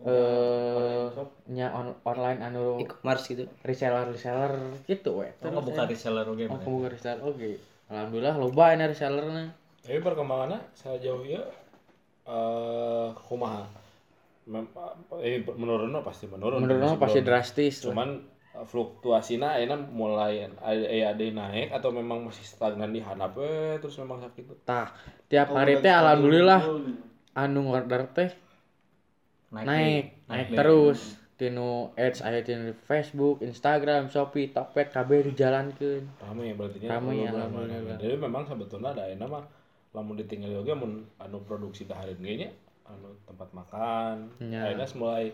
Eh 0.00 1.06
nya 1.52 1.66
on, 1.76 1.92
online 2.08 2.40
anu 2.40 2.80
e-commerce 2.80 3.24
gitu 3.28 3.44
reseller 3.66 4.08
reseller 4.08 4.52
gitu 4.88 5.20
we. 5.20 5.28
Oh, 5.44 5.60
buka 5.60 5.84
reseller 5.84 6.24
oge 6.24 6.44
Oh, 6.48 6.56
mana? 6.56 6.64
kebuka 6.64 6.88
reseller 6.94 7.20
oke. 7.20 7.50
Alhamdulillah 7.90 8.34
loba 8.40 8.64
ini 8.72 8.84
resellerna. 8.88 9.44
Tapi 9.84 9.98
perkembangannya 10.00 10.60
sejauh 10.72 11.24
ya 11.26 11.42
eh 12.24 13.08
kumaha. 13.28 13.64
Mem- 14.48 14.72
eh 15.20 15.44
menurunnya 15.44 16.00
pasti 16.00 16.24
menurun. 16.26 16.64
Mah 16.64 16.96
pasti 16.96 17.20
drastis 17.20 17.84
lah. 17.84 17.92
Cuman 17.92 18.08
eh, 18.56 18.64
fluktuasinya 18.64 19.58
ayeuna 19.58 19.76
mulai 19.76 20.48
ada 20.48 20.86
ada 21.12 21.24
naik 21.28 21.68
atau 21.76 21.90
memang 21.92 22.24
masih 22.24 22.46
stagnan 22.46 22.90
di 22.94 23.04
handap 23.04 23.36
we 23.36 23.76
terus 23.82 24.00
memang 24.00 24.24
sakit. 24.24 24.64
Tah, 24.64 24.88
tiap 25.28 25.52
hari 25.52 25.76
teh 25.84 25.92
alhamdulillah 25.92 26.62
anu 27.36 27.60
order 27.70 28.08
teh 28.16 28.30
naik, 29.50 30.04
naik, 30.30 30.46
deh. 30.50 30.58
terus. 30.58 31.20
Tinu 31.40 31.96
ads 31.96 32.20
aya 32.20 32.44
tinu 32.44 32.76
Facebook, 32.84 33.40
Instagram, 33.40 34.12
Shopee, 34.12 34.52
Tokped 34.52 34.92
kabeh 34.92 35.24
dijalankeun. 35.24 36.04
Rame 36.20 36.52
ya 36.52 36.54
berarti 36.54 36.84
nya. 36.84 36.92
Rame 36.92 37.16
ya. 37.16 37.96
Jadi 37.96 38.20
memang 38.20 38.44
sebetulnya 38.44 38.92
ada 38.92 39.08
ayeuna 39.08 39.24
mah 39.24 39.44
lamun 39.96 40.20
ditinggal 40.20 40.60
oge 40.60 40.76
mun 40.76 41.08
anu 41.16 41.40
produksi 41.40 41.88
dahareun 41.88 42.20
ge 42.20 42.44
nya 42.44 42.50
anu 42.84 43.16
tempat 43.24 43.56
makan. 43.56 44.28
Ya. 44.36 44.68
Ayeuna 44.68 44.84
mulai 45.00 45.32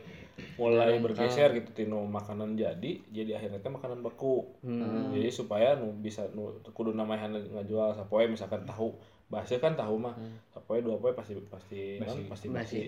mulai 0.54 0.94
bergeser 1.02 1.50
gitu 1.58 1.74
tinu 1.74 2.06
makanan 2.06 2.54
jadi 2.54 3.02
jadi 3.10 3.42
akhirnya 3.42 3.58
teh 3.58 3.74
makanan 3.74 4.06
beku. 4.06 4.46
Hmm. 4.62 5.10
Jadi 5.10 5.34
supaya 5.34 5.74
nu 5.74 5.90
bisa 5.90 6.30
nu 6.38 6.54
kudu 6.70 6.94
namahan 6.94 7.34
ngajual 7.34 7.98
sapoe 7.98 8.30
misalkan 8.30 8.62
tahu 8.62 8.94
bahasa 9.26 9.58
kan 9.58 9.74
tahu 9.74 9.98
mah 9.98 10.14
sapoe 10.54 10.78
dua 10.86 11.02
poe 11.02 11.10
pasti 11.18 11.34
pasti 11.50 11.98
pasti 12.30 12.46
basi. 12.46 12.80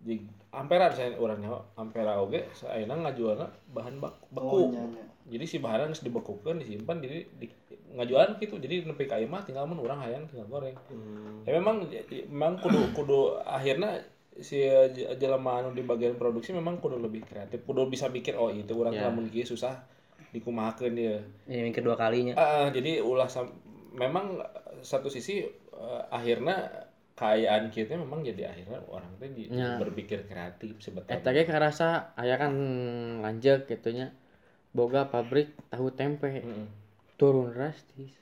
Di 0.00 0.16
ampera 0.50 0.88
saya 0.90 1.12
urang 1.20 1.44
nyawa 1.44 1.60
ampera 1.76 2.16
oge 2.18 2.48
saeuna 2.56 2.96
ngajualna 2.96 3.46
bahan 3.76 4.00
bak 4.00 4.16
beku. 4.32 4.48
Oh, 4.48 4.68
nya, 4.72 4.82
nya. 4.88 5.04
Jadi 5.30 5.44
si 5.46 5.56
bahan 5.60 5.92
geus 5.92 6.02
dibekukeun 6.02 6.58
disimpan 6.58 6.98
jadi 6.98 7.22
di, 7.38 7.46
ngajualan 7.94 8.40
gitu. 8.40 8.56
Jadi 8.56 8.88
nepi 8.88 9.04
ka 9.06 9.20
mah 9.28 9.44
tinggal 9.44 9.68
mun 9.68 9.78
urang 9.78 10.00
hayang 10.00 10.24
tinggal 10.26 10.48
goreng. 10.48 10.74
Ya 11.44 11.54
memang 11.60 11.86
memang 12.32 12.58
kudu 12.58 12.96
kudu 12.96 13.38
akhirnya 13.44 14.00
si 14.40 14.64
j- 14.66 15.10
jelema 15.20 15.60
anu 15.60 15.76
di 15.76 15.84
bagian 15.84 16.16
produksi 16.16 16.56
memang 16.56 16.80
kudu 16.80 16.96
lebih 16.96 17.22
kreatif 17.28 17.60
kudu 17.68 17.92
bisa 17.92 18.08
mikir 18.08 18.34
oh 18.40 18.48
itu 18.48 18.72
orang 18.72 18.96
Ya. 18.96 19.06
lamun 19.12 19.28
kieu 19.28 19.44
susah 19.44 19.84
dikumahakeun 20.32 20.94
dia 20.96 21.20
Ini 21.50 21.68
yang 21.68 21.74
kedua 21.76 21.94
kalinya. 21.98 22.34
Ah, 22.40 22.66
jadi 22.72 23.02
ulah 23.04 23.28
memang 23.92 24.38
satu 24.80 25.10
sisi 25.12 25.44
eh, 25.44 26.02
akhirnya 26.08 26.88
kekayaan 27.20 27.68
kita 27.68 27.92
memang 27.94 28.24
jadi 28.24 28.48
akhirnya 28.48 28.80
orang 28.88 29.12
teh 29.20 29.28
di- 29.28 29.52
Ya. 29.52 29.76
berpikir 29.76 30.24
kreatif 30.24 30.80
sebetulnya 30.80 31.12
Eta 31.14 31.28
ge 31.30 31.44
karasa 31.44 32.16
aya 32.16 32.34
kan 32.34 32.48
lanjut 33.20 33.68
gitunya. 33.68 34.08
Boga 34.72 35.04
pabrik 35.04 35.52
tahu 35.68 35.92
tempe 35.92 36.40
Mm-mm, 36.40 36.64
turun 37.14 37.52
drastis. 37.52 38.16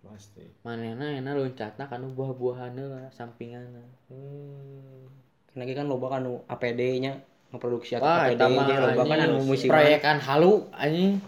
pasti 0.00 0.42
Manehna 0.60 1.12
enak 1.14 1.36
loncatna 1.36 1.84
kanu 1.86 2.10
buah-buahanna 2.10 2.82
lah 2.82 3.06
sampinganna. 3.10 3.84
hmm. 4.08 5.06
Lagi 5.52 5.70
kan 5.70 5.86
loba 5.86 6.10
kan 6.10 6.20
anu 6.20 6.42
APD-nya 6.44 7.20
ngeproduksi 7.50 7.94
atau 7.94 8.08
Wah, 8.08 8.26
APD 8.26 8.42
nya 8.48 8.76
loba 8.82 9.02
kan 9.04 9.18
anu 9.20 9.44
musiman. 9.44 9.76
proyekan 9.76 10.18
halu 10.18 10.66
anjing. 10.72 11.22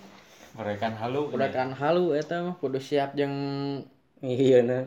mereka 0.53 0.89
halu 0.91 1.29
Proyekan 1.29 1.71
halu 1.73 2.13
eta 2.13 2.43
mah 2.43 2.57
kudu 2.57 2.77
siap 2.77 3.15
jeung 3.15 3.33
Iya 4.19 4.61
nah. 4.63 4.85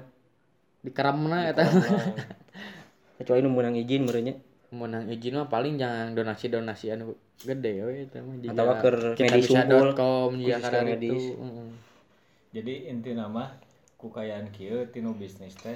Dikeramna 0.86 1.50
eta. 1.50 1.66
Kecuali 3.18 3.42
nu 3.42 3.50
menang 3.50 3.76
izin 3.76 4.06
merenya. 4.06 4.34
Menang 4.70 5.10
izin 5.10 5.40
mah 5.42 5.50
paling 5.50 5.82
jangan 5.82 6.14
donasi-donasi 6.14 6.94
anu 6.94 7.18
gede 7.42 7.74
we 7.82 7.94
eta 8.06 8.22
mah. 8.22 8.38
Keur 8.80 9.18
kita 9.18 9.34
medis 9.34 9.50
unggul, 9.50 9.90
medis. 10.86 11.26
itu. 11.34 11.44
Jadi 12.56 12.74
inti 12.88 13.12
nama 13.18 13.52
kukayaan 14.00 14.54
kieu 14.54 14.86
tinu 14.94 15.18
bisnis 15.18 15.58
teh 15.58 15.76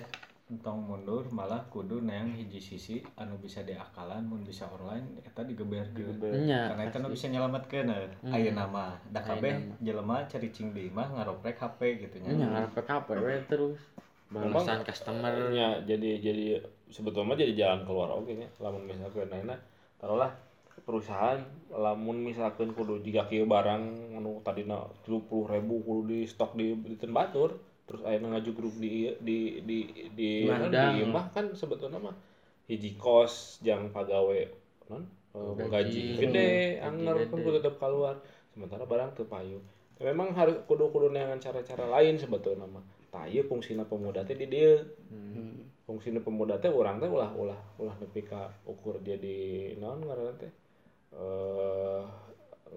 entong 0.50 0.82
mundur 0.82 1.30
malah 1.30 1.62
kudu 1.70 2.02
neang 2.02 2.34
hiji 2.34 2.58
sisi 2.58 2.98
anu 3.22 3.38
bisa 3.38 3.62
diakalan 3.62 4.26
mun 4.26 4.42
bisa 4.42 4.66
online 4.66 5.22
eta 5.22 5.46
digeberkeun 5.46 6.18
Nya. 6.42 6.74
karena 6.74 6.90
itu 6.90 6.98
nu 6.98 7.08
bisa 7.14 7.26
nyelametkeun 7.30 7.86
Hmm. 7.86 8.34
ayeuna 8.34 8.66
mah 8.66 8.98
da 9.14 9.22
kabeh 9.22 9.78
jelema 9.78 10.26
caricing 10.26 10.74
deui 10.74 10.90
mah 10.90 11.06
ngaroprek 11.06 11.54
HP 11.54 12.02
gitu 12.02 12.18
nya 12.26 12.34
Nya 12.34 12.48
ngarep 12.50 12.72
PKP 12.82 13.08
we 13.22 13.36
terus. 13.46 13.78
Balasan 14.30 14.86
customer. 14.86 15.34
Ya, 15.50 15.82
jadi 15.82 16.22
jadi 16.22 16.62
sebetulnya 16.94 17.34
jadi 17.34 17.54
jalan 17.58 17.82
keluar 17.86 18.10
oke 18.14 18.30
nya 18.34 18.50
lamun 18.62 18.86
misalkan 18.86 19.30
nah 19.46 19.58
taruhlah 20.02 20.34
perusahaan 20.86 21.38
lamun 21.70 22.22
misalkan 22.22 22.74
kudu 22.74 23.02
jika 23.06 23.30
kieu 23.30 23.46
barang 23.46 24.16
anu 24.18 24.42
tadina 24.42 24.86
30.000 25.06 25.26
kudu 25.66 26.02
di 26.10 26.20
stok 26.26 26.58
di 26.58 26.74
ten 26.98 27.14
batur 27.14 27.58
terus 27.86 28.06
aya 28.06 28.22
ngajugruk 28.22 28.74
di 28.78 29.10
di 29.22 29.66
di 29.66 29.78
di 30.14 30.30
Nah, 30.46 30.70
di, 30.70 30.78
di 30.78 31.06
mah 31.10 31.26
kan 31.34 31.50
sebetulnya 31.54 31.98
mah 31.98 32.14
hiji 32.70 32.94
kos 32.98 33.62
jang 33.66 33.90
pagawe 33.90 34.40
non 34.94 35.04
eh, 35.34 35.54
Gaji. 35.58 35.70
gaji 35.74 36.02
gede 36.22 36.50
anger 36.82 37.18
gede. 37.26 37.32
kudu 37.34 37.50
tetep 37.58 37.74
keluar 37.82 38.22
sementara 38.54 38.86
barang 38.86 39.14
teu 39.18 39.26
payu 39.26 39.58
memang 39.98 40.34
harus 40.38 40.58
kudu 40.70 40.94
kudu 40.94 41.10
dengan 41.14 41.38
cara-cara 41.42 41.86
lain 41.90 42.18
sebetulnya 42.18 42.66
mah 42.70 42.86
tah 43.10 43.26
ieu 43.26 43.44
fungsina 43.44 43.84
pemuda 43.84 44.22
teh 44.22 44.34
di 44.34 44.46
dieu 44.46 44.86
fungsina 45.86 46.22
pemuda 46.22 46.62
teh 46.62 46.70
urang 46.70 47.02
teh 47.02 47.10
ulah 47.10 47.34
ulah 47.34 47.58
ulah 47.78 47.96
nepi 47.98 48.22
ka 48.22 48.54
ukur 48.64 49.02
dia 49.02 49.18
di 49.18 49.74
naon 49.78 50.06
ngaranna 50.06 50.34
teh 50.38 50.52
eh 51.14 52.02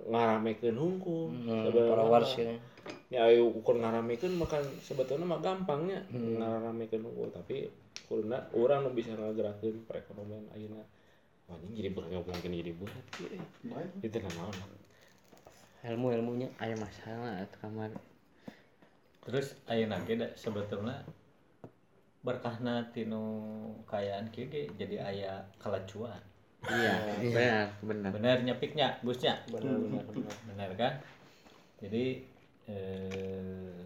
ngaramekeun 0.09 0.77
hungkul 0.81 1.29
Hmm, 1.29 1.69
followers 1.69 2.33
mah. 2.41 2.57
ya. 3.13 3.21
ayo 3.29 3.53
ukur 3.53 3.77
ngaramekeun 3.77 4.41
makan 4.41 4.65
sebetulnya 4.81 5.29
mah 5.29 5.41
gampangnya 5.45 6.01
ngaramekeun 6.11 7.05
hungkul 7.05 7.29
tapi 7.29 7.69
kuduna 8.09 8.49
urang 8.57 8.89
nu 8.89 8.97
bisa 8.97 9.13
ngagerakeun 9.13 9.85
perekonomian 9.85 10.49
ayeuna 10.57 10.81
Wah, 11.51 11.59
ini 11.69 11.85
jadi 11.85 11.91
berat 11.93 12.09
ngomongin 12.15 12.55
jadi 12.55 12.73
berat 12.73 13.05
itu 14.01 14.17
naon 14.17 14.55
Ilmu-ilmunya. 15.83 16.47
Aya 16.63 16.79
masalah 16.79 17.43
eta 17.43 17.59
kamar. 17.59 17.91
Terus 19.23 19.55
ayeuna 19.71 20.03
ge 20.03 20.19
da 20.19 20.29
sebetulnya 20.35 20.99
berkahna 22.23 22.87
tinu 22.95 23.23
kayaan 23.87 24.31
kieu 24.31 24.47
ge 24.51 24.71
jadi 24.79 24.97
aya 25.03 25.33
kalacuan. 25.59 26.23
Iya, 26.63 27.19
benar, 27.19 27.67
benar. 27.83 28.11
bener 28.15 28.37
nyepiknya 28.47 28.95
busnya. 29.03 29.35
Benar 29.51 29.83
benar 29.83 30.03
benar. 30.07 30.35
Benar 30.47 30.71
kan? 30.79 30.95
Jadi 31.83 32.23
eh, 32.71 33.83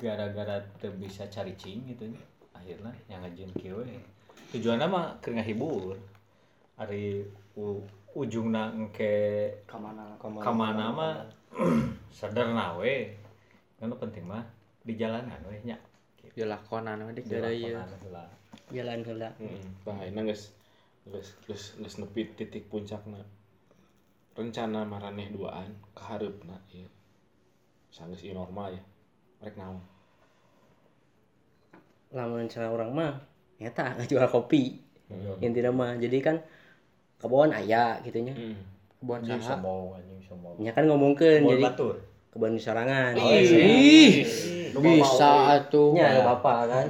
gara-gara 0.00 0.56
teu 0.80 0.88
bisa 0.96 1.28
cari 1.28 1.52
cing 1.60 1.84
gitu 1.92 2.08
nya 2.08 2.22
akhirnya 2.56 2.92
yang 3.12 3.20
ngajin 3.20 3.50
kieu 3.60 3.84
we. 3.84 4.00
tujuannya 4.56 4.88
mah 4.88 5.06
keur 5.20 5.36
ngahibur. 5.36 5.96
Ari 6.80 7.26
u, 7.58 7.82
ujungna 8.14 8.72
engke 8.72 9.50
Kamana? 9.68 10.16
kamana. 10.16 10.86
mah 10.94 11.14
sederhana 12.16 12.78
we 12.80 13.17
kan 13.78 13.86
nu 13.86 13.96
penting 13.96 14.26
mah 14.26 14.42
di 14.82 14.98
jalanan 14.98 15.38
we 15.46 15.62
nya 15.62 15.78
Di 16.34 16.42
lakonan 16.42 17.06
we 17.06 17.14
dik 17.14 17.26
Di 17.26 17.38
gara 17.38 17.48
ieu. 17.50 17.74
lakonan 17.78 17.98
heula. 18.02 18.24
Jalan 18.74 19.00
heula. 19.06 19.28
Heeh. 19.38 19.62
Tah 19.86 19.96
ayeuna 20.02 20.20
geus 20.26 20.50
geus 21.06 21.28
geus 21.46 21.62
geus 21.78 21.94
nepi 22.02 22.26
titik 22.34 22.66
puncakna. 22.66 23.22
Rencana 24.34 24.82
maraneh 24.82 25.30
duaan 25.30 25.70
ka 25.94 26.14
hareupna 26.14 26.58
ieu. 26.74 26.90
Sanggeus 27.94 28.26
ieu 28.26 28.34
normal 28.34 28.74
ya. 28.76 28.82
Rek 29.46 29.54
naon? 29.54 29.78
Lamun 32.12 32.48
cara 32.50 32.68
orang 32.72 32.90
mah 32.92 33.12
nyata 33.62 33.94
jual 34.10 34.26
kopi. 34.26 34.78
Intinya 35.40 35.70
mah 35.72 35.90
jadi 35.96 36.18
kan 36.20 36.36
kebon 37.18 37.54
aya 37.54 38.02
gitu 38.02 38.20
nya. 38.20 38.34
Hmm. 38.34 38.58
Kebon 38.98 39.22
saha? 39.22 39.54
sombong 39.54 39.94
anjing 39.94 40.20
sombong 40.26 40.54
Nya 40.58 40.74
kan 40.74 40.84
ngomongkeun 40.90 41.46
Kebon 41.46 41.52
jadi 41.54 41.64
batur 41.70 41.96
kebun 42.32 42.56
sorangan. 42.56 43.16
Ih, 43.16 44.24
bisa 44.72 45.30
atuh. 45.58 45.96
Nya 45.96 46.04
ada 46.12 46.20
bapak 46.34 46.58
kan. 46.68 46.86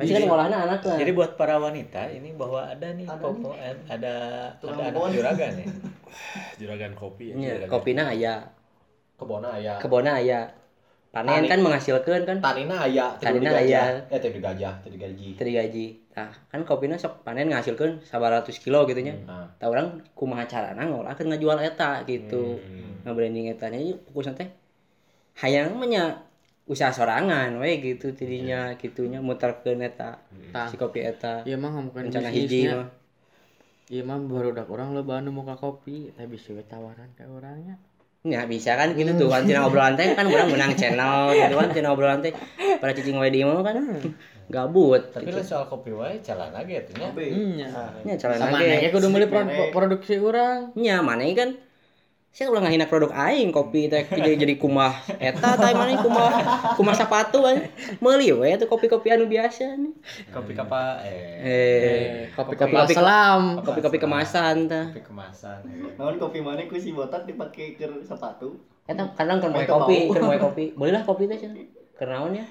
Pasti 0.00 0.16
kan 0.16 0.22
ngolahna 0.24 0.56
anak 0.64 0.80
lah. 0.80 0.96
Jadi 0.96 1.12
buat 1.12 1.36
para 1.36 1.60
wanita 1.60 2.08
ini 2.08 2.32
bahwa 2.32 2.64
ada 2.64 2.88
nih 2.96 3.04
popo 3.04 3.52
ada 3.52 3.76
ada 4.64 4.82
anak 4.88 5.12
juragan 5.12 5.52
ya. 5.60 5.66
Juragan 6.60 6.92
kopi 6.96 7.30
ya. 7.30 7.34
Juragan. 7.36 7.68
kopina 7.68 8.02
aya, 8.10 8.34
kebona 9.20 9.60
aya 9.60 9.76
kebona 9.76 10.12
aya. 10.16 10.40
Panen 11.10 11.42
Tani. 11.42 11.50
kan 11.50 11.58
menghasilkan 11.58 12.22
kan 12.22 12.38
tanina 12.38 12.86
aya 12.86 13.10
Tanina 13.18 13.50
aya. 13.50 13.98
eh 14.08 14.18
teu 14.22 14.30
digajah 14.30 14.78
teu 14.80 14.94
digaji 14.94 15.34
teu 15.34 15.42
digaji. 15.44 15.86
Nah, 16.14 16.30
kan 16.48 16.62
kopina 16.62 16.94
sok 16.96 17.26
panen 17.26 17.50
ngahasilkeun 17.50 18.00
900 18.06 18.62
kilo 18.62 18.86
gitu 18.86 19.02
nya. 19.02 19.18
nah 19.26 19.50
Tah 19.58 19.68
urang 19.68 20.00
kumaha 20.14 20.46
carana 20.46 20.86
ngolahkeun 20.86 21.28
ngajual 21.34 21.60
eta 21.60 22.06
gitu. 22.06 22.62
Hmm. 22.62 23.04
Nge-branding 23.04 23.50
etanya 23.52 23.78
fokusna 24.08 24.38
teh 24.38 24.48
hayang 25.40 25.76
mah 25.76 25.88
nya 25.88 26.04
usaha 26.70 26.92
sorangan 26.92 27.58
we 27.58 27.82
gitu 27.82 28.14
tidinya 28.14 28.78
gitunya 28.78 29.18
muterkeun 29.18 29.82
eta 29.82 30.22
Tah. 30.54 30.70
si 30.70 30.78
kopi 30.78 31.02
eta. 31.02 31.42
Ieu 31.42 31.58
mah 31.58 31.70
ngomongkeun 31.74 32.10
Rencana 32.10 32.30
hiji 32.30 32.70
mah. 32.70 32.86
Ieu 33.90 34.06
mah 34.06 34.18
barudak 34.22 34.70
urang 34.70 34.94
loba 34.94 35.18
anu 35.18 35.34
muka 35.34 35.58
kopi, 35.58 36.14
teh 36.14 36.26
bisa 36.26 36.54
tawaran 36.66 37.10
ka 37.18 37.26
urangnya. 37.26 37.74
Ya 38.22 38.44
bisa 38.44 38.76
kan 38.76 38.92
gitu 38.94 39.16
tuh 39.16 39.32
kan 39.32 39.48
tina 39.48 39.64
obrolan 39.64 39.96
teh 39.96 40.12
kan 40.12 40.28
urang 40.28 40.46
menang 40.54 40.76
channel 40.76 41.32
gitu 41.32 41.54
kan 41.56 41.68
tina 41.72 41.88
obrolan 41.90 42.20
teh 42.20 42.30
pada 42.78 42.92
cicing 42.92 43.16
we 43.16 43.32
di 43.32 43.40
imah 43.40 43.64
kan 43.64 43.80
gabut 44.54 45.14
Tapi 45.14 45.30
gitu. 45.30 45.40
soal 45.46 45.64
kopi 45.66 45.94
wae 45.94 46.18
calana 46.20 46.60
gitu 46.62 46.90
nya. 47.00 47.08
Nya. 47.16 47.68
Nya 48.04 48.14
calana 48.20 48.46
Sama 48.50 48.58
ge. 48.60 48.68
nanya 48.76 48.88
kudu 48.92 49.06
meuli 49.08 49.26
produksi 49.72 50.18
urang. 50.20 50.74
Nya 50.76 51.00
maneh 51.00 51.32
kan 51.34 51.50
saya 52.30 52.46
ulah 52.46 52.62
ngahina 52.62 52.86
produk 52.86 53.10
aing 53.10 53.50
kopi 53.50 53.86
teh 53.86 54.06
jadi 54.16 54.38
jadi 54.38 54.54
kumah 54.54 54.94
eta 55.18 55.50
teh 55.52 55.72
maneh 55.72 55.98
kumah 55.98 56.30
kumah 56.72 56.94
sepatu 56.94 57.42
kan 57.42 57.58
meuli 57.98 58.30
we 58.30 58.54
tuh 58.54 58.64
kopi-kopi 58.64 59.10
anu 59.10 59.26
biasa 59.26 59.74
nih. 59.74 59.90
Kopi 60.28 60.52
kapa 60.52 61.02
eh 61.02 61.42
Eh, 61.42 62.30
Kopi-kopi 62.30 62.70
kopi- 62.72 62.94
selam. 62.94 63.58
kopi-kopi 63.58 63.98
kemasan 63.98 64.56
tah. 64.64 64.86
kopi 64.88 65.02
kemasan. 65.02 65.58
eh. 65.64 65.90
Naon 65.96 66.16
kopi 66.16 66.38
mana 66.38 66.62
ku 66.64 66.76
si 66.76 66.90
botak 66.90 67.26
dipake 67.26 67.74
ke 67.74 67.84
sepatu? 68.00 68.62
Eta 68.86 69.10
kadang 69.12 69.42
Eta 69.42 69.66
kopi, 69.68 70.06
moe 70.08 70.38
kopi. 70.38 70.64
Bolehlah 70.72 71.02
kopi 71.02 71.26
teh 71.26 71.34
cenah. 71.36 71.58
Keur 71.92 72.08
naon 72.08 72.32
ya? 72.32 72.46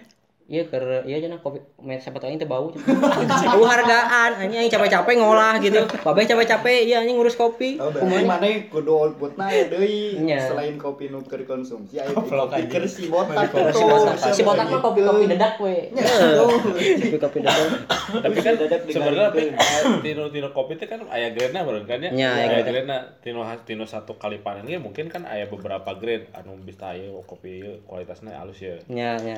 Iya 0.49 0.65
keur 0.65 1.05
iya 1.05 1.21
cenah 1.21 1.45
kopi 1.45 1.61
main 1.77 2.01
sepatu 2.01 2.25
aing 2.25 2.41
teh 2.41 2.49
bau. 2.49 2.73
Bau 2.73 3.63
hargaan 3.69 4.33
anjing 4.33 4.65
aing 4.65 4.73
capek-capek 4.73 5.21
ngolah 5.21 5.61
gitu. 5.61 5.85
Babeh 6.01 6.25
capek-capek 6.25 6.89
iya 6.89 7.05
anjing 7.05 7.21
ngurus 7.21 7.37
kopi. 7.37 7.77
Oh, 7.77 7.93
Kumaha? 7.93 8.25
mana 8.25 8.49
kudu 8.65 8.89
outputna 8.89 9.45
ya 9.53 9.69
deui. 9.69 10.17
Nya. 10.25 10.41
Selain 10.41 10.73
kopi 10.81 11.13
nu 11.13 11.21
keur 11.21 11.45
konsumsi 11.45 12.01
Goblok 12.01 12.49
kopi 12.49 12.65
keur 12.65 12.89
si 12.89 13.13
botak 13.13 13.53
Kopi 13.53 13.77
tuh. 13.77 13.85
botak. 13.85 14.15
Si 14.33 14.41
botak 14.41 14.65
mah 14.73 14.81
kopi-kopi 14.81 15.29
dedak 15.29 15.61
we. 15.61 15.93
Kopi-kopi 16.41 17.37
dedak. 17.45 17.69
Tapi 18.09 18.37
kan 18.41 18.53
sebenarnya 18.89 19.29
eh, 19.37 19.53
tino 20.01 20.33
tino 20.33 20.49
kopi 20.49 20.81
teh 20.81 20.89
kan 20.89 21.05
aya 21.13 21.29
grade-na 21.29 21.61
beureun 21.61 21.85
kan 21.85 22.01
ya. 22.01 22.09
Nya, 22.09 22.29
aya 22.33 22.57
aya 22.57 22.65
grade. 22.65 22.89
tino 23.21 23.45
tino 23.69 23.85
satu 23.85 24.17
kali 24.17 24.41
panen 24.41 24.65
ge 24.65 24.81
mungkin 24.81 25.13
kan 25.13 25.29
aya 25.29 25.45
beberapa 25.45 25.93
grade 25.93 26.33
anu 26.33 26.57
bisa 26.57 26.97
aya 26.97 27.13
kopi 27.29 27.61
ieu 27.61 27.85
kualitasna 27.85 28.33
alus 28.33 28.65
ya. 28.65 28.81
Nya 28.89 29.13
nya. 29.21 29.37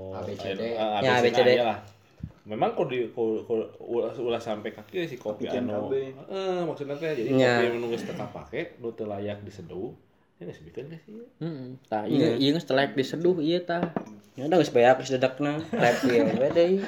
Nu 0.00 0.16
ABCD. 0.16 0.60
Ya, 0.98 1.12
ABCD. 1.14 1.50
aya 1.50 1.64
lah 1.66 1.78
memang 2.42 2.72
kok 2.72 2.88
di 2.88 3.04
ku- 3.12 3.44
ulah, 3.78 4.10
ulah 4.10 4.40
sampai 4.40 4.72
kaki 4.72 5.04
si 5.04 5.14
kopi 5.14 5.44
Bikin 5.44 5.68
anu 5.68 5.92
eh 5.92 6.10
maksudnya 6.64 6.96
teh 6.96 7.12
jadi 7.12 7.30
Ya. 7.30 7.60
kopi 7.60 7.66
anu 7.70 7.86
geus 7.88 8.02
teu 8.02 8.14
kapake 8.14 8.74
nu 8.76 8.90
teu 8.90 9.04
layak 9.04 9.40
diseduh 9.40 9.92
Ini 10.36 10.48
geus 10.48 10.64
bikin 10.64 10.88
geus 10.88 11.04
ieu. 11.06 11.24
Heeh. 11.38 11.76
Tah 11.84 12.08
iya 12.08 12.32
iya 12.34 12.50
geus 12.50 12.64
telek 12.64 12.96
diseduh 12.96 13.38
ieu 13.38 13.60
tah. 13.60 13.92
Ya 14.34 14.48
udah 14.48 14.56
geus 14.56 14.72
beak 14.72 14.96
geus 14.98 15.12
dedekna, 15.12 15.60
rap 15.70 16.00
ya 16.02 16.24
we 16.24 16.48
deui. 16.50 16.80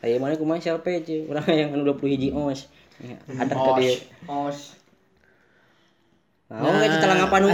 Aya 0.00 0.16
mana 0.16 0.34
kumaha 0.34 0.58
selpe 0.58 1.04
ce, 1.04 1.22
urang 1.22 1.44
yang 1.46 1.70
anu 1.70 1.86
20 1.86 2.08
hiji 2.08 2.28
os. 2.32 2.66
Ya, 2.98 3.20
Ada 3.36 3.52
ka 3.52 3.70
dieu. 3.76 3.94
Os. 4.26 4.80
Nah, 6.48 6.58
oh, 6.62 6.72
kita 6.74 6.96
telah 6.98 7.16
ngapan 7.20 7.42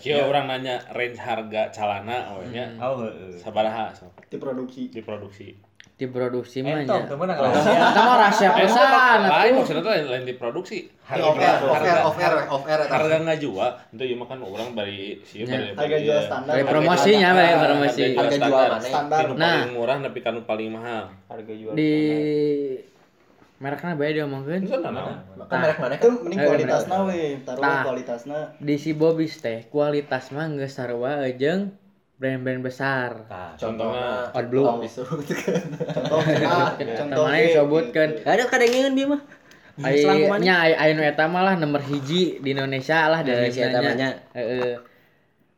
Kieu 0.00 0.18
orang 0.24 0.48
nanya 0.48 0.80
range 0.96 1.20
harga 1.20 1.68
calana 1.70 2.34
we 2.40 2.48
nya. 2.50 2.72
Oh, 2.80 3.04
heeh. 3.04 3.36
Sabaraha 3.36 3.92
sok 3.92 4.16
Diproduksi. 4.32 4.88
diproduksi. 4.88 5.48
Diproduksi 6.00 6.64
mah 6.64 6.80
Entong, 6.80 7.04
nya. 7.04 7.36
rahasia. 7.36 7.76
Eta 7.92 8.00
mah 8.00 8.16
rahasia 8.16 8.50
pesan 8.56 8.88
Lain 9.20 9.28
atuh. 9.28 9.52
maksudnya 9.60 9.82
tuh 9.84 9.92
lain, 9.92 10.04
lain 10.08 10.24
diproduksi. 10.24 10.78
Di 10.88 11.20
off 11.20 11.36
air, 11.36 11.60
off 11.60 11.76
air, 11.84 11.98
off 12.00 12.16
air, 12.16 12.32
off 12.48 12.64
air. 12.64 12.80
Harga 12.88 13.16
nggak 13.20 13.38
jual, 13.44 13.70
itu 13.92 14.04
ieu 14.08 14.16
mah 14.16 14.26
kan 14.32 14.40
orang 14.40 14.72
bari 14.72 15.20
sieun 15.28 15.44
bari 15.52 15.76
Harga 15.76 15.96
jual 16.00 16.20
standar. 16.24 16.52
Bari 16.56 16.64
promosinya 16.64 17.28
bari 17.36 17.52
promosi. 17.60 18.02
Harga 18.16 18.36
jual? 18.40 18.68
Standar. 18.80 19.22
Nah. 19.36 19.68
paling 19.68 19.76
murah 19.76 19.96
tapi 20.00 20.18
kan 20.24 20.34
paling 20.48 20.68
mahal. 20.72 21.04
Harga 21.28 21.52
jual. 21.52 21.76
Di 21.76 21.92
merekna 23.60 23.92
bae 23.92 24.16
diomongkeun. 24.16 24.64
Itu 24.64 24.80
kan 24.80 24.96
naon? 24.96 25.20
Kan 25.46 25.58
merek 25.60 25.78
mana 25.78 25.94
kan? 26.00 26.12
mending 26.24 26.38
Eh, 26.40 26.46
kualitasna 26.48 26.96
we, 27.04 27.20
taruh 27.44 27.60
Nah. 27.60 27.82
kualitasna. 27.84 28.38
Di 28.56 28.76
si 28.80 28.90
Bobis 28.96 29.36
teh 29.44 29.68
kualitas 29.68 30.32
mah 30.32 30.48
geus 30.56 30.72
sarua 30.80 31.28
jeung 31.36 31.76
brand-brand 32.16 32.60
besar. 32.64 33.28
Tah, 33.28 33.56
Contohnya 33.60 34.32
Odd 34.32 34.48
Blue. 34.48 34.64
Tong 34.64 34.80
disebutkan. 34.80 35.60
Contoh 35.92 36.20
A, 36.24 36.76
Contoh 36.76 36.96
contoh 37.04 37.22
mana 37.24 37.36
B. 37.36 37.44
disebutkan 37.48 38.08
Ada 38.24 38.44
kadengeun 38.48 38.92
dia 38.96 39.06
mah. 39.08 39.20
Nya 40.40 40.56
nu 40.92 41.00
eta 41.04 41.24
mah 41.28 41.42
lah 41.44 41.54
nomor 41.56 41.80
hiji 41.80 42.40
di 42.40 42.48
Indonesia 42.52 43.08
lah 43.08 43.20
dari 43.24 43.48
Indonesia 43.48 43.64
eta 43.68 43.80
mah 43.80 43.94
nya. 43.96 44.08
Heeh. 44.36 44.76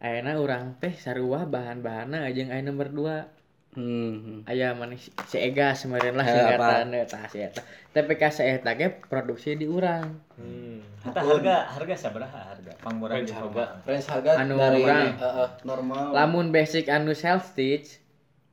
Ayeuna 0.02 0.34
urang 0.42 0.74
teh 0.82 0.94
sarua 0.98 1.46
bahan-bahanna 1.46 2.26
jeung 2.34 2.50
ai 2.50 2.66
nomor 2.66 2.90
2. 2.90 3.41
Hmm. 3.72 4.44
Aya 4.44 4.76
mana 4.76 4.92
si 5.00 5.36
Ega 5.40 5.72
semeureun 5.72 6.12
lah 6.20 6.28
Eh, 6.28 6.34
singkatan 6.36 6.92
eta 6.92 7.24
si 7.32 7.40
eta. 7.40 7.64
Tapi 7.96 8.20
ka 8.20 8.28
si 8.28 8.44
eta 8.44 8.76
ge 8.76 9.00
produksi 9.08 9.56
di 9.56 9.64
urang. 9.64 10.20
Hmm. 10.36 10.84
Eta 11.00 11.24
harga 11.24 11.72
harga 11.72 11.94
sabaraha 11.96 12.52
harga? 12.52 12.72
Pangmurah 12.84 13.16
Range 13.16 13.32
harga. 13.32 13.64
Range 13.88 14.08
harga 14.12 14.30
Anu 14.44 14.60
dari 14.60 14.84
urang. 14.84 15.16
Heeh. 15.16 15.48
normal. 15.64 16.04
Lamun 16.12 16.52
basic 16.52 16.92
anu 16.92 17.16
self 17.16 17.48
stitch 17.48 17.96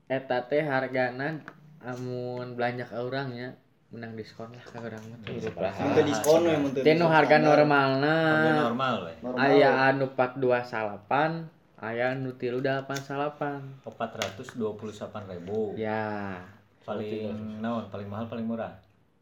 eta 0.08 0.48
teh 0.48 0.64
hargana 0.64 1.44
amun 1.84 2.56
belanja 2.56 2.88
ka 2.88 3.04
urang 3.04 3.36
nya 3.36 3.60
menang 3.92 4.16
diskon 4.16 4.56
lah 4.56 4.64
ka 4.64 4.80
urang 4.80 5.04
mah. 5.04 5.20
Itu 5.28 5.52
Mun 5.52 6.00
diskon 6.08 6.42
we 6.48 6.56
mun 6.56 6.72
Tinu 6.72 6.96
diskon 6.96 7.12
harga 7.12 7.36
normalna 7.44 8.16
Harga 8.24 8.54
normal 8.72 8.96
we. 9.04 9.14
Normal. 9.20 9.44
aya 9.44 9.70
anu 9.92 10.08
428 10.16 11.59
aya 11.80 12.12
anu 12.12 12.32
388 12.34 13.84
428.000. 13.84 15.76
ya. 15.76 16.36
Paling 16.82 17.60
naon? 17.60 17.88
Paling 17.88 18.08
mahal 18.08 18.26
paling 18.26 18.46
murah. 18.46 18.74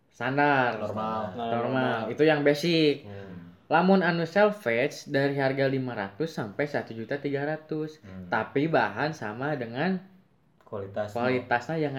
standar. 0.07 0.81
Normal. 0.81 1.29
normal. 1.37 1.97
Itu 2.09 2.23
yang 2.23 2.41
basic. 2.41 3.05
Lamun 3.67 4.01
anu 4.01 4.23
salvage 4.23 5.05
dari 5.05 5.35
harga 5.35 5.67
500 5.67 5.77
sampai 6.25 6.65
1.300 6.65 7.99
Hmm. 7.99 8.25
tapi 8.25 8.65
bahan 8.65 9.11
sama 9.11 9.53
dengan 9.53 9.99
Kualitas. 10.59 11.11
kualitasnya 11.11 11.77
yang 11.77 11.93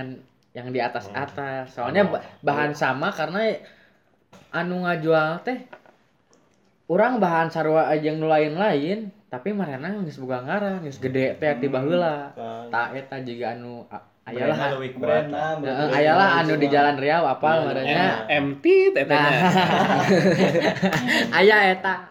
yang 0.51 0.69
di 0.69 0.81
atas 0.81 1.07
atas. 1.15 1.71
Soalnya 1.71 2.09
ba- 2.09 2.25
bahan 2.43 2.73
sama 2.73 3.13
karena 3.13 3.55
anu 4.51 4.83
ngajual 4.83 5.45
teh 5.45 5.69
orang 6.87 7.21
bahan 7.21 7.49
sarua 7.49 7.87
aja 7.87 8.11
nu 8.11 8.27
lain-lain 8.27 9.13
tapi 9.29 9.53
marana 9.53 9.93
geus 10.01 10.17
boga 10.17 10.41
ngaran 10.41 10.81
geus 10.81 10.97
gede 10.99 11.37
teh 11.37 11.53
ti 11.55 11.67
baheula. 11.67 12.33
tak 12.69 12.97
eta 12.97 13.17
juga 13.21 13.53
anu 13.53 13.85
ayalah 14.25 14.57
nah, 15.29 15.89
ayalah 15.91 16.29
anu 16.39 16.55
di 16.55 16.67
jalan 16.67 16.97
Riau 16.97 17.25
apa 17.27 17.49
maranya 17.63 18.25
MT 18.27 18.65
tetenya. 18.93 19.31
nah 19.31 19.41
aya 21.39 21.57
eta. 21.71 22.09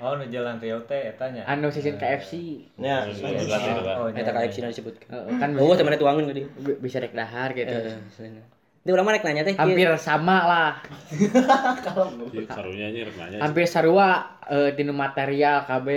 Oh, 0.00 0.16
nu 0.16 0.24
jalan 0.26 0.56
Riau 0.56 0.80
teh 0.84 1.12
etanya. 1.12 1.44
anu 1.44 1.68
sisin 1.68 1.94
KFC 1.94 2.32
Nya, 2.78 3.04
Oh, 3.94 4.08
Eta 4.08 4.26
jalan 4.26 4.40
KFC 4.40 4.58
na 4.58 4.70
disebutkeun. 4.70 5.06
Heeh, 5.06 5.34
kan 5.36 5.50
Oh, 5.54 5.76
teman 5.76 5.92
tuangan 5.94 6.24
bi- 6.30 6.78
bisa 6.80 6.98
rek 6.98 7.12
dahar 7.12 7.52
gitu. 7.52 7.68
Ini 8.80 8.88
urang 8.88 9.04
mah 9.04 9.12
rek 9.12 9.22
nanya 9.22 9.44
teh. 9.44 9.52
hampir 9.54 9.86
sama 10.00 10.38
lah. 10.42 10.72
Ieu 11.12 12.42
Karunya 12.44 12.88
nya 12.88 13.00
rek 13.04 13.16
nanya. 13.18 13.38
hampir 13.40 13.66
sarua 13.66 14.08
eh, 14.46 14.72
tinu 14.72 14.90
material 14.90 15.68
KB 15.68 15.88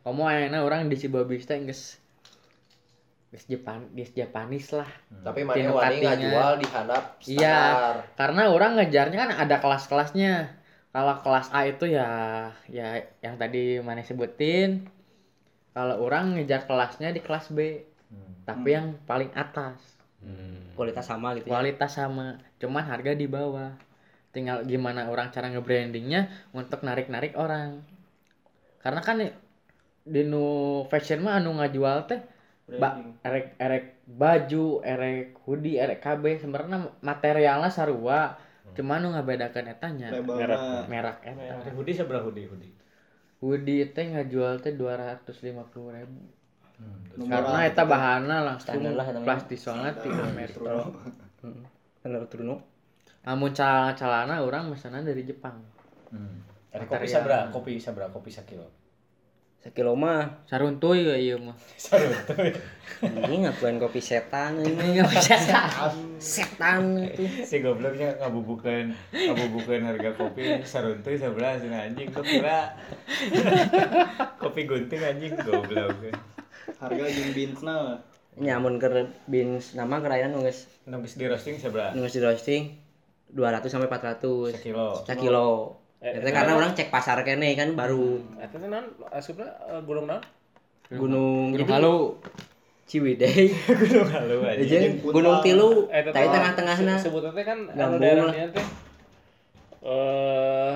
kamu 0.00 0.22
ayeuna 0.24 0.58
orang 0.60 0.86
di 0.86 0.96
Cibabis 0.96 1.44
teh 1.44 1.60
geus 1.60 2.00
geus 3.30 3.44
Jepan 3.46 3.86
geus 3.92 4.10
Japanis 4.10 4.72
lah 4.72 4.88
Tapi 5.22 5.44
mana 5.44 5.70
wani 5.70 5.96
ngajual 6.00 6.52
di 6.56 6.66
handap 6.66 7.02
Iya. 7.22 7.36
standar. 7.54 7.94
karena 8.16 8.42
orang 8.48 8.70
ngejarnya 8.74 9.16
kan 9.18 9.30
ada 9.36 9.56
kelas-kelasnya 9.58 10.34
kalau 10.90 11.14
kelas 11.20 11.48
A 11.50 11.60
itu 11.64 11.86
ya 11.86 12.08
ya 12.66 12.98
yang 13.20 13.36
tadi 13.36 13.78
mana 13.78 14.02
sebutin 14.02 14.90
kalau 15.70 16.02
orang 16.02 16.34
ngejar 16.34 16.66
kelasnya 16.66 17.10
di 17.10 17.20
kelas 17.20 17.48
B 17.48 17.86
Hmm. 18.10 18.42
tapi 18.42 18.74
yang 18.74 18.98
paling 19.06 19.30
atas 19.32 19.78
Hmm. 20.18 20.74
kualitas 20.74 21.06
sama 21.06 21.32
gitu 21.32 21.46
ya. 21.46 21.54
kualitas 21.54 21.94
sama 21.94 22.42
cuman 22.58 22.82
harga 22.82 23.14
di 23.14 23.24
bawah 23.24 23.70
tinggal 24.30 24.66
gimana 24.66 25.06
orang 25.06 25.30
cara 25.30 25.46
nge-brandingnya 25.48 26.26
untuk 26.50 26.82
narik-narik 26.82 27.38
orang 27.38 27.86
karena 28.78 29.00
kan 29.00 29.16
di 30.04 30.22
nu 30.24 30.44
fashion 30.86 31.20
mah 31.20 31.38
anu 31.38 31.56
ngajual 31.56 32.08
teh 32.08 32.20
ba 32.70 32.94
erek 33.20 33.58
erek 33.58 33.84
baju 34.06 34.78
erek 34.80 35.42
hoodie 35.42 35.76
erek 35.76 35.98
KB 35.98 36.38
sebenarnya 36.38 36.78
materialnya 37.02 37.66
sarua 37.66 38.38
cuman 38.70 39.02
nu 39.02 39.08
ngabedakan 39.10 39.66
etanya 39.68 40.14
Labelna. 40.14 40.86
merek 40.86 41.18
eta 41.26 41.70
hoodie 41.74 41.90
seberapa 41.92 42.22
hoodie 42.22 42.46
hoodie? 42.46 42.72
hoodie 43.42 43.90
teh 43.90 44.06
ngajual 44.06 44.62
teh 44.62 44.72
dua 44.72 44.94
ratus 44.94 45.42
lima 45.42 45.66
puluh 45.66 45.94
ribu 45.94 46.22
Hmm. 46.80 47.28
Karena 47.28 47.68
eta 47.68 47.84
bahanna 47.84 48.40
langsung 48.40 48.80
lah 48.96 49.04
plastis 49.20 49.60
soalnya 49.60 49.92
tiga 50.00 50.24
metro 50.32 50.64
Heeh. 51.44 51.60
Bener 52.00 52.24
Truno. 52.24 52.56
namun 53.20 53.52
calana 53.52 54.40
orang 54.40 54.72
mesanan 54.72 55.04
dari 55.04 55.28
Jepang 55.28 55.60
Hmm. 56.08 56.40
Ada 56.72 56.88
kopi 56.88 57.04
sabra, 57.04 57.38
kopi 57.52 57.72
sabra, 57.76 58.08
kopi 58.08 58.30
sakilo. 58.32 58.64
Sakilo 59.60 59.92
mah 59.92 60.48
saruntuy 60.48 61.04
ya 61.04 61.16
iya 61.20 61.36
mah 61.36 61.52
ini 63.04 63.44
ngakuan 63.44 63.76
kopi 63.76 64.00
setan 64.00 64.56
ini. 64.60 64.96
nggak 64.96 65.08
bisa 65.12 65.36
Setan 66.16 67.00
itu. 67.00 67.28
Si 67.44 67.60
gobloknya 67.60 68.16
ngabubukeun 68.24 68.92
ngabubukeun 69.12 69.84
harga 69.84 70.16
kopi 70.16 70.64
saruntuy 70.64 71.20
sabra 71.20 71.60
cenah 71.60 71.92
anjing 71.92 72.08
kok 72.08 72.24
kira 72.24 72.72
kopi 74.40 74.64
gunting 74.64 75.00
anjing 75.00 75.36
goblok. 75.44 76.08
Harga 76.80 77.04
jeung 77.12 77.32
binsna. 77.36 78.00
Nyamun 78.40 78.80
ke 78.80 78.88
bins 79.28 79.76
nama 79.76 80.00
kerainan 80.00 80.32
nu 80.32 80.46
geus 80.46 80.70
Nu 80.88 81.04
geus 81.04 81.20
di 81.20 81.28
roasting 81.28 81.60
sabra? 81.60 81.92
nu 81.92 82.06
geus 82.06 82.16
di 82.16 82.22
roasting 82.24 82.62
200 83.34 83.68
sampai 83.68 83.92
400 83.92 85.04
Sakilo. 85.04 85.79
Eh, 86.00 86.32
karena 86.32 86.56
orang 86.56 86.72
cek 86.72 86.88
pasar 86.88 87.20
kene 87.28 87.52
kan 87.52 87.76
baru. 87.76 88.24
Eta 88.40 88.56
teh 88.56 88.68
naon? 88.72 88.88
Asupna 89.12 89.52
eh, 89.68 89.80
gunung 89.84 90.08
naon? 90.08 90.24
gunung 90.90 91.52
Gunung 91.54 91.60
jadi 91.60 91.64
Halu. 91.76 92.16
Ciwidey. 92.90 93.54
Gunung 93.84 94.08
halu 94.10 94.36
anjing. 94.42 94.66
jeung 94.66 95.12
gunung 95.12 95.38
tilu. 95.44 95.86
Eta 95.92 96.08
tadi 96.10 96.26
teh 96.26 96.32
tengah-tengahna 96.34 96.94
se- 96.96 97.06
Sebutna 97.06 97.30
teh 97.36 97.44
kan 97.44 97.68
anu 97.68 97.76
Gambung 97.76 98.00
daerahnya 98.00 98.48
teh. 98.50 98.66
Eh 99.84 100.74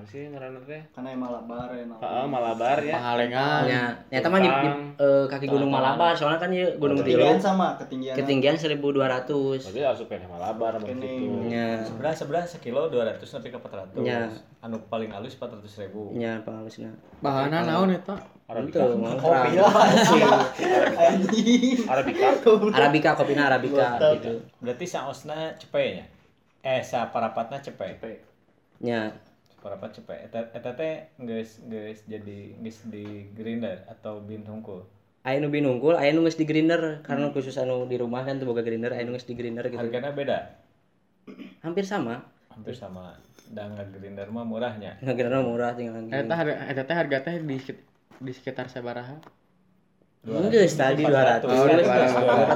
naon 0.00 0.08
sih 0.08 0.32
ngaranna 0.32 0.60
teh? 0.64 0.80
Karena 0.96 1.12
emang 1.12 1.28
Malabar 1.28 1.68
ya. 1.76 1.84
Heeh, 1.84 2.24
Malabar 2.24 2.76
ya. 2.80 2.94
Pangalengan 2.96 3.60
nya 3.68 3.82
nyata 4.08 4.28
mah 4.32 4.40
di, 4.40 4.48
di 4.48 4.68
eh, 4.96 5.24
kaki 5.28 5.46
gunung 5.46 5.68
Malabar 5.68 6.16
soalnya 6.16 6.40
kan 6.40 6.48
ya 6.48 6.72
gunung 6.80 7.04
tilu 7.04 7.20
Ketinggian 7.20 7.36
sama 7.36 7.76
ketinggian. 7.76 8.14
ketinggian 8.16 8.56
1200 8.56 8.96
Berarti 8.96 9.80
asup 9.84 10.06
kene 10.08 10.24
Malabar 10.24 10.80
begitu. 10.80 11.04
nya 11.52 11.84
Sebelah 11.84 12.14
sebelah 12.16 12.44
sekilo 12.48 12.88
200 12.88 13.20
sampai 13.20 13.52
ke 13.52 13.60
400. 13.60 14.00
Ya. 14.00 14.24
Anu 14.64 14.80
paling 14.88 15.12
halus 15.12 15.36
400 15.36 15.84
ribu. 15.84 16.16
nya 16.16 16.40
pangalusna 16.40 16.96
bahanna 17.20 17.68
naon 17.68 17.92
eta 17.92 18.16
itu 18.50 18.80
Kopi 18.80 19.54
lah. 19.60 20.42
Arabica. 21.86 22.28
Arabica 22.74 23.10
kopina 23.14 23.46
Arabica 23.52 24.00
gitu 24.16 24.42
Berarti 24.64 24.84
saosna 24.88 25.54
cepenya. 25.60 26.08
Eh 26.64 26.80
sa 26.80 27.12
parapatna 27.12 27.60
cepe. 27.60 27.94
nya 28.80 29.12
Parapat 29.60 29.92
cepe. 29.92 30.16
Eta 30.16 30.48
eta 30.50 30.72
teh 30.72 31.12
geus 31.20 31.60
geus 31.64 32.00
jadi 32.04 32.56
geus 32.56 32.80
di 32.84 33.28
grinder 33.30 33.84
atau 33.86 34.20
bin 34.20 34.42
hungkul. 34.42 34.84
aya 35.20 35.36
nu 35.36 35.52
binungkul 35.52 36.00
aya 36.00 36.16
nu 36.16 36.24
geus 36.24 36.40
di 36.40 36.48
grinder 36.48 37.04
karena 37.04 37.28
khusus 37.28 37.52
anu 37.54 37.84
di 37.84 38.00
rumah 38.00 38.24
kan 38.24 38.40
tuh 38.40 38.48
boga 38.48 38.64
grinder 38.64 38.88
aya 38.88 39.04
nu 39.04 39.12
geus 39.12 39.28
di 39.28 39.36
grinder 39.36 39.68
gitu 39.68 39.76
Hargana 39.76 40.16
beda. 40.16 40.56
hampir 41.60 41.84
sama 41.84 42.24
Hampir 42.48 42.72
sama. 42.72 43.20
da 43.52 43.68
ngagerinder 43.68 44.32
mah 44.32 44.48
murahnya 44.48 44.96
Ngagirana 45.04 45.44
murah 45.44 45.76
tinggal 45.76 46.00
lagi. 46.00 46.24
Eta 46.24 46.34
harga 46.34 46.54
eta 46.72 46.82
teh 46.88 46.96
harga 46.96 47.18
teh 47.20 47.34
di 47.36 47.56
di 48.16 48.32
sekitar 48.32 48.72
sabaraha? 48.72 49.20
Geus 50.24 50.72
tadi 50.72 51.04
200. 51.04 51.44
Oh, 51.44 51.68
200. 51.68 51.84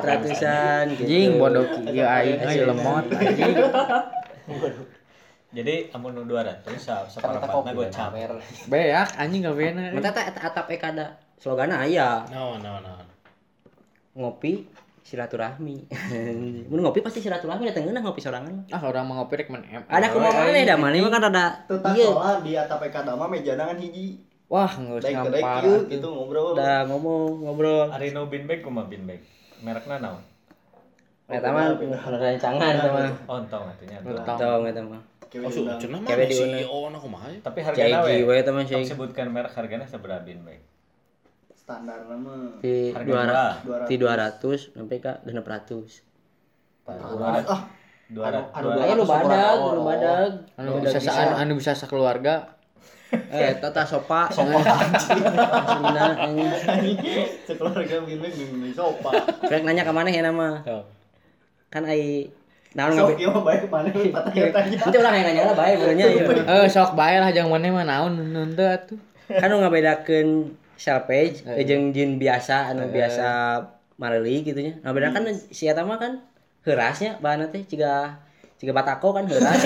400-an 0.01 0.85
gitu. 0.97 1.05
Anjing 1.05 1.33
bodoh 1.37 1.65
kieu 1.85 2.07
aing 2.09 2.39
euy 2.41 2.65
lemot 2.65 3.05
anjing. 3.13 3.55
jadi 5.55 5.95
amun 5.95 6.19
nu 6.19 6.23
200 6.27 6.67
sa 6.83 7.07
eta 7.07 7.23
saparapatna 7.23 7.55
kopi 7.55 7.71
gocap. 7.79 8.11
Beak 8.67 9.09
anjing 9.15 9.47
gawena. 9.47 9.95
Mata 9.95 10.11
eta 10.11 10.41
atap 10.43 10.67
ekada. 10.75 11.15
Sloganna 11.39 11.87
aya. 11.87 12.27
Naon 12.27 12.59
naon 12.59 12.83
naon. 12.83 13.07
Ngopi 14.19 14.67
silaturahmi. 15.07 15.87
Mun 16.71 16.81
ngopi 16.83 17.07
pasti 17.07 17.23
silaturahmi 17.23 17.71
datang 17.71 17.87
ngeunah 17.87 18.03
ngopi 18.03 18.19
sorangan. 18.19 18.67
Ah 18.75 18.83
orang 18.83 19.07
mau 19.07 19.23
ngopi 19.23 19.47
rek 19.47 19.49
men 19.55 19.63
em. 19.71 19.83
Ada 19.87 20.11
kumaha 20.11 20.51
maneh 20.51 20.67
da 20.67 20.75
maneh 20.75 20.99
mah 20.99 21.11
kan 21.15 21.31
ada 21.31 21.47
iya. 21.95 22.07
soal 22.11 22.43
di 22.43 22.59
atap 22.59 22.83
PK 22.83 23.15
mah 23.15 23.29
mejana 23.31 23.71
kan 23.71 23.79
hiji. 23.79 24.19
Wah 24.51 24.69
geus 24.75 25.07
Daik 25.07 25.23
ngampar. 25.23 25.63
gitu 25.87 26.09
ngobrol. 26.11 26.59
Udah 26.59 26.83
ngomong 26.91 27.47
ngobrol. 27.47 27.95
ari 27.95 28.11
nu 28.11 28.27
bin 28.27 28.51
bag 28.51 28.67
kumaha 28.67 28.91
bin 28.91 29.07
bag 29.07 29.23
merekna 29.63 30.03
naon 30.03 30.34
Eta 31.25 31.49
mah 31.49 31.73
rancangan 32.05 32.73
eta 32.75 32.89
mah. 32.91 33.09
ontong 33.27 33.65
artinya 33.65 33.97
Ontong. 33.99 34.37
Tong 34.37 34.63
eta 34.69 34.83
mah. 34.83 35.01
Oh, 35.35 35.51
diundang. 35.51 35.81
cenah 35.81 35.99
mah 35.99 36.07
Kewe 36.07 36.25
si 36.25 36.35
diundang. 36.37 36.63
CEO 36.63 36.79
na 36.89 36.99
kumaha 37.01 37.27
ya? 37.27 37.39
tapi 37.43 37.59
hargana 37.59 37.99
we 38.05 38.23
we 38.23 38.35
eta 38.37 38.51
mah 38.51 38.63
Sok 38.63 38.77
sih. 38.77 38.87
sebutkan 38.87 39.27
merek 39.29 39.51
hargana 39.51 39.83
seberapa 39.83 40.21
bin 40.21 40.45
bag 40.45 40.61
standar 41.55 42.07
mah 42.07 42.61
Di 42.61 42.93
Harga 42.93 43.59
200 43.65 43.89
di 43.89 43.97
200 43.99 44.77
sampai 44.77 44.97
ke 44.99 45.13
600. 45.25 46.05
ah 46.85 47.63
dua 48.05 48.29
ratus 48.29 48.53
anu 48.53 48.69
Aya 48.77 48.93
nu 48.95 49.05
badag, 49.09 49.57
nu 49.65 49.83
badag. 49.83 50.31
Anu 50.55 50.71
bisa 50.79 51.01
sa 51.01 51.13
anu, 51.17 51.33
anu 51.41 51.53
bisa 51.57 51.73
sakeluarga. 51.73 52.35
Eh, 53.15 53.55
tata 53.57 53.87
sopa. 53.87 54.27
Sopa. 54.29 54.59
Aslinya 54.59 56.19
anjing. 56.19 56.51
sekeluarga 57.47 58.03
begini 58.03 58.27
begini 58.27 58.71
sopa. 58.71 59.15
Rek 59.41 59.63
nanya 59.63 59.83
ke 59.83 59.91
mana 59.91 60.11
ya 60.11 60.21
nama? 60.21 60.61
Kan 61.75 61.83
ai 61.91 62.31
naon 62.79 62.95
Sok 62.95 63.07
ngabe. 63.11 63.19
ieu 63.19 63.31
mah 63.35 63.43
bae 63.43 63.59
mana 63.67 63.91
patah 63.91 64.31
tanya. 64.31 64.77
Nanti 64.79 64.97
ulah 65.03 65.13
yang 65.15 65.27
nanya 65.27 65.43
lah 65.51 65.57
bae 65.59 65.73
benernya 65.75 66.07
ieu. 66.07 66.27
Eh 66.47 66.67
sok 66.71 66.95
bae 66.95 67.19
lah 67.19 67.35
jangan 67.35 67.51
mana 67.59 67.75
mah 67.75 67.85
naon 67.87 68.15
nun 68.15 68.55
teu 68.55 68.63
atuh. 68.63 68.99
Kan 69.43 69.51
nu 69.51 69.59
ngabedakeun 69.59 70.55
self 70.79 71.11
page 71.11 71.43
jeung 71.67 71.91
jin 71.91 72.23
biasa 72.23 72.71
anu 72.71 72.87
biasa 72.95 73.27
mareli 73.99 74.47
gitu 74.47 74.63
nya. 74.63 74.79
Ngabedakan 74.87 75.35
si 75.51 75.67
eta 75.67 75.83
mah 75.83 75.99
kan 75.99 76.23
heurasnya 76.63 77.19
bahanna 77.19 77.51
teh 77.51 77.67
ciga 77.67 78.23
ciga 78.59 78.71
batako 78.71 79.19
kan 79.19 79.27
heuras. 79.27 79.59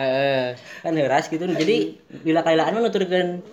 Heeh. 0.00 0.56
kan 0.84 0.92
heuras 0.96 1.28
gitu. 1.28 1.44
Jadi 1.44 1.96
bila 2.24 2.40
kailaan 2.40 2.72
mah 2.72 2.84
nuturkeun 2.84 3.44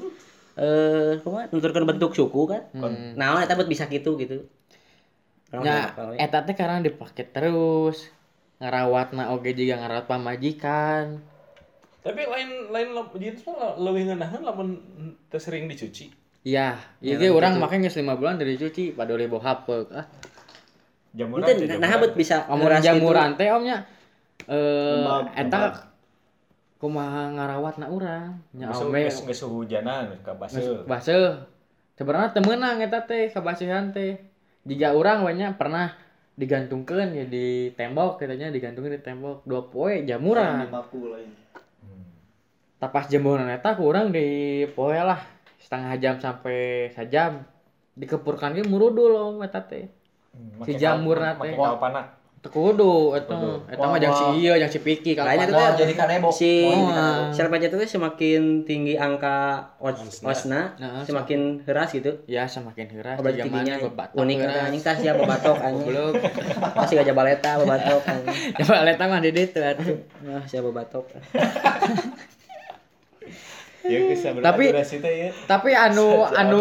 eh 0.53 1.19
kumaha 1.23 1.51
nuturkeun 1.51 1.87
bentuk 1.87 2.15
suku 2.15 2.47
kan. 2.47 2.71
Naon 3.19 3.43
eta 3.43 3.55
bisa 3.67 3.87
gitu 3.91 4.15
gitu. 4.15 4.47
Orang 5.53 5.69
we. 6.09 6.17
eta 6.17 6.41
teh 6.41 6.57
karena 6.57 6.81
dipake 6.81 7.29
terus. 7.29 8.09
Ngarawatna 8.57 9.29
oge 9.37 9.53
juga 9.53 9.77
ngarawat 9.77 10.09
pamajikan. 10.09 11.21
Tapi 12.03 12.21
lain 12.27 12.73
lain 12.73 12.89
jeans 13.21 13.45
mah 13.47 13.79
leuwih 13.79 14.09
ngeunaheun 14.09 14.43
lamun 14.43 14.69
teu 15.31 15.39
sering 15.39 15.69
dicuci. 15.69 16.11
Iya, 16.43 16.75
iya 16.99 17.15
ge 17.15 17.31
urang 17.31 17.55
make 17.55 17.79
geus 17.79 17.95
5 17.95 18.19
bulan 18.19 18.35
dari 18.35 18.59
cuci 18.59 18.91
padahal 18.91 19.31
bawa 19.31 19.55
hapeuk. 19.55 19.87
Ah, 19.95 20.03
jamuran 21.15 21.47
Itu 21.47 21.63
teh, 21.63 21.79
nah 21.79 21.87
jamuran. 21.87 22.01
buat 22.03 22.13
bisa 22.19 22.35
amun 22.51 22.67
nguras 22.67 22.79
gitu. 22.83 22.87
jamuran 22.91 23.29
teh 23.39 23.47
omnya 23.47 23.77
eh 24.43 25.23
eta 25.39 25.87
kumaha 26.83 27.31
ngarawatna 27.31 27.87
urang. 27.87 28.43
Nya 28.51 28.75
ome 28.75 29.07
geus 29.07 29.23
geus 29.23 29.47
hujanan 29.47 30.11
ka 30.19 30.35
baseuh 30.35 30.83
baseuh. 30.83 31.47
Sebenarnya 31.95 32.35
teu 32.35 32.43
meunang 32.43 32.83
eta 32.83 33.07
teh 33.07 33.31
kabasihan 33.31 33.95
teh. 33.95 34.19
Jika 34.63 34.95
urang 34.95 35.27
we 35.27 35.35
nya 35.35 35.51
pernah 35.59 35.91
digantungkeun 36.33 37.13
ya 37.13 37.25
di 37.29 37.69
tembok 37.75 38.17
katanya 38.17 38.49
digantungkeun 38.49 38.95
di 38.97 39.03
tembok 39.03 39.43
dua 39.45 39.61
poe 39.67 40.01
jamuran. 40.07 40.71
paku 40.71 40.99
lain. 41.11 41.29
Tapas 42.79 43.11
jamuran 43.11 43.47
eta 43.51 43.75
ku 43.75 43.85
urang 43.87 44.09
di 44.09 44.63
poe 44.71 44.95
lah 44.95 45.19
setengah 45.59 45.93
jam 45.99 46.15
sampai 46.19 46.89
sajam 46.95 47.43
dikepurkan 47.93 48.55
ge 48.57 48.63
murudul 48.65 49.13
om 49.13 49.35
eta 49.43 49.61
teh. 49.61 49.87
Hmm, 50.33 50.65
Si 50.65 50.73
teh. 51.37 51.53
kalpanak 51.53 52.22
Teu 52.43 52.51
kudu 52.51 53.15
eta 53.15 53.39
eta 53.71 53.79
mah 53.81 53.95
jang 53.95 54.11
si 54.11 54.43
ieu 54.43 54.51
jang 54.53 54.67
si 54.67 54.75
Piki 54.77 55.15
kalau 55.15 55.31
Lainnya 55.31 55.47
tuh 55.47 55.79
jadi 55.79 55.93
kanebo. 55.95 56.27
si 56.27 56.67
Oh. 56.67 57.31
self 57.31 57.47
page 57.47 57.71
itu 57.71 57.79
semakin 57.89 58.41
tinggi 58.61 58.99
angka 58.99 59.63
os- 59.79 60.19
osna, 60.19 60.75
Nah, 60.75 61.07
semakin 61.07 61.63
heras 61.63 61.95
gitu. 61.95 62.19
ya 62.27 62.43
semakin 62.43 62.91
Jiga 62.91 63.15
mana 63.15 63.31
tidinya 63.31 63.75
bebatok 63.79 64.19
unik 64.19 64.37
eta 64.37 64.59
anjing 64.61 64.83
tas 64.83 64.99
ya 64.99 65.15
bebatok 65.15 65.55
anjing. 65.57 65.87
Goblok. 65.87 66.19
Masih 66.75 66.95
gajah 66.99 67.15
baleta 67.15 67.51
bebatok 67.57 68.01
anjing. 68.03 68.35
Coba 68.59 68.83
lihat 68.83 68.99
mah 69.01 69.19
di 69.19 69.31
ditu 69.31 69.59
atuh. 69.63 69.97
Nah, 70.21 70.43
siapa 70.43 70.67
bebatok. 70.67 71.05
ya 73.83 73.99
bisa 74.05 74.35
Tapi- 74.35 74.71
ya 74.71 75.31
Tapi 75.45 75.69
anu 75.71 76.23
anu 76.25 76.59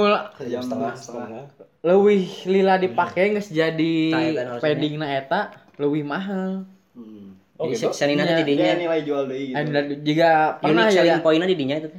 leuwih 1.82 2.22
lila 2.46 2.78
dipake 2.78 3.34
geus 3.34 3.50
jadi 3.50 3.94
harusnya. 4.32 4.58
paddingna 4.60 5.06
eta 5.12 5.61
leuwih 5.80 6.04
mahal. 6.04 6.68
Hmm. 6.92 7.36
Oh, 7.60 7.68
Jadi 7.70 7.78
gitu? 7.78 7.94
sanina 7.94 8.26
Iya, 8.26 8.32
teh 8.32 8.36
di 8.42 8.46
dinya. 8.52 8.64
Kayak 8.66 8.80
nilai 8.80 9.00
jual 9.06 9.22
deui 9.28 9.44
gitu. 9.52 9.56
Ada 9.56 9.80
juga 10.02 10.28
pernah 10.58 10.84
Unik 10.88 10.92
ya 10.92 11.00
selling 11.00 11.22
pointnya 11.22 11.48
di 11.48 11.58
dinya 11.58 11.76
itu 11.78 11.90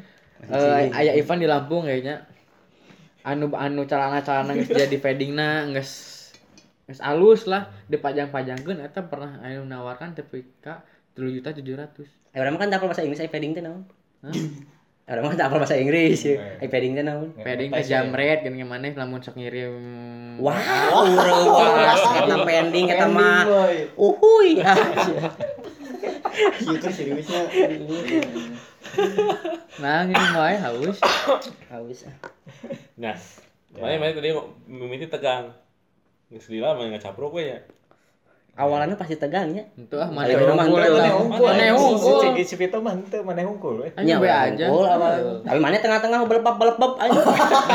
eh 0.44 0.92
aya 0.92 1.12
event 1.16 1.40
di 1.40 1.48
Lampung 1.48 1.84
kayaknya. 1.88 2.16
Anu 3.24 3.48
anu 3.56 3.88
calana-calana 3.88 4.52
geus 4.60 4.68
jadi 4.68 4.98
paddingna 5.00 5.72
geus 5.72 5.92
geus 6.84 7.00
alus 7.00 7.48
lah 7.48 7.72
dipajang-pajangkeun 7.88 8.84
eta 8.84 9.08
pernah 9.08 9.40
anu 9.40 9.64
nawarkan 9.64 10.12
tapi 10.12 10.44
ka 10.60 10.84
3 11.16 11.32
juta 11.32 11.56
700. 11.56 12.36
Eh 12.36 12.40
urang 12.44 12.58
mah 12.58 12.60
kan 12.60 12.68
tak 12.68 12.84
hafal 12.84 12.92
bahasa 12.92 13.08
Inggris 13.08 13.24
ai 13.24 13.32
padding 13.32 13.56
teh 13.56 13.64
naon? 13.64 13.88
Urang 15.04 15.28
mah 15.28 15.36
tak 15.36 15.52
bahasa 15.52 15.76
Inggris. 15.76 16.24
ya. 16.24 16.40
Ai 16.64 16.72
padding 16.72 16.96
teh 16.96 17.04
naon? 17.04 17.36
Padding 17.36 17.76
teh 17.76 17.84
jamret 17.84 18.40
gini 18.40 18.64
gimana 18.64 18.88
lamun 18.96 19.20
sok 19.20 19.36
ngirim 19.36 19.76
Wow, 20.40 21.04
reuas 21.12 22.02
eta 22.24 22.38
pending 22.48 22.88
eta 22.88 23.12
mah. 23.12 23.44
Uhuy. 24.00 24.64
Ieu 26.64 26.76
teh 26.80 26.92
seriusnya. 26.96 27.52
Nah, 29.84 30.08
ngirim 30.08 30.32
wae 30.40 30.56
haus. 30.56 30.98
Haus. 31.68 32.00
ah. 32.08 32.16
Nah, 32.96 33.20
makanya 33.76 33.98
makanya 34.00 34.16
tadi 34.24 34.30
mimiti 34.72 35.12
tegang. 35.12 35.52
Geus 36.32 36.48
lila 36.48 36.80
mah 36.80 36.96
ngacaprok 36.96 37.36
we 37.36 37.44
ya. 37.52 37.60
Awalannya 38.54 38.94
pasti 38.94 39.18
tegang 39.18 39.50
ya. 39.50 39.66
Itu 39.74 39.98
ah 39.98 40.06
mana 40.06 40.30
Ayo, 40.30 40.46
hungkul. 40.46 40.78
mantel 40.78 40.94
lah. 40.94 41.10
Mana 41.26 41.74
hungkul. 41.74 42.22
si 42.38 42.44
si 42.44 42.56
Vito 42.56 42.78
mah 42.78 42.94
henteu 42.94 43.20
maneh 43.20 43.42
hungkul 43.42 43.82
we 43.82 43.90
Anjing 43.92 44.22
be 44.22 44.30
aja. 44.30 44.70
unggul. 44.70 45.42
Tapi 45.42 45.58
mana 45.58 45.74
tengah-tengah 45.76 46.22
belepap 46.24 46.56
belepap 46.56 46.92
anjing. 46.98 47.26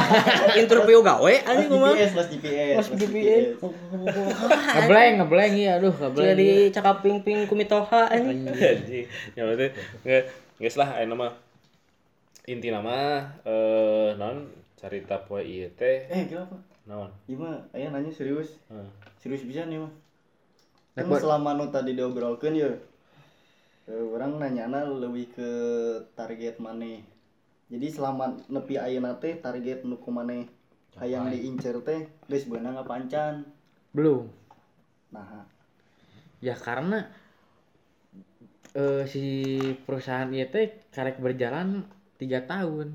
Interview 0.63 1.03
gawe 1.03 1.35
anjing 1.45 1.71
mah. 1.73 1.93
GPS, 1.93 2.11
mas 2.15 2.27
GPS. 2.29 2.75
Mas 2.79 2.89
GPS. 2.95 3.45
Ngebleng, 4.79 5.13
ngebleng 5.19 5.53
iya 5.53 5.71
aduh, 5.77 5.91
ngebleng. 5.91 6.37
di 6.37 6.51
cakaping 6.71 7.17
ping 7.21 7.39
kumitoha 7.45 8.07
anjing. 8.09 8.47
Anjing. 8.47 9.05
Ya 9.35 9.43
berarti 9.45 9.67
nge 10.05 10.19
geus 10.59 10.75
lah 10.75 10.95
aya 10.95 11.07
nama 11.07 11.35
inti 12.45 12.71
nama 12.71 13.19
eh 13.43 14.15
naon 14.15 14.47
carita 14.75 15.19
poe 15.21 15.43
ieu 15.43 15.67
teh 15.71 16.07
Eh, 16.07 16.23
kenapa? 16.25 16.55
naon? 16.85 17.11
Iya 17.27 17.37
mah, 17.37 17.59
aya 17.73 17.91
nanya 17.91 18.09
serius. 18.09 18.55
Serius 19.17 19.43
bisa 19.43 19.63
nih 19.65 19.77
mah. 19.77 19.91
Kan 20.99 21.15
selama 21.15 21.55
nu 21.55 21.71
tadi 21.71 21.95
diobrolkeun 21.95 22.55
ya. 22.55 22.71
eh, 23.89 24.03
orang 24.05 24.37
nanyana 24.37 24.83
lebih 24.85 25.31
ke 25.33 25.51
target 26.13 26.59
maneh. 26.59 27.01
Jadi 27.69 27.87
selama 27.89 28.35
nepi 28.49 28.77
ayeuna 28.77 29.17
teh 29.17 29.39
target 29.39 29.85
nu 29.85 29.97
kumaneh 29.97 30.49
hayang 30.99 31.31
diincer 31.31 31.79
teh 31.81 32.05
geus 32.27 32.45
beunang 32.45 32.75
ngapancan. 32.77 33.47
Belum. 33.95 34.27
Nah, 35.09 35.47
Ya 36.39 36.55
karena 36.55 37.09
eh 38.75 39.03
si 39.09 39.25
perusahaan 39.87 40.29
ieu 40.31 40.47
teh 40.47 40.71
karek 40.93 41.19
berjalan 41.19 41.87
tiga 42.19 42.45
tahun. 42.45 42.93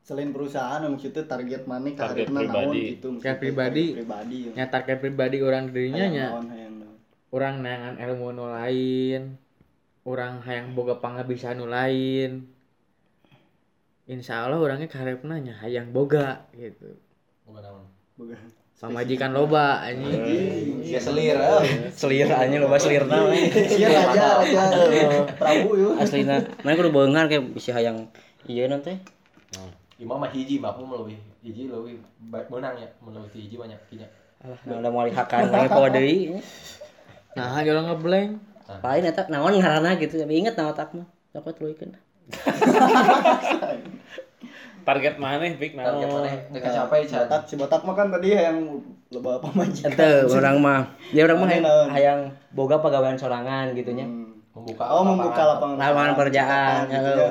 selain 0.00 0.34
perusahaan 0.34 0.82
maksudnya 0.82 1.22
target 1.22 1.70
maneh 1.70 1.94
Target 1.94 2.26
karetna 2.26 2.40
naon 2.42 2.50
pribadi. 2.74 2.82
gitu. 2.98 3.08
Target 3.22 3.38
pribadi. 3.38 3.84
pribadi. 3.94 4.36
ya. 4.50 4.52
Ya 4.58 4.66
target 4.66 4.98
pribadi 4.98 5.36
orang 5.38 5.70
dirinya 5.70 6.02
Hayang 6.02 6.12
nya 6.12 6.26
naon, 6.26 6.46
hayang 6.50 6.66
naon. 6.66 6.69
Orang 7.30 7.62
neangan 7.62 7.94
ilmu 7.98 8.34
nu 8.34 8.46
lain. 8.46 9.38
Orang 10.02 10.40
hayang 10.42 10.72
boga 10.72 10.98
pangabisa 10.98 11.52
nu 11.52 11.66
lain. 11.66 12.46
Insya 14.06 14.46
Allah 14.46 14.58
orangnya 14.58 14.90
karepna 14.90 15.38
nya 15.38 15.54
hayang 15.62 15.94
boga 15.94 16.46
gitu. 16.54 16.98
Boga 17.46 17.70
pamajikan 18.80 19.36
loba 19.36 19.84
anjing 19.84 20.24
Ya 20.80 20.96
selir. 20.96 21.36
eh. 21.36 21.92
seliranya 21.92 22.64
loba 22.64 22.80
selirna 22.80 23.28
we. 23.28 23.52
Sia 23.52 23.92
raja 23.92 24.40
raja 24.40 24.62
Prabu 25.36 25.76
yuk. 25.76 26.00
aslina 26.00 26.40
mana 26.64 26.80
kudu 26.80 26.88
beungar 26.88 27.28
kayak 27.28 27.44
bisa 27.52 27.76
hayang 27.76 28.08
iya 28.48 28.64
nanti 28.72 28.96
Imam 30.00 30.16
mah 30.16 30.32
hiji 30.32 30.56
makmum 30.56 31.04
lebih 31.04 31.20
hiji 31.44 31.68
lebih 31.68 32.00
menang 32.48 32.72
ya 32.80 32.88
menang 33.04 33.28
hiji 33.28 33.60
banyak 33.60 33.76
kinya. 33.92 34.08
alah 34.40 34.80
udah 34.80 34.88
mau 34.88 35.04
lihakan 35.04 35.52
lagi 35.52 35.68
poe 35.68 36.40
nah 37.36 37.62
jalan 37.62 37.86
ngeblank. 37.86 38.30
Lain 38.70 39.02
eta 39.02 39.26
naon 39.26 39.58
ngaranna 39.58 39.98
gitu 39.98 40.14
tapi 40.18 40.38
inget 40.38 40.54
na 40.54 40.70
otak 40.70 40.94
mah. 40.94 41.06
Cokot 41.30 41.54
tuluikeun 41.58 41.94
target 44.80 45.14
mana 45.20 45.44
pik 45.54 45.76
Target 45.76 46.08
mana? 46.08 46.28
Nggak 46.50 46.62
kecapai 46.62 47.00
can. 47.06 47.26
Botak 47.26 47.42
si 47.46 47.54
botak 47.54 47.82
mah 47.84 47.94
kan 47.94 48.08
tadi 48.10 48.28
yang 48.32 48.58
loba 49.12 49.38
pamajikan. 49.38 49.92
Ente 49.92 50.10
orang 50.26 50.56
mah. 50.58 50.80
Dia 51.12 51.22
orang 51.28 51.38
mah 51.38 51.48
hayang, 51.92 52.20
boga 52.50 52.80
pegawaian 52.80 53.18
sorangan 53.18 53.70
gitu 53.76 53.92
nya 53.94 54.06
Hmm. 54.06 54.28
Membuka 54.50 54.82
Oh 54.90 55.06
membuka 55.06 55.42
lapangan. 55.46 55.78
lapangan 55.78 56.10
pekerjaan 56.18 56.80
gitu 56.90 57.06
heeh. 57.06 57.22
ya. 57.22 57.30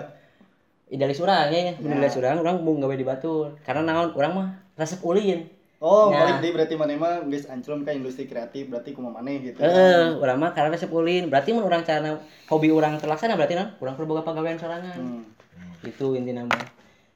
idealis 0.90 1.20
ya. 1.20 1.74
Idealis 1.76 2.16
urang 2.16 2.40
urang 2.40 2.58
mau 2.64 2.74
gawe 2.80 2.96
di 2.96 3.04
batur 3.04 3.60
karena 3.62 3.84
naon 3.84 4.16
urang 4.16 4.34
mah 4.34 4.48
resep 4.80 5.04
ulin 5.04 5.44
Oh, 5.80 6.12
Ya. 6.12 6.20
balik 6.20 6.38
deui 6.44 6.52
berarti 6.52 6.76
mana 6.76 6.92
mah 6.94 7.24
geus 7.24 7.48
anclum 7.48 7.88
ka 7.88 7.96
industri 7.96 8.28
kreatif 8.28 8.68
berarti 8.68 8.92
kumaha 8.92 9.24
maneh 9.24 9.40
gitu. 9.40 9.64
Heeh, 9.64 10.12
urang 10.20 10.36
mah 10.36 10.52
karena 10.52 10.76
resep 10.76 10.92
ulin. 10.92 11.32
Berarti 11.32 11.56
mun 11.56 11.64
urang 11.64 11.88
cara 11.88 12.20
hobi 12.52 12.68
urang 12.68 13.00
terlaksana 13.00 13.40
berarti 13.40 13.56
naon? 13.56 13.72
Urang 13.80 13.96
perlu 13.96 14.12
boga 14.12 14.28
pagawean 14.28 14.60
sorangan. 14.60 15.00
Hmm. 15.00 15.24
Itu 15.80 16.20
intinya 16.20 16.44
mah. 16.44 16.68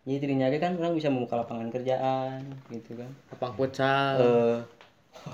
Jadi 0.08 0.16
tidinya 0.18 0.48
ge 0.48 0.60
kan 0.60 0.80
urang 0.80 0.96
bisa 0.96 1.12
membuka 1.12 1.36
lapangan 1.36 1.68
kerjaan 1.70 2.40
gitu 2.72 2.96
kan. 2.96 3.12
lapang 3.30 3.52
futsal 3.54 4.16
Eh 4.20 4.58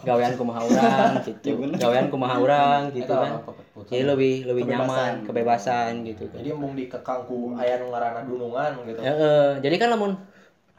gawean 0.03 0.33
kumaha 0.33 0.61
urang 0.65 1.13
gitu. 1.29 1.49
Gawean 1.77 2.09
kumaha 2.09 2.35
urang 2.37 2.81
gitu 2.89 3.09
kan. 3.09 3.41
Jadi 3.89 4.03
lebih 4.05 4.33
lebih 4.45 4.63
Kebebasan. 4.65 4.85
nyaman, 4.85 5.11
kebebasan 5.25 5.91
gitu 6.03 6.23
kan. 6.29 6.37
Jadi 6.41 6.49
embung 6.49 6.73
dikekang 6.73 7.21
ku 7.25 7.53
aya 7.53 7.77
nu 7.77 7.89
ngaranna 7.89 8.21
dunungan 8.25 8.71
gitu. 8.85 9.01
Heeh, 9.01 9.47
jadi 9.61 9.75
kan 9.77 9.89
lamun 9.93 10.13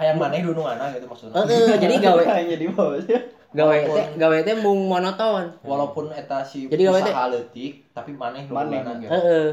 Hayang 0.00 0.16
maneh 0.16 0.40
dununganna 0.40 0.88
gitu 0.90 1.04
maksudnya. 1.04 1.36
heeh, 1.38 1.76
jadi 1.82 1.94
gawe 2.00 2.22
Hanya 2.24 2.56
di 2.56 2.66
bawah 2.66 2.96
ya. 2.98 3.20
gawe 3.50 3.76
teh 3.76 4.06
gawe 4.16 4.36
teh 4.40 4.54
mung 4.56 4.86
monoton. 4.86 5.44
Walaupun 5.60 6.08
eta 6.10 6.40
si 6.40 6.64
Jadi 6.64 6.82
gawe 6.82 6.98
teh- 6.98 7.10
usaha 7.10 7.28
leutik 7.28 7.72
tapi 7.90 8.10
maneh 8.12 8.46
Maneh. 8.46 8.80
gitu. 8.96 9.10
Heeh. 9.10 9.48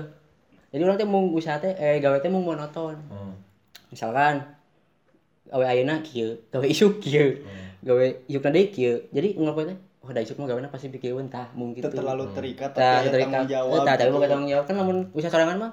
Jadi 0.69 0.81
urang 0.81 0.95
teh 0.95 1.03
mung 1.05 1.31
usaha 1.31 1.57
teh 1.57 1.73
eh 1.73 1.97
gawe 1.97 2.15
teh 2.15 2.27
mung 2.27 2.43
monoton. 2.43 2.95
Hmm. 3.05 3.35
misalkan 3.87 4.43
gawe 5.45 5.63
ayeuna 5.65 5.99
kieu 6.01 6.35
gawe 6.45 6.63
isuk 6.65 6.99
kieu 6.99 7.39
gawe 7.79 8.03
isukna 8.25 8.51
deui 8.51 8.67
kieu 8.67 8.99
jadi 9.09 9.31
ngapain 9.33 9.63
teh 9.65 9.77
oh 9.97 10.09
da 10.09 10.19
isuk 10.19 10.35
mah 10.35 10.43
gaweana 10.45 10.67
pasti 10.67 10.87
pikireun 10.87 11.27
tah 11.27 11.47
mung 11.53 11.71
Itu 11.71 11.87
gitu 11.87 11.95
terlalu 11.95 12.27
terikat 12.31 12.71
tapi 12.71 13.07
dari 13.07 13.15
aya 13.17 13.23
tanggung 13.25 13.47
jawab. 13.49 13.79
tah 13.81 13.95
tapi 13.95 14.11
gitu. 14.11 14.27
tanggung 14.27 14.49
jawab 14.49 14.63
kan 14.63 14.75
lamun 14.75 14.97
usaha 15.11 15.27
sorangan 15.29 15.55
mah 15.57 15.71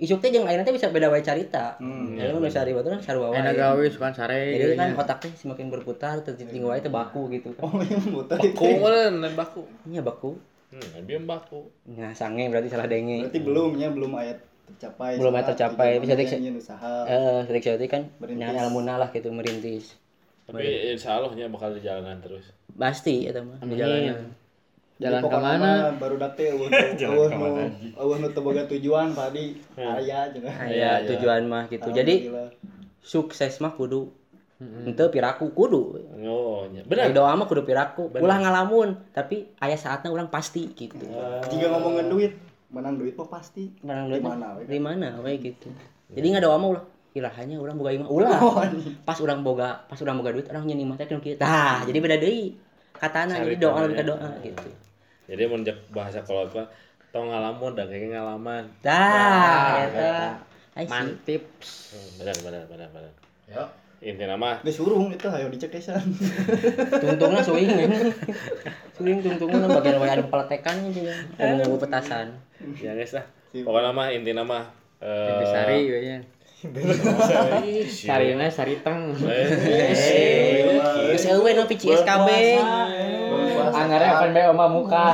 isuk 0.00 0.18
teh 0.24 0.32
jeung 0.32 0.48
ayeuna 0.48 0.64
teh 0.64 0.72
bisa 0.72 0.88
beda 0.88 1.12
wae 1.12 1.20
carita. 1.20 1.76
Hmm. 1.76 2.16
jadi 2.16 2.32
mun 2.32 2.48
usaha 2.48 2.64
di 2.64 2.72
baturan 2.72 2.98
sarua 3.04 3.28
wae. 3.30 3.38
Enak 3.38 3.54
gawe 3.54 3.84
sukan 3.92 4.12
sare 4.16 4.56
jadi 4.56 4.74
kan 4.74 4.96
otak 4.96 5.20
teh 5.20 5.32
semakin 5.36 5.68
berputar 5.68 6.24
tertinggi 6.24 6.58
wae 6.64 6.80
teh 6.80 6.88
baku 6.88 7.28
gitu 7.28 7.52
kan. 7.52 7.68
Oh, 7.68 7.84
yang 7.84 8.00
muter 8.08 8.40
itu. 8.40 8.56
baku 8.56 8.66
meureun 8.80 9.14
lain 9.20 9.34
baku. 9.36 9.62
Nya 9.84 10.00
baku. 10.00 10.30
Hmm 10.72 11.04
bieu 11.04 11.20
baku. 11.20 11.68
Nah 11.84 12.16
sange 12.16 12.48
berarti 12.48 12.72
salah 12.72 12.88
denge. 12.88 13.28
Berarti 13.28 13.40
belum 13.44 13.70
ya, 13.76 13.88
belum 13.92 14.12
ayat 14.16 14.38
tercapai. 14.72 15.20
Belum 15.20 15.32
ayat 15.36 15.46
tercapai. 15.52 15.90
Bisa 16.00 16.16
dik- 16.16 16.32
usaha. 16.56 16.92
eh 17.04 17.44
sedik-sedik 17.44 17.90
kan 17.92 18.02
Merintis. 18.16 18.40
nyahan 18.40 18.56
ilmu 18.72 18.80
lah 18.88 19.12
gitu 19.12 19.28
merintis. 19.28 20.00
Tapi 20.48 20.96
insya 20.96 21.20
Allah 21.20 21.30
nya 21.36 21.46
bakal 21.52 21.76
di 21.76 21.84
jalanan 21.84 22.18
terus. 22.24 22.48
Pasti 22.72 23.28
eta 23.28 23.44
mah. 23.44 23.60
Di 23.60 23.76
jalanan 23.76 24.32
jalan 25.00 25.22
ke 25.24 25.38
mana 25.40 25.72
baru 25.96 26.20
dak 26.20 26.36
teh 26.36 26.52
eueuh 26.52 26.68
nu 26.68 27.48
eueuh 27.96 28.16
nu 28.20 28.28
teu 28.36 28.44
boga 28.44 28.68
tujuan 28.68 29.16
tadi 29.16 29.56
aya 29.80 30.28
cenah. 30.28 30.54
aya 30.68 30.90
tujuan 31.08 31.48
mah 31.48 31.64
gitu. 31.72 31.88
Jadi 31.88 32.28
sukses 33.00 33.56
mah 33.64 33.72
kudu. 33.72 34.12
Ente 34.60 35.08
piraku 35.08 35.56
kudu. 35.56 36.04
Oh 36.28 36.68
nya 36.68 36.84
Bener. 36.84 37.08
benar 37.08 37.16
doa 37.16 37.32
mah 37.32 37.48
kudu 37.48 37.64
piraku. 37.64 38.12
Ulah 38.12 38.44
ngalamun 38.44 38.92
tapi 39.16 39.48
aya 39.56 39.80
saatnya 39.80 40.12
orang 40.12 40.28
pasti 40.28 40.68
gitu. 40.76 41.00
Jika 41.48 41.66
ngomongin 41.72 42.12
duit 42.12 42.32
menang 42.68 43.00
duit 43.00 43.16
mah 43.16 43.28
pasti. 43.32 43.72
Di 43.72 43.88
duit 43.88 44.20
mana 44.20 44.60
we 44.60 44.68
di 44.68 44.76
mana 44.76 45.16
gitu. 45.40 45.72
Jadi 46.12 46.26
nggak 46.28 46.44
doa 46.44 46.60
mah 46.60 46.70
ulah. 46.76 46.84
Ilahanya 47.10 47.58
orang 47.58 47.74
boga 47.74 47.90
imah 47.90 48.08
ulah. 48.12 48.38
Pas 49.08 49.18
orang 49.18 49.40
boga 49.40 49.82
pas 49.88 49.98
orang 50.04 50.20
boga 50.20 50.36
duit 50.36 50.46
orang 50.52 50.68
nyanyi 50.68 50.84
mah 50.84 51.00
teh 51.00 51.08
kieu 51.08 51.40
tah 51.40 51.88
jadi 51.88 51.96
beda 52.04 52.20
deui. 52.20 52.52
Katana 53.00 53.40
jadi 53.40 53.56
doa 53.56 53.88
lebih 53.88 53.96
ke 53.96 54.04
doa 54.04 54.28
gitu 54.44 54.89
jadi 55.30 55.46
mun 55.46 55.62
jek 55.62 55.78
bahasa 55.94 56.18
kolot 56.20 56.50
mah 56.50 56.66
tong 57.10 57.30
ngalamun 57.30 57.74
da 57.74 57.86
kayak 57.86 58.10
ngalaman. 58.10 58.64
Ai, 60.74 60.86
sih. 60.86 60.90
mantip. 60.90 61.42
Hmm, 61.90 62.08
benar 62.18 62.36
benar 62.42 62.62
benar 62.66 62.88
benar. 62.90 63.12
Ya. 63.46 63.62
intinya 64.00 64.32
mah 64.42 64.64
geus 64.64 64.80
urung 64.80 65.12
itu 65.12 65.28
hayo 65.28 65.52
dicek 65.52 65.76
esan 65.76 66.00
tungtungna 66.88 67.44
suing 67.44 67.68
kan 67.68 67.92
suing 68.96 69.20
tungtungna 69.20 69.68
bagian 69.68 70.00
wae 70.00 70.08
anu 70.08 70.24
peletekan 70.32 70.88
juga 70.88 71.12
anu 71.36 71.76
petasan. 71.76 72.32
Ya 72.80 72.96
guys 72.96 73.12
lah 73.12 73.28
pokoknya 73.52 73.92
mah 73.92 74.08
intinya 74.08 74.40
mah 74.40 74.64
eh 75.04 75.44
sari 75.44 75.78
Ih, 76.60 77.88
sia. 77.88 78.08
sarina 78.12 78.44
sari 78.52 78.76
teng. 78.84 79.16
Eh, 79.24 80.76
Geus 81.08 81.24
eueuh 81.32 81.56
nu 81.56 81.64
pici 81.64 81.88
SKB. 83.68 83.76
anggarnya 83.76 84.10
open 84.16 84.30
BO 84.32 84.52
mah 84.56 84.68
muka. 84.72 85.04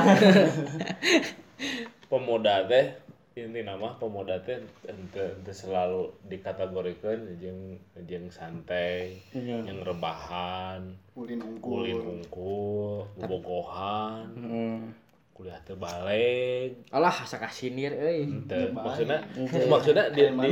Pemuda 2.11 2.63
teh 2.71 2.85
inti 3.37 3.61
nama 3.61 3.93
pemuda 4.01 4.41
teh 4.41 4.57
ente, 4.89 5.37
ente 5.37 5.53
selalu 5.53 6.09
dikategorikan 6.25 7.37
jeung 7.37 7.77
jeung 8.09 8.33
santai 8.33 9.21
yang 9.37 9.85
rebahan 9.85 10.97
ulin 11.13 11.45
unggul 11.45 11.85
kulin 11.85 12.01
unggul 12.01 13.05
bobogohan 13.21 14.25
Heeh. 14.41 14.77
kuliah 15.37 15.61
teh 15.61 15.77
balik 15.77 16.81
alah 16.89 17.13
asa 17.13 17.37
kasinir 17.37 17.93
euy. 17.93 18.25
Maksudnya 18.73 19.21
maksudnya 19.69 20.09
di 20.09 20.33
di 20.33 20.49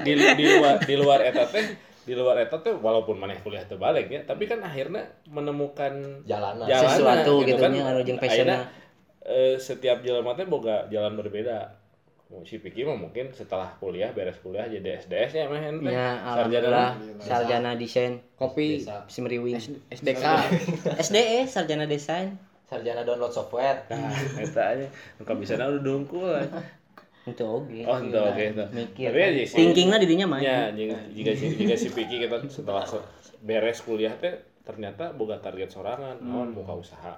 di, 0.00 0.12
di, 0.16 0.24
di 0.40 0.44
luar 0.56 0.80
di 0.80 0.94
luar 0.96 1.20
eta 1.20 1.44
teh 1.52 1.87
di 2.08 2.16
luar 2.16 2.40
eta 2.40 2.56
teh 2.58 2.72
walaupun 2.72 3.20
maneh 3.20 3.36
kuliah 3.38 3.60
teh 3.62 3.76
balik 3.76 4.08
ya 4.08 4.24
tapi 4.24 4.48
kan 4.48 4.64
akhirnya 4.64 5.04
menemukan 5.28 6.24
Jalanan. 6.24 6.64
jalanan, 6.64 6.88
Sesuatu 6.88 7.44
gitu 7.44 7.60
kan. 7.60 7.70
nya 7.70 7.84
anu 7.84 8.00
jeung 8.00 8.16
Akhirnya, 8.16 8.64
passionna. 8.64 9.28
eh, 9.28 9.54
setiap 9.54 10.00
jalan 10.00 10.24
mata 10.24 10.40
boga 10.42 10.88
jalan 10.88 11.12
berbeda 11.14 11.76
si 12.44 12.60
Piki 12.60 12.84
mah 12.84 12.92
mungkin 12.92 13.32
setelah 13.32 13.72
kuliah 13.76 14.12
beres 14.12 14.36
kuliah 14.40 14.64
jadi 14.64 15.00
SDS 15.00 15.30
nya 15.32 15.44
mah 15.48 15.60
ente. 15.60 15.88
Ya, 15.88 16.08
sarjana 16.16 16.28
alhamdulillah 16.28 16.88
sarjana 17.20 17.70
desain 17.74 18.12
kopi. 18.36 18.84
Simriwing. 19.06 19.56
SDK 19.88 20.24
SDE 20.98 21.44
sarjana 21.52 21.84
desain. 21.84 22.36
Sarjana 22.64 23.00
download 23.00 23.32
software. 23.32 23.80
nah 23.88 24.12
eta 24.36 24.76
aja 24.76 24.84
engkau 25.16 25.36
bisa 25.36 25.56
udah 25.56 25.80
dungkul 25.80 26.36
Itu 27.28 27.44
oge. 27.44 27.82
oh 27.84 27.98
itu 27.98 28.16
oke 28.16 28.42
itu. 28.48 28.64
Mikir. 28.72 29.06
tapi 29.08 29.18
ya 29.20 29.30
sih 29.44 29.56
Thinkingna 29.56 29.96
didinya 29.96 30.26
mah. 30.28 30.40
ya 30.40 30.68
jika 30.70 30.96
jika 31.10 31.30
si 31.32 31.44
jika 31.54 31.74
si 31.74 31.88
Piki 31.90 32.16
kita 32.18 32.36
setelah 32.46 32.84
se- 32.84 33.04
beres 33.40 33.80
kuliah 33.80 34.12
teh 34.14 34.34
ternyata 34.62 35.12
boga 35.12 35.38
target 35.38 35.68
sorangan 35.68 36.18
naon 36.18 36.52
buka 36.52 36.74
usaha. 36.74 37.14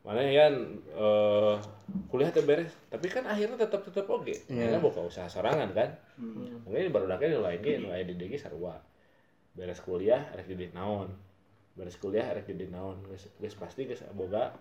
Mana 0.00 0.24
ya 0.24 0.48
eh 0.48 1.56
kuliah 2.08 2.32
teh 2.32 2.40
beres 2.40 2.72
tapi 2.88 3.06
kan 3.06 3.22
akhirnya 3.24 3.58
tetap 3.58 3.84
tetap 3.84 4.06
oke. 4.06 4.32
Karena 4.46 4.78
buka 4.78 5.00
usaha 5.02 5.26
sorangan 5.26 5.70
kan. 5.70 5.90
Mungkin 6.64 6.88
baru 6.88 7.06
daknya 7.06 7.36
nu 7.36 7.44
lain 7.44 7.60
ge 7.60 7.76
nu 7.76 7.90
aya 7.90 8.02
di 8.02 8.14
dieu 8.14 8.26
ge 8.26 8.36
sarua. 8.36 8.80
Beres 9.52 9.78
kuliah 9.80 10.24
rek 10.32 10.46
jadi 10.46 10.72
naon. 10.72 11.12
Beres 11.76 12.00
kuliah 12.00 12.24
rek 12.32 12.46
jadi 12.46 12.66
naon. 12.66 13.02
Geus 13.06 13.28
geus 13.36 13.54
pasti 13.54 13.84
geus 13.84 14.00
boga 14.12 14.56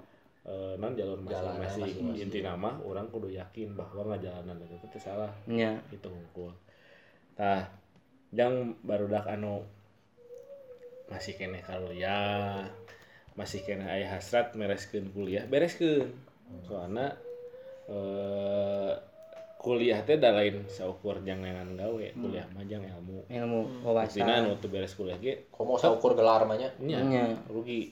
eh, 0.49 0.73
non 0.81 0.97
jalur 0.97 1.21
masing-masing 1.21 1.85
masing-masing. 1.85 2.23
inti 2.25 2.39
nama 2.41 2.73
orang 2.81 3.05
kudu 3.07 3.29
yakin 3.29 3.77
bahwa 3.77 4.09
ngajalanan 4.09 4.57
itu 4.65 4.87
teh 4.89 4.97
salah 4.97 5.29
Nya. 5.45 5.77
itu 5.93 6.09
unggul 6.09 6.49
tah 7.37 7.69
yang 8.33 8.73
baru 8.81 9.05
dak 9.07 9.29
anu 9.29 9.61
masih 11.09 11.33
kene 11.37 11.61
kuliah 11.61 12.65
masih 13.33 13.61
kene 13.65 13.85
aya 13.85 14.17
hasrat 14.17 14.53
mereskeun 14.53 15.09
kuliah 15.09 15.45
bereskeun 15.45 16.09
soalnya 16.65 17.13
eh 17.89 18.93
kuliah 19.59 19.99
teh 20.07 20.15
da 20.15 20.31
lain 20.31 20.63
saukur 20.71 21.19
jangan 21.25 21.75
gawe 21.75 22.05
kuliah 22.15 22.47
mah 22.55 22.63
jang 22.63 22.79
ilmu 22.85 23.27
Ilmu 23.27 23.83
wawasan. 23.83 24.47
nu 24.47 24.55
teu 24.55 24.71
beres 24.71 24.95
kuliah 24.95 25.19
ge 25.19 25.51
Komo 25.51 25.75
saukur 25.75 26.15
gelar 26.15 26.47
mah 26.47 26.55
Nya. 26.55 26.71
rugi 27.51 27.91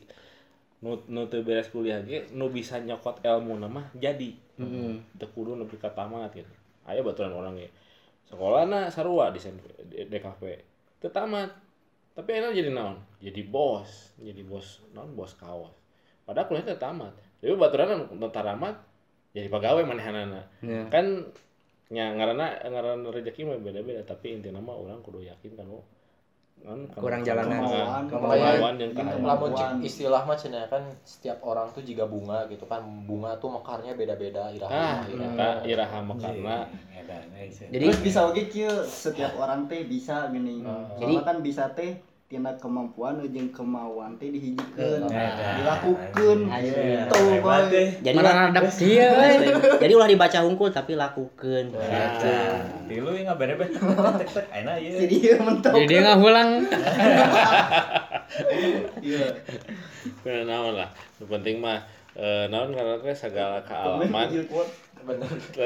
nu 0.78 0.94
nu 1.10 1.26
teu 1.26 1.42
beres 1.42 1.74
kuliah 1.74 1.98
ge 2.06 2.30
nu 2.38 2.54
bisa 2.54 2.78
nyokot 2.78 3.22
ilmu 3.26 3.58
nama 3.58 3.82
jadi. 3.98 4.30
Heeh. 4.58 4.98
teu 5.18 5.30
kudu 5.34 5.54
nepi 5.58 5.78
ka 5.78 5.90
tamat 5.94 6.34
gitu 6.34 6.50
aya 6.86 7.02
baturan 7.02 7.34
orang 7.34 7.58
ge. 7.58 7.70
Sekolahna 8.30 8.92
sarua 8.94 9.34
di 9.34 9.40
DKP 10.06 10.42
teu 11.02 11.10
tamat. 11.10 11.50
Tapi 12.18 12.34
enak 12.34 12.58
jadi 12.58 12.74
naon? 12.74 12.98
Jadi 13.22 13.46
bos. 13.46 14.18
Jadi 14.18 14.42
bos 14.42 14.82
naon 14.94 15.14
bos 15.14 15.38
kaos. 15.38 15.74
Padahal 16.26 16.50
kuliah 16.50 16.66
teh 16.66 16.78
tamat. 16.82 17.14
Tapi 17.42 17.54
baturan 17.54 18.10
nu 18.18 18.28
taramat 18.34 18.76
jadi 19.38 19.54
pegawai 19.54 19.86
manehanana 19.86 20.42
Ya. 20.66 20.90
kan 20.90 21.30
nya 21.94 22.10
ngaranna 22.18 22.58
ngaranna 22.68 23.08
rezeki 23.14 23.46
mah 23.46 23.62
beda-beda. 23.62 24.02
Tapi 24.02 24.34
intinya 24.42 24.58
mah 24.58 24.74
orang 24.74 25.00
kudu 25.06 25.22
yakin 25.22 25.54
kan 25.54 25.70
oh, 25.70 25.86
kan 25.86 25.97
Kurang 26.98 27.24
jalanan. 27.24 27.64
Kemauan, 28.12 28.76
yang 28.76 28.92
lamun 29.24 29.52
istilah 29.80 30.28
mah 30.28 30.36
cenah 30.36 30.68
kan 30.68 30.84
setiap 31.08 31.40
orang 31.40 31.72
tuh 31.72 31.80
jika 31.80 32.04
bunga 32.04 32.44
gitu 32.52 32.68
kan. 32.68 32.84
Bunga 33.08 33.40
tuh 33.40 33.56
mekarnya 33.56 33.96
beda-beda 33.96 34.48
ah 34.48 34.52
iraha. 34.52 34.76
iraha. 35.08 35.32
kita 35.32 35.50
iraha 35.64 35.98
karena 36.04 36.58
Jadi 37.72 37.86
Terus 37.88 38.02
bisa 38.04 38.20
oke 38.28 38.42
kieu 38.52 38.74
setiap 38.84 39.40
orang 39.40 39.70
teh 39.72 39.88
bisa 39.88 40.28
gini. 40.34 40.60
Jadi- 41.00 41.16
Soalnya 41.16 41.24
kan 41.24 41.38
bisa 41.40 41.64
teh 41.72 41.96
tina 42.28 42.52
kemampuan 42.60 43.24
jeung 43.32 43.48
kemauan 43.56 44.20
teh 44.20 44.28
dihijikeun, 44.28 45.08
dilakukeun. 45.08 46.40
Iya. 46.52 47.08
Gitu, 47.08 47.40
boy. 47.40 47.72
jadi 48.04 48.18
dia 48.20 49.08
euy. 49.16 49.80
jadi 49.80 49.94
ulah 49.96 50.12
dibaca 50.12 50.44
hungkul 50.44 50.68
tapi 50.68 51.00
lakukeun 51.00 51.72
gitu. 51.72 52.32
Tilu 52.92 53.16
yang 53.16 53.32
nggak 53.32 53.40
beres 53.40 53.72
enak 54.52 54.76
ya 54.76 54.90
Jadi 55.08 55.16
ieu 55.24 55.40
mentok. 55.40 55.72
Jadi 55.72 55.88
dia 55.88 56.14
ngulang. 56.20 56.50
Iya. 59.00 59.24
Nah, 60.28 60.44
naon 60.44 60.76
lah. 60.76 60.92
Penting 61.16 61.64
mah 61.64 61.80
eh, 62.12 62.44
naon 62.52 62.76
karena 62.76 63.00
teh 63.00 63.16
segala 63.16 63.64
kealaman, 63.64 64.28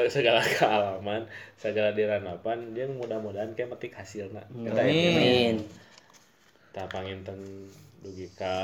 segala 0.06 0.38
kealaman, 0.38 1.26
segala 1.58 1.90
diranapan, 1.90 2.70
jeung 2.70 3.02
mudah-mudahan 3.02 3.50
kayak 3.58 3.74
metik 3.74 3.98
hasilna. 3.98 4.46
Kita 4.46 4.78
amin 4.78 5.82
Tah 6.72 6.88
panginten 6.88 7.68
dugi 8.00 8.26
ka 8.32 8.56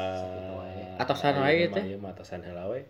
Atasan 0.97 1.45
wae 1.45 1.69
teh. 1.69 1.85
Ieu 1.85 2.01
mah 2.01 2.17
atasan 2.17 2.41
heula 2.41 2.73
we. 2.73 2.83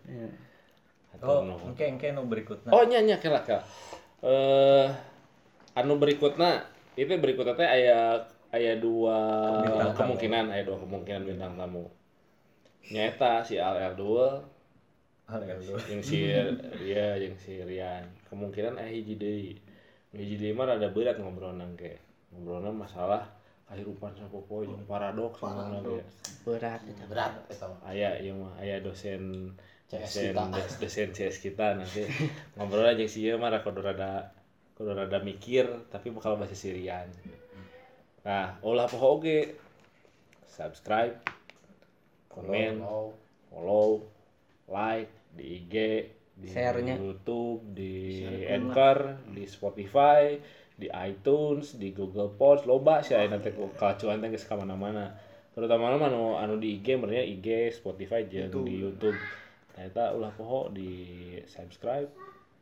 oh 1.19 1.43
engke 1.67 1.83
engke 1.91 2.15
nu 2.15 2.23
berikutnya 2.31 2.71
Oh 2.71 2.87
nya 2.87 3.03
nya 3.03 3.19
kela 3.19 3.43
kela. 3.43 3.63
Eh 4.23 4.87
anu 5.75 5.99
berikutna 5.99 6.63
itu 6.95 7.11
berikutnya 7.11 7.59
teh 7.59 7.67
aya 7.67 8.23
aya 8.55 8.79
dua 8.79 9.19
Bintang 9.67 9.95
kemungkinan 9.99 10.55
aya 10.55 10.63
dua 10.63 10.79
kemungkinan 10.79 11.23
bintang 11.27 11.59
tamu. 11.59 11.91
Nyata 12.95 13.43
si 13.43 13.59
Al 13.59 13.77
Eldul 13.77 14.41
hal 15.29 15.45
yang 15.45 16.01
si 16.01 16.25
dia 16.81 17.21
yang 17.21 17.37
si 17.37 17.61
Rian 17.61 18.09
kemungkinan 18.33 18.81
aya 18.81 18.95
hiji 18.95 19.19
deui. 19.19 19.53
Nu 20.15 20.23
Hiji 20.23 20.41
deui 20.41 20.55
mah 20.55 20.71
rada 20.71 20.89
berat 20.89 21.19
ngobrolna 21.19 21.67
ge. 21.75 21.99
Ngobrolna 22.33 22.71
masalah 22.73 23.38
kehidupan 23.69 24.17
sapopo 24.17 24.65
jeung 24.65 24.81
paradoks 24.89 25.45
ngomongna 25.45 25.85
ge. 25.85 26.01
berat 26.49 26.81
eta. 26.89 27.05
berat 27.05 27.33
eta 27.53 27.69
mah. 27.69 27.81
Aya 27.85 28.17
ieu 28.17 28.33
mah 28.41 28.57
aya 28.57 28.81
dosen 28.81 29.53
CS 29.93 30.01
dosen 30.09 30.33
kita. 30.33 30.43
dos- 30.57 30.79
dosen 30.81 31.09
CS 31.13 31.37
kita 31.45 31.67
nanti 31.77 32.09
ngobrol 32.57 32.89
aja 32.89 33.05
sih 33.05 33.29
ya 33.29 33.37
mah 33.37 33.53
kudu 33.61 33.85
rada 33.85 34.33
kudu 34.73 34.97
rada 34.97 35.21
mikir 35.21 35.69
tapi 35.93 36.09
bakal 36.09 36.41
bahasa 36.41 36.57
Sirian 36.57 37.13
nah 38.25 38.57
olah 38.65 38.89
poho 38.89 39.21
oge 39.21 39.57
subscribe 40.49 41.17
komen 42.33 42.81
follow 43.53 44.05
like 44.69 45.13
di 45.33 45.45
IG 45.65 45.75
di 46.39 46.49
Share-nya. 46.55 46.95
YouTube 46.95 47.67
di 47.75 48.23
Anchor 48.47 49.27
di 49.35 49.43
Spotify 49.51 50.39
di 50.79 50.87
iTunes 50.87 51.75
di 51.75 51.91
Google 51.91 52.31
Post 52.39 52.71
loba 52.71 53.03
sih 53.03 53.19
nanti 53.19 53.51
kacuan 53.75 54.23
teh 54.23 54.31
geus 54.31 54.47
ka 54.47 54.55
mana-mana. 54.55 55.11
Terutama 55.59 55.99
mah 55.99 56.07
anu 56.07 56.39
anu 56.39 56.55
di 56.63 56.79
IG 56.79 56.95
merenya 57.03 57.27
IG 57.27 57.75
Spotify 57.75 58.23
jeung 58.31 58.63
di 58.63 58.79
YouTube. 58.79 59.19
Eta 59.79 60.15
ulah 60.15 60.35
poho 60.35 60.71
di 60.75 60.91
subscribe 61.47 62.11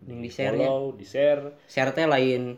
Jeung 0.05 0.21
di 0.21 0.29
share 0.29 0.53
nya. 0.53 0.69
follow 0.69 0.93
di 0.93 1.07
share 1.09 1.65
share 1.65 1.93
teh 1.97 2.05
lain 2.05 2.53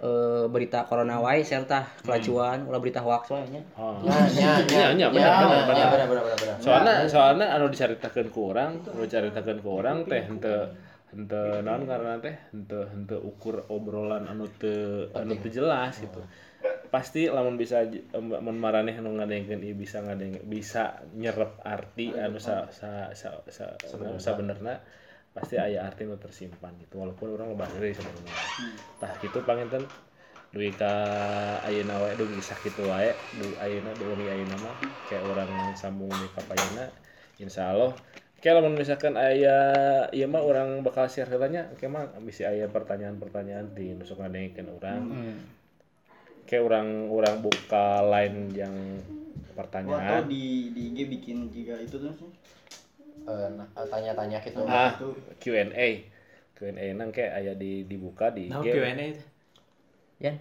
eh, 0.00 0.44
berita 0.48 0.88
corona 0.88 1.20
wae 1.20 1.44
share 1.44 1.68
tah 1.68 1.84
kelacuan 2.00 2.64
ulah 2.64 2.80
berita 2.80 3.04
hoax 3.04 3.28
wae 3.28 3.44
nya. 3.52 3.60
Oh. 3.76 4.00
Nya 4.00 4.64
nya 4.64 4.84
nya. 4.96 5.06
Bener 5.12 5.28
nya, 5.44 5.60
bener 5.60 5.64
bener 5.68 6.06
bener 6.08 6.22
bener 6.24 6.36
bener. 6.40 6.56
soalnya 6.64 7.04
soalnya 7.04 7.52
anu 7.52 7.68
dicaritakeun 7.68 8.28
ku 8.32 8.48
urang 8.48 8.80
anu 8.88 9.04
dicaritakeun 9.04 9.58
ku 9.60 9.70
urang 9.76 10.08
teh 10.08 10.24
henteu 10.24 10.72
henteu 11.12 11.60
naon 11.60 11.84
karena 11.84 12.16
teh 12.18 12.36
henteu 12.56 12.88
henteu 12.88 13.20
ukur 13.20 13.68
obrolan 13.68 14.24
anu 14.24 14.48
teu 14.56 15.12
anu 15.12 15.36
teu 15.38 15.52
jelas 15.52 16.00
gitu. 16.00 16.24
Pasti 16.88 17.28
lamun 17.28 17.60
bisa 17.60 17.84
mun 18.20 18.56
maraneh 18.56 18.96
anu 18.96 19.16
ngadengkeun 19.16 19.60
ieu 19.60 19.76
bisa 19.76 20.00
ngadeng 20.00 20.44
bisa 20.48 21.04
nyerep 21.12 21.60
arti 21.64 22.16
anu 22.16 22.40
sa 22.40 22.68
sa 22.72 23.12
sa 23.12 23.44
sa 23.46 23.76
sabenerna 24.16 24.80
pasti 25.32 25.56
aya 25.56 25.84
arti 25.84 26.08
nu 26.08 26.16
tersimpan 26.16 26.72
gitu. 26.80 27.00
Walaupun 27.00 27.36
orang 27.36 27.52
loba 27.52 27.68
deui 27.76 27.92
sebenarnya. 27.92 28.36
Tah 29.00 29.12
kitu 29.20 29.40
panginten 29.44 29.84
dugi 30.52 30.68
ka 30.76 30.92
ayeuna 31.64 31.96
wae 31.96 32.12
dugi 32.12 32.36
sakitu 32.44 32.84
wae 32.84 33.08
du 33.40 33.48
ayeuna 33.56 33.88
dugi 33.96 34.28
ayeuna 34.28 34.52
mah 34.60 34.76
kayak 35.08 35.24
orang 35.24 35.48
sambung 35.72 36.12
di 36.12 36.28
kapayana 36.36 36.92
insyaallah 37.40 37.96
kayak 38.42 38.58
lamun 38.58 38.74
misalkan 38.74 39.14
aya 39.14 39.54
ieu 40.10 40.26
mah 40.26 40.42
orang 40.42 40.82
bakal 40.82 41.06
share 41.06 41.30
heulanya 41.30 41.70
kayak 41.78 41.94
mah 41.94 42.10
bisa 42.26 42.50
aya 42.50 42.66
pertanyaan-pertanyaan 42.66 43.70
di 43.70 43.94
nusuk 43.94 44.18
ngadengkeun 44.18 44.66
urang 44.66 45.14
kayak 46.50 46.66
orang 46.66 47.06
orang 47.06 47.38
buka 47.38 48.02
line 48.02 48.50
yang 48.50 48.74
pertanyaan 49.54 50.26
tau 50.26 50.26
di 50.26 50.74
di 50.74 50.90
IG 50.90 50.98
bikin 51.06 51.54
juga 51.54 51.78
itu 51.78 52.02
tuh 52.02 52.10
sih. 52.18 52.30
Eh, 53.22 53.48
nah, 53.54 53.70
tanya-tanya 53.86 54.42
gitu. 54.42 54.66
ah 54.66 54.98
Itu. 54.98 55.14
Q&A 55.38 56.02
Q&A 56.58 56.86
nang 56.98 57.14
kayak 57.14 57.38
aya 57.38 57.54
di 57.54 57.86
dibuka 57.86 58.34
di 58.34 58.50
nah 58.50 58.58
IG 58.58 58.74
Q&A 58.74 59.06
itu 59.14 59.22
Yan 60.18 60.36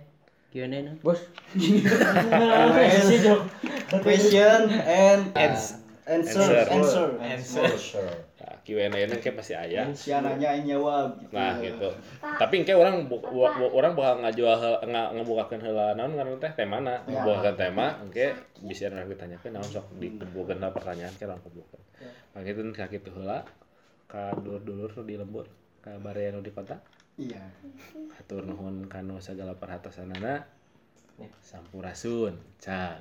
Q&A 0.51 0.79
na. 0.83 0.91
Bos. 0.99 1.23
Question 4.03 4.59
and 4.73 5.31
Ans- 5.37 5.80
answer 6.07 6.65
answer. 6.65 7.07
answer. 7.21 7.65
Sure. 7.77 8.15
Nah, 8.41 8.57
Q&A 8.65 8.89
nang 8.89 9.21
kayak 9.21 9.37
pasti 9.37 9.53
aya 9.53 9.85
Si 9.93 10.09
nanya 10.09 10.57
yang 10.57 10.77
jawab 10.77 11.13
gitu. 11.21 11.33
Nah 11.33 11.53
gitu. 11.61 11.89
Tapi 12.21 12.53
engke 12.61 12.73
orang 12.73 13.05
bu, 13.05 13.21
bu, 13.21 13.45
bu- 13.45 13.73
orang 13.77 13.93
bakal 13.93 14.25
ngajual 14.25 14.57
nga, 14.85 15.03
ngebukakeun 15.13 15.61
heula 15.61 15.93
naon 15.93 16.17
ngaran 16.17 16.41
teh 16.41 16.53
temana. 16.57 17.01
Ya. 17.05 17.21
Ngebukakeun 17.21 17.57
tema 17.57 17.85
engke 18.01 18.33
bisa 18.65 18.89
urang 18.89 19.05
ditanyakeun 19.05 19.53
naon 19.53 19.69
sok 19.69 19.85
dibukakeun 20.01 20.61
pertanyaan 20.73 21.13
ke 21.13 21.25
orang 21.29 21.41
kebukakeun. 21.45 21.83
Panggitun 22.33 22.69
ka 22.73 22.89
kitu 22.89 23.09
heula 23.13 23.45
ka 24.09 24.33
dulur-dulur 24.41 24.91
di 25.05 25.15
lembur 25.21 25.45
ka 25.81 25.97
barea 26.01 26.33
nu 26.33 26.41
di 26.41 26.49
kota. 26.49 26.81
Iya. 27.21 27.41
Hatur 28.17 28.47
nuhun 28.47 28.89
kanu 28.89 29.21
sagala 29.21 29.53
perhatosanana. 29.57 30.41
Sampurasun. 31.45 32.33
Can. 32.57 32.97